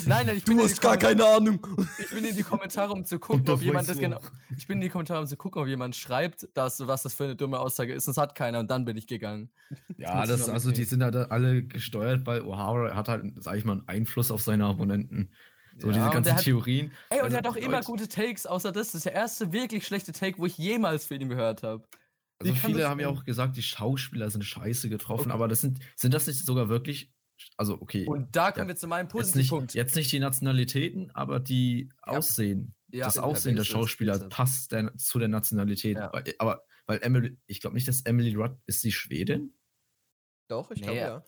nein, 0.05 0.25
nein, 0.25 0.37
ich 0.37 0.43
bin 0.45 0.57
Du 0.57 0.63
hast 0.63 0.81
gar 0.81 0.97
keine 0.97 1.25
Ahnung. 1.25 1.59
Ich 1.97 2.09
bin 2.09 2.23
in 2.25 2.35
die 2.35 2.43
Kommentare, 2.51 2.93
um 2.93 3.05
zu 3.05 3.19
gucken, 3.19 3.49
ob 3.49 3.61
jemand 3.61 3.89
das 3.89 3.97
genau. 3.97 4.19
Ich 4.57 4.67
bin 4.67 4.77
in 4.77 4.81
die 4.81 4.89
Kommentare, 4.89 5.19
um 5.21 5.27
zu 5.27 5.37
gucken, 5.37 5.61
ob 5.61 5.67
jemand 5.67 5.95
schreibt, 5.95 6.47
dass, 6.53 6.85
was 6.87 7.03
das 7.03 7.13
für 7.13 7.25
eine 7.25 7.35
dumme 7.35 7.59
Aussage 7.59 7.93
ist. 7.93 8.07
Das 8.07 8.17
hat 8.17 8.35
keiner 8.35 8.59
und 8.59 8.69
dann 8.69 8.85
bin 8.85 8.97
ich 8.97 9.07
gegangen. 9.07 9.49
Ja, 9.97 10.25
das, 10.25 10.49
also 10.49 10.71
die 10.71 10.83
sind 10.83 11.03
halt 11.03 11.15
alle 11.15 11.63
gesteuert, 11.63 12.25
weil 12.25 12.41
O'Hara 12.41 12.93
hat 12.93 13.07
halt, 13.07 13.25
sag 13.39 13.57
ich 13.57 13.65
mal, 13.65 13.73
einen 13.73 13.87
Einfluss 13.87 14.31
auf 14.31 14.41
seine 14.41 14.65
Abonnenten. 14.65 15.31
So 15.77 15.87
ja, 15.87 15.93
diese 15.93 16.09
ganzen 16.09 16.35
hat, 16.35 16.43
Theorien. 16.43 16.91
Ey, 17.09 17.19
und 17.19 17.25
also, 17.25 17.35
er 17.35 17.37
hat 17.39 17.47
auch 17.47 17.55
immer 17.55 17.81
gute 17.81 18.07
Takes, 18.07 18.45
außer 18.45 18.71
das. 18.71 18.87
Das 18.87 18.95
ist 18.95 19.05
der 19.05 19.13
erste 19.13 19.51
wirklich 19.51 19.85
schlechte 19.85 20.11
Take, 20.11 20.37
wo 20.37 20.45
ich 20.45 20.57
jemals 20.57 21.05
für 21.05 21.15
ihn 21.15 21.29
gehört 21.29 21.63
habe. 21.63 21.83
Also 22.39 22.55
viele 22.55 22.89
haben 22.89 22.99
ja 22.99 23.07
auch 23.07 23.23
gesagt, 23.23 23.55
die 23.55 23.61
Schauspieler 23.61 24.29
sind 24.29 24.43
scheiße 24.43 24.89
getroffen, 24.89 25.27
okay. 25.27 25.31
aber 25.31 25.47
das 25.47 25.61
sind, 25.61 25.79
sind 25.95 26.13
das 26.13 26.27
nicht 26.27 26.43
sogar 26.43 26.69
wirklich, 26.69 27.13
also 27.57 27.79
okay. 27.79 28.05
Und 28.07 28.35
da 28.35 28.51
kommen 28.51 28.65
ja, 28.65 28.69
wir 28.69 28.75
zu 28.75 28.87
meinem 28.87 29.07
Positivpunkt. 29.07 29.73
Jetzt, 29.73 29.87
jetzt 29.89 29.95
nicht 29.95 30.11
die 30.11 30.19
Nationalitäten, 30.19 31.11
aber 31.11 31.39
die 31.39 31.89
ja. 32.05 32.13
Aussehen. 32.13 32.73
Ja, 32.91 33.05
das 33.05 33.17
Aussehen 33.17 33.55
der 33.55 33.63
Schauspieler 33.63 34.19
passt 34.29 34.71
der, 34.71 34.95
zu 34.97 35.19
der 35.19 35.29
Nationalität. 35.29 35.97
Aber, 36.39 36.63
weil 36.87 36.99
Emily, 37.03 37.37
ich 37.47 37.61
glaube 37.61 37.75
nicht, 37.75 37.87
dass 37.87 38.01
Emily 38.01 38.35
Rudd, 38.35 38.57
ist 38.65 38.81
sie 38.81 38.91
Schwedin? 38.91 39.53
Doch, 40.49 40.71
ich 40.71 40.81
glaube 40.81 40.97
ja. 40.97 41.23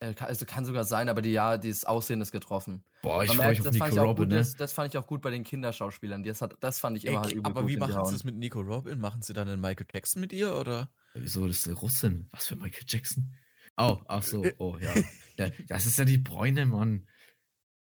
Äh, 0.00 0.14
also 0.18 0.46
kann 0.46 0.64
sogar 0.64 0.84
sein, 0.84 1.08
aber 1.08 1.22
die, 1.22 1.32
ja, 1.32 1.58
das 1.58 1.84
Aussehen 1.84 2.20
ist 2.20 2.32
getroffen. 2.32 2.84
Boah, 3.02 3.24
ich 3.24 3.32
freue 3.32 3.50
mich 3.50 3.60
auf 3.60 3.72
Nico 3.72 4.02
Robin, 4.02 4.28
ne? 4.28 4.36
Das, 4.36 4.54
das, 4.54 4.72
fand 4.72 4.94
ich 4.94 4.98
auch 4.98 5.06
gut 5.06 5.22
bei 5.22 5.30
den 5.30 5.44
Kinderschauspielern. 5.44 6.22
Das, 6.22 6.40
hat, 6.40 6.56
das 6.60 6.78
fand 6.78 6.96
ich 6.96 7.06
immer 7.06 7.18
Ey, 7.18 7.24
halt 7.24 7.32
übel 7.32 7.46
Aber 7.46 7.66
wie 7.66 7.76
machen 7.76 8.04
sie 8.06 8.12
das 8.12 8.24
mit 8.24 8.36
Nico 8.36 8.60
Robin? 8.60 9.00
Machen 9.00 9.22
sie 9.22 9.32
dann 9.32 9.48
einen 9.48 9.60
Michael 9.60 9.86
Jackson 9.92 10.20
mit 10.20 10.32
ihr, 10.32 10.54
oder? 10.54 10.88
wieso, 11.14 11.46
das 11.48 11.58
ist 11.58 11.66
eine 11.66 11.76
Russin. 11.76 12.28
Was 12.30 12.46
für 12.46 12.56
Michael 12.56 12.84
Jackson? 12.86 13.34
Oh, 13.76 13.98
ach 14.06 14.22
so, 14.22 14.44
oh, 14.58 14.76
ja. 14.80 14.92
ja 15.38 15.50
das 15.68 15.86
ist 15.86 15.98
ja 15.98 16.04
die 16.04 16.18
Bräune, 16.18 16.66
Mann. 16.66 17.06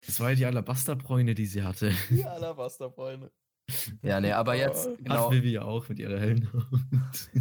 Das 0.06 0.20
war 0.20 0.30
ja 0.30 0.36
die 0.36 0.46
Alabasterbräune, 0.46 1.36
die 1.36 1.46
sie 1.46 1.64
hatte. 1.64 1.94
Die 2.10 2.26
Alabasterbräune. 2.26 3.32
Ja, 4.02 4.20
nee, 4.20 4.34
aber 4.34 4.56
jetzt. 4.56 4.90
Genau. 4.98 5.28
Hat 5.28 5.32
Vivi 5.32 5.58
auch 5.58 5.88
mit 5.88 5.98
ihrer 5.98 6.20
hellen 6.20 6.52
Haut. 6.52 7.32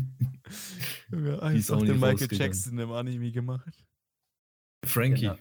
ja, 1.10 1.38
einfach 1.40 1.78
den 1.80 1.98
Michael 1.98 2.28
Jackson 2.30 2.78
im 2.78 2.92
Anime 2.92 3.32
gemacht. 3.32 3.84
Frankie 4.84 5.22
genau. 5.22 5.38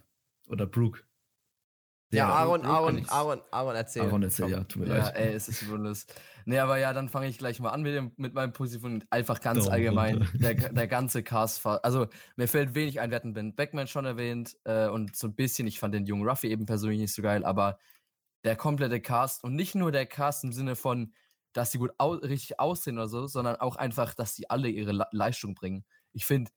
oder 0.48 0.66
Brooke. 0.66 1.04
Ja, 2.12 2.28
ja 2.28 2.34
Aaron, 2.34 2.66
Aaron, 2.66 3.06
Aaron, 3.10 3.42
Aaron, 3.52 3.76
erzähl. 3.76 4.02
Aaron 4.02 4.24
erzähl, 4.24 4.50
ja, 4.50 4.64
tut 4.64 4.82
mir 4.82 4.88
ja, 4.90 4.98
leid. 4.98 5.16
Ey, 5.16 5.34
es 5.34 5.48
ist 5.48 5.70
wunderlos. 5.70 6.08
Nee, 6.46 6.58
aber 6.58 6.78
ja, 6.80 6.92
dann 6.92 7.08
fange 7.08 7.28
ich 7.28 7.38
gleich 7.38 7.60
mal 7.60 7.70
an 7.70 7.84
mit, 7.84 7.94
dem, 7.94 8.12
mit 8.18 8.34
meinem 8.34 8.52
Position. 8.52 9.04
Einfach 9.12 9.40
ganz 9.40 9.66
Doch, 9.66 9.72
allgemein. 9.72 10.28
Der, 10.34 10.54
der 10.74 10.88
ganze 10.88 11.22
Cast. 11.22 11.64
Also, 11.66 12.08
mir 12.36 12.48
fällt 12.48 12.74
wenig 12.74 13.00
ein. 13.00 13.12
Wir 13.12 13.18
hatten 13.18 13.34
Ben 13.34 13.56
Beckman 13.56 13.88
schon 13.88 14.06
erwähnt 14.06 14.58
äh, 14.64 14.88
und 14.88 15.16
so 15.16 15.28
ein 15.28 15.36
bisschen. 15.36 15.68
Ich 15.68 15.80
fand 15.80 15.94
den 15.94 16.08
jungen 16.08 16.28
Ruffy 16.28 16.48
eben 16.48 16.66
persönlich 16.66 17.00
nicht 17.00 17.14
so 17.14 17.22
geil, 17.22 17.46
aber 17.46 17.78
der 18.44 18.56
komplette 18.56 19.02
Cast 19.02 19.44
und 19.44 19.56
nicht 19.56 19.76
nur 19.76 19.92
der 19.92 20.08
Cast 20.08 20.44
im 20.44 20.52
Sinne 20.52 20.76
von, 20.76 21.14
dass 21.54 21.72
sie 21.72 21.78
gut 21.78 21.92
au 22.00 22.14
richtig 22.14 22.60
aussehen 22.60 22.98
oder 22.98 23.08
so, 23.08 23.28
sondern 23.28 23.58
auch 23.58 23.76
einfach, 23.76 24.16
dass 24.16 24.34
sie 24.34 24.50
alle 24.50 24.70
ihre 24.70 24.94
Le 24.94 25.06
Leistung 25.12 25.54
bringen. 25.54 25.86
Ich 26.14 26.26
finde, 26.26 26.50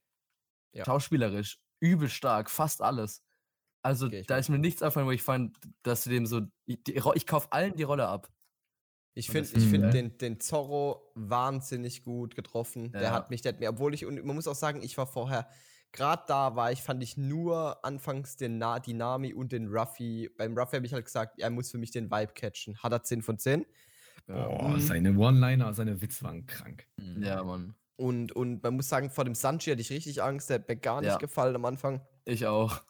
ja. 0.73 0.87
schauspielerisch 0.87 1.59
übel 1.83 2.09
stark, 2.09 2.51
fast 2.51 2.81
alles. 2.81 3.23
Also 3.83 4.07
okay, 4.07 4.23
da 4.27 4.39
ist 4.39 4.49
mir 4.49 4.59
nichts 4.59 4.83
aufgefallen, 4.83 5.09
wo 5.09 5.11
ich 5.11 5.23
fand, 5.23 5.59
dass 5.83 6.05
sie 6.05 6.11
dem 6.11 6.25
so. 6.25 6.43
Ich, 6.67 6.79
ich 6.87 7.27
kaufe 7.27 7.51
allen 7.51 7.75
die 7.75 7.83
Rolle 7.83 8.07
ab. 8.07 8.31
Ich 9.15 9.29
finde 9.29 9.51
ich 9.55 9.67
find 9.67 9.85
mhm. 9.87 9.91
den, 9.91 10.19
den 10.19 10.41
Zorro 10.41 11.13
wahnsinnig 11.15 12.03
gut 12.03 12.35
getroffen. 12.35 12.93
Ja. 12.95 13.01
Der 13.01 13.13
hat 13.13 13.31
mich, 13.31 13.43
der 13.43 13.53
hat 13.53 13.61
mir, 13.61 13.69
obwohl 13.69 13.93
ich, 13.93 14.07
und 14.07 14.25
man 14.25 14.37
muss 14.37 14.47
auch 14.47 14.55
sagen, 14.55 14.81
ich 14.83 14.97
war 14.97 15.07
vorher, 15.07 15.49
gerade 15.91 16.23
da 16.27 16.57
war 16.57 16.73
ich, 16.73 16.83
fand 16.83 17.03
ich 17.03 17.19
nur 17.19 17.85
anfangs 17.85 18.37
den 18.37 18.57
Na, 18.57 18.79
die 18.79 18.95
Nami 18.95 19.35
und 19.35 19.53
den 19.53 19.67
Ruffy. 19.69 20.31
Beim 20.39 20.57
Ruffy 20.57 20.77
habe 20.77 20.87
ich 20.87 20.95
halt 20.95 21.05
gesagt, 21.05 21.39
er 21.39 21.51
muss 21.51 21.71
für 21.71 21.79
mich 21.79 21.91
den 21.91 22.11
Vibe 22.11 22.33
catchen. 22.33 22.79
Hat 22.79 22.93
er 22.93 23.03
10 23.03 23.21
von 23.21 23.39
10. 23.39 23.67
Boah, 24.27 24.69
mhm. 24.69 24.81
seine 24.81 25.19
One-Liner, 25.19 25.75
seine 25.75 26.01
Witz 26.01 26.23
waren 26.23 26.47
krank. 26.47 26.87
Ja, 27.19 27.43
Mann. 27.43 27.75
Und, 27.97 28.33
und 28.33 28.63
man 28.63 28.75
muss 28.75 28.89
sagen, 28.89 29.11
vor 29.11 29.25
dem 29.25 29.35
Sanchi 29.35 29.71
hatte 29.71 29.81
ich 29.81 29.91
richtig 29.91 30.23
Angst. 30.23 30.51
Der 30.51 30.59
hat 30.59 30.69
mir 30.69 30.77
gar 30.77 31.01
nicht 31.01 31.11
ja. 31.11 31.19
gefallen 31.19 31.55
am 31.55 31.65
Anfang. 31.65 32.01
Ich 32.25 32.47
auch. 32.47 32.81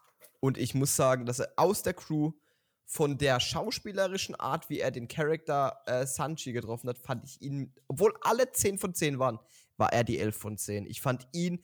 Und 0.41 0.59
ich 0.59 0.75
muss 0.75 0.97
sagen, 0.97 1.27
dass 1.27 1.39
er 1.39 1.53
aus 1.57 1.83
der 1.83 1.95
Crew 1.95 2.33
von 2.85 3.17
der 3.17 3.41
schauspielerischen 3.41 4.35
Art, 4.35 4.69
wie 4.69 4.81
er 4.81 4.91
den 4.91 5.09
Charakter 5.09 5.83
äh, 5.87 6.07
Sanchi 6.07 6.53
getroffen 6.53 6.89
hat, 6.89 6.99
fand 6.99 7.25
ich 7.25 7.41
ihn, 7.41 7.73
obwohl 7.89 8.13
alle 8.23 8.51
10 8.51 8.79
von 8.79 8.95
10 8.95 9.19
waren, 9.19 9.39
war 9.77 9.93
er 9.93 10.05
die 10.05 10.19
11 10.19 10.37
von 10.37 10.59
10. 10.59 10.87
Ich 10.87 11.01
fand 11.01 11.27
ihn 11.33 11.63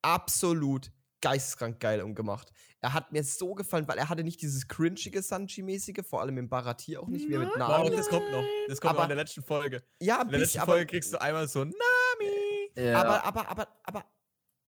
absolut 0.00 0.90
geisteskrank 1.20 1.78
geil 1.80 2.02
umgemacht. 2.02 2.52
Er 2.80 2.94
hat 2.94 3.12
mir 3.12 3.22
so 3.22 3.54
gefallen, 3.54 3.86
weil 3.86 3.98
er 3.98 4.08
hatte 4.08 4.24
nicht 4.24 4.42
dieses 4.42 4.66
cringige 4.66 5.22
Sanchi-mäßige, 5.22 6.02
vor 6.04 6.20
allem 6.20 6.36
im 6.38 6.48
Baratir 6.48 7.00
auch 7.00 7.08
nicht, 7.08 7.28
wie 7.28 7.34
er 7.34 7.40
mit 7.40 7.56
Nami. 7.56 7.90
Wow, 7.90 7.96
das 7.96 8.08
kommt 8.08 8.30
noch. 8.30 8.44
Das 8.66 8.80
kommt 8.80 8.90
aber, 8.90 9.00
noch 9.00 9.04
in 9.04 9.16
der 9.16 9.24
letzten 9.24 9.42
Folge. 9.42 9.82
Ja, 10.00 10.22
in 10.22 10.28
der 10.28 10.40
letzten 10.40 10.60
Folge 10.60 10.86
kriegst 10.86 11.12
du 11.12 11.20
einmal 11.20 11.46
so 11.48 11.60
Nami. 11.60 12.51
Ja. 12.76 13.00
Aber, 13.00 13.24
aber, 13.24 13.48
aber, 13.48 13.68
aber 13.84 14.04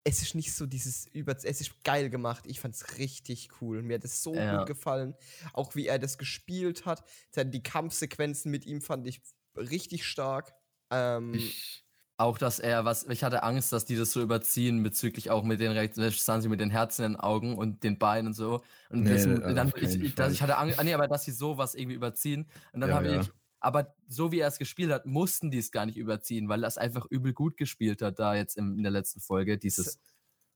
es 0.03 0.21
ist 0.21 0.35
nicht 0.35 0.53
so 0.53 0.65
dieses 0.65 1.07
über. 1.07 1.35
Es 1.43 1.61
ist 1.61 1.83
geil 1.83 2.09
gemacht. 2.09 2.43
Ich 2.45 2.59
fand 2.59 2.75
es 2.75 2.97
richtig 2.97 3.49
cool. 3.61 3.81
Mir 3.81 3.95
hat 3.95 4.03
es 4.03 4.21
so 4.21 4.35
ja. 4.35 4.57
gut 4.57 4.67
gefallen. 4.67 5.15
Auch 5.53 5.75
wie 5.75 5.87
er 5.87 5.99
das 5.99 6.17
gespielt 6.17 6.85
hat. 6.85 7.03
Die 7.35 7.63
Kampfsequenzen 7.63 8.51
mit 8.51 8.65
ihm 8.65 8.81
fand 8.81 9.07
ich 9.07 9.21
richtig 9.55 10.05
stark. 10.05 10.53
Ähm, 10.89 11.33
ich, 11.33 11.83
auch, 12.17 12.37
dass 12.37 12.59
er, 12.59 12.85
was, 12.85 13.05
ich 13.07 13.23
hatte 13.23 13.43
Angst, 13.43 13.73
dass 13.73 13.85
die 13.85 13.95
das 13.95 14.11
so 14.11 14.21
überziehen, 14.21 14.83
bezüglich 14.83 15.31
auch 15.31 15.43
mit 15.43 15.59
den 15.59 15.71
Rechtsansi 15.71 16.47
mit 16.47 16.59
den 16.59 16.69
Herzen 16.69 17.05
in 17.05 17.13
den 17.13 17.19
Augen 17.19 17.57
und 17.57 17.83
den 17.83 17.97
Beinen 17.97 18.27
und 18.27 18.33
so. 18.33 18.61
Und 18.89 19.03
nee, 19.03 19.13
das, 19.13 19.23
dann, 19.23 19.73
ich, 19.75 20.15
dass 20.15 20.31
ich 20.31 20.41
hatte 20.41 20.57
Angst, 20.57 20.79
ah, 20.79 20.83
nee, 20.83 20.93
aber 20.93 21.07
dass 21.07 21.23
sie 21.25 21.31
sowas 21.31 21.73
irgendwie 21.73 21.95
überziehen. 21.95 22.47
Und 22.71 22.81
dann 22.81 22.91
ja, 22.91 22.95
habe 22.95 23.11
ja. 23.11 23.21
ich, 23.21 23.31
aber 23.63 23.95
so 24.07 24.31
wie 24.31 24.39
er 24.39 24.49
es 24.49 24.59
gespielt 24.59 24.91
hat, 24.91 25.05
mussten 25.05 25.49
die 25.49 25.57
es 25.57 25.71
gar 25.71 25.85
nicht 25.85 25.97
überziehen, 25.97 26.49
weil 26.49 26.63
er 26.63 26.67
es 26.67 26.77
einfach 26.77 27.05
übel 27.09 27.33
gut 27.33 27.55
gespielt 27.55 28.01
hat, 28.01 28.19
da 28.19 28.35
jetzt 28.35 28.57
in, 28.57 28.75
in 28.77 28.83
der 28.83 28.91
letzten 28.91 29.21
Folge. 29.21 29.57
Dieses 29.57 29.99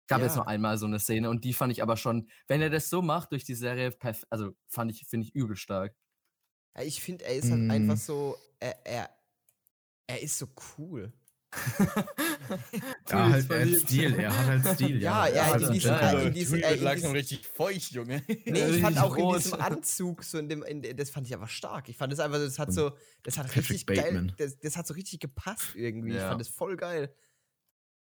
gab 0.07 0.19
ja. 0.19 0.25
jetzt 0.25 0.35
noch 0.35 0.45
einmal 0.45 0.77
so 0.77 0.85
eine 0.85 0.99
Szene 0.99 1.29
und 1.29 1.45
die 1.45 1.53
fand 1.53 1.71
ich 1.71 1.81
aber 1.81 1.95
schon, 1.95 2.29
wenn 2.47 2.61
er 2.61 2.69
das 2.69 2.89
so 2.89 3.01
macht 3.01 3.31
durch 3.31 3.45
die 3.45 3.55
Serie, 3.55 3.95
also 4.29 4.53
fand 4.67 4.91
ich, 4.91 5.05
finde 5.05 5.25
ich 5.25 5.35
übel 5.35 5.55
stark. 5.55 5.95
Ja, 6.75 6.83
ich 6.83 7.01
finde, 7.01 7.25
er 7.25 7.35
ist 7.35 7.49
halt 7.49 7.61
mm. 7.61 7.71
einfach 7.71 7.97
so, 7.97 8.35
er, 8.59 8.85
er, 8.85 9.09
er 10.07 10.21
ist 10.21 10.37
so 10.37 10.47
cool. 10.77 11.13
ja, 13.09 13.29
halt, 13.29 13.49
er 13.49 13.61
hat 13.61 13.79
Stil, 13.79 14.13
er 14.15 14.37
hat 14.37 14.45
halt 14.47 14.75
Stil. 14.75 15.01
Ja, 15.01 15.27
ja, 15.27 15.33
er 15.33 15.53
hat 15.53 15.61
in 15.61 15.71
diesem, 15.71 15.93
äh, 15.93 16.27
in 16.27 16.33
diesem, 16.33 16.61
äh, 16.61 16.75
langsam 16.75 17.11
richtig 17.13 17.45
feucht, 17.45 17.91
Junge. 17.93 18.21
Nee, 18.45 18.65
ich 18.67 18.81
fand 18.81 18.99
auch 18.99 19.15
in 19.15 19.33
diesem 19.33 19.53
Anzug, 19.53 20.23
so 20.23 20.39
in 20.39 20.49
dem, 20.49 20.63
in, 20.63 20.81
das 20.95 21.09
fand 21.09 21.25
ich 21.27 21.33
aber 21.33 21.47
stark. 21.47 21.87
Ich 21.89 21.97
fand 21.97 22.11
es 22.11 22.19
einfach, 22.19 22.39
das 22.39 22.59
hat 22.59 22.73
so, 22.73 22.91
das 23.23 23.37
hat 23.37 23.47
Patrick 23.47 23.69
richtig 23.69 23.85
Bateman. 23.85 24.27
geil, 24.27 24.35
das, 24.37 24.59
das, 24.59 24.77
hat 24.77 24.87
so 24.87 24.93
richtig 24.93 25.19
gepasst 25.19 25.75
irgendwie. 25.75 26.13
Ja. 26.13 26.23
Ich 26.23 26.29
fand 26.29 26.41
es 26.41 26.49
voll 26.49 26.75
geil. 26.75 27.13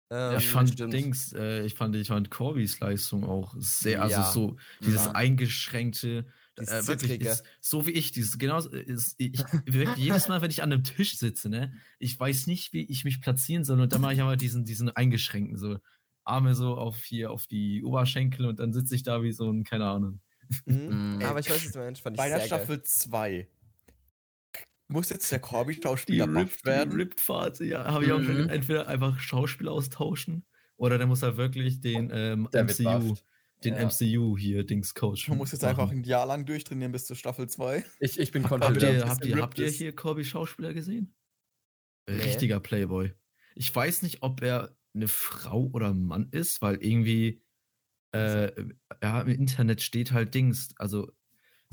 Ähm, 0.09 0.37
ich 0.37 0.47
fand 0.49 0.69
stimmt. 0.69 0.93
Dings, 0.93 1.33
äh, 1.33 1.65
ich 1.65 1.73
fand, 1.73 1.95
ich 1.95 2.07
fand 2.07 2.29
Corbys 2.29 2.79
Leistung 2.79 3.23
auch 3.23 3.53
sehr, 3.57 4.01
also 4.01 4.15
ja. 4.15 4.31
so 4.31 4.57
dieses 4.81 5.05
ja. 5.05 5.11
eingeschränkte, 5.11 6.25
äh, 6.57 6.87
wirklich, 6.87 7.21
ist, 7.21 7.43
so 7.61 7.85
wie 7.85 7.91
ich, 7.91 8.11
dieses, 8.11 8.37
genau, 8.37 8.59
ist, 8.59 9.15
ich, 9.17 9.39
wirklich, 9.65 9.97
jedes 9.97 10.27
Mal, 10.27 10.41
wenn 10.41 10.49
ich 10.49 10.63
an 10.63 10.71
einem 10.71 10.83
Tisch 10.83 11.17
sitze, 11.17 11.49
ne, 11.49 11.73
ich 11.99 12.19
weiß 12.19 12.47
nicht, 12.47 12.73
wie 12.73 12.83
ich 12.83 13.03
mich 13.03 13.21
platzieren 13.21 13.63
soll 13.63 13.79
und 13.79 13.93
dann 13.93 14.01
mache 14.01 14.13
ich 14.13 14.21
aber 14.21 14.37
diesen, 14.37 14.65
diesen 14.65 14.89
eingeschränkten, 14.89 15.57
so 15.57 15.77
Arme 16.23 16.55
so 16.55 16.75
auf 16.75 17.03
hier, 17.03 17.31
auf 17.31 17.47
die 17.47 17.83
Oberschenkel 17.83 18.45
und 18.45 18.59
dann 18.59 18.73
sitze 18.73 18.95
ich 18.95 19.03
da 19.03 19.23
wie 19.23 19.31
so 19.31 19.49
ein, 19.49 19.63
keine 19.63 19.85
Ahnung. 19.85 20.19
Mhm. 20.65 21.21
aber 21.23 21.39
ich 21.39 21.49
weiß 21.49 21.63
nicht, 21.63 21.75
Mensch, 21.75 22.01
fand 22.01 22.15
ich 22.15 22.17
Bei 22.17 22.29
der 22.29 22.41
Staffel 22.41 22.81
2 22.81 23.47
muss 24.89 25.09
jetzt 25.09 25.31
der 25.31 25.39
Corby-Schauspieler 25.39 26.27
bufft 26.27 26.65
werden. 26.65 26.93
Ripped-Phase, 26.93 27.65
ja. 27.65 27.85
Habe 27.85 28.05
ich 28.05 28.11
auch 28.11 28.19
mhm. 28.19 28.49
entweder 28.49 28.87
einfach 28.87 29.19
Schauspieler 29.19 29.71
austauschen 29.73 30.45
oder 30.77 30.97
der 30.97 31.07
muss 31.07 31.23
halt 31.23 31.37
wirklich 31.37 31.81
den 31.81 32.09
ähm, 32.13 32.47
MCU 32.53 33.15
den 33.63 33.75
ja. 33.75 33.87
MCU 33.87 34.37
hier, 34.37 34.63
Dings 34.63 34.93
Coach. 34.93 35.27
Man 35.29 35.37
muss 35.37 35.51
jetzt 35.51 35.61
machen. 35.61 35.79
einfach 35.79 35.91
ein 35.91 36.03
Jahr 36.03 36.25
lang 36.25 36.45
durchtrainieren 36.45 36.91
bis 36.91 37.05
zur 37.05 37.15
Staffel 37.15 37.47
2. 37.47 37.83
Ich, 37.99 38.19
ich 38.19 38.31
bin 38.31 38.43
confident. 38.43 38.63
Habt 38.63 38.81
ihr, 38.81 39.09
habt 39.09 39.25
ihr, 39.25 39.41
habt 39.41 39.59
ihr 39.59 39.69
hier 39.69 39.95
Corby 39.95 40.23
Schauspieler 40.23 40.73
gesehen? 40.73 41.15
Richtiger 42.09 42.59
Playboy. 42.59 43.13
Ich 43.55 43.75
weiß 43.75 44.03
nicht, 44.03 44.21
ob 44.21 44.41
er 44.41 44.75
eine 44.93 45.07
Frau 45.07 45.69
oder 45.73 45.89
ein 45.89 46.03
Mann 46.03 46.29
ist, 46.31 46.61
weil 46.61 46.77
irgendwie 46.77 47.41
äh, 48.11 48.51
ja, 49.01 49.21
im 49.21 49.27
Internet 49.27 49.81
steht 49.81 50.11
halt 50.11 50.33
Dings. 50.33 50.69
Also 50.77 51.11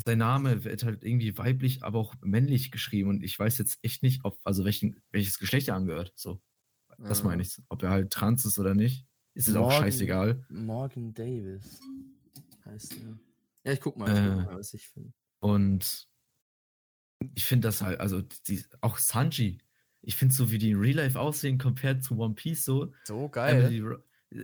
sein 0.05 0.19
Name 0.19 0.65
wird 0.65 0.83
halt 0.83 1.05
irgendwie 1.05 1.37
weiblich, 1.39 1.85
aber 1.85 1.99
auch 1.99 2.15
männlich 2.23 2.71
geschrieben 2.71 3.11
und 3.11 3.23
ich 3.23 3.39
weiß 3.39 3.59
jetzt 3.59 3.79
echt 3.83 4.03
nicht, 4.03 4.25
ob, 4.25 4.41
also 4.45 4.65
welchen, 4.65 5.03
welches 5.11 5.39
Geschlecht 5.39 5.69
er 5.69 5.77
angehört. 5.77 6.13
So. 6.17 6.41
Das 6.99 7.23
meine 7.23 7.43
ich. 7.43 7.61
Ob 7.69 7.83
er 7.83 7.91
halt 7.91 8.13
trans 8.13 8.45
ist 8.45 8.59
oder 8.59 8.75
nicht, 8.75 9.07
ist 9.35 9.49
es 9.49 9.57
auch 9.57 9.73
scheißegal. 9.73 10.45
Morgan 10.49 11.13
Davis 11.13 11.81
heißt 12.65 12.95
er. 12.95 13.19
Ja, 13.65 13.73
ich 13.73 13.81
guck 13.81 13.97
mal, 13.97 14.09
äh, 14.09 14.37
mal 14.37 14.57
was 14.57 14.75
ich 14.75 14.89
finde. 14.89 15.13
Und 15.41 16.09
ich 17.35 17.45
finde 17.45 17.69
das 17.69 17.83
halt, 17.83 18.01
also 18.01 18.23
die, 18.23 18.63
auch 18.81 18.99
Sanji, 18.99 19.59
ich 20.03 20.17
finde 20.17 20.35
so, 20.35 20.51
wie 20.51 20.59
die 20.59 20.71
in 20.71 20.79
Real 20.79 20.97
Life 20.97 21.19
aussehen, 21.19 21.59
compared 21.59 22.03
zu 22.03 22.19
One 22.19 22.35
Piece, 22.35 22.65
so. 22.65 22.93
So 23.05 23.29
geil. 23.29 23.65
Emily, 23.65 23.99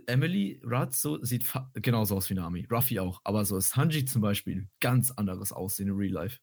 Emily 0.07 0.61
Rudd 0.63 0.93
so, 0.93 1.23
sieht 1.23 1.45
genauso 1.73 2.15
aus 2.15 2.29
wie 2.29 2.33
Nami. 2.33 2.67
Ruffy 2.71 2.99
auch. 2.99 3.21
Aber 3.23 3.45
so 3.45 3.57
ist 3.57 3.75
Hanji 3.75 4.05
zum 4.05 4.21
Beispiel 4.21 4.67
ganz 4.79 5.11
anderes 5.11 5.51
Aussehen 5.51 5.89
in 5.89 5.95
Real 5.95 6.13
Life. 6.13 6.39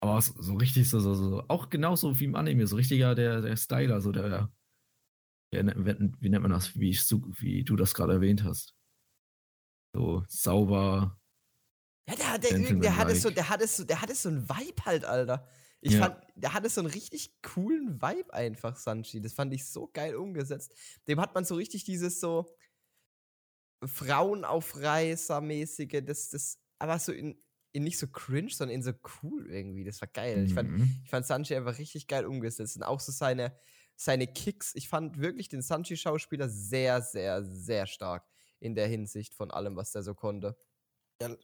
Aber 0.00 0.20
so, 0.20 0.40
so 0.40 0.54
richtig 0.54 0.88
so, 0.88 1.00
so, 1.00 1.14
so, 1.14 1.44
auch 1.48 1.70
genauso 1.70 2.18
wie 2.20 2.24
im 2.24 2.36
Anime, 2.36 2.66
so 2.66 2.76
richtiger 2.76 3.14
der, 3.14 3.40
der 3.40 3.56
Styler, 3.56 4.00
so 4.00 4.12
der, 4.12 4.50
wie 5.54 6.28
nennt 6.28 6.42
man 6.42 6.50
das, 6.50 6.78
wie, 6.78 6.90
ich, 6.90 7.02
wie 7.10 7.64
du 7.64 7.76
das 7.76 7.94
gerade 7.94 8.12
erwähnt 8.14 8.44
hast. 8.44 8.74
So 9.94 10.24
sauber. 10.28 11.18
Ja, 12.08 12.16
der, 12.16 12.38
der, 12.38 12.74
der, 12.74 12.96
hat 12.96 13.10
es 13.10 13.22
so, 13.22 13.30
der 13.30 13.48
hat 13.48 13.62
es 13.62 13.76
so, 13.76 13.84
der 13.84 14.02
hat 14.02 14.10
es 14.10 14.22
so 14.22 14.28
ein 14.28 14.48
Vibe 14.48 14.84
halt, 14.84 15.04
Alter. 15.04 15.46
Ich 15.80 15.92
ja. 15.92 16.00
fand, 16.00 16.16
der 16.34 16.52
hatte 16.54 16.68
so 16.70 16.80
einen 16.80 16.90
richtig 16.90 17.34
coolen 17.42 18.00
Vibe 18.00 18.32
einfach, 18.32 18.76
Sanchi. 18.76 19.20
Das 19.20 19.34
fand 19.34 19.52
ich 19.52 19.66
so 19.66 19.90
geil 19.92 20.14
umgesetzt. 20.16 20.74
Dem 21.06 21.20
hat 21.20 21.34
man 21.34 21.44
so 21.44 21.54
richtig 21.54 21.84
dieses 21.84 22.18
so 22.20 22.56
Frauenaufreißer-mäßige, 23.84 26.02
das, 26.04 26.30
das, 26.30 26.58
aber 26.78 26.98
so 26.98 27.12
in, 27.12 27.38
in 27.72 27.84
nicht 27.84 27.98
so 27.98 28.06
cringe, 28.06 28.48
sondern 28.50 28.76
in 28.76 28.82
so 28.82 28.92
cool 29.22 29.50
irgendwie. 29.50 29.84
Das 29.84 30.00
war 30.00 30.08
geil. 30.08 30.38
Mhm. 30.38 30.46
Ich, 30.46 30.54
fand, 30.54 30.70
mhm. 30.70 31.00
ich 31.04 31.10
fand 31.10 31.26
Sanchi 31.26 31.54
einfach 31.54 31.76
richtig 31.78 32.06
geil 32.06 32.24
umgesetzt. 32.24 32.76
Und 32.76 32.82
auch 32.82 33.00
so 33.00 33.12
seine, 33.12 33.54
seine 33.96 34.26
Kicks. 34.26 34.74
Ich 34.74 34.88
fand 34.88 35.18
wirklich 35.18 35.48
den 35.48 35.62
Sanchi-Schauspieler 35.62 36.48
sehr, 36.48 37.02
sehr, 37.02 37.44
sehr 37.44 37.86
stark 37.86 38.26
in 38.60 38.74
der 38.74 38.88
Hinsicht 38.88 39.34
von 39.34 39.50
allem, 39.50 39.76
was 39.76 39.92
der 39.92 40.02
so 40.02 40.14
konnte. 40.14 40.56
Ja, 41.20 41.36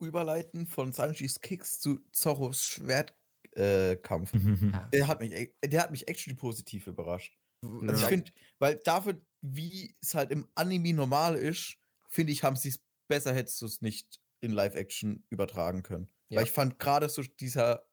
überleiten 0.00 0.66
von 0.66 0.92
Sanchis 0.92 1.40
Kicks 1.40 1.78
zu 1.78 2.00
Zorros 2.12 2.64
Schwert 2.64 3.14
äh. 3.56 3.96
Mhm. 4.32 4.74
Der, 4.92 5.08
hat 5.08 5.20
mich, 5.20 5.52
der 5.64 5.82
hat 5.82 5.90
mich 5.90 6.08
actually 6.08 6.36
positiv 6.36 6.86
überrascht. 6.86 7.36
Also 7.62 8.02
ich 8.02 8.08
finde, 8.08 8.30
weil 8.58 8.76
dafür, 8.84 9.20
wie 9.42 9.94
es 10.00 10.14
halt 10.14 10.30
im 10.30 10.48
Anime 10.54 10.94
normal 10.94 11.36
ist, 11.36 11.76
finde 12.08 12.32
ich, 12.32 12.42
haben 12.42 12.56
sie 12.56 12.70
es 12.70 12.80
besser, 13.08 13.34
hättest 13.34 13.60
du 13.60 13.66
es 13.66 13.82
nicht 13.82 14.20
in 14.40 14.52
Live-Action 14.52 15.24
übertragen 15.28 15.82
können. 15.82 16.08
Ja. 16.28 16.38
Weil 16.38 16.46
ich 16.46 16.52
fand 16.52 16.78
gerade 16.78 17.08
so 17.08 17.22
dieser 17.22 17.86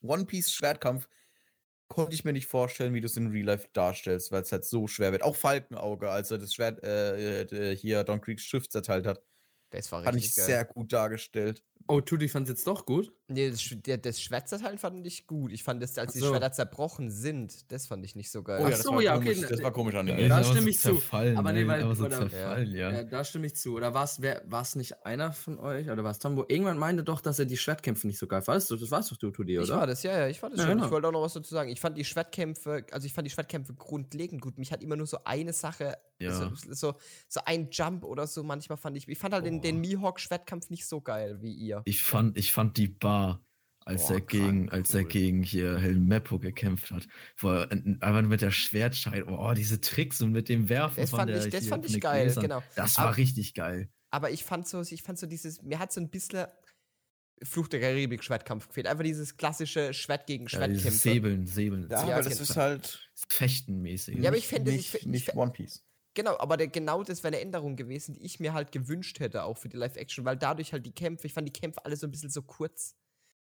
One-Piece-Schwertkampf, 0.00 1.08
konnte 1.94 2.14
ich 2.14 2.24
mir 2.24 2.32
nicht 2.32 2.46
vorstellen, 2.46 2.94
wie 2.94 3.00
du 3.00 3.06
es 3.06 3.16
in 3.16 3.28
Real 3.28 3.46
Life 3.46 3.68
darstellst, 3.72 4.32
weil 4.32 4.42
es 4.42 4.52
halt 4.52 4.64
so 4.64 4.86
schwer 4.86 5.12
wird. 5.12 5.22
Auch 5.22 5.36
Falkenauge, 5.36 6.10
als 6.10 6.30
er 6.30 6.38
das 6.38 6.54
Schwert 6.54 6.82
äh, 6.82 7.42
äh 7.42 7.76
hier 7.76 8.04
Don 8.04 8.20
Creeks 8.20 8.42
Schiff 8.42 8.68
zerteilt 8.68 9.06
hat. 9.06 9.22
Das 9.70 9.90
war 9.90 10.00
richtig 10.00 10.12
Fand 10.12 10.24
ich 10.24 10.36
geil. 10.36 10.44
sehr 10.44 10.64
gut 10.64 10.92
dargestellt. 10.92 11.62
Oh, 11.88 12.00
Tutti 12.00 12.28
fand 12.28 12.48
es 12.48 12.50
jetzt 12.50 12.66
doch 12.66 12.86
gut? 12.86 13.12
Nee, 13.28 13.50
das, 13.50 13.62
der, 13.70 13.98
das 13.98 14.20
Schwätzerteil 14.20 14.76
fand 14.78 15.06
ich 15.06 15.26
gut. 15.26 15.52
Ich 15.52 15.62
fand 15.62 15.82
das, 15.82 15.96
als 15.96 16.14
so. 16.14 16.20
die 16.20 16.26
Schwerter 16.26 16.52
zerbrochen 16.52 17.10
sind, 17.10 17.70
das 17.70 17.86
fand 17.86 18.04
ich 18.04 18.16
nicht 18.16 18.30
so 18.30 18.42
geil. 18.42 18.60
Oh, 18.60 18.64
ja, 18.64 18.70
das 18.70 18.82
so, 18.82 19.00
ja, 19.00 19.16
okay. 19.16 19.34
Komisch, 19.34 19.48
das 19.48 19.62
war 19.62 19.72
komisch 19.72 19.94
an 19.94 20.06
dem 20.06 20.28
Da 20.28 20.44
stimme 20.44 20.70
ich 20.70 20.78
zu. 20.78 21.00
Aber 21.10 21.52
nee, 21.52 21.66
weil, 21.66 21.94
so 21.94 22.04
oder, 22.04 22.28
ja. 22.28 22.58
ja. 22.58 23.04
da 23.04 23.24
stimme 23.24 23.46
ich 23.46 23.56
zu. 23.56 23.74
Oder 23.74 23.94
war 23.94 24.04
es 24.04 24.76
nicht 24.76 25.06
einer 25.06 25.32
von 25.32 25.58
euch, 25.58 25.88
oder 25.88 26.04
war 26.04 26.10
es 26.10 26.18
Tom, 26.18 26.36
wo 26.36 26.44
irgendwann 26.48 26.78
meinte 26.78 27.04
doch, 27.04 27.20
dass 27.20 27.38
er 27.38 27.46
die 27.46 27.56
Schwertkämpfe 27.56 28.06
nicht 28.06 28.18
so 28.18 28.26
geil 28.26 28.42
fand? 28.42 28.62
Das 28.70 28.90
warst 28.90 29.10
doch 29.12 29.16
du, 29.16 29.30
Tutti, 29.30 29.58
oder? 29.58 29.64
Ich 29.64 29.70
war 29.70 29.86
das, 29.86 30.02
ja, 30.02 30.18
ja, 30.18 30.28
ich 30.28 30.40
fand 30.40 30.54
das 30.54 30.60
ja, 30.60 30.66
schon. 30.66 30.76
Genau. 30.76 30.86
Ich 30.86 30.92
wollte 30.92 31.08
auch 31.08 31.12
noch 31.12 31.22
was 31.22 31.32
dazu 31.34 31.54
sagen. 31.54 31.70
Ich 31.70 31.80
fand 31.80 31.96
die 31.96 32.04
Schwertkämpfe, 32.04 32.84
also 32.90 33.06
ich 33.06 33.14
fand 33.14 33.26
die 33.26 33.30
Schwertkämpfe 33.30 33.74
grundlegend 33.74 34.40
gut. 34.40 34.58
Mich 34.58 34.72
hat 34.72 34.82
immer 34.82 34.96
nur 34.96 35.06
so 35.06 35.18
eine 35.24 35.52
Sache, 35.52 35.96
ja. 36.18 36.32
so, 36.32 36.50
so, 36.70 36.94
so 37.28 37.40
ein 37.44 37.68
Jump 37.70 38.04
oder 38.04 38.26
so 38.26 38.42
manchmal 38.42 38.78
fand 38.78 38.96
ich, 38.96 39.08
ich 39.08 39.18
fand 39.18 39.34
halt 39.34 39.44
oh. 39.44 39.48
den, 39.48 39.60
den 39.60 39.80
Mihawk-Schwertkampf 39.80 40.70
nicht 40.70 40.86
so 40.86 41.00
geil 41.00 41.38
wie 41.40 41.52
ihr. 41.52 41.82
Ich 41.84 42.02
fand, 42.02 42.36
ich 42.36 42.52
fand 42.52 42.76
die 42.76 42.88
Bar, 42.88 43.21
als 43.84 44.06
Boah, 44.06 44.14
er 44.14 44.20
gegen, 44.20 44.66
krank, 44.66 44.72
als 44.72 44.94
cool. 44.94 45.00
er 45.00 45.04
gegen 45.04 45.42
hier 45.42 45.78
Helm 45.78 46.06
Meppo 46.06 46.38
gekämpft 46.38 46.90
hat, 46.90 47.08
wo 47.38 47.50
er 47.50 47.70
einfach 47.70 48.22
mit 48.22 48.40
der 48.40 48.52
Schwertscheide, 48.52 49.26
oh, 49.26 49.52
diese 49.54 49.80
Tricks 49.80 50.20
und 50.22 50.32
mit 50.32 50.48
dem 50.48 50.68
Werfen 50.68 51.00
das 51.00 51.10
fand 51.10 51.30
der, 51.30 51.44
ich, 51.44 51.52
das 51.52 51.66
fand 51.66 51.86
ich 51.86 52.00
geil, 52.00 52.26
Gläsern, 52.26 52.42
genau. 52.42 52.62
Das 52.76 52.96
war 52.98 53.06
aber, 53.06 53.16
richtig 53.16 53.54
geil. 53.54 53.88
Aber 54.10 54.30
ich 54.30 54.44
fand 54.44 54.68
so, 54.68 54.80
ich 54.82 55.02
fand 55.02 55.18
so 55.18 55.26
dieses, 55.26 55.62
mir 55.62 55.78
hat 55.78 55.92
so 55.92 56.00
ein 56.00 56.10
bisschen 56.10 56.46
Fluch 57.44 57.68
der 57.68 57.80
Karibik 57.80 58.22
Schwertkampf 58.22 58.68
gefehlt. 58.68 58.86
Einfach 58.86 59.04
dieses 59.04 59.36
klassische 59.36 59.92
Schwert 59.92 60.26
gegen 60.26 60.48
Schwert 60.48 60.72
ja, 60.72 60.90
Säbeln, 60.90 61.46
Säbeln. 61.46 61.88
Ja, 61.90 62.06
ja 62.06 62.14
aber 62.14 62.24
das 62.24 62.40
ist 62.40 62.56
halt 62.56 63.10
Fechtenmäßig. 63.28 64.18
Ja, 64.18 64.30
aber 64.30 64.38
ich 64.38 64.46
finde 64.46 64.72
nicht, 64.72 64.94
ich, 64.94 65.06
nicht 65.06 65.34
One 65.34 65.52
Piece. 65.52 65.84
Genau, 66.14 66.38
aber 66.38 66.56
der, 66.56 66.68
genau 66.68 67.02
das 67.02 67.22
wäre 67.22 67.34
eine 67.34 67.42
Änderung 67.42 67.74
gewesen, 67.74 68.14
die 68.14 68.24
ich 68.24 68.38
mir 68.38 68.52
halt 68.52 68.70
gewünscht 68.70 69.18
hätte, 69.20 69.44
auch 69.44 69.56
für 69.56 69.68
die 69.68 69.78
Live-Action, 69.78 70.24
weil 70.24 70.36
dadurch 70.36 70.72
halt 70.72 70.84
die 70.84 70.92
Kämpfe, 70.92 71.26
ich 71.26 71.32
fand 71.32 71.48
die 71.48 71.52
Kämpfe 71.52 71.84
alle 71.84 71.96
so 71.96 72.06
ein 72.06 72.10
bisschen 72.10 72.30
so 72.30 72.42
kurz. 72.42 72.94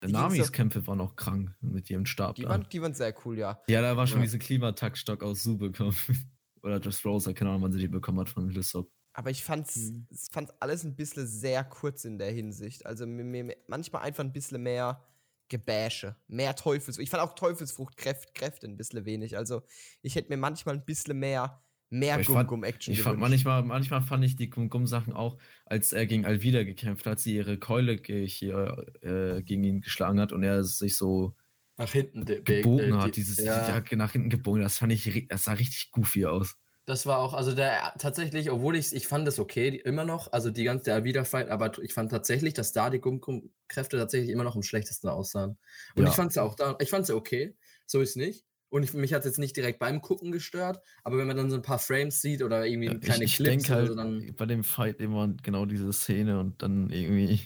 Namis 0.03 0.53
Kämpfe 0.53 0.87
waren 0.87 1.01
auch 1.01 1.17
krank 1.17 1.55
mit 1.61 1.91
ihrem 1.91 2.07
Stab. 2.07 2.37
Die, 2.37 2.45
waren, 2.45 2.67
die 2.71 2.81
waren 2.81 2.95
sehr 2.95 3.15
cool, 3.25 3.39
ja. 3.39 3.61
Ja, 3.69 3.83
da 3.83 3.97
war 3.97 4.07
schon 4.07 4.19
ja. 4.19 4.25
diese 4.25 4.39
Klimataktstock 4.39 5.23
aus 5.23 5.43
Su 5.43 5.59
bekommen. 5.59 5.97
Oder 6.63 6.81
Just 6.81 7.05
Rosa, 7.05 7.33
keine 7.33 7.51
Ahnung, 7.51 7.63
wann 7.63 7.73
sie 7.73 7.79
die 7.79 7.89
bekommen 7.89 8.21
hat 8.21 8.29
von 8.29 8.49
Lissop. 8.51 8.91
Aber 9.13 9.31
ich 9.31 9.45
fand's, 9.45 9.77
mhm. 9.77 10.07
fand's 10.31 10.53
alles 10.61 10.85
ein 10.85 10.95
bisschen 10.95 11.27
sehr 11.27 11.65
kurz 11.65 12.05
in 12.05 12.19
der 12.19 12.31
Hinsicht. 12.31 12.87
Also 12.87 13.07
mir, 13.07 13.25
mir, 13.25 13.57
manchmal 13.67 14.03
einfach 14.03 14.25
ein 14.25 14.33
bisschen 14.33 14.63
mehr 14.63 15.05
Gebäsche, 15.49 16.17
mehr 16.29 16.55
Teufelsfrucht. 16.55 17.03
Ich 17.03 17.11
fand 17.11 17.23
auch 17.23 17.35
Teufelsfrucht 17.35 17.97
Kräfte, 17.97 18.33
Kräfte 18.35 18.67
ein 18.67 18.77
bisschen 18.77 19.05
wenig. 19.05 19.37
Also 19.37 19.63
ich 20.01 20.15
hätte 20.15 20.29
mir 20.29 20.37
manchmal 20.37 20.77
ein 20.77 20.85
bisschen 20.85 21.19
mehr 21.19 21.63
mehr 21.91 22.23
Gum-Gum-Action 22.23 22.95
Ich 22.95 23.03
fand 23.03 23.19
manchmal, 23.19 23.63
manchmal 23.63 24.01
fand 24.01 24.25
ich 24.25 24.37
die 24.37 24.49
Gum-Gum-Sachen 24.49 25.13
auch, 25.13 25.39
als 25.67 25.93
er 25.93 26.07
gegen 26.07 26.25
Alvida 26.25 26.63
gekämpft 26.63 27.05
hat, 27.07 27.21
sie 27.21 27.37
ihre 27.37 27.59
Keule 27.59 28.01
hier 28.03 28.87
äh, 29.03 29.43
gegen 29.43 29.65
ihn 29.65 29.81
geschlagen 29.81 30.21
hat 30.21 30.33
und 30.33 30.43
er 30.43 30.65
sich 30.65 30.97
so 30.97 31.35
nach 31.77 31.93
hinten 31.93 32.25
gebogen 32.25 33.01
hat, 33.01 33.17
dieses 33.17 33.39
ja. 33.39 33.83
nach 33.93 34.13
hinten 34.13 34.31
gebogen, 34.31 34.63
das 34.63 34.79
fand 34.79 34.93
ich, 34.93 35.29
das 35.29 35.45
sah 35.45 35.53
richtig 35.55 35.91
goofy 35.91 36.27
aus. 36.27 36.57
Das 36.87 37.07
war 37.07 37.19
auch, 37.19 37.35
also 37.35 37.55
der 37.55 37.95
tatsächlich, 37.99 38.51
obwohl 38.51 38.77
ich 38.77 38.95
ich 38.95 39.07
fand 39.07 39.27
es 39.29 39.39
okay, 39.39 39.69
immer 39.69 40.05
noch, 40.05 40.33
also 40.33 40.51
die 40.51 40.65
ganze 40.65 40.87
der 40.87 40.97
Alvida-Fight, 40.97 41.49
aber 41.49 41.79
ich 41.83 41.95
fand 41.95 42.11
tatsächlich, 42.11 42.53
dass 42.53 42.73
da 42.73 42.91
die 42.91 43.01
Gum-Gum-Kräfte 43.01 43.97
tatsächlich 43.97 44.31
immer 44.31 44.45
noch 44.45 44.57
am 44.57 44.63
schlechtesten 44.63 45.09
aussahen. 45.09 45.57
Und 45.95 46.03
ja. 46.03 46.11
ich 46.11 46.17
fand 46.17 46.33
es 46.33 46.39
auch 46.39 46.55
da, 46.55 46.77
ich 46.81 46.91
fand 46.91 47.05
es 47.05 47.11
okay, 47.11 47.57
so 47.87 48.01
ist 48.01 48.17
nicht. 48.17 48.45
Und 48.71 48.85
ich, 48.85 48.95
mich 48.95 49.13
hat 49.13 49.21
es 49.21 49.27
jetzt 49.27 49.39
nicht 49.39 49.57
direkt 49.57 49.81
beim 49.81 50.01
Gucken 50.01 50.31
gestört, 50.31 50.81
aber 51.03 51.19
wenn 51.19 51.27
man 51.27 51.37
dann 51.37 51.51
so 51.51 51.57
ein 51.57 51.63
paar 51.63 51.81
Frames 51.81 52.21
sieht 52.21 52.43
oder 52.43 52.65
irgendwie 52.65 52.89
ja, 52.89 52.99
kleine 52.99 53.25
ich, 53.25 53.33
ich 53.33 53.45
Clips 53.45 53.69
halt 53.69 53.89
so, 53.89 53.95
dann. 53.97 54.33
Bei 54.37 54.47
dem 54.47 54.63
Fight 54.63 55.01
immer 55.01 55.29
genau 55.43 55.67
diese 55.67 55.93
Szene 55.93 56.39
und 56.39 56.63
dann 56.63 56.89
irgendwie. 56.91 57.41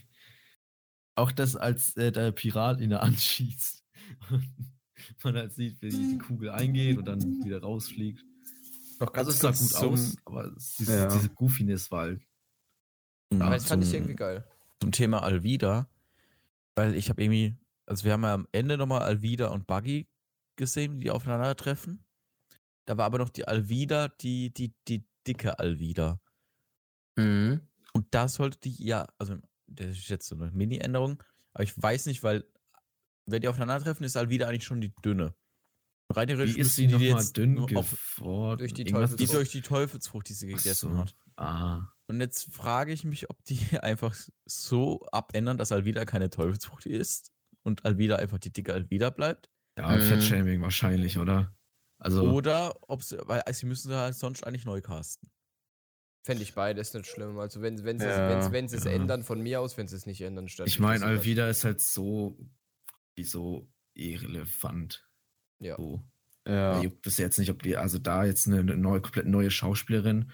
Auch 1.17 1.33
das, 1.33 1.57
als 1.57 1.97
äh, 1.97 2.13
der 2.13 2.33
Pirat 2.33 2.81
ihn 2.81 2.91
da 2.91 2.99
anschießt. 3.01 3.83
man 5.25 5.37
halt 5.37 5.55
sieht, 5.55 5.81
wie 5.81 5.89
die 5.89 6.19
Kugel 6.19 6.51
eingeht 6.51 6.99
und 6.99 7.07
dann 7.07 7.21
wieder 7.45 7.61
rausfliegt. 7.63 8.23
Doch 8.99 9.13
also 9.15 9.31
es 9.31 9.39
sah 9.39 9.49
gut 9.49 9.57
zum, 9.57 9.93
aus, 9.95 10.17
aber 10.25 10.53
diese, 10.79 10.97
ja. 10.97 11.07
diese 11.07 11.31
Goofiness 11.31 11.91
war 11.91 12.03
halt. 12.03 12.23
Aber 13.33 13.51
das 13.51 13.65
fand 13.65 13.83
ich 13.83 13.93
irgendwie 13.95 14.15
geil. 14.15 14.45
Zum 14.81 14.93
Thema 14.93 15.23
Alvida, 15.23 15.89
weil 16.75 16.95
ich 16.95 17.09
habe 17.09 17.23
irgendwie, 17.23 17.57
also 17.87 18.05
wir 18.05 18.13
haben 18.13 18.23
ja 18.23 18.35
am 18.35 18.47
Ende 18.53 18.77
nochmal 18.77 19.03
Alvida 19.03 19.49
und 19.49 19.67
Buggy 19.67 20.07
gesehen, 20.57 21.01
die 21.01 21.11
aufeinandertreffen. 21.11 22.05
Da 22.87 22.97
war 22.97 23.07
aber 23.07 23.19
noch 23.19 23.31
die 23.31 23.47
Alvida, 23.47 24.09
die, 24.09 24.53
die, 24.53 24.75
die 24.89 25.07
dicke 25.27 25.59
Alvida. 25.59 26.21
Mhm. 27.17 27.69
Und 27.93 28.07
da 28.11 28.29
sollte 28.29 28.59
die, 28.59 28.85
ja, 28.85 29.07
also 29.19 29.37
das 29.67 29.91
ist 29.91 30.09
jetzt 30.09 30.27
so 30.27 30.35
eine 30.35 30.51
Mini-Änderung, 30.51 31.23
aber 31.53 31.65
ich 31.65 31.81
weiß 31.81 32.07
nicht, 32.07 32.23
weil 32.23 32.45
wenn 33.27 33.41
die 33.41 33.49
aufeinandertreffen, 33.49 34.05
ist 34.05 34.17
Alvida 34.17 34.49
eigentlich 34.49 34.65
schon 34.65 34.81
die 34.81 34.93
dünne. 35.03 35.35
Rein 36.11 36.29
theoretisch 36.29 36.57
ist 36.57 36.77
sie 36.77 36.87
nochmal 36.87 37.25
dünn 37.33 37.59
auf, 37.59 38.21
durch 38.59 38.75
die, 38.75 38.85
Teufelsfrucht. 38.85 39.21
die 39.21 39.27
durch 39.27 39.51
die 39.51 39.63
Teufelsfrucht, 39.63 40.29
die 40.29 40.35
sie 40.35 40.49
gegessen 40.49 40.93
so. 40.93 40.99
hat. 40.99 41.17
Ah. 41.37 41.89
Und 42.07 42.21
jetzt 42.21 42.53
frage 42.53 42.93
ich 42.93 43.05
mich, 43.05 43.31
ob 43.31 43.43
die 43.45 43.59
einfach 43.81 44.15
so 44.45 45.01
abändern, 45.11 45.57
dass 45.57 45.73
Alvida 45.73 46.05
keine 46.05 46.29
Teufelsfrucht 46.29 46.87
ist 46.87 47.33
und 47.63 47.85
Alvida 47.85 48.17
einfach 48.17 48.39
die 48.39 48.53
dicke 48.53 48.75
Alvida 48.75 49.11
bleibt. 49.11 49.51
Ja, 49.79 49.97
mhm. 49.97 50.01
Fettshaming 50.03 50.63
wahrscheinlich, 50.63 51.19
oder? 51.19 51.55
Also, 51.99 52.31
oder 52.31 52.77
ob 52.83 53.03
sie, 53.03 53.19
weil 53.27 53.41
also 53.43 53.61
sie 53.61 53.67
müssen 53.67 53.89
sie 53.89 53.97
halt 53.97 54.15
sonst 54.15 54.47
eigentlich 54.47 54.65
neu 54.65 54.81
casten. 54.81 55.31
Fände 56.23 56.43
ich 56.43 56.55
beides 56.55 56.95
nicht 56.95 57.07
schlimm. 57.07 57.39
Also 57.39 57.61
wenn, 57.61 57.85
wenn 57.85 57.99
sie 57.99 58.07
ja, 58.07 58.39
es 58.39 58.85
ja. 58.85 58.91
ändern, 58.91 59.25
von 59.25 59.43
mir 59.43 59.61
aus, 59.61 59.77
wenn 59.77 59.89
sie 59.89 59.97
es 59.97 60.07
nicht 60.07 60.21
ändern, 60.23 60.49
statt. 60.49 60.67
Ich 60.67 60.79
meine, 60.79 61.05
Alvida 61.05 61.49
ist 61.49 61.65
halt 61.65 61.81
so, 61.81 62.39
wie 63.15 63.25
so 63.25 63.69
irrelevant. 63.95 65.07
Ja. 65.59 65.77
So. 65.77 66.03
Ja. 66.47 66.81
Juckt 66.81 67.07
es 67.07 67.19
jetzt 67.19 67.39
nicht, 67.39 67.51
ob 67.51 67.63
die, 67.63 67.77
also 67.77 67.99
da 67.99 68.25
jetzt 68.25 68.47
eine, 68.47 68.61
eine 68.61 68.77
neue, 68.77 69.01
komplett 69.01 69.27
neue 69.27 69.51
Schauspielerin 69.51 70.31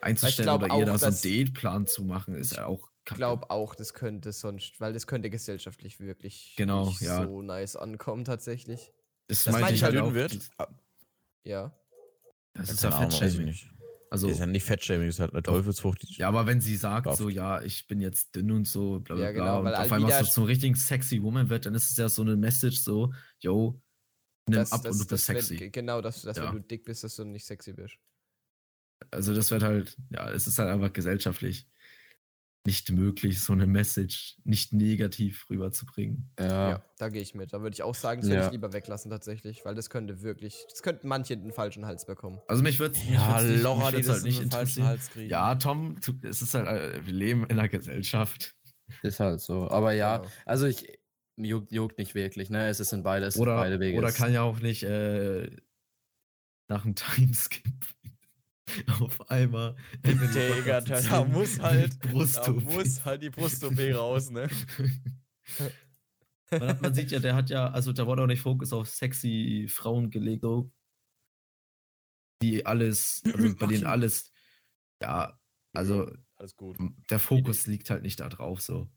einzustellen 0.00 0.48
oder 0.48 0.76
ihr 0.76 0.86
da 0.86 0.98
so 0.98 1.06
einen 1.06 1.16
Dateplan 1.16 1.86
zu 1.86 2.04
machen, 2.04 2.34
ist 2.34 2.56
ja 2.56 2.66
auch 2.66 2.91
glaube 3.04 3.50
auch, 3.50 3.74
das 3.74 3.94
könnte 3.94 4.32
sonst, 4.32 4.80
weil 4.80 4.92
das 4.92 5.06
könnte 5.06 5.30
gesellschaftlich 5.30 6.00
wirklich 6.00 6.54
genau, 6.56 6.86
nicht 6.86 7.00
ja. 7.00 7.24
so 7.24 7.42
nice 7.42 7.76
ankommen 7.76 8.24
tatsächlich. 8.24 8.92
Das, 9.28 9.44
das 9.44 9.52
meinte 9.52 9.74
ich 9.74 9.82
halt 9.82 9.96
auch. 9.98 10.14
Wird. 10.14 10.38
Ja. 11.44 11.76
Das 12.54 12.70
ist 12.70 12.84
ja 12.84 12.90
Fettshaming. 12.90 13.54
Also, 14.10 14.28
ist 14.28 14.40
ja 14.40 14.46
nicht 14.46 14.64
Fettshaming, 14.64 15.08
ist 15.08 15.20
halt 15.20 15.32
eine 15.32 15.42
Teufelsfrucht. 15.42 16.04
Ja, 16.18 16.28
aber 16.28 16.46
wenn 16.46 16.60
sie 16.60 16.76
sagt 16.76 17.16
so, 17.16 17.30
ja, 17.30 17.62
ich 17.62 17.86
bin 17.86 18.00
jetzt 18.00 18.34
dünn 18.36 18.50
und 18.50 18.68
so, 18.68 19.00
bla 19.00 19.16
bla 19.16 19.24
ja, 19.24 19.32
genau, 19.32 19.62
bla, 19.62 19.70
und 19.70 19.74
auf 19.86 19.92
einmal 19.92 20.24
so 20.24 20.30
zum 20.30 20.44
richtigen 20.44 20.74
sexy 20.74 21.22
Woman 21.22 21.48
wird, 21.48 21.64
dann 21.64 21.74
ist 21.74 21.90
es 21.90 21.96
ja 21.96 22.10
so 22.10 22.20
eine 22.20 22.36
Message 22.36 22.78
so, 22.78 23.14
yo, 23.38 23.80
nimm 24.46 24.58
das, 24.58 24.70
ab 24.70 24.82
das, 24.82 24.92
und 24.92 25.04
du 25.04 25.14
bist 25.14 25.24
sexy. 25.24 25.58
Wenn, 25.60 25.72
genau, 25.72 26.02
dass, 26.02 26.20
dass 26.20 26.36
ja. 26.36 26.44
wenn 26.44 26.56
du 26.56 26.60
dick 26.60 26.84
bist, 26.84 27.04
dass 27.04 27.16
du 27.16 27.24
nicht 27.24 27.46
sexy 27.46 27.72
bist. 27.72 27.94
Also 29.10 29.34
das 29.34 29.50
wird 29.50 29.62
halt, 29.62 29.96
ja, 30.10 30.30
es 30.30 30.46
ist 30.46 30.58
halt 30.58 30.68
einfach 30.68 30.92
gesellschaftlich 30.92 31.66
nicht 32.64 32.90
möglich, 32.92 33.40
so 33.40 33.52
eine 33.52 33.66
Message 33.66 34.36
nicht 34.44 34.72
negativ 34.72 35.46
rüberzubringen. 35.50 36.30
Ja, 36.38 36.70
ja 36.70 36.84
da 36.98 37.08
gehe 37.08 37.22
ich 37.22 37.34
mit. 37.34 37.52
Da 37.52 37.60
würde 37.60 37.74
ich 37.74 37.82
auch 37.82 37.94
sagen, 37.94 38.20
das 38.20 38.30
würde 38.30 38.40
ja. 38.40 38.46
ich 38.46 38.52
lieber 38.52 38.72
weglassen 38.72 39.10
tatsächlich, 39.10 39.64
weil 39.64 39.74
das 39.74 39.90
könnte 39.90 40.22
wirklich, 40.22 40.64
das 40.70 40.82
könnten 40.82 41.08
manche 41.08 41.36
den 41.36 41.52
falschen 41.52 41.86
Hals 41.86 42.06
bekommen. 42.06 42.40
Also 42.46 42.62
mich 42.62 42.78
würde 42.78 42.98
ja, 43.10 43.40
Laura, 43.40 43.90
die 43.90 44.06
halt 44.06 44.22
nicht 44.22 44.40
den 44.40 44.50
falschen 44.50 44.84
Hals 44.84 45.10
kriegen. 45.10 45.28
Ja, 45.28 45.54
Tom, 45.56 45.96
es 46.22 46.40
ist 46.42 46.54
halt, 46.54 46.68
äh, 46.68 47.04
wir 47.04 47.12
leben 47.12 47.44
in 47.44 47.58
einer 47.58 47.68
Gesellschaft. 47.68 48.54
Ist 49.02 49.20
halt 49.20 49.40
so. 49.40 49.68
Aber 49.70 49.92
ja, 49.92 50.18
genau. 50.18 50.30
also 50.44 50.66
ich 50.66 50.98
juckt, 51.36 51.72
juckt 51.72 51.98
nicht 51.98 52.14
wirklich, 52.14 52.50
ne? 52.50 52.68
Es 52.68 52.78
ist 52.78 52.92
in 52.92 53.02
beides, 53.02 53.36
oder, 53.38 53.56
beide 53.56 53.80
Wege. 53.80 53.98
Oder 53.98 54.12
kann 54.12 54.32
ja 54.32 54.42
auch 54.42 54.60
nicht 54.60 54.84
äh, 54.84 55.50
nach 56.68 56.84
einem 56.84 56.94
Timeskip 56.94 57.72
auf 59.00 59.30
einmal. 59.30 59.76
Digga, 60.04 60.80
da 60.80 61.24
muss 61.24 61.58
halt, 61.60 61.98
da 62.04 62.52
muss 62.52 63.04
halt 63.04 63.22
die 63.22 63.30
Brust-OP 63.30 63.78
raus, 63.94 64.30
ne? 64.30 64.48
man, 66.50 66.68
hat, 66.68 66.82
man, 66.82 66.94
sieht 66.94 67.10
ja, 67.10 67.18
der 67.18 67.34
hat 67.34 67.50
ja, 67.50 67.70
also 67.70 67.92
da 67.92 68.06
wurde 68.06 68.22
auch 68.22 68.26
nicht 68.26 68.42
Fokus 68.42 68.72
auf 68.72 68.88
sexy 68.88 69.66
Frauen 69.68 70.10
gelegt, 70.10 70.42
so. 70.42 70.70
Die 72.42 72.66
alles, 72.66 73.22
also 73.24 73.54
bei 73.56 73.66
denen 73.66 73.86
alles, 73.86 74.32
ja, 75.00 75.38
also 75.72 76.10
alles 76.36 76.56
gut. 76.56 76.76
Der 77.10 77.18
Fokus 77.18 77.66
liegt 77.66 77.90
halt 77.90 78.02
nicht 78.02 78.20
da 78.20 78.28
drauf, 78.28 78.60
so. 78.60 78.90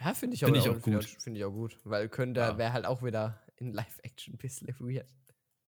Ja, 0.00 0.14
finde 0.14 0.34
ich, 0.34 0.44
find 0.44 0.56
auch, 0.56 0.64
ich 0.64 0.68
auch 0.68 0.80
gut. 0.80 1.04
Finde 1.04 1.38
ich 1.38 1.44
auch 1.44 1.52
gut, 1.52 1.78
weil 1.84 2.08
könnte, 2.08 2.40
ja. 2.40 2.58
wäre 2.58 2.72
halt 2.72 2.86
auch 2.86 3.02
wieder 3.02 3.40
in 3.56 3.72
Live-Action 3.72 4.34
ein 4.34 4.38
bisschen 4.38 4.68
weird. 4.78 5.12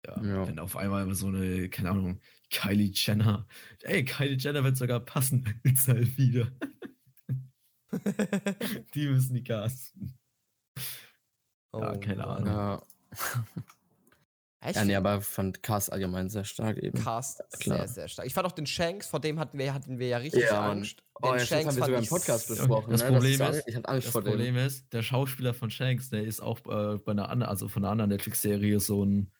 Ja, 0.05 0.23
ja. 0.23 0.45
Dann 0.45 0.59
auf 0.59 0.77
einmal 0.77 1.13
so 1.15 1.27
eine, 1.27 1.69
keine 1.69 1.91
Ahnung, 1.91 2.21
Kylie 2.49 2.91
Jenner. 2.93 3.47
Ey, 3.81 4.05
Kylie 4.05 4.37
Jenner 4.37 4.63
wird 4.63 4.77
sogar 4.77 4.99
passen 4.99 5.61
jetzt 5.63 5.87
halt 5.87 6.17
wieder. 6.17 6.51
die 8.93 9.07
müssen 9.07 9.33
die 9.33 9.43
casten. 9.43 10.17
Oh, 11.71 11.81
ja, 11.81 11.97
keine. 11.97 12.25
Ahnung. 12.25 12.47
Ja. 12.47 12.81
ja, 14.71 14.85
nee, 14.85 14.95
aber 14.95 15.21
fand 15.21 15.63
Cast 15.63 15.91
allgemein 15.91 16.29
sehr 16.29 16.43
stark 16.43 16.77
eben. 16.77 17.01
Cast 17.01 17.41
Klar. 17.59 17.79
sehr, 17.79 17.87
sehr 17.87 18.07
stark. 18.07 18.27
Ich 18.27 18.33
fand 18.33 18.47
auch 18.47 18.51
den 18.51 18.65
Shanks, 18.65 19.07
vor 19.07 19.19
dem 19.19 19.39
hatten 19.39 19.57
wir, 19.57 19.73
hatten 19.73 19.99
wir 19.99 20.07
ja 20.07 20.17
richtig 20.17 20.43
ja, 20.43 20.69
Angst. 20.69 21.03
Oh, 21.15 21.31
den 21.31 21.39
ja, 21.39 21.45
Shanks 21.45 21.67
haben 21.67 21.77
wir 21.77 21.85
sogar 21.85 21.99
im 22.01 22.07
Podcast 22.07 22.47
besprochen. 22.47 22.91
Das 22.91 23.03
ne? 23.03 23.11
Problem 23.11 23.37
das 23.37 23.57
ist, 23.57 23.67
ich 23.67 23.75
hatte 23.75 23.89
Angst 23.89 24.07
das 24.07 24.13
vor 24.13 24.23
Problem 24.23 24.55
dem. 24.55 24.65
ist, 24.65 24.91
der 24.93 25.03
Schauspieler 25.03 25.53
von 25.53 25.69
Shanks, 25.69 26.09
der 26.09 26.23
ist 26.23 26.41
auch 26.41 26.59
äh, 26.65 26.97
bei 26.97 27.11
einer 27.11 27.29
anderen, 27.29 27.49
also 27.49 27.67
von 27.67 27.83
einer 27.83 27.91
anderen 27.91 28.09
Netflix-Serie 28.09 28.79
so 28.79 29.03
ein 29.03 29.31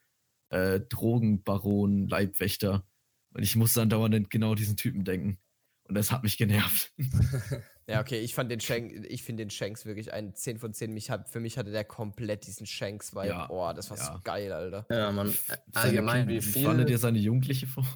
äh, 0.50 0.80
Drogenbaron, 0.80 2.08
Leibwächter. 2.08 2.86
Und 3.34 3.42
ich 3.42 3.56
musste 3.56 3.80
dann 3.80 3.90
dauernd 3.90 4.30
genau 4.30 4.54
diesen 4.54 4.76
Typen 4.76 5.04
denken. 5.04 5.38
Und 5.84 5.94
das 5.94 6.12
hat 6.12 6.22
mich 6.22 6.36
genervt. 6.36 6.92
ja, 7.86 8.00
okay, 8.00 8.20
ich 8.20 8.34
fand 8.34 8.50
den 8.50 8.60
Shanks, 8.60 8.94
ich 9.08 9.22
finde 9.22 9.44
den 9.44 9.50
Shanks 9.50 9.86
wirklich 9.86 10.12
ein 10.12 10.34
10 10.34 10.58
von 10.58 10.74
10. 10.74 10.92
Mich 10.92 11.10
hat, 11.10 11.30
für 11.30 11.40
mich 11.40 11.56
hatte 11.56 11.70
der 11.70 11.84
komplett 11.84 12.46
diesen 12.46 12.66
Shanks-Vibe. 12.66 13.26
Ja, 13.26 13.48
oh, 13.50 13.72
das 13.72 13.90
war 13.90 13.96
ja. 13.96 14.04
so 14.04 14.20
geil, 14.22 14.52
Alter. 14.52 14.86
Ja, 14.90 15.10
man. 15.12 15.32
Allgemein, 15.72 16.28
wie 16.28 16.42
viel. 16.42 16.64
Fandet 16.64 16.90
ihr 16.90 16.98
seine 16.98 17.18
jugendliche 17.18 17.66
Form? 17.66 17.86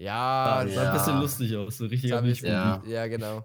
Ja, 0.00 0.64
das 0.64 0.74
sah 0.74 0.82
ja. 0.82 0.90
ein 0.90 0.96
bisschen 0.96 1.20
lustig 1.20 1.56
aus. 1.56 1.76
So 1.76 1.86
richtig 1.86 2.10
ja. 2.10 2.82
ja, 2.86 3.06
genau. 3.08 3.44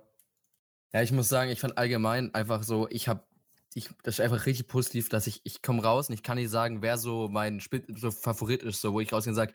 Ja, 0.93 1.01
ich 1.01 1.11
muss 1.11 1.27
sagen, 1.27 1.49
ich 1.49 1.59
fand 1.59 1.77
allgemein 1.77 2.33
einfach 2.35 2.61
so, 2.61 2.87
ich 2.89 3.07
habe 3.07 3.23
ich, 3.75 3.89
das 4.03 4.15
ist 4.15 4.19
einfach 4.21 4.45
richtig 4.45 4.67
positiv, 4.67 5.09
dass 5.09 5.27
ich, 5.27 5.41
ich 5.43 5.61
komme 5.61 5.83
raus 5.83 6.09
und 6.09 6.15
ich 6.15 6.23
kann 6.23 6.37
nicht 6.37 6.49
sagen, 6.49 6.81
wer 6.81 6.97
so 6.97 7.27
mein 7.29 7.59
Spit 7.59 7.85
so 7.97 8.11
Favorit 8.11 8.63
ist, 8.63 8.81
so 8.81 8.93
wo 8.93 8.99
ich 8.99 9.11
rausgehe 9.11 9.31
und 9.31 9.35
sage, 9.35 9.53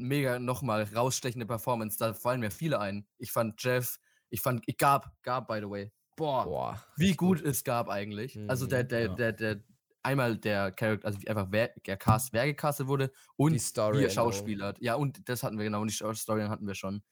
mega 0.00 0.38
nochmal 0.38 0.82
rausstechende 0.82 1.46
Performance, 1.46 1.98
da 1.98 2.14
fallen 2.14 2.40
mir 2.40 2.50
viele 2.50 2.80
ein. 2.80 3.06
Ich 3.18 3.32
fand 3.32 3.62
Jeff, 3.62 3.98
ich 4.30 4.40
fand, 4.40 4.62
ich 4.66 4.76
gab, 4.76 5.10
gab, 5.22 5.48
by 5.48 5.58
the 5.60 5.70
way. 5.70 5.92
Boah, 6.16 6.44
Boah 6.44 6.84
wie 6.96 7.14
gut, 7.14 7.38
gut, 7.38 7.46
es 7.46 7.64
gab 7.64 7.88
eigentlich. 7.88 8.34
Mhm, 8.34 8.50
also 8.50 8.66
der, 8.66 8.84
der, 8.84 9.02
ja. 9.02 9.14
der, 9.14 9.32
der, 9.32 9.64
einmal 10.02 10.36
der 10.36 10.72
Charakter, 10.72 11.06
also 11.06 11.18
einfach 11.26 11.46
wer, 11.50 11.72
der 11.86 11.96
Cast, 11.96 12.32
wer 12.32 12.46
gecastet 12.46 12.86
wurde 12.88 13.12
und 13.36 13.52
die 13.52 13.58
Story 13.58 14.00
wie 14.00 14.04
er 14.04 14.10
Schauspieler. 14.10 14.74
Ja, 14.80 14.94
und 14.94 15.28
das 15.28 15.42
hatten 15.42 15.58
wir 15.58 15.64
genau, 15.64 15.80
und 15.80 15.90
die 15.90 15.94
Story 15.94 16.42
hatten 16.42 16.66
wir 16.66 16.74
schon. 16.74 17.02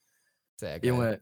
Sehr 0.56 0.80
geil. 0.80 0.88
Junge, 0.88 1.20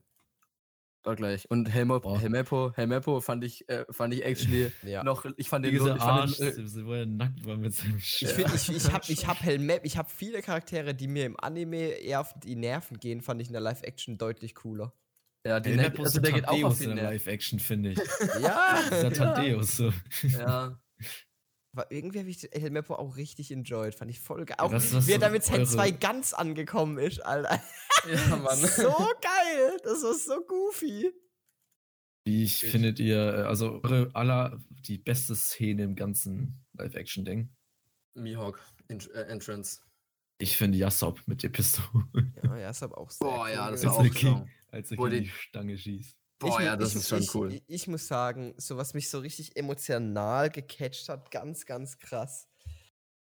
Dort 1.05 1.19
gleich. 1.19 1.51
Und 1.51 1.67
Helmo, 1.67 2.01
Helmepo, 2.19 2.73
Helmepo 2.75 3.21
fand 3.21 3.45
ich, 3.45 3.69
äh, 3.69 3.85
fand 3.91 4.15
ich 4.15 4.25
actually 4.25 4.73
ja. 4.83 5.05
noch, 5.05 5.27
ich 5.37 5.51
fand 5.51 5.67
den, 5.67 5.73
Diese 5.73 5.95
ich 5.97 6.01
Arsch, 6.01 6.39
den, 6.39 6.67
äh, 6.67 6.87
wo 6.87 6.95
er 6.95 7.05
nackt 7.05 7.45
war 7.45 7.59
mit 7.59 7.75
seinem 7.75 8.01
Schiff. 8.01 8.31
Ich, 8.31 8.35
find, 8.35 8.55
ich, 8.55 8.75
ich 8.75 8.91
habe 8.91 9.05
ich 9.09 9.27
hab 9.27 9.41
Helmep, 9.43 9.85
ich 9.85 9.99
habe 9.99 10.09
viele 10.09 10.41
Charaktere, 10.41 10.95
die 10.95 11.07
mir 11.07 11.27
im 11.27 11.39
Anime 11.39 11.77
eher 11.77 12.23
auf 12.23 12.33
die 12.43 12.57
Nerven 12.57 12.99
gehen, 12.99 13.21
fand 13.21 13.43
ich 13.43 13.49
in 13.49 13.53
der 13.53 13.61
Live-Action 13.61 14.17
deutlich 14.17 14.55
cooler. 14.55 14.95
Ja, 15.47 15.61
die 15.61 15.73
Helmep, 15.73 16.01
also 16.01 16.21
der 16.23 16.33
geht 16.33 16.49
auch 16.49 16.63
auf 16.63 16.81
in 16.81 16.97
der 16.97 17.05
Live-Action, 17.05 17.61
finde 17.61 17.91
ich. 17.91 17.99
ja. 18.43 18.81
Dieser 18.91 19.13
Tadeus 19.13 19.77
so. 19.77 19.93
Ja. 20.23 20.81
Aber 21.75 21.91
irgendwie 21.91 22.21
habe 22.21 22.29
ich 22.29 22.49
Helmeppo 22.53 22.95
auch 22.95 23.17
richtig 23.17 23.51
enjoyed. 23.51 23.97
Fand 23.97 24.09
ich 24.09 24.21
voll 24.21 24.45
geil. 24.45 24.59
Auch 24.61 24.71
was, 24.71 25.09
wie 25.09 25.13
er 25.13 25.19
da 25.19 25.29
mit 25.29 25.43
Set 25.43 25.67
2 25.67 25.91
ganz 25.91 26.33
angekommen 26.33 26.99
ist, 26.99 27.25
Alter. 27.25 27.61
Ja, 28.07 28.37
Mann. 28.37 28.59
so 28.59 28.93
geil. 28.93 29.81
Das 29.83 30.03
war 30.03 30.13
so 30.13 30.45
goofy. 30.45 31.11
Wie 32.27 32.45
ich, 32.45 32.59
findet 32.61 33.01
ihr, 33.01 33.17
äh, 33.17 33.43
also 33.45 33.81
eure 33.83 34.11
aller 34.15 34.63
die 34.69 34.99
beste 34.99 35.35
Szene 35.35 35.85
im 35.85 35.95
ganzen 35.95 36.63
Live-Action-Ding? 36.75 37.49
Mihawk 38.13 38.61
Ent 38.89 39.11
äh, 39.13 39.23
Entrance. 39.23 39.81
Ich 40.37 40.59
finde 40.59 40.77
Yasop 40.77 41.23
mit 41.27 41.43
der 41.43 41.49
Pistole. 41.49 42.07
Ja, 42.43 42.59
Yasop 42.59 42.93
auch 42.93 43.11
sehr 43.11 43.27
Boah, 43.27 43.45
cool. 43.45 43.51
ja, 43.51 43.71
das 43.71 43.87
war 43.87 43.97
auch 43.97 44.11
King, 44.11 44.51
Als 44.71 44.91
er 44.91 45.09
die 45.09 45.29
Stange 45.29 45.79
schießt. 45.79 46.19
Boah, 46.45 46.61
ich, 46.61 46.67
ja, 46.67 46.77
das 46.77 46.91
ich, 46.91 46.97
ist 46.97 47.09
schon 47.09 47.23
ich, 47.23 47.35
cool. 47.35 47.61
Ich, 47.67 47.87
muss 47.89 48.07
sagen, 48.07 48.55
so 48.57 48.77
was 48.77 48.95
mich 48.95 49.11
so 49.11 49.19
richtig 49.19 49.57
emotional 49.57 50.51
gecatcht 50.51 51.09
hat, 51.09 51.31
ganz, 51.31 51.67
ganz 51.67 51.99
krass, 51.99 52.49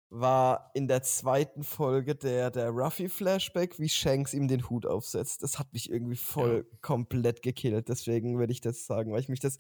war 0.10 0.72
in 0.73 0.88
der 0.88 1.03
zweiten 1.03 1.64
Folge 1.64 2.15
der, 2.15 2.52
der 2.52 2.69
Ruffy-Flashback, 2.69 3.80
wie 3.80 3.88
Shanks 3.88 4.34
ihm 4.34 4.48
den 4.48 4.69
Hut 4.69 4.85
aufsetzt. 4.85 5.41
Das 5.41 5.57
hat 5.57 5.72
mich 5.72 5.89
irgendwie 5.89 6.18
voll 6.18 6.68
ja. 6.69 6.77
komplett 6.81 7.41
gekillt. 7.41 7.88
Deswegen 7.88 8.38
würde 8.38 8.52
ich 8.52 8.61
das 8.61 8.85
sagen, 8.85 9.14
weil 9.14 9.22
ich 9.22 9.30
mich 9.30 9.39
das. 9.39 9.57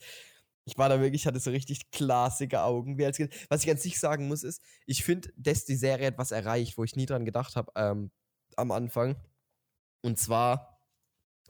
Ich 0.65 0.77
war 0.77 0.89
da 0.89 1.01
wirklich, 1.01 1.25
hatte 1.25 1.39
so 1.39 1.49
richtig 1.49 1.89
klassige 1.91 2.61
Augen. 2.61 2.99
Was 2.99 3.63
ich 3.63 3.71
an 3.71 3.77
sich 3.77 3.99
sagen 3.99 4.27
muss, 4.27 4.43
ist, 4.43 4.61
ich 4.85 5.03
finde, 5.03 5.29
dass 5.35 5.65
die 5.65 5.75
Serie 5.75 6.07
etwas 6.07 6.31
erreicht, 6.31 6.77
wo 6.77 6.83
ich 6.83 6.95
nie 6.95 7.07
dran 7.07 7.25
gedacht 7.25 7.55
habe 7.55 7.71
ähm, 7.75 8.11
am 8.57 8.71
Anfang. 8.71 9.15
Und 10.01 10.19
zwar 10.19 10.70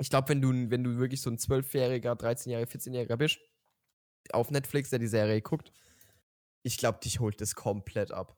ich 0.02 0.10
glaube, 0.10 0.30
wenn 0.30 0.42
du, 0.42 0.72
wenn 0.72 0.84
du 0.84 0.98
wirklich 0.98 1.22
so 1.22 1.30
ein 1.30 1.38
12-jähriger, 1.38 2.16
13-jähriger, 2.16 2.68
14-jähriger 2.68 3.18
bist, 3.18 3.40
auf 4.32 4.52
Netflix, 4.52 4.90
der 4.90 5.00
die 5.00 5.08
Serie 5.08 5.42
guckt, 5.42 5.72
ich 6.64 6.78
glaube, 6.78 7.00
dich 7.00 7.20
holt 7.20 7.42
das 7.42 7.56
komplett 7.56 8.12
ab. 8.12 8.38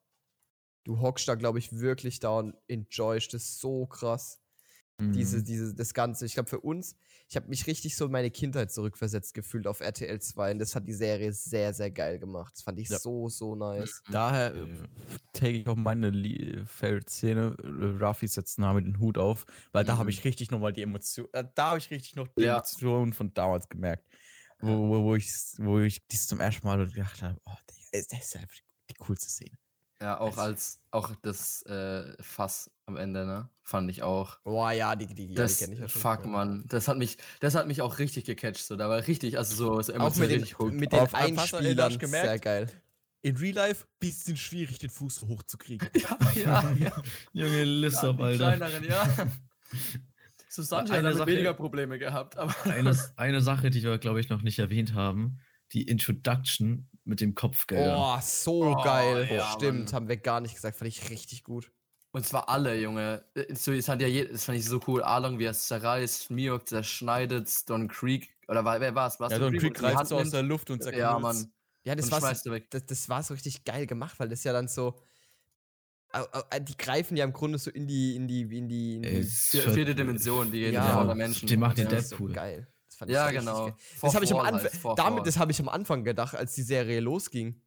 Du 0.85 0.99
hockst 0.99 1.27
da, 1.27 1.35
glaube 1.35 1.59
ich, 1.59 1.79
wirklich 1.79 2.19
da 2.19 2.39
und 2.39 2.55
enjoyst 2.67 3.33
das 3.33 3.59
so 3.59 3.85
krass. 3.85 4.42
Mhm. 4.99 5.13
Diese, 5.13 5.43
diese, 5.43 5.73
das 5.73 5.93
Ganze. 5.93 6.25
Ich 6.25 6.35
glaube, 6.35 6.49
für 6.49 6.59
uns, 6.59 6.95
ich 7.27 7.35
habe 7.35 7.47
mich 7.47 7.65
richtig 7.65 7.95
so 7.95 8.05
in 8.05 8.11
meine 8.11 8.29
Kindheit 8.29 8.71
zurückversetzt 8.71 9.33
gefühlt 9.33 9.65
auf 9.65 9.79
RTL 9.79 10.21
2 10.21 10.51
und 10.51 10.59
das 10.59 10.75
hat 10.75 10.87
die 10.87 10.93
Serie 10.93 11.33
sehr, 11.33 11.73
sehr 11.73 11.89
geil 11.89 12.19
gemacht. 12.19 12.53
Das 12.55 12.61
fand 12.61 12.79
ich 12.79 12.89
ja. 12.89 12.99
so, 12.99 13.27
so 13.27 13.55
nice. 13.55 14.03
Daher 14.11 14.53
äh, 14.53 14.67
take 15.33 15.57
ich 15.57 15.67
auch 15.67 15.75
meine 15.75 16.65
Favorite-Szene. 16.67 17.57
Äh, 17.63 18.03
Ruffy 18.03 18.27
setzt 18.27 18.59
Name 18.59 18.83
den 18.83 18.99
Hut 18.99 19.17
auf, 19.17 19.45
weil 19.71 19.83
mhm. 19.83 19.87
da 19.87 19.97
habe 19.97 20.11
ich 20.11 20.23
richtig 20.23 20.51
nochmal 20.51 20.73
die 20.73 20.83
Emotion, 20.83 21.27
äh, 21.33 21.43
da 21.55 21.69
habe 21.69 21.79
ich 21.79 21.89
richtig 21.89 22.15
noch 22.15 22.27
die 22.27 22.43
ja. 22.43 22.57
Emotionen 22.57 23.13
von 23.13 23.33
damals 23.33 23.67
gemerkt. 23.69 24.07
Wo, 24.59 24.89
wo, 24.89 25.03
wo, 25.03 25.15
ich, 25.15 25.29
wo 25.57 25.79
ich 25.79 26.07
dies 26.07 26.25
zum 26.25 26.39
ersten 26.39 26.65
Mal 26.65 26.87
gedacht 26.87 27.21
habe, 27.21 27.37
oh, 27.45 27.51
das 27.67 28.07
ist 28.07 28.35
einfach 28.37 28.55
die 28.89 28.93
coolste 28.93 29.29
Szene. 29.29 29.57
Ja, 30.03 30.19
auch 30.19 30.37
als 30.37 30.81
auch 30.91 31.15
das 31.21 31.61
äh, 31.63 32.03
Fass 32.21 32.69
am 32.87 32.97
Ende, 32.97 33.25
ne? 33.25 33.47
Fand 33.61 33.89
ich 33.89 34.03
auch. 34.03 34.37
Boah, 34.43 34.73
ja, 34.73 34.97
die, 34.97 35.05
die, 35.07 35.33
das, 35.33 35.61
ja, 35.61 35.67
die 35.67 35.71
kenne 35.71 35.75
ich 35.75 35.79
ja 35.79 35.87
schon. 35.87 36.01
Fuck, 36.01 36.25
Mann. 36.25 36.65
Das 36.67 36.89
hat 36.89 36.97
mich, 36.97 37.17
das 37.39 37.55
hat 37.55 37.67
mich 37.67 37.81
auch 37.81 37.99
richtig 37.99 38.25
gecatcht. 38.25 38.65
So. 38.65 38.75
Da 38.75 38.89
war 38.89 39.07
richtig, 39.07 39.37
also 39.37 39.55
so, 39.55 39.81
so 39.81 39.93
auch 39.93 40.13
mit 40.17 40.29
den, 40.29 40.45
mit 40.77 40.91
den 40.91 41.07
Einspielern, 41.13 41.97
sehr 42.01 42.37
geil. 42.37 42.69
in 43.21 43.37
Real 43.37 43.55
Life 43.55 43.85
bisschen 43.97 44.35
schwierig, 44.35 44.77
den 44.77 44.89
Fuß 44.89 45.21
hochzukriegen. 45.21 45.87
ja, 45.95 46.17
ja, 46.35 46.71
ja. 46.77 47.03
Junge 47.31 47.63
Lissab, 47.63 48.19
Alter. 48.19 48.57
Kleineren, 48.57 48.83
ja. 48.83 49.07
Susanne 50.49 50.91
hat 50.91 51.15
Sache, 51.15 51.27
weniger 51.27 51.53
Probleme 51.53 51.97
gehabt. 51.97 52.37
Aber 52.37 52.53
eine, 52.65 52.93
eine 53.15 53.39
Sache, 53.39 53.69
die 53.69 53.81
wir, 53.81 53.97
glaube 53.99 54.19
ich, 54.19 54.27
noch 54.27 54.41
nicht 54.41 54.59
erwähnt 54.59 54.95
haben, 54.95 55.39
die 55.71 55.83
Introduction 55.83 56.89
mit 57.05 57.21
dem 57.21 57.35
Kopfgeld. 57.35 57.93
Oh, 57.95 58.17
so 58.21 58.65
oh, 58.65 58.83
geil. 58.83 59.27
Ja, 59.31 59.51
Stimmt, 59.53 59.85
Mann. 59.85 59.93
haben 59.93 60.07
wir 60.07 60.17
gar 60.17 60.41
nicht 60.41 60.55
gesagt. 60.55 60.77
Fand 60.77 60.87
ich 60.87 61.09
richtig 61.09 61.43
gut. 61.43 61.71
Und 62.11 62.25
zwar 62.25 62.47
alle, 62.47 62.79
Junge. 62.79 63.25
Äh, 63.33 63.55
so, 63.55 63.71
es 63.71 63.89
hat 63.89 64.01
ja 64.01 64.23
das 64.25 64.45
fand 64.45 64.57
ich 64.57 64.65
so 64.65 64.79
cool. 64.87 65.01
Arlong, 65.03 65.39
wie 65.39 65.45
er 65.45 65.51
es 65.51 65.67
zerreißt, 65.67 66.29
Miok 66.29 66.67
zerschneidet, 66.67 67.69
Don 67.69 67.87
Creek. 67.87 68.29
Oder 68.47 68.63
wer 68.63 68.95
war 68.95 69.07
es? 69.07 69.17
Ja, 69.19 69.39
Don 69.39 69.57
Creek 69.57 69.73
greift 69.73 70.07
so 70.07 70.17
aus 70.17 70.29
der 70.29 70.43
Luft 70.43 70.69
und 70.69 70.83
zerknüllt. 70.83 71.01
Ja, 71.01 71.17
Mann. 71.17 71.51
Ja, 71.85 71.95
das 71.95 72.11
war, 72.11 72.21
das, 72.21 72.43
das 72.85 73.09
war 73.09 73.23
so 73.23 73.33
richtig 73.33 73.65
geil 73.65 73.87
gemacht, 73.87 74.17
weil 74.19 74.29
das 74.29 74.43
ja 74.43 74.53
dann 74.53 74.67
so. 74.67 74.95
Die 76.61 76.77
greifen 76.77 77.17
ja 77.17 77.25
im 77.25 77.33
Grunde 77.33 77.57
so 77.57 77.71
in 77.71 77.87
die, 77.87 78.15
in 78.15 78.27
die, 78.27 78.41
in 78.41 78.69
die, 78.69 78.95
in 78.97 79.01
die 79.01 79.23
vierte 79.23 79.95
Dimension, 79.95 80.51
die 80.51 80.59
ja, 80.67 81.11
Menschen. 81.15 81.47
Die 81.47 81.57
macht 81.57 81.79
den 81.79 81.89
Deadpool. 81.89 82.29
So 82.29 82.35
geil. 82.35 82.67
Ja, 83.07 83.31
genau. 83.31 83.75
Das 84.01 84.15
habe 84.15 84.25
ich 84.25 84.33
am 84.33 84.39
Anfang, 84.39 84.95
damit, 84.95 85.27
das 85.27 85.37
habe 85.37 85.51
ich 85.51 85.59
am 85.59 85.69
Anfang 85.69 86.03
gedacht, 86.03 86.35
als 86.35 86.53
die 86.53 86.63
Serie 86.63 86.99
losging. 86.99 87.61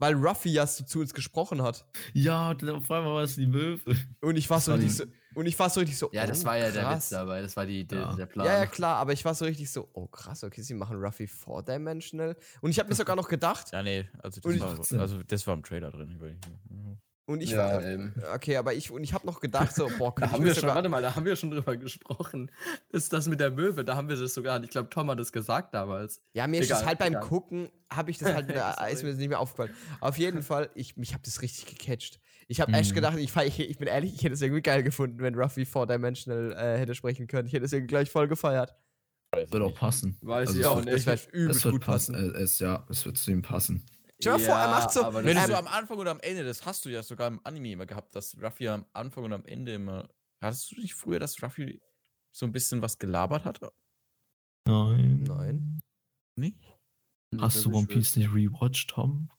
Weil 0.00 0.14
Ruffy 0.14 0.50
ja 0.50 0.64
so 0.64 0.84
zu 0.84 1.00
uns 1.00 1.12
gesprochen 1.12 1.60
hat. 1.60 1.84
Ja, 2.12 2.52
auf 2.52 2.90
einmal 2.90 3.14
war 3.14 3.22
es 3.22 3.34
die 3.34 3.48
Möwe. 3.48 3.80
Und 4.20 4.36
ich 4.36 4.48
war 4.48 4.60
so 4.60 4.72
richtig 4.72 4.94
so, 4.94 5.04
und 5.34 5.46
ich 5.46 5.58
war 5.58 5.68
so 5.70 5.80
richtig 5.80 5.98
so, 5.98 6.08
Ja, 6.12 6.26
das 6.26 6.42
oh, 6.42 6.46
war 6.46 6.56
ja 6.56 6.70
der 6.70 6.88
Witz 6.90 7.08
dabei, 7.08 7.42
das 7.42 7.56
war 7.56 7.66
die, 7.66 7.84
der, 7.84 8.00
ja. 8.00 8.14
der 8.14 8.26
Plan. 8.26 8.46
Ja, 8.46 8.58
ja, 8.58 8.66
klar, 8.66 8.96
aber 8.96 9.12
ich 9.12 9.24
war 9.24 9.34
so 9.34 9.44
richtig 9.44 9.70
so, 9.70 9.88
oh 9.92 10.06
krass, 10.06 10.44
okay, 10.44 10.62
sie 10.62 10.74
machen 10.74 10.96
Ruffy 10.96 11.26
four-dimensional. 11.26 12.36
Und 12.60 12.70
ich 12.70 12.78
habe 12.78 12.88
mir 12.88 12.94
sogar 12.94 13.16
noch 13.16 13.28
gedacht. 13.28 13.68
Ja, 13.72 13.82
nee, 13.82 14.08
also 14.22 14.40
das, 14.40 14.60
war, 14.60 15.00
also 15.00 15.22
das 15.22 15.46
war 15.46 15.54
im 15.54 15.62
Trailer 15.62 15.90
drin. 15.90 16.18
Und 17.28 17.42
ich 17.42 17.50
ja, 17.50 17.58
war, 17.58 17.84
ähm, 17.84 18.14
okay, 18.34 18.56
aber 18.56 18.72
ich 18.72 18.90
und 18.90 19.04
ich 19.04 19.12
habe 19.12 19.26
noch 19.26 19.40
gedacht 19.40 19.74
so, 19.74 19.90
boah, 19.98 20.14
da 20.16 20.32
haben 20.32 20.46
wir 20.46 20.54
schon, 20.54 20.70
warte 20.70 20.88
mal, 20.88 21.02
da 21.02 21.14
haben 21.14 21.26
wir 21.26 21.36
schon 21.36 21.50
drüber 21.50 21.76
gesprochen. 21.76 22.50
Ist 22.88 23.12
das 23.12 23.28
mit 23.28 23.38
der 23.38 23.50
Möwe? 23.50 23.84
Da 23.84 23.96
haben 23.96 24.08
wir 24.08 24.16
das 24.16 24.32
sogar, 24.32 24.64
ich 24.64 24.70
glaube, 24.70 24.88
Tom 24.88 25.10
hat 25.10 25.18
das 25.18 25.30
gesagt 25.30 25.74
damals. 25.74 26.22
Ja, 26.32 26.46
mir 26.46 26.56
egal, 26.56 26.62
ist 26.62 26.70
das 26.70 26.86
halt 26.86 26.98
beim 26.98 27.12
egal. 27.12 27.22
Gucken, 27.24 27.68
habe 27.92 28.10
ich 28.10 28.16
das 28.16 28.32
halt, 28.32 28.48
ist 28.92 29.02
mir 29.02 29.10
das 29.10 29.18
nicht 29.18 29.28
mehr 29.28 29.40
aufgefallen. 29.40 29.74
Auf 30.00 30.16
jeden 30.16 30.42
Fall, 30.42 30.70
ich 30.74 30.96
mich 30.96 31.12
habe 31.12 31.22
das 31.22 31.42
richtig 31.42 31.66
gecatcht. 31.66 32.18
Ich 32.46 32.62
habe 32.62 32.72
mhm. 32.72 32.78
echt 32.78 32.94
gedacht, 32.94 33.18
ich, 33.18 33.36
ich, 33.36 33.60
ich, 33.60 33.76
bin 33.76 33.88
ehrlich, 33.88 34.14
ich 34.14 34.24
hätte 34.24 34.32
es 34.32 34.40
irgendwie 34.40 34.62
geil 34.62 34.82
gefunden, 34.82 35.18
wenn 35.18 35.34
Ruffy 35.34 35.66
Four-Dimensional 35.66 36.52
äh, 36.52 36.78
hätte 36.78 36.94
sprechen 36.94 37.26
können. 37.26 37.46
Ich 37.46 37.52
hätte 37.52 37.66
es 37.66 37.74
irgendwie 37.74 37.88
gleich 37.88 38.10
voll 38.10 38.26
gefeiert. 38.26 38.74
Wird 39.34 39.62
auch 39.62 39.74
passen. 39.74 40.16
Weiß 40.22 40.48
also 40.48 40.60
ich 40.60 40.64
auch 40.64 40.82
nicht. 40.82 40.94
Es 40.94 41.04
wird 41.04 41.28
übelst 41.34 41.62
gut 41.64 41.84
passen. 41.84 42.14
passen. 42.14 42.34
Es, 42.36 42.58
ja, 42.58 42.86
es 42.88 43.04
wird 43.04 43.18
zu 43.18 43.30
ihm 43.30 43.42
passen. 43.42 43.84
Stell 44.20 44.36
dir 44.36 44.42
ja, 44.42 44.46
vor, 44.46 44.56
er 44.56 44.68
macht 44.68 44.90
so. 44.92 45.14
Wenn 45.14 45.36
du 45.36 45.46
so 45.46 45.54
am 45.54 45.66
Anfang 45.68 45.98
oder 45.98 46.10
am 46.10 46.20
Ende, 46.20 46.44
das 46.44 46.66
hast 46.66 46.84
du 46.84 46.88
ja 46.88 47.02
sogar 47.02 47.28
im 47.28 47.40
Anime 47.44 47.72
immer 47.72 47.86
gehabt, 47.86 48.14
dass 48.16 48.36
Ruffy 48.42 48.68
am 48.68 48.84
Anfang 48.92 49.24
und 49.24 49.32
am 49.32 49.44
Ende 49.44 49.74
immer. 49.74 50.08
Hattest 50.40 50.72
du 50.72 50.80
nicht 50.80 50.94
früher, 50.94 51.18
dass 51.18 51.42
Ruffy 51.42 51.80
so 52.32 52.46
ein 52.46 52.52
bisschen 52.52 52.82
was 52.82 52.98
gelabert 52.98 53.44
hat? 53.44 53.60
Nein. 54.66 55.24
Nein. 55.24 55.80
Nicht? 56.36 56.78
Hast 57.38 57.64
du 57.64 57.72
One 57.72 57.86
Piece 57.86 58.16
nicht 58.16 58.32
rewatcht, 58.32 58.90
Tom? 58.90 59.30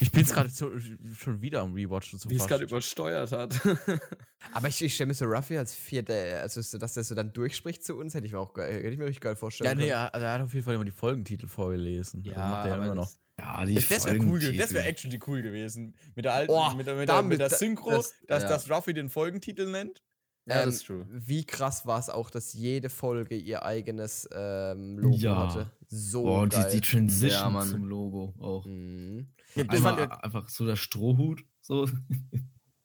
Ich 0.00 0.12
bin 0.12 0.20
jetzt 0.20 0.32
gerade 0.32 0.48
schon 0.50 1.42
wieder 1.42 1.62
am 1.62 1.74
Rewatchen. 1.74 2.18
So 2.18 2.30
Wie 2.30 2.36
es 2.36 2.46
gerade 2.46 2.64
übersteuert 2.64 3.32
hat. 3.32 3.60
Aber 4.52 4.68
ich, 4.68 4.80
ich 4.80 4.94
stelle 4.94 5.08
mir 5.08 5.14
so 5.14 5.24
Ruffy 5.24 5.58
als 5.58 5.74
vierte, 5.74 6.40
also 6.40 6.60
so, 6.60 6.78
dass 6.78 6.94
der 6.94 7.02
so 7.02 7.14
dann 7.16 7.32
durchspricht 7.32 7.84
zu 7.84 7.96
uns, 7.96 8.14
hätte 8.14 8.26
ich 8.26 8.32
mir 8.32 8.38
auch 8.38 8.54
geil, 8.54 8.74
hätte 8.74 8.90
ich 8.90 8.98
mir 8.98 9.06
richtig 9.06 9.22
geil 9.22 9.34
vorstellen 9.34 9.68
Ja, 9.68 9.74
nee, 9.74 9.90
er, 9.90 10.14
er 10.14 10.32
hat 10.34 10.40
auf 10.40 10.54
jeden 10.54 10.64
Fall 10.64 10.76
immer 10.76 10.84
die 10.84 10.92
Folgentitel 10.92 11.48
vorgelesen. 11.48 12.22
Ja, 12.22 12.34
also 12.34 12.48
macht 12.48 12.66
er 12.66 12.76
immer 12.76 12.94
noch. 12.94 13.10
Ja, 13.38 13.64
die 13.64 13.74
das 13.74 13.90
wäre 13.90 14.18
cool, 14.20 14.40
das 14.56 14.72
wäre 14.72 14.86
actually 14.86 15.20
cool 15.26 15.42
gewesen. 15.42 15.94
Mit 16.14 16.24
der 16.24 16.34
alten, 16.34 16.52
oh, 16.52 16.74
mit, 16.74 16.86
der, 16.86 16.96
mit, 16.96 17.08
der, 17.08 17.22
mit 17.22 17.38
der 17.38 17.50
Synchro, 17.50 17.90
das, 17.90 18.14
dass, 18.26 18.42
ja. 18.44 18.48
dass 18.48 18.70
Ruffy 18.70 18.94
den 18.94 19.10
Folgentitel 19.10 19.70
nennt. 19.70 20.02
Ja, 20.46 20.60
ähm, 20.60 20.66
das 20.66 20.76
ist 20.76 20.86
true. 20.86 21.06
Wie 21.10 21.44
krass 21.44 21.86
war 21.86 21.98
es 21.98 22.08
auch, 22.08 22.30
dass 22.30 22.52
jede 22.54 22.88
Folge 22.88 23.36
ihr 23.36 23.64
eigenes 23.64 24.28
ähm, 24.32 24.98
Logo 24.98 25.16
ja. 25.16 25.48
hatte. 25.48 25.70
So 25.88 26.22
Boah, 26.22 26.48
geil. 26.48 26.70
Die, 26.70 26.80
die 26.80 26.88
Transition 26.88 27.54
ja, 27.54 27.66
zum 27.66 27.84
Logo 27.84 28.34
auch. 28.38 28.64
Mhm. 28.64 29.28
Einmal, 29.68 30.10
einfach 30.22 30.48
so 30.48 30.64
der 30.66 30.76
Strohhut, 30.76 31.42
so. 31.60 31.88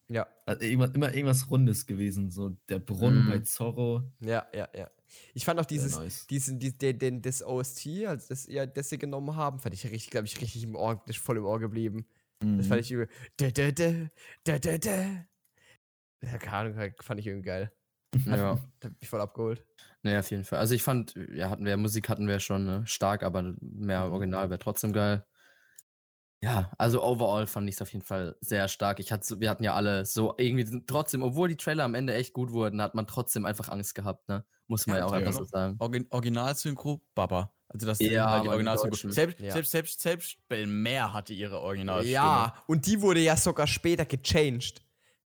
Ja. 0.10 0.28
Also 0.46 0.66
irgendwas, 0.66 0.92
immer 0.92 1.14
irgendwas 1.14 1.50
Rundes 1.50 1.86
gewesen, 1.86 2.32
so 2.32 2.58
der 2.68 2.80
Brunnen 2.80 3.26
mhm. 3.26 3.30
bei 3.30 3.40
Zorro. 3.40 4.12
Ja, 4.20 4.46
ja, 4.54 4.68
ja. 4.76 4.90
Ich 5.34 5.46
fand 5.46 5.60
auch 5.60 5.66
dieses, 5.66 5.98
nice. 5.98 6.28
diesen, 6.28 6.60
die, 6.60 6.78
den, 6.78 7.00
den, 7.00 7.22
das 7.22 7.44
OST, 7.44 7.88
also 8.06 8.28
das, 8.30 8.48
ja, 8.48 8.66
das 8.66 8.90
sie 8.90 8.98
genommen 8.98 9.36
haben, 9.36 9.60
fand 9.60 9.76
ich 9.76 9.84
richtig, 9.86 10.10
glaube 10.10 10.28
ich, 10.28 10.40
richtig 10.42 10.64
im 10.64 10.76
Ohr, 10.76 11.04
voll 11.12 11.38
im 11.38 11.46
Ohr 11.46 11.60
geblieben. 11.60 12.06
Mhm. 12.44 12.58
Das 12.58 12.68
fand 12.68 12.80
mhm. 12.80 12.84
ich 12.84 12.92
übel. 12.92 13.08
Da, 13.38 13.52
da, 13.52 13.72
da, 13.72 13.92
da, 14.44 14.60
da, 14.60 14.78
da. 14.78 15.26
Ja, 16.24 16.38
keine 16.38 16.72
Ahnung, 16.74 16.94
fand 17.00 17.20
ich 17.20 17.28
irgendwie 17.28 17.48
geil. 17.48 17.72
Ja. 18.26 18.60
Hat 18.84 19.00
mich 19.00 19.10
voll 19.10 19.22
abgeholt. 19.22 19.66
Naja, 20.04 20.20
auf 20.20 20.32
jeden 20.32 20.44
Fall. 20.44 20.60
Also 20.60 20.76
ich 20.76 20.84
fand, 20.84 21.16
ja, 21.34 21.50
hatten 21.50 21.66
wir, 21.66 21.78
Musik 21.78 22.10
hatten 22.10 22.28
wir 22.28 22.40
schon 22.40 22.66
ne? 22.66 22.84
stark, 22.86 23.24
aber 23.24 23.56
mehr 23.62 24.08
mhm. 24.08 24.14
Original 24.14 24.50
wäre 24.50 24.60
trotzdem 24.60 24.94
geil. 24.94 25.26
Ja, 26.44 26.72
also 26.80 27.04
overall 27.04 27.46
fand 27.46 27.70
ich 27.70 27.76
es 27.76 27.82
auf 27.84 27.94
jeden 27.94 28.04
Fall 28.04 28.36
sehr 28.42 28.68
stark. 28.68 29.00
Ich 29.00 29.12
hatte, 29.12 29.40
wir 29.40 29.50
hatten 29.50 29.64
ja 29.64 29.76
alle 29.76 30.06
so 30.06 30.34
irgendwie 30.38 30.84
trotzdem, 30.88 31.22
obwohl 31.22 31.50
die 31.50 31.56
Trailer 31.56 31.84
am 31.84 31.94
Ende 31.94 32.16
echt 32.16 32.34
gut 32.34 32.52
wurden, 32.52 32.82
hat 32.82 32.96
man 32.96 33.06
trotzdem 33.06 33.46
einfach 33.46 33.70
Angst 33.70 33.94
gehabt, 33.94 34.28
ne? 34.28 34.44
Muss 34.68 34.88
man 34.88 34.96
ja, 34.96 35.02
ja 35.02 35.08
auch 35.08 35.12
einfach 35.12 35.34
so 35.34 35.44
sagen. 35.44 35.76
Origin 35.80 36.08
Originalsynchro, 36.10 37.02
Baba. 37.14 37.54
Also 37.68 37.86
das 37.86 38.00
ja, 38.00 38.30
halt 38.30 38.46
die 38.46 38.50
Originalsynchro. 38.50 39.10
Selbst, 39.12 39.40
ja. 39.40 39.52
selbst, 39.52 39.72
selbst, 39.72 40.02
selbst 40.02 40.48
Belmer 40.48 41.14
hatte 41.14 41.34
ihre 41.34 41.60
Originalstimme. 41.60 42.14
Ja, 42.14 42.56
und 42.68 42.88
die 42.88 43.02
wurde 43.02 43.20
ja 43.20 43.38
sogar 43.38 43.68
später 43.68 44.06
gechanged. 44.06 44.82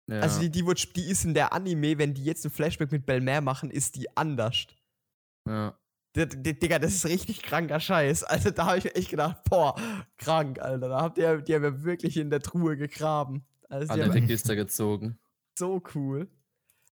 Ja. 0.07 0.21
Also 0.21 0.39
die, 0.39 0.49
die, 0.49 0.65
wird, 0.65 0.95
die 0.95 1.09
ist 1.09 1.25
in 1.25 1.33
der 1.33 1.51
Anime, 1.51 1.97
wenn 1.97 2.13
die 2.13 2.23
jetzt 2.23 2.45
ein 2.45 2.51
Flashback 2.51 2.91
mit 2.91 3.05
Belmer 3.05 3.41
machen, 3.41 3.69
ist 3.69 3.95
die 3.95 4.15
anders. 4.15 4.67
Ja. 5.47 5.77
Digga, 6.15 6.79
das 6.79 6.93
ist 6.93 7.05
richtig 7.05 7.41
kranker 7.41 7.79
Scheiß. 7.79 8.23
Also 8.23 8.51
da 8.51 8.65
habe 8.65 8.79
ich 8.79 8.95
echt 8.95 9.09
gedacht, 9.09 9.43
boah, 9.49 9.75
krank, 10.17 10.59
Alter. 10.59 10.89
Da 10.89 11.01
habt 11.01 11.17
ihr, 11.17 11.41
die 11.41 11.55
haben 11.55 11.63
ja 11.63 11.83
wirklich 11.83 12.17
in 12.17 12.29
der 12.29 12.41
Truhe 12.41 12.75
gegraben. 12.75 13.45
Also 13.69 13.93
Alle 13.93 14.13
Register 14.13 14.55
gezogen. 14.55 15.17
So 15.57 15.81
cool. 15.95 16.29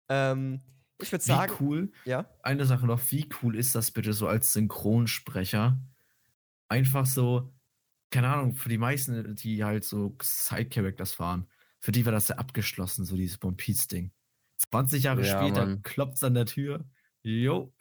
Ähm, 0.09 0.61
ich 1.01 1.13
würde 1.13 1.25
sagen. 1.25 1.53
Wie 1.53 1.65
cool. 1.65 1.93
Ja. 2.05 2.27
Eine 2.43 2.65
Sache 2.65 2.87
noch, 2.87 3.01
wie 3.11 3.29
cool 3.43 3.57
ist 3.57 3.75
das 3.75 3.93
bitte 3.93 4.13
so 4.13 4.27
als 4.27 4.53
Synchronsprecher? 4.53 5.79
Einfach 6.69 7.07
so, 7.07 7.53
keine 8.11 8.29
Ahnung, 8.29 8.55
für 8.55 8.69
die 8.69 8.79
meisten, 8.79 9.37
die 9.37 9.63
halt 9.63 9.85
so 9.85 10.17
Side-Characters 10.21 11.15
fahren, 11.15 11.47
für 11.79 11.93
die 11.93 12.05
war 12.05 12.13
das 12.13 12.29
ja 12.29 12.37
abgeschlossen, 12.37 13.05
so 13.05 13.17
dieses 13.17 13.43
One 13.43 13.57
Piece-Ding. 13.57 14.11
20 14.71 15.05
Jahre 15.05 15.25
ja, 15.25 15.39
später 15.39 15.77
klopft 15.83 16.17
es 16.17 16.25
an 16.25 16.35
der 16.35 16.47
Tür. 16.47 16.85
Jo. 17.23 17.73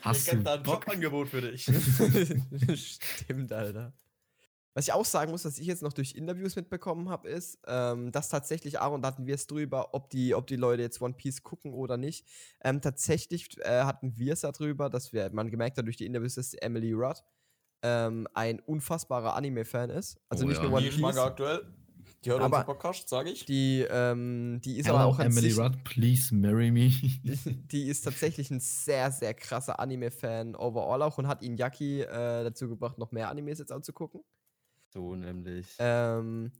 Hast 0.00 0.28
ich 0.28 0.34
du 0.34 0.42
da 0.42 0.54
ein 0.54 0.64
Jobangebot 0.64 1.28
für 1.28 1.40
dich. 1.40 1.64
Stimmt, 2.74 3.52
Alter. 3.52 3.92
Was 4.76 4.88
ich 4.88 4.92
auch 4.92 5.06
sagen 5.06 5.30
muss, 5.30 5.46
was 5.46 5.58
ich 5.58 5.66
jetzt 5.66 5.82
noch 5.82 5.94
durch 5.94 6.14
Interviews 6.14 6.54
mitbekommen 6.54 7.08
habe, 7.08 7.30
ist, 7.30 7.58
ähm, 7.66 8.12
dass 8.12 8.28
tatsächlich, 8.28 8.78
Aaron, 8.78 9.00
da 9.00 9.08
hatten 9.08 9.26
wir 9.26 9.34
es 9.34 9.46
drüber, 9.46 9.94
ob 9.94 10.10
die, 10.10 10.34
ob 10.34 10.46
die 10.46 10.56
Leute 10.56 10.82
jetzt 10.82 11.00
One 11.00 11.14
Piece 11.14 11.42
gucken 11.42 11.72
oder 11.72 11.96
nicht. 11.96 12.26
Ähm, 12.62 12.82
tatsächlich 12.82 13.56
äh, 13.62 13.84
hatten 13.84 14.18
wir 14.18 14.34
es 14.34 14.42
darüber, 14.42 14.90
dass 14.90 15.14
wir, 15.14 15.30
man 15.32 15.50
gemerkt 15.50 15.78
hat 15.78 15.86
durch 15.86 15.96
die 15.96 16.04
Interviews, 16.04 16.34
dass 16.34 16.52
Emily 16.52 16.92
Rudd 16.92 17.24
ähm, 17.82 18.28
ein 18.34 18.60
unfassbarer 18.60 19.34
Anime-Fan 19.34 19.88
ist. 19.88 20.20
Also 20.28 20.44
oh, 20.44 20.48
nicht 20.48 20.62
ja. 20.62 20.68
nur 20.68 20.78
One 20.78 20.88
Piece. 20.90 21.16
aktuell. 21.16 21.66
Die 22.26 22.32
hört 22.32 22.42
aber 22.42 22.64
Podcast, 22.64 23.08
sage 23.08 23.30
ich. 23.30 23.44
Die, 23.44 23.86
ähm, 23.88 24.60
die 24.64 24.78
ist 24.78 24.86
Hello, 24.86 24.98
aber 24.98 25.06
auch 25.06 25.20
Emily 25.20 25.52
Rudd, 25.52 25.84
please 25.84 26.34
marry 26.34 26.72
me. 26.72 26.90
die 27.22 27.86
ist 27.86 28.02
tatsächlich 28.02 28.50
ein 28.50 28.58
sehr, 28.58 29.12
sehr 29.12 29.32
krasser 29.32 29.78
Anime-Fan 29.78 30.56
overall 30.56 31.02
auch 31.02 31.18
und 31.18 31.28
hat 31.28 31.42
ihn 31.42 31.56
Yaki 31.56 32.00
äh, 32.00 32.08
dazu 32.42 32.68
gebracht, 32.68 32.98
noch 32.98 33.12
mehr 33.12 33.30
Animes 33.30 33.60
jetzt 33.60 33.70
anzugucken. 33.70 34.22
So 34.92 35.14
nämlich. 35.14 35.68
Ähm, 35.78 36.50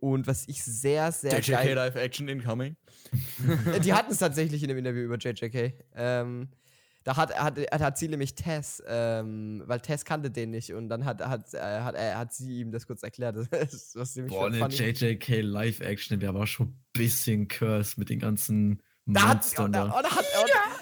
und 0.00 0.26
was 0.26 0.48
ich 0.48 0.64
sehr, 0.64 1.12
sehr 1.12 1.38
JJK 1.38 1.46
geil... 1.46 1.74
Live 1.74 1.94
Action 1.94 2.28
incoming. 2.28 2.76
die 3.84 3.92
hatten 3.92 4.10
es 4.10 4.18
tatsächlich 4.18 4.64
in 4.64 4.68
dem 4.68 4.78
Interview 4.78 5.02
über 5.02 5.16
JJK. 5.16 5.74
Ähm, 5.94 6.48
da 7.06 7.16
hat, 7.16 7.32
hat, 7.38 7.56
hat, 7.70 7.98
sie 7.98 8.08
nämlich 8.08 8.34
Tess, 8.34 8.82
ähm, 8.84 9.62
weil 9.66 9.78
Tess 9.78 10.04
kannte 10.04 10.28
den 10.28 10.50
nicht 10.50 10.72
und 10.72 10.88
dann 10.88 11.04
hat, 11.04 11.24
hat, 11.24 11.54
äh, 11.54 11.58
hat, 11.60 11.94
äh, 11.94 12.14
hat 12.14 12.34
sie 12.34 12.58
ihm 12.60 12.72
das 12.72 12.84
kurz 12.88 13.04
erklärt. 13.04 13.36
Das, 13.50 13.92
was 13.94 14.14
Boah, 14.26 14.48
eine 14.48 14.66
JJK 14.66 15.40
Live 15.42 15.80
Action 15.80 16.20
wäre 16.20 16.30
aber 16.30 16.48
schon 16.48 16.66
ein 16.66 16.84
bisschen 16.92 17.46
cursed 17.46 17.96
mit 17.96 18.10
den 18.10 18.18
ganzen 18.18 18.82
da 19.08 19.28
hat, 19.28 19.56
da, 19.56 19.68
da, 19.68 19.84
da, 19.86 20.10
hat, 20.10 20.24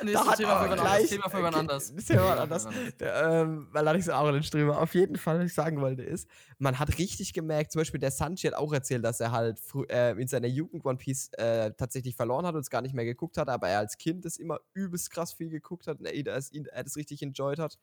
ja, 0.02 0.12
da 0.12 0.26
hat 0.26 0.36
Thema 0.38 0.62
für 0.62 0.74
gleich, 0.74 1.08
Thema 1.10 1.28
für 1.28 1.36
jemand 1.36 1.56
anders. 1.56 1.94
Thema 2.06 2.40
anders. 2.40 2.66
ähm, 2.98 3.68
weil 3.70 3.86
Alex 3.86 4.08
auch 4.08 4.28
in 4.28 4.34
den 4.34 4.42
Streamer. 4.42 4.80
Auf 4.80 4.94
jeden 4.94 5.16
Fall, 5.16 5.40
was 5.40 5.46
ich 5.48 5.54
sagen 5.54 5.78
wollte, 5.82 6.02
ist, 6.02 6.26
man 6.58 6.78
hat 6.78 6.96
richtig 6.96 7.34
gemerkt, 7.34 7.72
zum 7.72 7.80
Beispiel 7.80 8.00
der 8.00 8.10
Sanchi 8.10 8.46
hat 8.46 8.54
auch 8.54 8.72
erzählt, 8.72 9.04
dass 9.04 9.20
er 9.20 9.30
halt 9.30 9.60
äh, 9.90 10.12
in 10.18 10.26
seiner 10.26 10.46
Jugend 10.46 10.86
One 10.86 10.96
Piece 10.96 11.28
äh, 11.34 11.72
tatsächlich 11.76 12.16
verloren 12.16 12.46
hat 12.46 12.54
und 12.54 12.62
es 12.62 12.70
gar 12.70 12.80
nicht 12.80 12.94
mehr 12.94 13.04
geguckt 13.04 13.36
hat, 13.36 13.50
aber 13.50 13.68
er 13.68 13.80
als 13.80 13.98
Kind 13.98 14.24
das 14.24 14.38
immer 14.38 14.58
übelst 14.72 15.10
krass 15.10 15.34
viel 15.34 15.50
geguckt 15.50 15.86
hat 15.86 15.98
und 15.98 16.06
er, 16.06 16.14
er, 16.14 16.82
das 16.82 16.96
richtig 16.96 17.20
enjoyed 17.20 17.58
hat. 17.58 17.78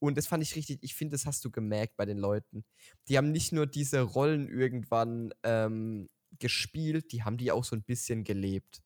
Und 0.00 0.18
das 0.18 0.26
fand 0.26 0.42
ich 0.42 0.56
richtig, 0.56 0.78
ich 0.82 0.96
finde, 0.96 1.14
das 1.14 1.26
hast 1.26 1.44
du 1.44 1.50
gemerkt 1.50 1.96
bei 1.96 2.06
den 2.06 2.18
Leuten. 2.18 2.64
Die 3.08 3.16
haben 3.16 3.30
nicht 3.30 3.52
nur 3.52 3.66
diese 3.66 4.00
Rollen 4.00 4.48
irgendwann 4.48 5.32
ähm, 5.44 6.08
gespielt, 6.40 7.12
die 7.12 7.22
haben 7.22 7.36
die 7.36 7.52
auch 7.52 7.64
so 7.64 7.76
ein 7.76 7.82
bisschen 7.82 8.24
gelebt. 8.24 8.82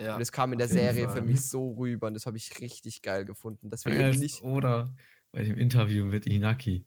Ja, 0.00 0.14
und 0.14 0.20
das 0.20 0.30
kam 0.30 0.52
in 0.52 0.58
der 0.58 0.68
Serie 0.68 1.06
Fall. 1.06 1.16
für 1.16 1.22
mich 1.22 1.48
so 1.48 1.72
rüber 1.72 2.08
und 2.08 2.14
das 2.14 2.26
habe 2.26 2.36
ich 2.36 2.60
richtig 2.60 3.02
geil 3.02 3.24
gefunden. 3.24 3.70
Das 3.70 3.84
ja, 3.84 4.10
nicht 4.10 4.42
oder 4.42 4.94
bei 5.32 5.42
dem 5.42 5.56
Interview 5.56 6.04
mit 6.04 6.26
Inaki 6.26 6.86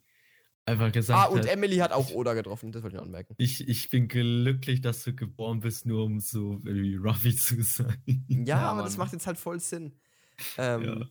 einfach 0.70 0.92
gesagt 0.92 1.20
Ah, 1.20 1.26
und 1.26 1.40
hat, 1.40 1.48
Emily 1.48 1.78
hat 1.78 1.92
auch 1.92 2.12
Oda 2.12 2.34
getroffen, 2.34 2.72
das 2.72 2.84
wollte 2.84 2.98
ich 2.98 3.02
anmerken. 3.02 3.34
Ich, 3.38 3.68
ich 3.68 3.90
bin 3.90 4.08
glücklich, 4.08 4.82
dass 4.82 5.04
du 5.04 5.14
geboren 5.14 5.60
bist, 5.60 5.86
nur 5.86 6.06
um 6.06 6.20
so 6.20 6.60
wie 6.64 6.96
Ruffy 6.96 7.36
zu 7.36 7.62
sein. 7.62 8.04
Ja, 8.28 8.46
ja 8.46 8.58
aber 8.62 8.76
Mann. 8.78 8.86
das 8.86 8.98
macht 8.98 9.14
jetzt 9.14 9.28
halt 9.28 9.38
voll 9.38 9.60
Sinn. 9.60 10.00
Ähm, 10.58 10.84
ja. 10.84 11.06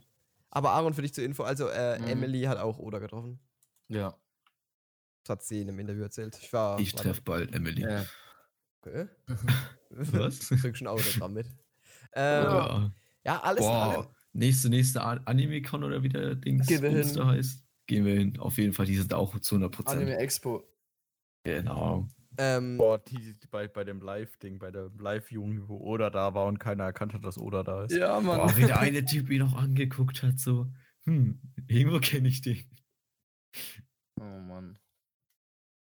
Aber 0.50 0.70
Aaron, 0.70 0.94
für 0.94 1.02
dich 1.02 1.12
zur 1.12 1.24
Info, 1.24 1.42
also 1.42 1.68
äh, 1.68 1.98
mhm. 1.98 2.06
Emily 2.06 2.42
hat 2.42 2.58
auch 2.58 2.78
Oda 2.78 2.98
getroffen. 2.98 3.40
Ja. 3.88 4.16
Das 5.24 5.30
hat 5.30 5.42
sie 5.42 5.60
in 5.60 5.68
einem 5.68 5.78
Interview 5.80 6.02
erzählt. 6.02 6.38
Ich, 6.40 6.52
war, 6.52 6.80
ich 6.80 6.94
treffe 6.94 7.20
bald 7.22 7.54
Emily. 7.54 7.82
Ja. 7.82 8.06
Okay. 8.80 9.08
Was? 9.90 10.50
Ich 10.64 10.76
schon 10.76 10.86
Autogramm 10.86 11.34
mit. 11.34 11.46
Ähm, 12.14 12.44
ja. 12.44 12.92
ja. 13.24 13.40
alles. 13.40 13.60
Boah. 13.60 14.10
Nächste, 14.32 14.68
nächste 14.68 15.02
Anime-Con 15.02 15.82
oder 15.82 16.02
wie 16.02 16.10
der 16.10 16.34
Dings 16.34 16.66
Gehen 16.66 16.82
wir 16.82 16.90
hin. 16.90 17.26
heißt. 17.26 17.64
Gehen 17.86 18.04
wir 18.04 18.14
hin. 18.14 18.38
Auf 18.38 18.58
jeden 18.58 18.72
Fall, 18.72 18.86
die 18.86 18.96
sind 18.96 19.12
auch 19.14 19.38
zu 19.40 19.56
100%. 19.56 19.86
Anime 19.86 20.16
Expo. 20.18 20.62
Genau. 21.44 22.06
Ähm, 22.36 22.76
Boah, 22.76 22.98
die, 22.98 23.36
die 23.36 23.46
bei, 23.50 23.66
bei 23.66 23.82
dem 23.82 24.00
Live-Ding, 24.00 24.58
bei 24.60 24.70
der 24.70 24.90
Live-Jugend, 24.96 25.68
wo 25.68 25.78
Oda 25.78 26.08
da 26.08 26.34
war 26.34 26.46
und 26.46 26.58
keiner 26.58 26.84
erkannt 26.84 27.14
hat, 27.14 27.24
dass 27.24 27.36
Oda 27.36 27.64
da 27.64 27.84
ist. 27.84 27.92
Ja, 27.92 28.20
Mann. 28.20 28.38
Boah, 28.38 28.56
wie 28.56 28.66
der 28.66 28.78
eine 28.78 29.04
Typ 29.04 29.28
ihn 29.30 29.40
noch 29.40 29.56
angeguckt 29.56 30.22
hat, 30.22 30.38
so, 30.38 30.68
hm, 31.04 31.40
irgendwo 31.66 31.98
kenne 31.98 32.28
ich 32.28 32.42
den. 32.42 32.64
Oh 34.20 34.24
Mann. 34.24 34.78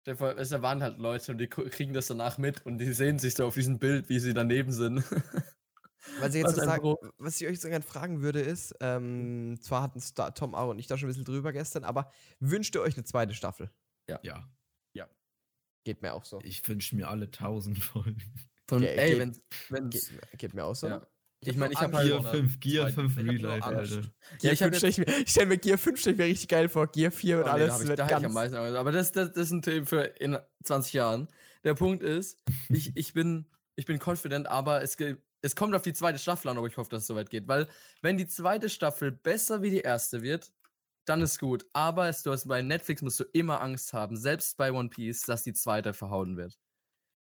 Es 0.07 0.51
waren 0.63 0.83
halt 0.83 0.99
Leute 0.99 1.33
und 1.33 1.39
die 1.39 1.47
kriegen 1.47 1.93
das 1.93 2.07
danach 2.07 2.39
mit 2.39 2.65
und 2.65 2.79
die 2.79 2.93
sehen 2.93 3.19
sich 3.19 3.35
so 3.35 3.45
auf 3.45 3.55
diesem 3.55 3.79
Bild, 3.79 4.09
wie 4.09 4.19
sie 4.19 4.33
daneben 4.33 4.73
sind. 4.73 5.05
Was 6.21 6.35
ich, 6.35 6.43
jetzt 6.43 6.57
so 6.57 6.63
sagen, 6.63 6.95
was 7.19 7.41
ich 7.41 7.47
euch 7.47 7.61
so 7.61 7.69
gerne 7.69 7.85
fragen 7.85 8.23
würde, 8.23 8.41
ist, 8.41 8.75
ähm, 8.81 9.59
zwar 9.61 9.83
hatten 9.83 10.01
Tom, 10.35 10.55
Aaron 10.55 10.71
und 10.71 10.79
ich 10.79 10.87
da 10.87 10.97
schon 10.97 11.09
ein 11.09 11.11
bisschen 11.11 11.25
drüber 11.25 11.53
gestern, 11.53 11.85
aber 11.85 12.11
wünscht 12.39 12.75
ihr 12.75 12.83
euch 12.83 12.97
eine 12.97 13.05
zweite 13.05 13.35
Staffel? 13.35 13.71
Ja. 14.09 14.21
Ja. 14.23 14.51
Geht 15.85 16.03
mir 16.03 16.13
auch 16.13 16.25
so. 16.25 16.41
Ich 16.43 16.67
wünsche 16.69 16.95
mir 16.95 17.09
alle 17.09 17.31
tausend 17.31 17.79
Folgen. 17.83 18.23
Von, 18.69 18.83
Ge 18.83 18.97
ey, 18.97 19.19
wenn, 19.19 19.37
wenn 19.71 19.91
geht, 19.91 20.11
geht, 20.39 20.55
mir 20.55 20.65
auch 20.65 20.75
so. 20.75 20.89
Ja. 20.89 21.07
Ich 21.43 21.57
meine, 21.57 21.73
ich 21.73 21.81
habe 21.81 21.97
halt 21.97 22.07
Gear 22.07 22.23
5, 22.23 22.61
Gear 22.61 22.91
5 22.91 23.17
Real 23.17 23.37
Life, 23.37 23.65
Alter. 23.65 24.03
Ja, 24.43 24.53
ich, 24.53 24.61
ich 24.61 25.31
stelle 25.31 25.47
mir 25.47 25.59
Gear 25.59 25.79
5 25.79 25.99
stell 25.99 26.15
mir 26.15 26.25
richtig 26.25 26.49
geil 26.49 26.69
vor. 26.69 26.87
Gear 26.87 27.11
4 27.11 27.39
und 27.39 27.45
oh, 27.45 27.47
alles. 27.47 27.83
Nee, 27.83 27.97
da 27.97 28.07
ganz 28.07 28.21
ich 28.21 28.27
am 28.27 28.35
meisten, 28.35 28.57
aber 28.57 28.93
das, 28.93 29.13
das, 29.13 29.33
das 29.33 29.47
ist 29.47 29.53
ein 29.53 29.63
Thema 29.63 29.87
für 29.87 30.03
in 30.03 30.39
20 30.65 30.93
Jahren. 30.93 31.29
Der 31.65 31.75
Punkt 31.75 32.03
ist, 32.03 32.39
ich, 32.69 32.95
ich, 32.95 33.15
bin, 33.15 33.47
ich 33.75 33.87
bin 33.87 33.99
confident, 33.99 34.47
aber 34.49 34.83
es, 34.83 34.99
es 35.43 35.57
kommt 35.57 35.75
auf 35.75 35.83
die 35.83 35.93
zweite 35.93 36.19
Staffel 36.19 36.49
an, 36.49 36.59
ob 36.59 36.67
ich 36.67 36.77
hoffe, 36.77 36.91
dass 36.91 37.03
es 37.03 37.07
soweit 37.07 37.31
geht. 37.31 37.49
Weil, 37.49 37.69
wenn 38.03 38.17
die 38.17 38.27
zweite 38.27 38.69
Staffel 38.69 39.13
besser 39.13 39.63
wie 39.63 39.71
die 39.71 39.81
erste 39.81 40.23
wird, 40.23 40.53
dann 41.05 41.23
ist 41.23 41.39
gut. 41.39 41.67
Aber 41.73 42.09
es, 42.09 42.23
du 42.23 42.31
hast, 42.31 42.47
bei 42.47 42.63
Netflix 42.63 43.03
musst 43.03 43.21
du 43.21 43.25
immer 43.33 43.61
Angst 43.61 43.93
haben, 43.93 44.17
selbst 44.17 44.57
bei 44.57 44.73
One 44.73 44.91
Piece, 44.91 45.23
dass 45.23 45.43
die 45.43 45.55
zweite 45.55 45.93
verhauen 45.93 46.37
wird. 46.37 46.59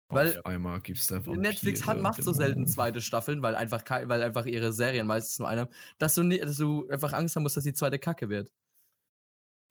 Weil 0.09 0.41
einmal 0.43 0.81
gibt's 0.81 1.07
da 1.07 1.19
Netflix 1.19 1.85
hat, 1.85 2.01
macht 2.01 2.21
so 2.21 2.33
selten 2.33 2.67
zweite 2.67 3.01
Staffeln, 3.01 3.41
weil 3.41 3.55
einfach, 3.55 3.83
weil 3.89 4.21
einfach 4.21 4.45
ihre 4.45 4.73
Serien 4.73 5.07
meistens 5.07 5.39
nur 5.39 5.47
einer, 5.47 5.69
dass 5.99 6.15
du, 6.15 6.27
dass 6.27 6.57
du 6.57 6.87
einfach 6.89 7.13
Angst 7.13 7.35
haben 7.35 7.43
musst, 7.43 7.55
dass 7.55 7.63
die 7.63 7.73
zweite 7.73 7.97
Kacke 7.97 8.27
wird. 8.27 8.51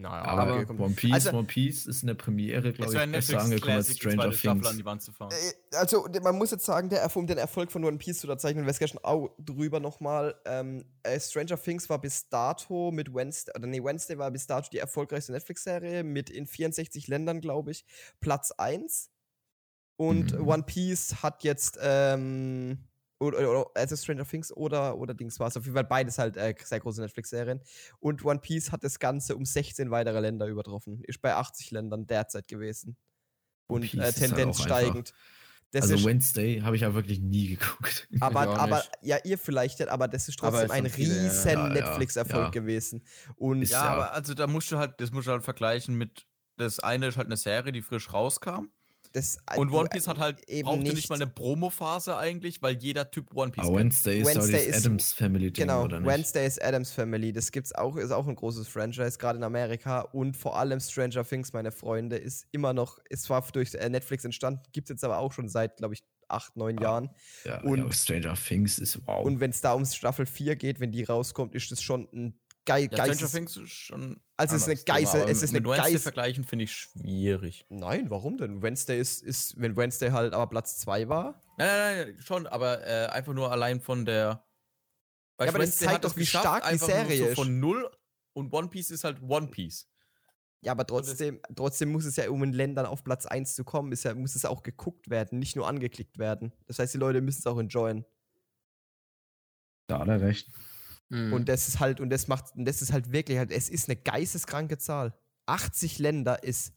Naja, 0.00 0.24
aber, 0.24 0.60
aber 0.60 0.84
One 0.84 0.94
Piece, 0.94 1.12
also, 1.12 1.32
One 1.32 1.46
Piece 1.46 1.86
ist 1.86 2.02
in 2.02 2.06
der 2.06 2.14
Premiere, 2.14 2.72
glaube 2.72 2.92
ich, 2.92 3.12
besser 3.12 3.40
angekommen 3.40 3.76
als 3.76 3.94
Stranger 3.94 4.30
Things. 4.30 4.66
An 4.66 4.76
die 4.76 4.84
Wand 4.84 5.02
zu 5.02 5.12
fahren. 5.12 5.30
Äh, 5.32 5.76
also, 5.76 6.06
man 6.22 6.38
muss 6.38 6.50
jetzt 6.50 6.64
sagen, 6.64 6.88
der, 6.88 7.14
um 7.14 7.26
den 7.26 7.38
Erfolg 7.38 7.70
von 7.70 7.84
One 7.84 7.98
Piece 7.98 8.20
zu 8.20 8.26
unterzeichnen, 8.26 8.66
wir 8.66 8.72
gestern 8.72 9.00
auch 9.02 9.30
drüber 9.38 9.78
nochmal. 9.78 10.34
Ähm, 10.46 10.84
äh, 11.02 11.20
Stranger 11.20 11.60
Things 11.60 11.88
war 11.90 12.00
bis 12.00 12.28
dato 12.28 12.90
mit 12.90 13.14
Wednesday, 13.14 13.52
oder 13.54 13.66
nee, 13.66 13.82
Wednesday 13.82 14.16
war 14.16 14.30
bis 14.30 14.46
dato 14.46 14.70
die 14.72 14.78
erfolgreichste 14.78 15.32
Netflix-Serie 15.32 16.02
mit 16.02 16.30
in 16.30 16.46
64 16.46 17.06
Ländern, 17.08 17.40
glaube 17.40 17.70
ich, 17.72 17.84
Platz 18.20 18.52
1. 18.52 19.10
Und 19.96 20.32
mhm. 20.32 20.48
One 20.48 20.62
Piece 20.62 21.22
hat 21.22 21.44
jetzt 21.44 21.78
ähm, 21.82 22.78
oder, 23.20 23.38
oder 23.38 23.70
also 23.74 23.94
Stranger 23.96 24.26
Things 24.26 24.50
oder, 24.52 24.96
oder 24.96 25.14
Dings 25.14 25.38
war 25.38 25.48
es. 25.48 25.56
Auf 25.56 25.64
jeden 25.64 25.74
Fall 25.74 25.84
beides 25.84 26.18
halt 26.18 26.36
äh, 26.36 26.54
sehr 26.64 26.80
große 26.80 27.02
Netflix-Serien. 27.02 27.60
Und 28.00 28.24
One 28.24 28.40
Piece 28.40 28.72
hat 28.72 28.82
das 28.82 28.98
Ganze 28.98 29.36
um 29.36 29.44
16 29.44 29.90
weitere 29.90 30.20
Länder 30.20 30.46
übertroffen. 30.46 31.02
Ist 31.04 31.20
bei 31.20 31.34
80 31.34 31.70
Ländern 31.70 32.06
derzeit 32.06 32.48
gewesen. 32.48 32.96
Und 33.66 33.94
äh, 33.94 33.98
halt 33.98 34.16
Tendenz 34.16 34.58
halt 34.58 34.66
steigend. 34.66 35.14
Das 35.72 35.88
also 35.88 36.04
Wednesday 36.04 36.60
habe 36.62 36.74
ich 36.74 36.82
ja 36.82 36.94
wirklich 36.94 37.20
nie 37.20 37.56
geguckt. 37.56 38.08
Aber, 38.20 38.58
aber 38.58 38.82
ja, 39.02 39.18
ihr 39.22 39.38
vielleicht, 39.38 39.86
aber 39.86 40.08
das 40.08 40.28
ist 40.28 40.40
trotzdem 40.40 40.68
ein 40.72 40.84
riesen 40.84 41.48
ja, 41.48 41.68
Netflix-Erfolg 41.68 42.46
ja. 42.46 42.50
gewesen. 42.50 43.04
Und 43.36 43.62
ja, 43.62 43.82
aber 43.82 44.12
also 44.12 44.34
da 44.34 44.48
musst 44.48 44.72
du 44.72 44.78
halt, 44.78 45.00
das 45.00 45.12
musst 45.12 45.28
du 45.28 45.30
halt 45.30 45.44
vergleichen 45.44 45.94
mit, 45.94 46.26
das 46.56 46.80
eine 46.80 47.06
ist 47.06 47.16
halt 47.16 47.28
eine 47.28 47.36
Serie, 47.36 47.70
die 47.70 47.82
frisch 47.82 48.12
rauskam. 48.12 48.66
Das, 49.12 49.38
und 49.56 49.72
One 49.72 49.88
Piece 49.88 50.06
hat 50.06 50.18
halt 50.18 50.48
eben 50.48 50.66
brauchte 50.66 50.82
nicht, 50.82 50.94
nicht 50.94 51.08
mal 51.08 51.16
eine 51.16 51.26
Promo-Phase 51.26 52.16
eigentlich, 52.16 52.62
weil 52.62 52.76
jeder 52.76 53.10
Typ 53.10 53.34
One 53.34 53.50
Piece. 53.50 53.64
Aber 53.64 53.78
Wednesday 53.78 54.20
ist 54.20 54.28
Wednesday 54.28 54.66
ist 54.66 54.86
Adams 54.86 55.12
Family 55.12 55.50
Ding, 55.50 55.66
genau, 55.66 55.84
oder 55.84 55.98
nicht? 55.98 56.08
Wednesday 56.08 56.46
ist 56.46 56.62
Adams 56.62 56.92
Family. 56.92 57.32
Das 57.32 57.50
gibt's 57.50 57.74
auch, 57.74 57.96
ist 57.96 58.12
auch 58.12 58.28
ein 58.28 58.36
großes 58.36 58.68
Franchise, 58.68 59.18
gerade 59.18 59.38
in 59.38 59.44
Amerika. 59.44 60.00
Und 60.00 60.36
vor 60.36 60.56
allem 60.56 60.78
Stranger 60.78 61.24
Things, 61.24 61.52
meine 61.52 61.72
Freunde, 61.72 62.16
ist 62.16 62.46
immer 62.52 62.72
noch, 62.72 62.98
ist 63.08 63.24
zwar 63.24 63.42
durch 63.52 63.74
äh, 63.74 63.88
Netflix 63.88 64.24
entstanden, 64.24 64.62
gibt 64.72 64.88
es 64.88 64.94
jetzt 64.94 65.04
aber 65.04 65.18
auch 65.18 65.32
schon 65.32 65.48
seit, 65.48 65.78
glaube 65.78 65.94
ich, 65.94 66.04
acht, 66.28 66.56
neun 66.56 66.78
ah, 66.78 66.82
Jahren. 66.82 67.10
Ja, 67.44 67.60
und 67.62 67.78
ja, 67.78 67.92
Stranger 67.92 68.34
Things 68.34 68.78
ist 68.78 69.00
wow. 69.06 69.24
Und 69.24 69.40
wenn 69.40 69.50
es 69.50 69.60
da 69.60 69.72
um 69.72 69.84
Staffel 69.84 70.26
4 70.26 70.56
geht, 70.56 70.80
wenn 70.80 70.92
die 70.92 71.02
rauskommt, 71.02 71.54
ist 71.54 71.70
das 71.72 71.82
schon 71.82 72.08
ein 72.12 72.39
geil. 72.64 72.88
Ja, 72.90 73.04
Stranger 73.04 73.30
Things 73.30 73.56
ist 73.56 73.70
schon. 73.72 74.20
Also 74.36 74.56
es 74.56 74.62
ist 74.62 74.68
eine 74.68 74.76
Geise. 74.76 75.24
Es 75.28 75.42
ist 75.42 75.50
eine 75.50 75.60
mit 75.60 75.70
Wednesday 75.70 75.98
vergleichen 75.98 76.44
finde 76.44 76.64
ich 76.64 76.72
schwierig. 76.72 77.66
Nein, 77.68 78.10
warum 78.10 78.38
denn? 78.38 78.62
Wednesday 78.62 78.98
ist, 78.98 79.22
ist, 79.22 79.60
wenn 79.60 79.76
Wednesday 79.76 80.10
halt 80.10 80.32
aber 80.32 80.48
Platz 80.48 80.78
2 80.78 81.08
war. 81.08 81.40
Nein, 81.58 81.68
nein, 81.68 82.06
nein, 82.06 82.18
schon, 82.20 82.46
aber 82.46 82.86
äh, 82.86 83.06
einfach 83.06 83.34
nur 83.34 83.50
allein 83.50 83.80
von 83.80 84.04
der. 84.04 84.44
Weil 85.36 85.46
ja, 85.46 85.52
aber 85.52 85.60
Wednesday 85.60 85.86
das 85.86 85.92
zeigt 85.92 86.04
doch, 86.04 86.16
wie 86.16 86.26
stark 86.26 86.68
die 86.70 86.78
Serie 86.78 87.28
ist. 87.28 87.36
So 87.36 87.42
von 87.42 87.60
null 87.60 87.90
und 88.34 88.52
One 88.52 88.68
Piece 88.68 88.90
ist 88.90 89.04
halt 89.04 89.20
One 89.22 89.48
Piece. 89.48 89.86
Ja, 90.62 90.72
aber 90.72 90.86
trotzdem, 90.86 91.40
trotzdem 91.56 91.90
muss 91.90 92.04
es 92.04 92.16
ja, 92.16 92.28
um 92.28 92.42
in 92.42 92.52
Ländern 92.52 92.84
auf 92.84 93.02
Platz 93.02 93.24
1 93.24 93.54
zu 93.54 93.64
kommen, 93.64 93.92
ist 93.92 94.04
ja, 94.04 94.14
muss 94.14 94.34
es 94.34 94.44
auch 94.44 94.62
geguckt 94.62 95.08
werden, 95.08 95.38
nicht 95.38 95.56
nur 95.56 95.66
angeklickt 95.66 96.18
werden. 96.18 96.52
Das 96.66 96.78
heißt, 96.78 96.92
die 96.92 96.98
Leute 96.98 97.22
müssen 97.22 97.38
es 97.38 97.46
auch 97.46 97.58
enjoyen. 97.58 98.04
Da 99.86 100.00
hat 100.00 100.08
er 100.08 100.20
recht. 100.20 100.50
Mhm. 101.10 101.32
Und 101.32 101.48
das 101.48 101.68
ist 101.68 101.80
halt, 101.80 102.00
und 102.00 102.10
das 102.10 102.28
macht, 102.28 102.56
und 102.56 102.64
das 102.64 102.82
ist 102.82 102.92
halt 102.92 103.12
wirklich 103.12 103.38
halt, 103.38 103.50
es 103.50 103.68
ist 103.68 103.88
eine 103.88 103.96
geisteskranke 103.96 104.78
Zahl. 104.78 105.12
80 105.46 105.98
Länder 105.98 106.42
ist 106.42 106.72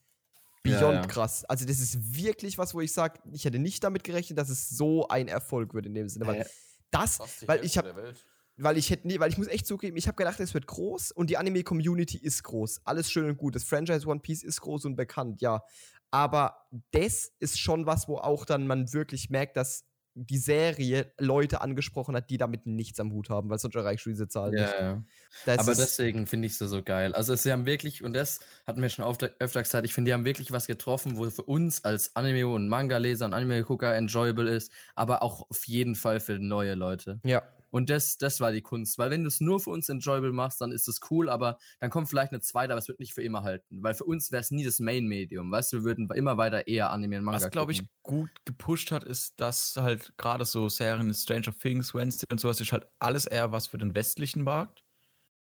beyond 0.64 0.82
ja, 0.82 0.94
ja. 0.94 1.08
krass. 1.08 1.46
Also, 1.46 1.66
das 1.66 1.80
ist 1.80 2.16
wirklich 2.16 2.58
was, 2.58 2.74
wo 2.74 2.82
ich 2.82 2.92
sage, 2.92 3.20
ich 3.32 3.46
hätte 3.46 3.60
nicht 3.60 3.84
damit 3.84 4.04
gerechnet, 4.04 4.38
dass 4.38 4.50
es 4.50 4.70
so 4.70 5.08
ein 5.08 5.28
Erfolg 5.28 5.74
wird 5.74 5.86
in 5.86 5.94
dem 5.94 6.10
Sinne. 6.10 6.28
Weil 6.28 6.42
äh, 6.42 6.46
das, 6.92 7.20
weil 7.46 7.64
ich 7.64 7.78
habe 7.78 8.14
weil 8.58 8.78
ich 8.78 8.92
hätte 8.92 9.08
nie, 9.08 9.20
weil 9.20 9.32
ich 9.32 9.38
muss 9.38 9.48
echt 9.48 9.66
zugeben, 9.66 9.98
ich 9.98 10.08
habe 10.08 10.16
gedacht, 10.16 10.40
es 10.40 10.54
wird 10.54 10.68
groß 10.68 11.12
und 11.12 11.30
die 11.30 11.38
Anime-Community 11.38 12.18
ist 12.18 12.44
groß. 12.44 12.82
Alles 12.86 13.10
schön 13.10 13.26
und 13.26 13.38
gut. 13.38 13.56
Das 13.56 13.64
Franchise 13.64 14.08
One 14.08 14.20
Piece 14.20 14.44
ist 14.44 14.62
groß 14.62 14.86
und 14.86 14.96
bekannt, 14.96 15.42
ja. 15.42 15.64
Aber 16.12 16.68
das 16.92 17.32
ist 17.40 17.60
schon 17.60 17.88
was, 17.88 18.08
wo 18.08 18.18
auch 18.18 18.46
dann 18.46 18.68
man 18.68 18.94
wirklich 18.94 19.32
merkt, 19.32 19.58
dass 19.58 19.86
die 20.16 20.38
Serie 20.38 21.12
Leute 21.20 21.62
angesprochen 21.62 22.16
hat, 22.16 22.30
die 22.30 22.38
damit 22.38 22.66
nichts 22.66 23.00
am 23.00 23.12
Hut 23.12 23.30
haben, 23.30 23.50
weil 23.50 23.58
sonst 23.58 23.76
erreichst 23.76 24.06
du 24.06 24.12
diese 24.12 24.28
Zahl 24.28 24.54
ja, 24.54 24.62
nicht. 24.62 24.74
Ja. 24.80 25.04
Das 25.46 25.60
Aber 25.60 25.76
deswegen 25.76 26.28
finde 26.28 26.48
ich 26.48 26.58
sie 26.58 26.68
so 26.68 26.84
geil. 26.84 27.14
Also 27.14 27.36
sie 27.36 27.52
haben 27.52 27.66
wirklich, 27.66 28.04
und 28.04 28.14
das 28.14 28.40
hatten 28.68 28.82
wir 28.82 28.90
schon 28.90 29.06
öfter 29.06 29.64
gesagt, 29.64 29.86
ich 29.86 29.94
finde, 29.94 30.10
die 30.10 30.14
haben 30.14 30.26
wirklich 30.26 30.52
was 30.52 30.68
getroffen, 30.68 31.18
wo 31.18 31.30
für 31.30 31.44
uns 31.44 31.84
als 31.84 32.16
Anime- 32.16 32.48
und 32.48 32.70
Manga-Leser 32.70 33.26
und 33.26 33.34
Anime-Gucker 33.34 33.96
enjoyable 33.96 34.50
ist, 34.50 34.72
aber 34.96 35.24
auch 35.24 35.50
auf 35.50 35.66
jeden 35.68 35.96
Fall 35.96 36.20
für 36.20 36.38
neue 36.40 36.76
Leute. 36.76 37.20
Ja. 37.24 37.42
Und 37.74 37.90
das, 37.90 38.20
das 38.20 38.40
war 38.40 38.52
die 38.52 38.62
Kunst. 38.62 39.00
Weil 39.00 39.10
wenn 39.10 39.24
du 39.24 39.30
es 39.30 39.42
nur 39.42 39.60
für 39.60 39.72
uns 39.72 39.90
enjoyable 39.90 40.32
machst, 40.32 40.62
dann 40.62 40.72
ist 40.72 40.88
es 40.88 41.00
cool, 41.10 41.28
aber 41.28 41.58
dann 41.80 41.90
kommt 41.90 42.08
vielleicht 42.08 42.32
eine 42.32 42.40
zweite, 42.40 42.72
aber 42.72 42.78
es 42.78 42.88
wird 42.88 43.00
nicht 43.00 43.16
für 43.16 43.24
immer 43.24 43.42
halten. 43.42 43.82
Weil 43.82 43.96
für 43.96 44.04
uns 44.04 44.32
wäre 44.32 44.42
es 44.42 44.52
nie 44.52 44.64
das 44.64 44.78
Main-Medium. 44.78 45.50
Weißt 45.52 45.74
du, 45.74 45.78
wir 45.78 45.84
würden 45.84 46.08
immer 46.12 46.38
weiter 46.38 46.68
eher 46.68 46.92
Anime 46.92 47.18
und 47.18 47.24
Manga 47.24 47.42
Was, 47.42 47.50
glaube 47.50 47.72
ich, 47.72 47.82
gut 48.04 48.30
gepusht 48.46 48.92
hat, 48.92 49.04
ist, 49.04 49.40
dass 49.42 49.76
halt 49.76 50.16
gerade 50.18 50.46
so 50.46 50.70
Serien 50.70 51.12
Stranger 51.16 51.52
Things, 51.58 51.96
Wednesday 51.96 52.28
und 52.32 52.40
sowas 52.40 52.62
ist 52.62 52.72
halt 52.72 52.86
alles 53.00 53.26
eher 53.26 53.52
was 53.52 53.66
für 53.66 53.80
den 53.80 53.96
westlichen 53.96 54.44
Markt. 54.44 54.84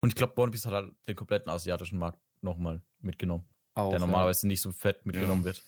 Und 0.02 0.10
ich 0.10 0.14
glaube, 0.14 0.38
One 0.38 0.50
Piece 0.50 0.66
hat 0.66 0.74
halt 0.74 0.92
den 1.08 1.16
kompletten 1.16 1.50
asiatischen 1.50 1.98
Markt 1.98 2.20
nochmal 2.42 2.82
mitgenommen. 3.00 3.48
Auch, 3.72 3.88
der 3.88 4.00
normalerweise 4.00 4.46
ja. 4.46 4.48
nicht 4.48 4.60
so 4.60 4.70
fett 4.70 5.06
mitgenommen 5.06 5.40
ja. 5.40 5.46
wird. 5.46 5.62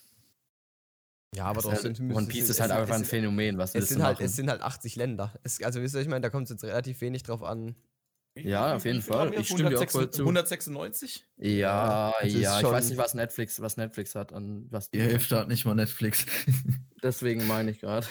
Ja, 1.34 1.44
aber 1.44 1.62
trotzdem. 1.62 1.94
Halt, 1.94 2.16
One 2.16 2.26
Piece 2.26 2.48
ist 2.48 2.60
halt 2.60 2.72
einfach 2.72 2.96
ein 2.96 3.04
Phänomen, 3.04 3.56
was 3.58 3.74
es 3.74 3.88
sind, 3.88 4.02
halt, 4.02 4.20
es 4.20 4.34
sind 4.34 4.50
halt 4.50 4.62
80 4.62 4.96
Länder. 4.96 5.32
Es, 5.42 5.62
also, 5.62 5.80
wisst 5.80 5.94
ihr, 5.94 6.00
ich 6.00 6.08
meine, 6.08 6.22
da 6.22 6.30
kommt 6.30 6.44
es 6.44 6.50
jetzt 6.50 6.64
relativ 6.64 7.00
wenig 7.00 7.22
drauf 7.22 7.42
an. 7.42 7.76
Ja, 8.36 8.76
auf 8.76 8.84
jeden 8.84 9.02
Fall. 9.02 9.34
Ich 9.34 9.48
stimme 9.48 9.70
dir 9.70 9.80
auch 9.80 9.90
voll 9.90 10.10
zu. 10.10 10.22
196? 10.22 11.26
Ja, 11.36 12.12
ja. 12.22 12.60
Ich 12.60 12.64
weiß 12.64 12.88
nicht, 12.88 12.98
was 12.98 13.14
Netflix, 13.14 13.60
was 13.60 13.76
Netflix 13.76 14.14
hat 14.14 14.32
und 14.32 14.66
was. 14.70 14.90
Die 14.90 15.00
Hälfte 15.00 15.36
hat 15.38 15.48
nicht 15.48 15.64
mal 15.64 15.74
Netflix. 15.74 16.26
Deswegen 17.02 17.46
meine 17.46 17.70
ich 17.70 17.80
gerade. 17.80 18.06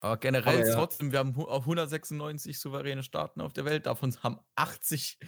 Aber 0.00 0.16
generell 0.16 0.56
Aber 0.56 0.66
ja. 0.66 0.74
trotzdem, 0.74 1.12
wir 1.12 1.20
haben 1.20 1.36
196 1.38 2.58
souveräne 2.58 3.02
Staaten 3.02 3.40
auf 3.40 3.52
der 3.52 3.64
Welt, 3.64 3.86
davon 3.86 4.14
haben 4.22 4.38
80 4.56 5.18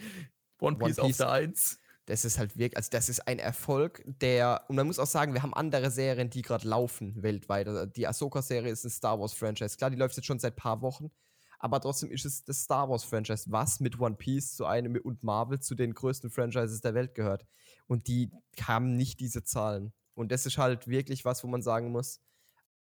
One 0.59 0.77
Piece, 0.77 0.97
One 0.99 1.07
Piece 1.07 1.11
auf 1.11 1.17
der 1.17 1.31
1. 1.31 1.79
Das 2.07 2.23
ist 2.23 2.37
halt 2.37 2.55
wirklich, 2.57 2.77
also 2.77 2.89
das 2.91 3.09
ist 3.09 3.27
ein 3.27 3.39
Erfolg, 3.39 4.03
der, 4.05 4.63
und 4.67 4.75
man 4.75 4.85
muss 4.85 4.99
auch 4.99 5.07
sagen, 5.07 5.33
wir 5.33 5.41
haben 5.41 5.55
andere 5.55 5.89
Serien, 5.89 6.29
die 6.29 6.43
gerade 6.43 6.67
laufen 6.67 7.21
weltweit. 7.23 7.67
Also 7.67 7.85
die 7.87 8.07
Ahsoka-Serie 8.07 8.71
ist 8.71 8.83
ein 8.83 8.91
Star 8.91 9.19
Wars-Franchise. 9.19 9.77
Klar, 9.77 9.89
die 9.89 9.97
läuft 9.97 10.15
jetzt 10.15 10.25
schon 10.25 10.37
seit 10.37 10.53
ein 10.53 10.57
paar 10.57 10.81
Wochen, 10.81 11.09
aber 11.57 11.81
trotzdem 11.81 12.11
ist 12.11 12.25
es 12.25 12.43
das 12.43 12.61
Star 12.61 12.89
Wars-Franchise, 12.89 13.45
was 13.49 13.79
mit 13.79 13.99
One 13.99 14.15
Piece 14.15 14.55
zu 14.55 14.65
einem 14.65 14.97
und 14.97 15.23
Marvel 15.23 15.59
zu 15.59 15.73
den 15.73 15.93
größten 15.95 16.29
Franchises 16.29 16.81
der 16.81 16.93
Welt 16.93 17.15
gehört. 17.15 17.45
Und 17.87 18.07
die 18.07 18.31
haben 18.61 18.95
nicht 18.95 19.19
diese 19.19 19.43
Zahlen. 19.43 19.91
Und 20.13 20.31
das 20.31 20.45
ist 20.45 20.57
halt 20.57 20.87
wirklich 20.87 21.25
was, 21.25 21.43
wo 21.43 21.47
man 21.47 21.63
sagen 21.63 21.91
muss, 21.91 22.21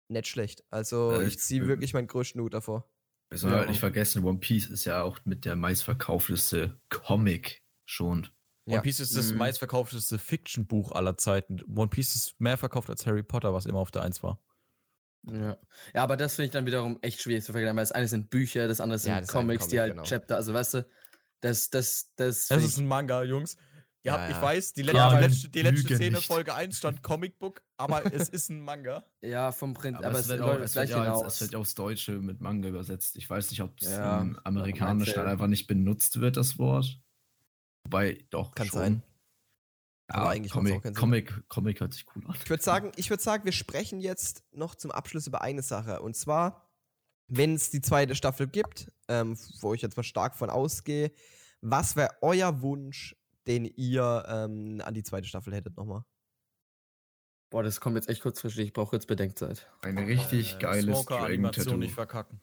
nicht 0.08 0.28
schlecht. 0.28 0.64
Also 0.70 1.14
ja, 1.14 1.22
ich 1.22 1.40
ziehe 1.40 1.68
wirklich 1.68 1.94
meinen 1.94 2.08
größten 2.08 2.42
Hut 2.42 2.54
davor. 2.54 2.90
Wir 3.30 3.38
sollen 3.38 3.54
ja. 3.54 3.60
halt 3.60 3.70
nicht 3.70 3.80
vergessen, 3.80 4.24
One 4.24 4.40
Piece 4.40 4.68
ist 4.68 4.86
ja 4.86 5.04
auch 5.04 5.20
mit 5.24 5.46
der 5.46 5.56
meistverkaufteste 5.56 6.80
Comic 6.90 7.64
schon. 7.86 8.28
One 8.70 8.82
Piece 8.82 9.00
ist 9.00 9.16
das 9.18 9.32
mhm. 9.32 9.38
meistverkaufteste 9.38 10.20
Fiction-Buch 10.20 10.92
aller 10.92 11.18
Zeiten. 11.18 11.62
One 11.76 11.90
Piece 11.90 12.16
ist 12.16 12.40
mehr 12.40 12.58
verkauft 12.58 12.90
als 12.90 13.06
Harry 13.06 13.24
Potter, 13.24 13.54
was 13.54 13.66
immer 13.66 13.80
auf 13.80 13.92
der 13.92 14.04
1 14.04 14.24
war. 14.24 14.40
Ja. 15.24 15.58
ja, 15.94 16.04
aber 16.04 16.16
das 16.16 16.36
finde 16.36 16.46
ich 16.46 16.52
dann 16.52 16.66
wiederum 16.66 16.98
echt 17.02 17.22
schwierig 17.22 17.44
zu 17.44 17.52
vergleichen, 17.52 17.76
weil 17.76 17.84
das 17.84 17.92
eine 17.92 18.08
sind 18.08 18.30
Bücher, 18.30 18.68
das 18.68 18.80
andere 18.80 19.00
sind 19.00 19.12
ja, 19.12 19.20
das 19.20 19.30
Comics, 19.30 19.64
Comic, 19.64 19.72
die 19.72 19.80
halt 19.80 19.94
genau. 19.94 20.04
Chapter, 20.04 20.38
also 20.38 20.54
weißt 20.54 20.76
du, 20.76 20.88
das, 21.42 21.70
das, 21.70 22.12
das. 22.16 22.48
Das 22.48 22.64
ist 22.64 22.78
ein 22.78 22.88
Manga, 22.88 23.24
Jungs. 23.24 23.58
Ihr 24.04 24.14
habt, 24.14 24.30
ja, 24.30 24.38
ich 24.38 24.42
weiß, 24.42 24.74
die 24.74 24.84
letzte, 24.84 24.98
ja, 24.98 25.16
die 25.18 25.26
letzte, 25.26 25.50
die 25.50 25.62
letzte 25.62 25.96
Szene, 25.96 26.18
nicht. 26.18 26.28
Folge 26.28 26.54
1 26.54 26.78
stand 26.78 27.04
Comicbook, 27.04 27.62
aber 27.76 28.14
es 28.14 28.30
ist 28.30 28.50
ein 28.50 28.62
Manga. 28.62 29.04
Ja, 29.22 29.52
vom 29.52 29.74
Print, 29.74 29.98
aber, 29.98 30.08
aber 30.08 30.20
es, 30.20 30.30
wird 30.30 30.42
auch, 30.42 30.58
es, 30.58 30.76
wird 30.76 30.90
ja, 30.90 31.22
es 31.26 31.42
wird 31.42 31.56
aufs 31.56 31.76
Deutsche 31.76 32.14
mit 32.14 32.40
Manga 32.40 32.70
übersetzt. 32.70 33.18
Ich 33.18 33.30
weiß 33.30 33.50
nicht, 33.50 33.62
ob 33.62 33.74
es 33.82 33.92
ja, 33.92 34.22
im 34.22 34.40
Amerikanischen 34.46 35.20
einfach 35.20 35.48
nicht 35.48 35.68
benutzt 35.68 36.22
wird, 36.22 36.38
das 36.38 36.58
Wort. 36.58 36.98
Wobei, 37.90 38.24
doch. 38.30 38.54
Kann 38.54 38.68
schon. 38.68 38.80
sein. 38.80 39.04
Aber 40.12 40.30
eigentlich 40.30 40.52
Comic, 40.52 40.96
Comic, 40.96 41.50
Comic 41.50 41.80
hört 41.80 41.94
sich 41.94 42.06
cool 42.16 42.24
an. 42.28 42.36
Ich 42.44 42.50
würde 42.50 42.64
sagen, 42.64 42.92
ich 42.96 43.08
sagen, 43.08 43.46
wir 43.46 43.52
sprechen 43.52 44.00
jetzt 44.00 44.44
noch 44.52 44.76
zum 44.76 44.92
Abschluss 44.92 45.28
über 45.28 45.42
eine 45.42 45.62
Sache. 45.62 46.02
Und 46.02 46.16
zwar, 46.16 46.68
wenn 47.28 47.54
es 47.54 47.70
die 47.70 47.82
zweite 47.82 48.16
Staffel 48.16 48.48
gibt, 48.48 48.92
ähm, 49.08 49.38
wo 49.62 49.74
ich 49.74 49.82
jetzt 49.82 49.98
mal 49.98 50.04
stark 50.04 50.36
von 50.36 50.50
ausgehe, 50.50 51.12
was 51.62 51.96
wäre 51.96 52.16
euer 52.22 52.62
Wunsch, 52.62 53.16
den 53.46 53.66
ihr 53.66 54.26
ähm, 54.28 54.82
an 54.84 54.94
die 54.94 55.04
zweite 55.04 55.28
Staffel 55.28 55.54
hättet 55.54 55.78
nochmal? 55.78 56.04
Boah, 57.52 57.64
das 57.64 57.80
kommt 57.80 57.96
jetzt 57.96 58.10
echt 58.10 58.22
kurzfristig. 58.22 58.68
Ich 58.68 58.74
brauche 58.74 58.96
jetzt 58.96 59.08
Bedenkzeit. 59.08 59.68
Eine 59.82 60.06
richtig 60.06 60.56
äh, 60.56 60.60
geile 60.60 60.96
Animation 61.08 61.80
nicht 61.80 61.94
verkacken. 61.94 62.40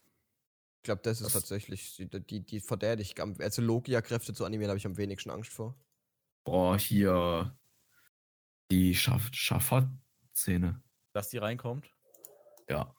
Ich 0.86 0.88
glaube, 0.88 1.02
das 1.02 1.20
ist 1.20 1.26
das 1.26 1.32
tatsächlich 1.32 1.96
die, 1.96 2.06
die, 2.06 2.46
die 2.46 2.60
vor 2.60 2.76
der 2.76 2.96
ich 3.00 3.20
also 3.20 3.60
Logia-Kräfte 3.60 4.32
zu 4.32 4.44
animieren, 4.44 4.70
habe 4.70 4.78
ich 4.78 4.86
am 4.86 4.96
wenigsten 4.96 5.30
Angst 5.30 5.50
vor. 5.50 5.76
Boah, 6.44 6.78
hier 6.78 7.58
die 8.70 8.94
Schaf 8.94 9.30
Schafott-Szene. 9.32 10.80
Dass 11.12 11.30
die 11.30 11.38
reinkommt? 11.38 11.90
Ja. 12.68 12.94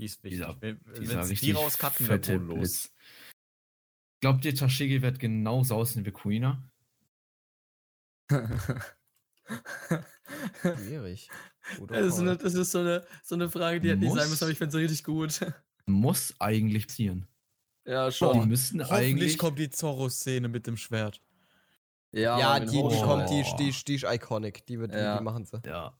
Die 0.00 0.06
ist 0.06 0.24
wichtig. 0.24 0.40
Dieser, 0.40 0.60
Wenn 0.60 0.80
dieser 0.98 1.24
die 1.24 1.52
rauscutten, 1.52 2.04
fette 2.04 2.34
los. 2.34 2.92
Glaubt 4.20 4.44
ihr, 4.44 4.56
Tashigi 4.56 5.00
wird 5.00 5.20
genauso 5.20 5.76
aussehen 5.76 6.04
wie 6.04 6.10
Queena? 6.10 6.68
Schwierig. 10.62 11.30
Das 11.86 12.06
ist, 12.06 12.18
eine, 12.18 12.36
das 12.36 12.54
ist, 12.54 12.72
so, 12.72 12.80
eine, 12.80 13.06
so 13.22 13.36
eine 13.36 13.48
Frage, 13.48 13.80
die 13.80 13.90
hätte 13.90 14.00
nicht 14.00 14.16
sein 14.16 14.28
müssen, 14.28 14.42
aber 14.42 14.50
ich 14.50 14.58
finde 14.58 14.72
sie 14.72 14.78
richtig 14.78 15.04
gut. 15.04 15.38
Muss 15.86 16.34
eigentlich 16.38 16.86
passieren. 16.86 17.26
Ja, 17.86 18.10
schon. 18.10 18.40
Die 18.40 18.46
müssen 18.46 18.80
Hoffentlich 18.80 19.06
eigentlich 19.06 19.38
kommt 19.38 19.58
die 19.58 19.70
Zorro-Szene 19.70 20.48
mit 20.48 20.66
dem 20.66 20.76
Schwert. 20.76 21.20
Ja, 22.12 22.38
ja 22.38 22.60
die, 22.60 22.70
die 22.70 22.80
kommt, 22.80 23.28
die, 23.28 23.44
die, 23.58 23.72
die 23.86 23.94
ist 23.96 24.04
iconic. 24.04 24.64
Die, 24.66 24.78
wird, 24.78 24.94
ja. 24.94 25.18
die, 25.18 25.24
machen 25.24 25.44
sie. 25.44 25.60
Ja. 25.66 25.98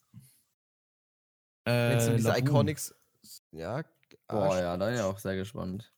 Äh, 1.64 2.00
so 2.00 2.12
diese 2.12 2.38
Iconics. 2.38 2.94
Ja. 3.50 3.82
Boah, 4.28 4.58
ja, 4.58 4.76
da 4.76 4.86
bin 4.86 4.94
ich 4.94 5.00
auch 5.00 5.18
sehr 5.18 5.36
gespannt. 5.36 5.92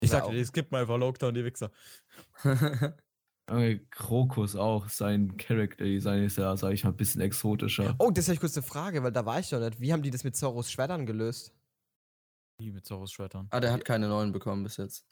Ich 0.00 0.10
sagte, 0.10 0.36
es 0.36 0.52
gibt 0.52 0.72
mal 0.72 0.82
einfach 0.82 0.98
Lockdown, 0.98 1.34
die 1.34 1.44
Wichser. 1.44 1.70
Krokus 3.90 4.54
auch, 4.56 4.88
sein 4.88 5.36
Character 5.36 5.84
Design 5.84 6.24
ist 6.24 6.36
ja, 6.36 6.56
sag 6.56 6.72
ich 6.72 6.84
mal, 6.84 6.90
ein 6.90 6.96
bisschen 6.96 7.20
exotischer. 7.20 7.94
Oh, 7.98 8.10
das 8.10 8.28
ist 8.28 8.34
ich 8.34 8.40
kurz 8.40 8.56
eine 8.56 8.62
Frage, 8.62 9.02
weil 9.02 9.12
da 9.12 9.24
war 9.24 9.40
ich 9.40 9.48
doch 9.48 9.58
nicht. 9.58 9.80
Wie 9.80 9.92
haben 9.92 10.02
die 10.02 10.10
das 10.10 10.24
mit 10.24 10.36
Zorros 10.36 10.70
Schwertern 10.70 11.06
gelöst? 11.06 11.52
Wie 12.58 12.72
mit 12.72 12.84
Zorros 12.86 13.12
Schwertern? 13.12 13.46
Ah, 13.50 13.60
der 13.60 13.72
hat 13.72 13.84
keine 13.84 14.08
neuen 14.08 14.32
bekommen 14.32 14.64
bis 14.64 14.76
jetzt. 14.76 15.06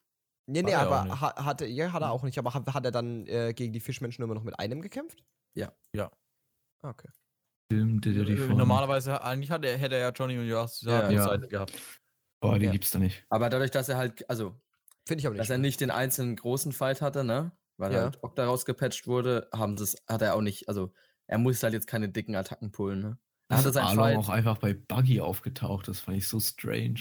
Nee, 0.46 0.62
nee, 0.62 0.74
hat 0.74 0.86
aber 0.86 1.20
hat, 1.20 1.36
hatte, 1.36 1.66
ja, 1.66 1.92
hat 1.92 2.02
er 2.02 2.08
hm. 2.08 2.14
auch 2.14 2.22
nicht. 2.22 2.38
Aber 2.38 2.54
hat, 2.54 2.66
hat 2.72 2.84
er 2.84 2.92
dann 2.92 3.26
äh, 3.26 3.52
gegen 3.54 3.72
die 3.72 3.80
Fischmenschen 3.80 4.22
immer 4.22 4.34
noch 4.34 4.44
mit 4.44 4.58
einem 4.58 4.80
gekämpft? 4.80 5.24
Ja. 5.54 5.72
Ja. 5.92 6.10
Ah, 6.82 6.90
okay. 6.90 7.08
Film, 7.70 8.00
äh, 8.04 8.54
Normalerweise, 8.54 9.22
eigentlich 9.24 9.50
hat 9.50 9.64
er, 9.64 9.76
hätte 9.76 9.96
er 9.96 10.02
ja 10.02 10.10
Johnny 10.10 10.38
und 10.38 10.46
Joas 10.46 10.82
ja. 10.82 11.10
ja. 11.10 11.24
Seite 11.24 11.48
gehabt. 11.48 11.72
Boah, 12.40 12.58
die 12.58 12.66
ja. 12.66 12.70
gibt's 12.70 12.90
da 12.90 13.00
nicht. 13.00 13.24
Aber 13.28 13.48
dadurch, 13.48 13.72
dass 13.72 13.88
er 13.88 13.96
halt, 13.96 14.28
also, 14.30 14.54
finde 15.04 15.20
ich 15.20 15.26
aber 15.26 15.34
nicht. 15.34 15.40
Dass 15.40 15.50
er 15.50 15.58
nicht 15.58 15.80
den 15.80 15.90
einzelnen 15.90 16.36
großen 16.36 16.72
Fight 16.72 17.02
hatte, 17.02 17.24
ne? 17.24 17.50
Weil 17.76 17.92
ja. 17.92 18.02
halt 18.02 18.22
Okta 18.22 18.44
rausgepatcht 18.44 19.08
wurde, 19.08 19.48
haben 19.52 19.74
das, 19.74 19.96
hat 20.08 20.22
er 20.22 20.36
auch 20.36 20.42
nicht, 20.42 20.68
also, 20.68 20.92
er 21.26 21.38
muss 21.38 21.62
halt 21.62 21.74
jetzt 21.74 21.88
keine 21.88 22.08
dicken 22.08 22.36
Attacken 22.36 22.70
pullen, 22.70 23.00
ne? 23.00 23.18
Da 23.48 23.58
hat 23.58 23.64
er 23.64 23.72
sein 23.72 23.96
Fight 23.96 24.16
auch 24.16 24.28
einfach 24.28 24.58
bei 24.58 24.74
Buggy 24.74 25.20
aufgetaucht, 25.20 25.88
das 25.88 25.98
fand 25.98 26.16
ich 26.18 26.28
so 26.28 26.38
strange. 26.38 27.00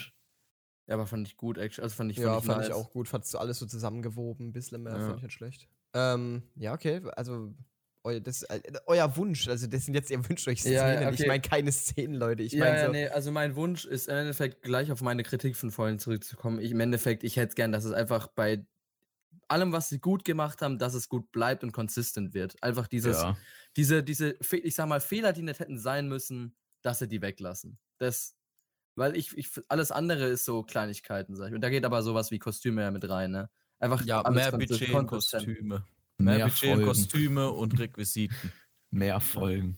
Ja, 0.88 0.96
aber 0.96 1.08
fand 1.08 1.28
ich 1.28 1.38
gut, 1.38 1.58
actually. 1.58 1.84
Also 1.84 1.96
fand 1.96 2.12
ich, 2.12 2.18
fand 2.18 2.28
ja, 2.28 2.38
ich 2.38 2.46
fand 2.46 2.60
nice. 2.60 2.68
ich 2.68 2.74
auch 2.74 2.92
gut. 2.92 3.08
Fand 3.08 3.36
alles 3.36 3.60
so 3.60 3.66
zusammengewoben, 3.66 4.48
ein 4.48 4.54
bisschen 4.54 4.84
mehr, 4.84 4.94
ja. 4.94 5.00
fand 5.00 5.18
ich 5.18 5.24
nicht 5.24 5.34
schlecht. 5.34 5.68
Ähm, 5.94 6.44
ja, 6.56 6.74
okay, 6.74 7.02
also 7.16 7.54
eu, 8.04 8.20
das, 8.20 8.44
äh, 8.44 8.62
euer 8.86 9.18
Wunsch, 9.18 9.48
also 9.48 9.66
das 9.68 9.86
sind 9.86 9.96
jetzt, 9.96 10.12
ihr 10.12 10.28
wünscht 10.30 10.48
euch 10.48 10.62
Szenen. 10.62 10.76
Ja, 10.76 11.08
okay. 11.08 11.16
Ich 11.20 11.28
meine 11.28 11.42
keine 11.42 11.72
Szenen, 11.72 12.16
Leute. 12.16 12.44
Ich 12.44 12.54
ja, 12.54 12.66
mein 12.66 12.76
ja, 12.76 12.90
nee, 12.90 13.08
also 13.08 13.32
mein 13.32 13.56
Wunsch 13.56 13.86
ist 13.86 14.08
im 14.08 14.16
Endeffekt 14.16 14.62
gleich 14.62 14.92
auf 14.92 15.02
meine 15.02 15.24
Kritik 15.24 15.56
von 15.56 15.72
vorhin 15.72 15.98
zurückzukommen. 15.98 16.60
Ich, 16.60 16.72
Im 16.72 16.80
Endeffekt, 16.80 17.24
ich 17.24 17.38
hätte 17.38 17.56
gern, 17.56 17.72
dass 17.72 17.84
es 17.84 17.94
einfach 17.94 18.28
bei 18.28 18.66
allem, 19.48 19.72
was 19.72 19.90
sie 19.90 20.00
gut 20.00 20.24
gemacht 20.24 20.62
haben, 20.62 20.78
dass 20.78 20.94
es 20.94 21.10
gut 21.10 21.32
bleibt 21.32 21.64
und 21.64 21.72
konsistent 21.72 22.34
wird. 22.34 22.62
Einfach 22.62 22.88
dieses, 22.88 23.18
ja. 23.18 23.38
diese, 23.76 24.04
diese, 24.04 24.36
ich 24.52 24.76
sag 24.76 24.88
mal, 24.88 25.02
Fehler, 25.02 25.34
die 25.34 25.42
nicht 25.42 25.60
hätten 25.60 25.80
sein 25.80 26.08
müssen, 26.08 26.56
dass 26.82 27.00
sie 27.00 27.08
die 27.08 27.22
weglassen. 27.22 27.78
Das, 27.98 28.36
weil 28.96 29.16
ich, 29.16 29.38
ich 29.38 29.50
alles 29.68 29.92
andere 29.92 30.26
ist 30.26 30.46
so 30.46 30.64
Kleinigkeiten, 30.64 31.36
sag 31.36 31.50
ich. 31.50 31.56
Und 31.56 31.62
da 31.62 31.70
geht 31.70 31.86
aber 31.86 32.02
sowas 32.04 32.32
wie 32.32 32.40
Kostüme 32.40 32.82
ja 32.82 32.92
mit 32.92 33.08
rein, 33.10 33.32
ne? 33.32 33.50
Einfach 33.80 34.06
ja, 34.06 34.30
mehr 34.30 34.52
Budget 34.52 34.82
in 34.82 35.08
Kostüme. 35.08 35.86
Mehr, 36.18 36.38
mehr 36.38 36.46
Budget 36.48 36.80
in 36.80 36.86
Kostüme 36.86 37.52
und 37.52 37.78
Requisiten. 37.80 38.52
Mehr 38.92 39.20
Folgen. 39.20 39.78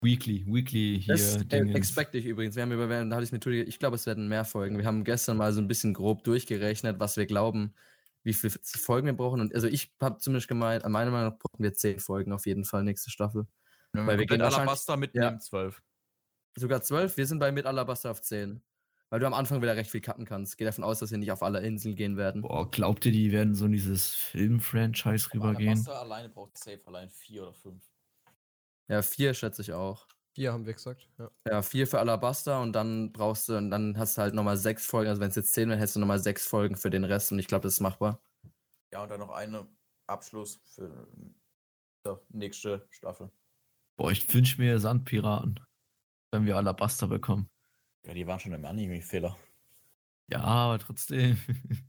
Weekly, 0.00 0.44
Weekly 0.46 1.00
hier. 1.02 1.14
Das 1.14 1.36
äh, 1.50 1.58
expecte 1.72 2.18
ich 2.18 2.26
übrigens. 2.26 2.54
Wir 2.54 2.62
haben 2.62 2.72
über, 2.72 2.86
da 2.86 3.16
hatte 3.16 3.24
ich 3.24 3.32
mir 3.32 3.62
ich 3.62 3.78
glaube, 3.78 3.96
es 3.96 4.06
werden 4.06 4.28
mehr 4.28 4.44
Folgen. 4.44 4.78
Wir 4.78 4.86
haben 4.86 5.04
gestern 5.04 5.36
mal 5.36 5.52
so 5.52 5.60
ein 5.60 5.68
bisschen 5.68 5.94
grob 5.94 6.24
durchgerechnet, 6.24 7.00
was 7.00 7.16
wir 7.16 7.26
glauben, 7.26 7.74
wie 8.22 8.32
viele 8.32 8.52
Folgen 8.62 9.06
wir 9.06 9.12
brauchen. 9.14 9.40
Und 9.40 9.54
also 9.54 9.66
ich 9.66 9.92
habe 10.00 10.18
zumindest 10.18 10.48
gemeint, 10.48 10.84
an 10.84 10.92
meiner 10.92 11.10
Meinung 11.10 11.32
nach 11.32 11.38
brauchen 11.38 11.62
wir 11.62 11.74
zehn 11.74 11.98
Folgen 11.98 12.32
auf 12.32 12.46
jeden 12.46 12.64
Fall 12.64 12.84
nächste 12.84 13.10
Staffel. 13.10 13.46
Ja, 13.94 14.06
weil 14.06 14.18
wir 14.18 14.26
gehen 14.26 14.40
Alabasta 14.40 14.96
mitnehmen, 14.96 15.34
ja. 15.34 15.40
zwölf. 15.40 15.82
Sogar 16.58 16.82
zwölf. 16.82 17.16
Wir 17.16 17.26
sind 17.26 17.38
bei 17.38 17.52
mit 17.52 17.66
Alabaster 17.66 18.10
auf 18.10 18.20
zehn. 18.20 18.62
Weil 19.10 19.20
du 19.20 19.26
am 19.26 19.32
Anfang 19.32 19.62
wieder 19.62 19.74
recht 19.74 19.90
viel 19.90 20.02
cutten 20.02 20.26
kannst. 20.26 20.58
Geh 20.58 20.64
davon 20.64 20.84
aus, 20.84 20.98
dass 20.98 21.10
wir 21.10 21.16
nicht 21.16 21.32
auf 21.32 21.42
alle 21.42 21.60
Inseln 21.60 21.94
gehen 21.94 22.18
werden. 22.18 22.42
Boah, 22.42 22.70
glaubt 22.70 23.06
ihr, 23.06 23.12
die 23.12 23.32
werden 23.32 23.54
so 23.54 23.64
in 23.64 23.72
dieses 23.72 24.14
Film-Franchise 24.14 25.32
rübergehen? 25.32 25.70
Alabaster 25.70 26.00
alleine 26.00 26.28
braucht 26.28 26.58
safe 26.58 26.80
allein 26.84 27.08
vier 27.08 27.44
oder 27.44 27.54
fünf. 27.54 27.82
Ja, 28.88 29.00
vier 29.00 29.32
schätze 29.32 29.62
ich 29.62 29.72
auch. 29.72 30.06
Vier 30.34 30.52
haben 30.52 30.66
wir 30.66 30.74
gesagt, 30.74 31.08
ja. 31.18 31.30
Ja, 31.46 31.62
vier 31.62 31.86
für 31.86 32.00
Alabaster 32.00 32.60
und 32.60 32.74
dann 32.74 33.12
brauchst 33.12 33.48
du, 33.48 33.56
und 33.56 33.70
dann 33.70 33.96
hast 33.96 34.18
du 34.18 34.22
halt 34.22 34.34
nochmal 34.34 34.58
sechs 34.58 34.84
Folgen. 34.84 35.08
Also 35.08 35.22
wenn 35.22 35.30
es 35.30 35.36
jetzt 35.36 35.52
zehn 35.54 35.70
wären, 35.70 35.78
hättest 35.78 35.96
du 35.96 36.00
nochmal 36.00 36.18
sechs 36.18 36.46
Folgen 36.46 36.76
für 36.76 36.90
den 36.90 37.04
Rest 37.04 37.32
und 37.32 37.38
ich 37.38 37.46
glaube, 37.46 37.62
das 37.62 37.74
ist 37.74 37.80
machbar. 37.80 38.20
Ja, 38.92 39.02
und 39.02 39.10
dann 39.10 39.20
noch 39.20 39.30
eine 39.30 39.66
Abschluss 40.06 40.60
für 40.66 41.08
die 42.04 42.36
nächste 42.36 42.86
Staffel. 42.90 43.30
Boah, 43.96 44.10
ich 44.10 44.32
wünsche 44.32 44.60
mir 44.60 44.78
Sandpiraten 44.78 45.60
wenn 46.30 46.46
wir 46.46 46.56
Alabaster 46.56 47.08
bekommen. 47.08 47.48
Ja, 48.06 48.14
die 48.14 48.26
waren 48.26 48.40
schon 48.40 48.52
im 48.52 48.64
Anime-Fehler. 48.64 49.36
Ja, 50.30 50.40
aber 50.40 50.78
trotzdem. 50.78 51.38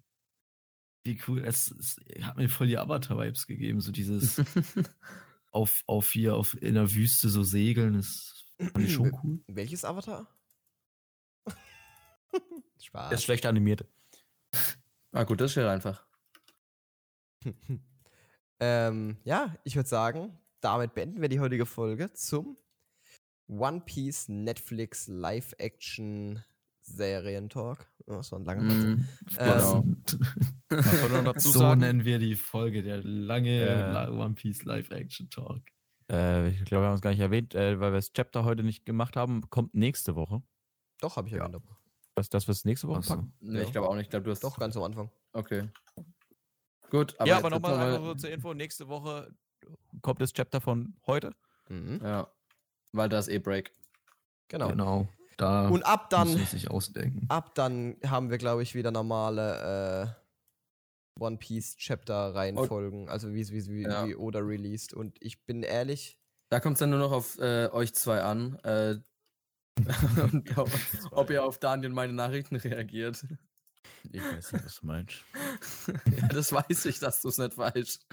Wie 1.04 1.22
cool. 1.28 1.44
Es, 1.46 1.72
es, 1.72 1.98
hat 2.22 2.38
mir 2.38 2.50
voll 2.50 2.68
die 2.68 2.78
Avatar-Vibes 2.78 3.48
gegeben. 3.48 3.82
So 3.82 3.92
dieses 3.92 4.42
auf, 5.52 5.84
auf 5.86 6.12
hier 6.12 6.36
auf, 6.36 6.62
in 6.62 6.76
der 6.76 6.94
Wüste 6.94 7.30
so 7.30 7.44
segeln. 7.44 7.94
Das 7.94 8.46
fand 8.58 8.86
ich 8.86 8.94
schon 8.94 9.18
cool. 9.24 9.40
Welches 9.48 9.86
Avatar? 9.86 10.28
Spaß. 12.82 13.10
Der 13.10 13.18
ist 13.18 13.24
schlecht 13.24 13.46
animiert. 13.46 13.86
Ah, 15.12 15.24
gut, 15.24 15.42
das 15.42 15.52
ist 15.52 15.56
ja 15.56 15.72
einfach. 15.72 16.06
ähm, 18.60 19.18
ja, 19.24 19.56
ich 19.64 19.76
würde 19.76 19.90
sagen, 19.90 20.38
damit 20.62 20.94
beenden 20.94 21.22
wir 21.22 21.30
die 21.30 21.40
heutige 21.40 21.66
Folge 21.66 22.12
zum 22.14 22.58
One 23.50 23.82
Piece 23.82 24.30
Netflix 24.30 25.08
Live-Action 25.08 26.44
Serientalk. 26.82 27.88
Oh, 28.08 28.14
das 28.16 28.32
war 28.32 28.40
ein 28.40 28.46
langer 28.46 28.62
mm, 28.62 29.08
genau. 29.38 29.84
ähm, 30.72 31.34
so 31.38 31.52
sagen? 31.52 31.82
nennen 31.82 32.06
wir 32.06 32.20
die 32.20 32.36
Folge, 32.36 32.84
der 32.84 33.04
lange 33.04 33.62
äh, 33.62 34.10
One 34.10 34.36
Piece 34.36 34.64
Live-Action 34.64 35.30
Talk. 35.30 35.62
Äh, 36.12 36.50
ich 36.50 36.64
glaube, 36.66 36.84
wir 36.84 36.88
haben 36.90 36.96
es 36.96 37.02
gar 37.02 37.12
nicht 37.12 37.20
erwähnt, 37.20 37.56
äh, 37.56 37.80
weil 37.80 37.92
wir 37.92 37.98
das 37.98 38.14
Chapter 38.14 38.44
heute 38.44 38.64
nicht 38.64 38.86
gemacht 38.86 39.16
haben, 39.16 39.50
kommt 39.50 39.74
nächste 39.74 40.16
Woche. 40.16 40.42
Doch, 41.02 41.18
habe 41.18 41.28
ich 41.28 41.34
ja. 41.34 41.46
erwähnt. 41.46 41.64
Was, 42.16 42.30
das, 42.30 42.48
was 42.48 42.66
nächste 42.66 42.88
Woche 42.88 43.02
packen? 43.02 43.34
Nee, 43.40 43.60
ja. 43.60 43.64
ich 43.64 43.72
glaube 43.72 43.88
auch 43.90 43.96
nicht. 43.96 44.06
Ich 44.06 44.10
glaube, 44.10 44.26
du 44.26 44.32
hast. 44.32 44.44
Doch, 44.44 44.58
ganz 44.58 44.76
am 44.76 44.84
Anfang. 44.84 45.10
Okay. 45.34 45.70
Gut, 46.90 47.16
aber. 47.20 47.30
Ja, 47.30 47.38
aber 47.38 47.50
nochmal 47.50 47.98
noch 47.98 48.06
so 48.06 48.16
zur 48.16 48.30
Info: 48.32 48.54
nächste 48.54 48.88
Woche 48.88 49.34
kommt 50.02 50.22
das 50.22 50.34
Chapter 50.34 50.60
von 50.60 50.96
heute. 51.06 51.34
Mhm. 51.70 52.02
Ja. 52.04 52.28
Weil 52.92 53.10
da 53.10 53.20
ist 53.20 53.30
eh 53.30 53.40
Break. 53.40 53.72
Genau. 54.48 54.70
Genau. 54.70 55.08
Da 55.38 55.70
und 55.70 55.84
ab 55.84 56.10
dann, 56.10 56.28
sich 56.28 56.70
ausdenken. 56.70 57.26
ab 57.30 57.56
dann 57.56 57.96
haben 58.06 58.30
wir, 58.30 58.38
glaube 58.38 58.62
ich, 58.62 58.76
wieder 58.76 58.92
normale 58.92 60.18
äh, 61.18 61.22
One 61.24 61.38
Piece 61.38 61.78
Chapter 61.78 62.36
Reihenfolgen, 62.36 63.08
also 63.08 63.34
wie, 63.34 63.48
wie, 63.50 63.68
wie, 63.68 63.84
ja. 63.84 64.06
wie 64.06 64.16
Oda 64.16 64.40
released. 64.40 64.94
Und 64.94 65.18
ich 65.22 65.46
bin 65.46 65.64
ehrlich. 65.64 66.20
Da 66.50 66.60
kommt 66.60 66.74
es 66.74 66.80
dann 66.80 66.90
nur 66.90 67.00
noch 67.00 67.12
auf 67.12 67.38
äh, 67.40 67.70
euch 67.72 67.94
zwei 67.94 68.22
an. 68.22 68.60
Äh, 68.64 68.98
und 70.34 70.58
ob, 70.58 70.70
ob 71.12 71.30
ihr 71.30 71.44
auf 71.44 71.58
Daniel 71.58 71.92
meine 71.92 72.14
Nachrichten 72.14 72.56
reagiert. 72.56 73.26
Ich 74.12 74.22
weiß 74.22 74.54
nicht, 74.54 74.66
was 74.66 74.80
du 74.80 74.86
meinst. 74.88 75.24
ja, 75.88 76.28
das 76.28 76.52
weiß 76.52 76.86
ich, 76.86 77.00
dass 77.00 77.22
du 77.22 77.30
es 77.30 77.38
nicht 77.38 77.58
weißt. 77.58 78.06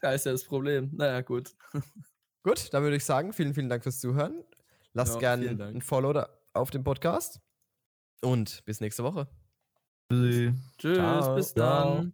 Da 0.00 0.12
ist 0.12 0.26
ja 0.26 0.32
das 0.32 0.44
Problem. 0.44 0.90
Naja, 0.92 1.20
gut. 1.22 1.54
Gut, 2.42 2.72
dann 2.72 2.82
würde 2.82 2.96
ich 2.96 3.04
sagen, 3.04 3.32
vielen, 3.32 3.54
vielen 3.54 3.68
Dank 3.68 3.82
fürs 3.82 4.00
Zuhören. 4.00 4.44
Lasst 4.92 5.20
ja, 5.20 5.36
gerne 5.36 5.64
ein 5.64 5.82
Follow 5.82 6.12
da 6.12 6.28
auf 6.52 6.70
dem 6.70 6.84
Podcast. 6.84 7.40
Und 8.22 8.64
bis 8.64 8.80
nächste 8.80 9.04
Woche. 9.04 9.28
Tschüss. 10.10 10.54
Tschüss, 10.78 11.34
bis 11.34 11.54
dann. 11.54 12.12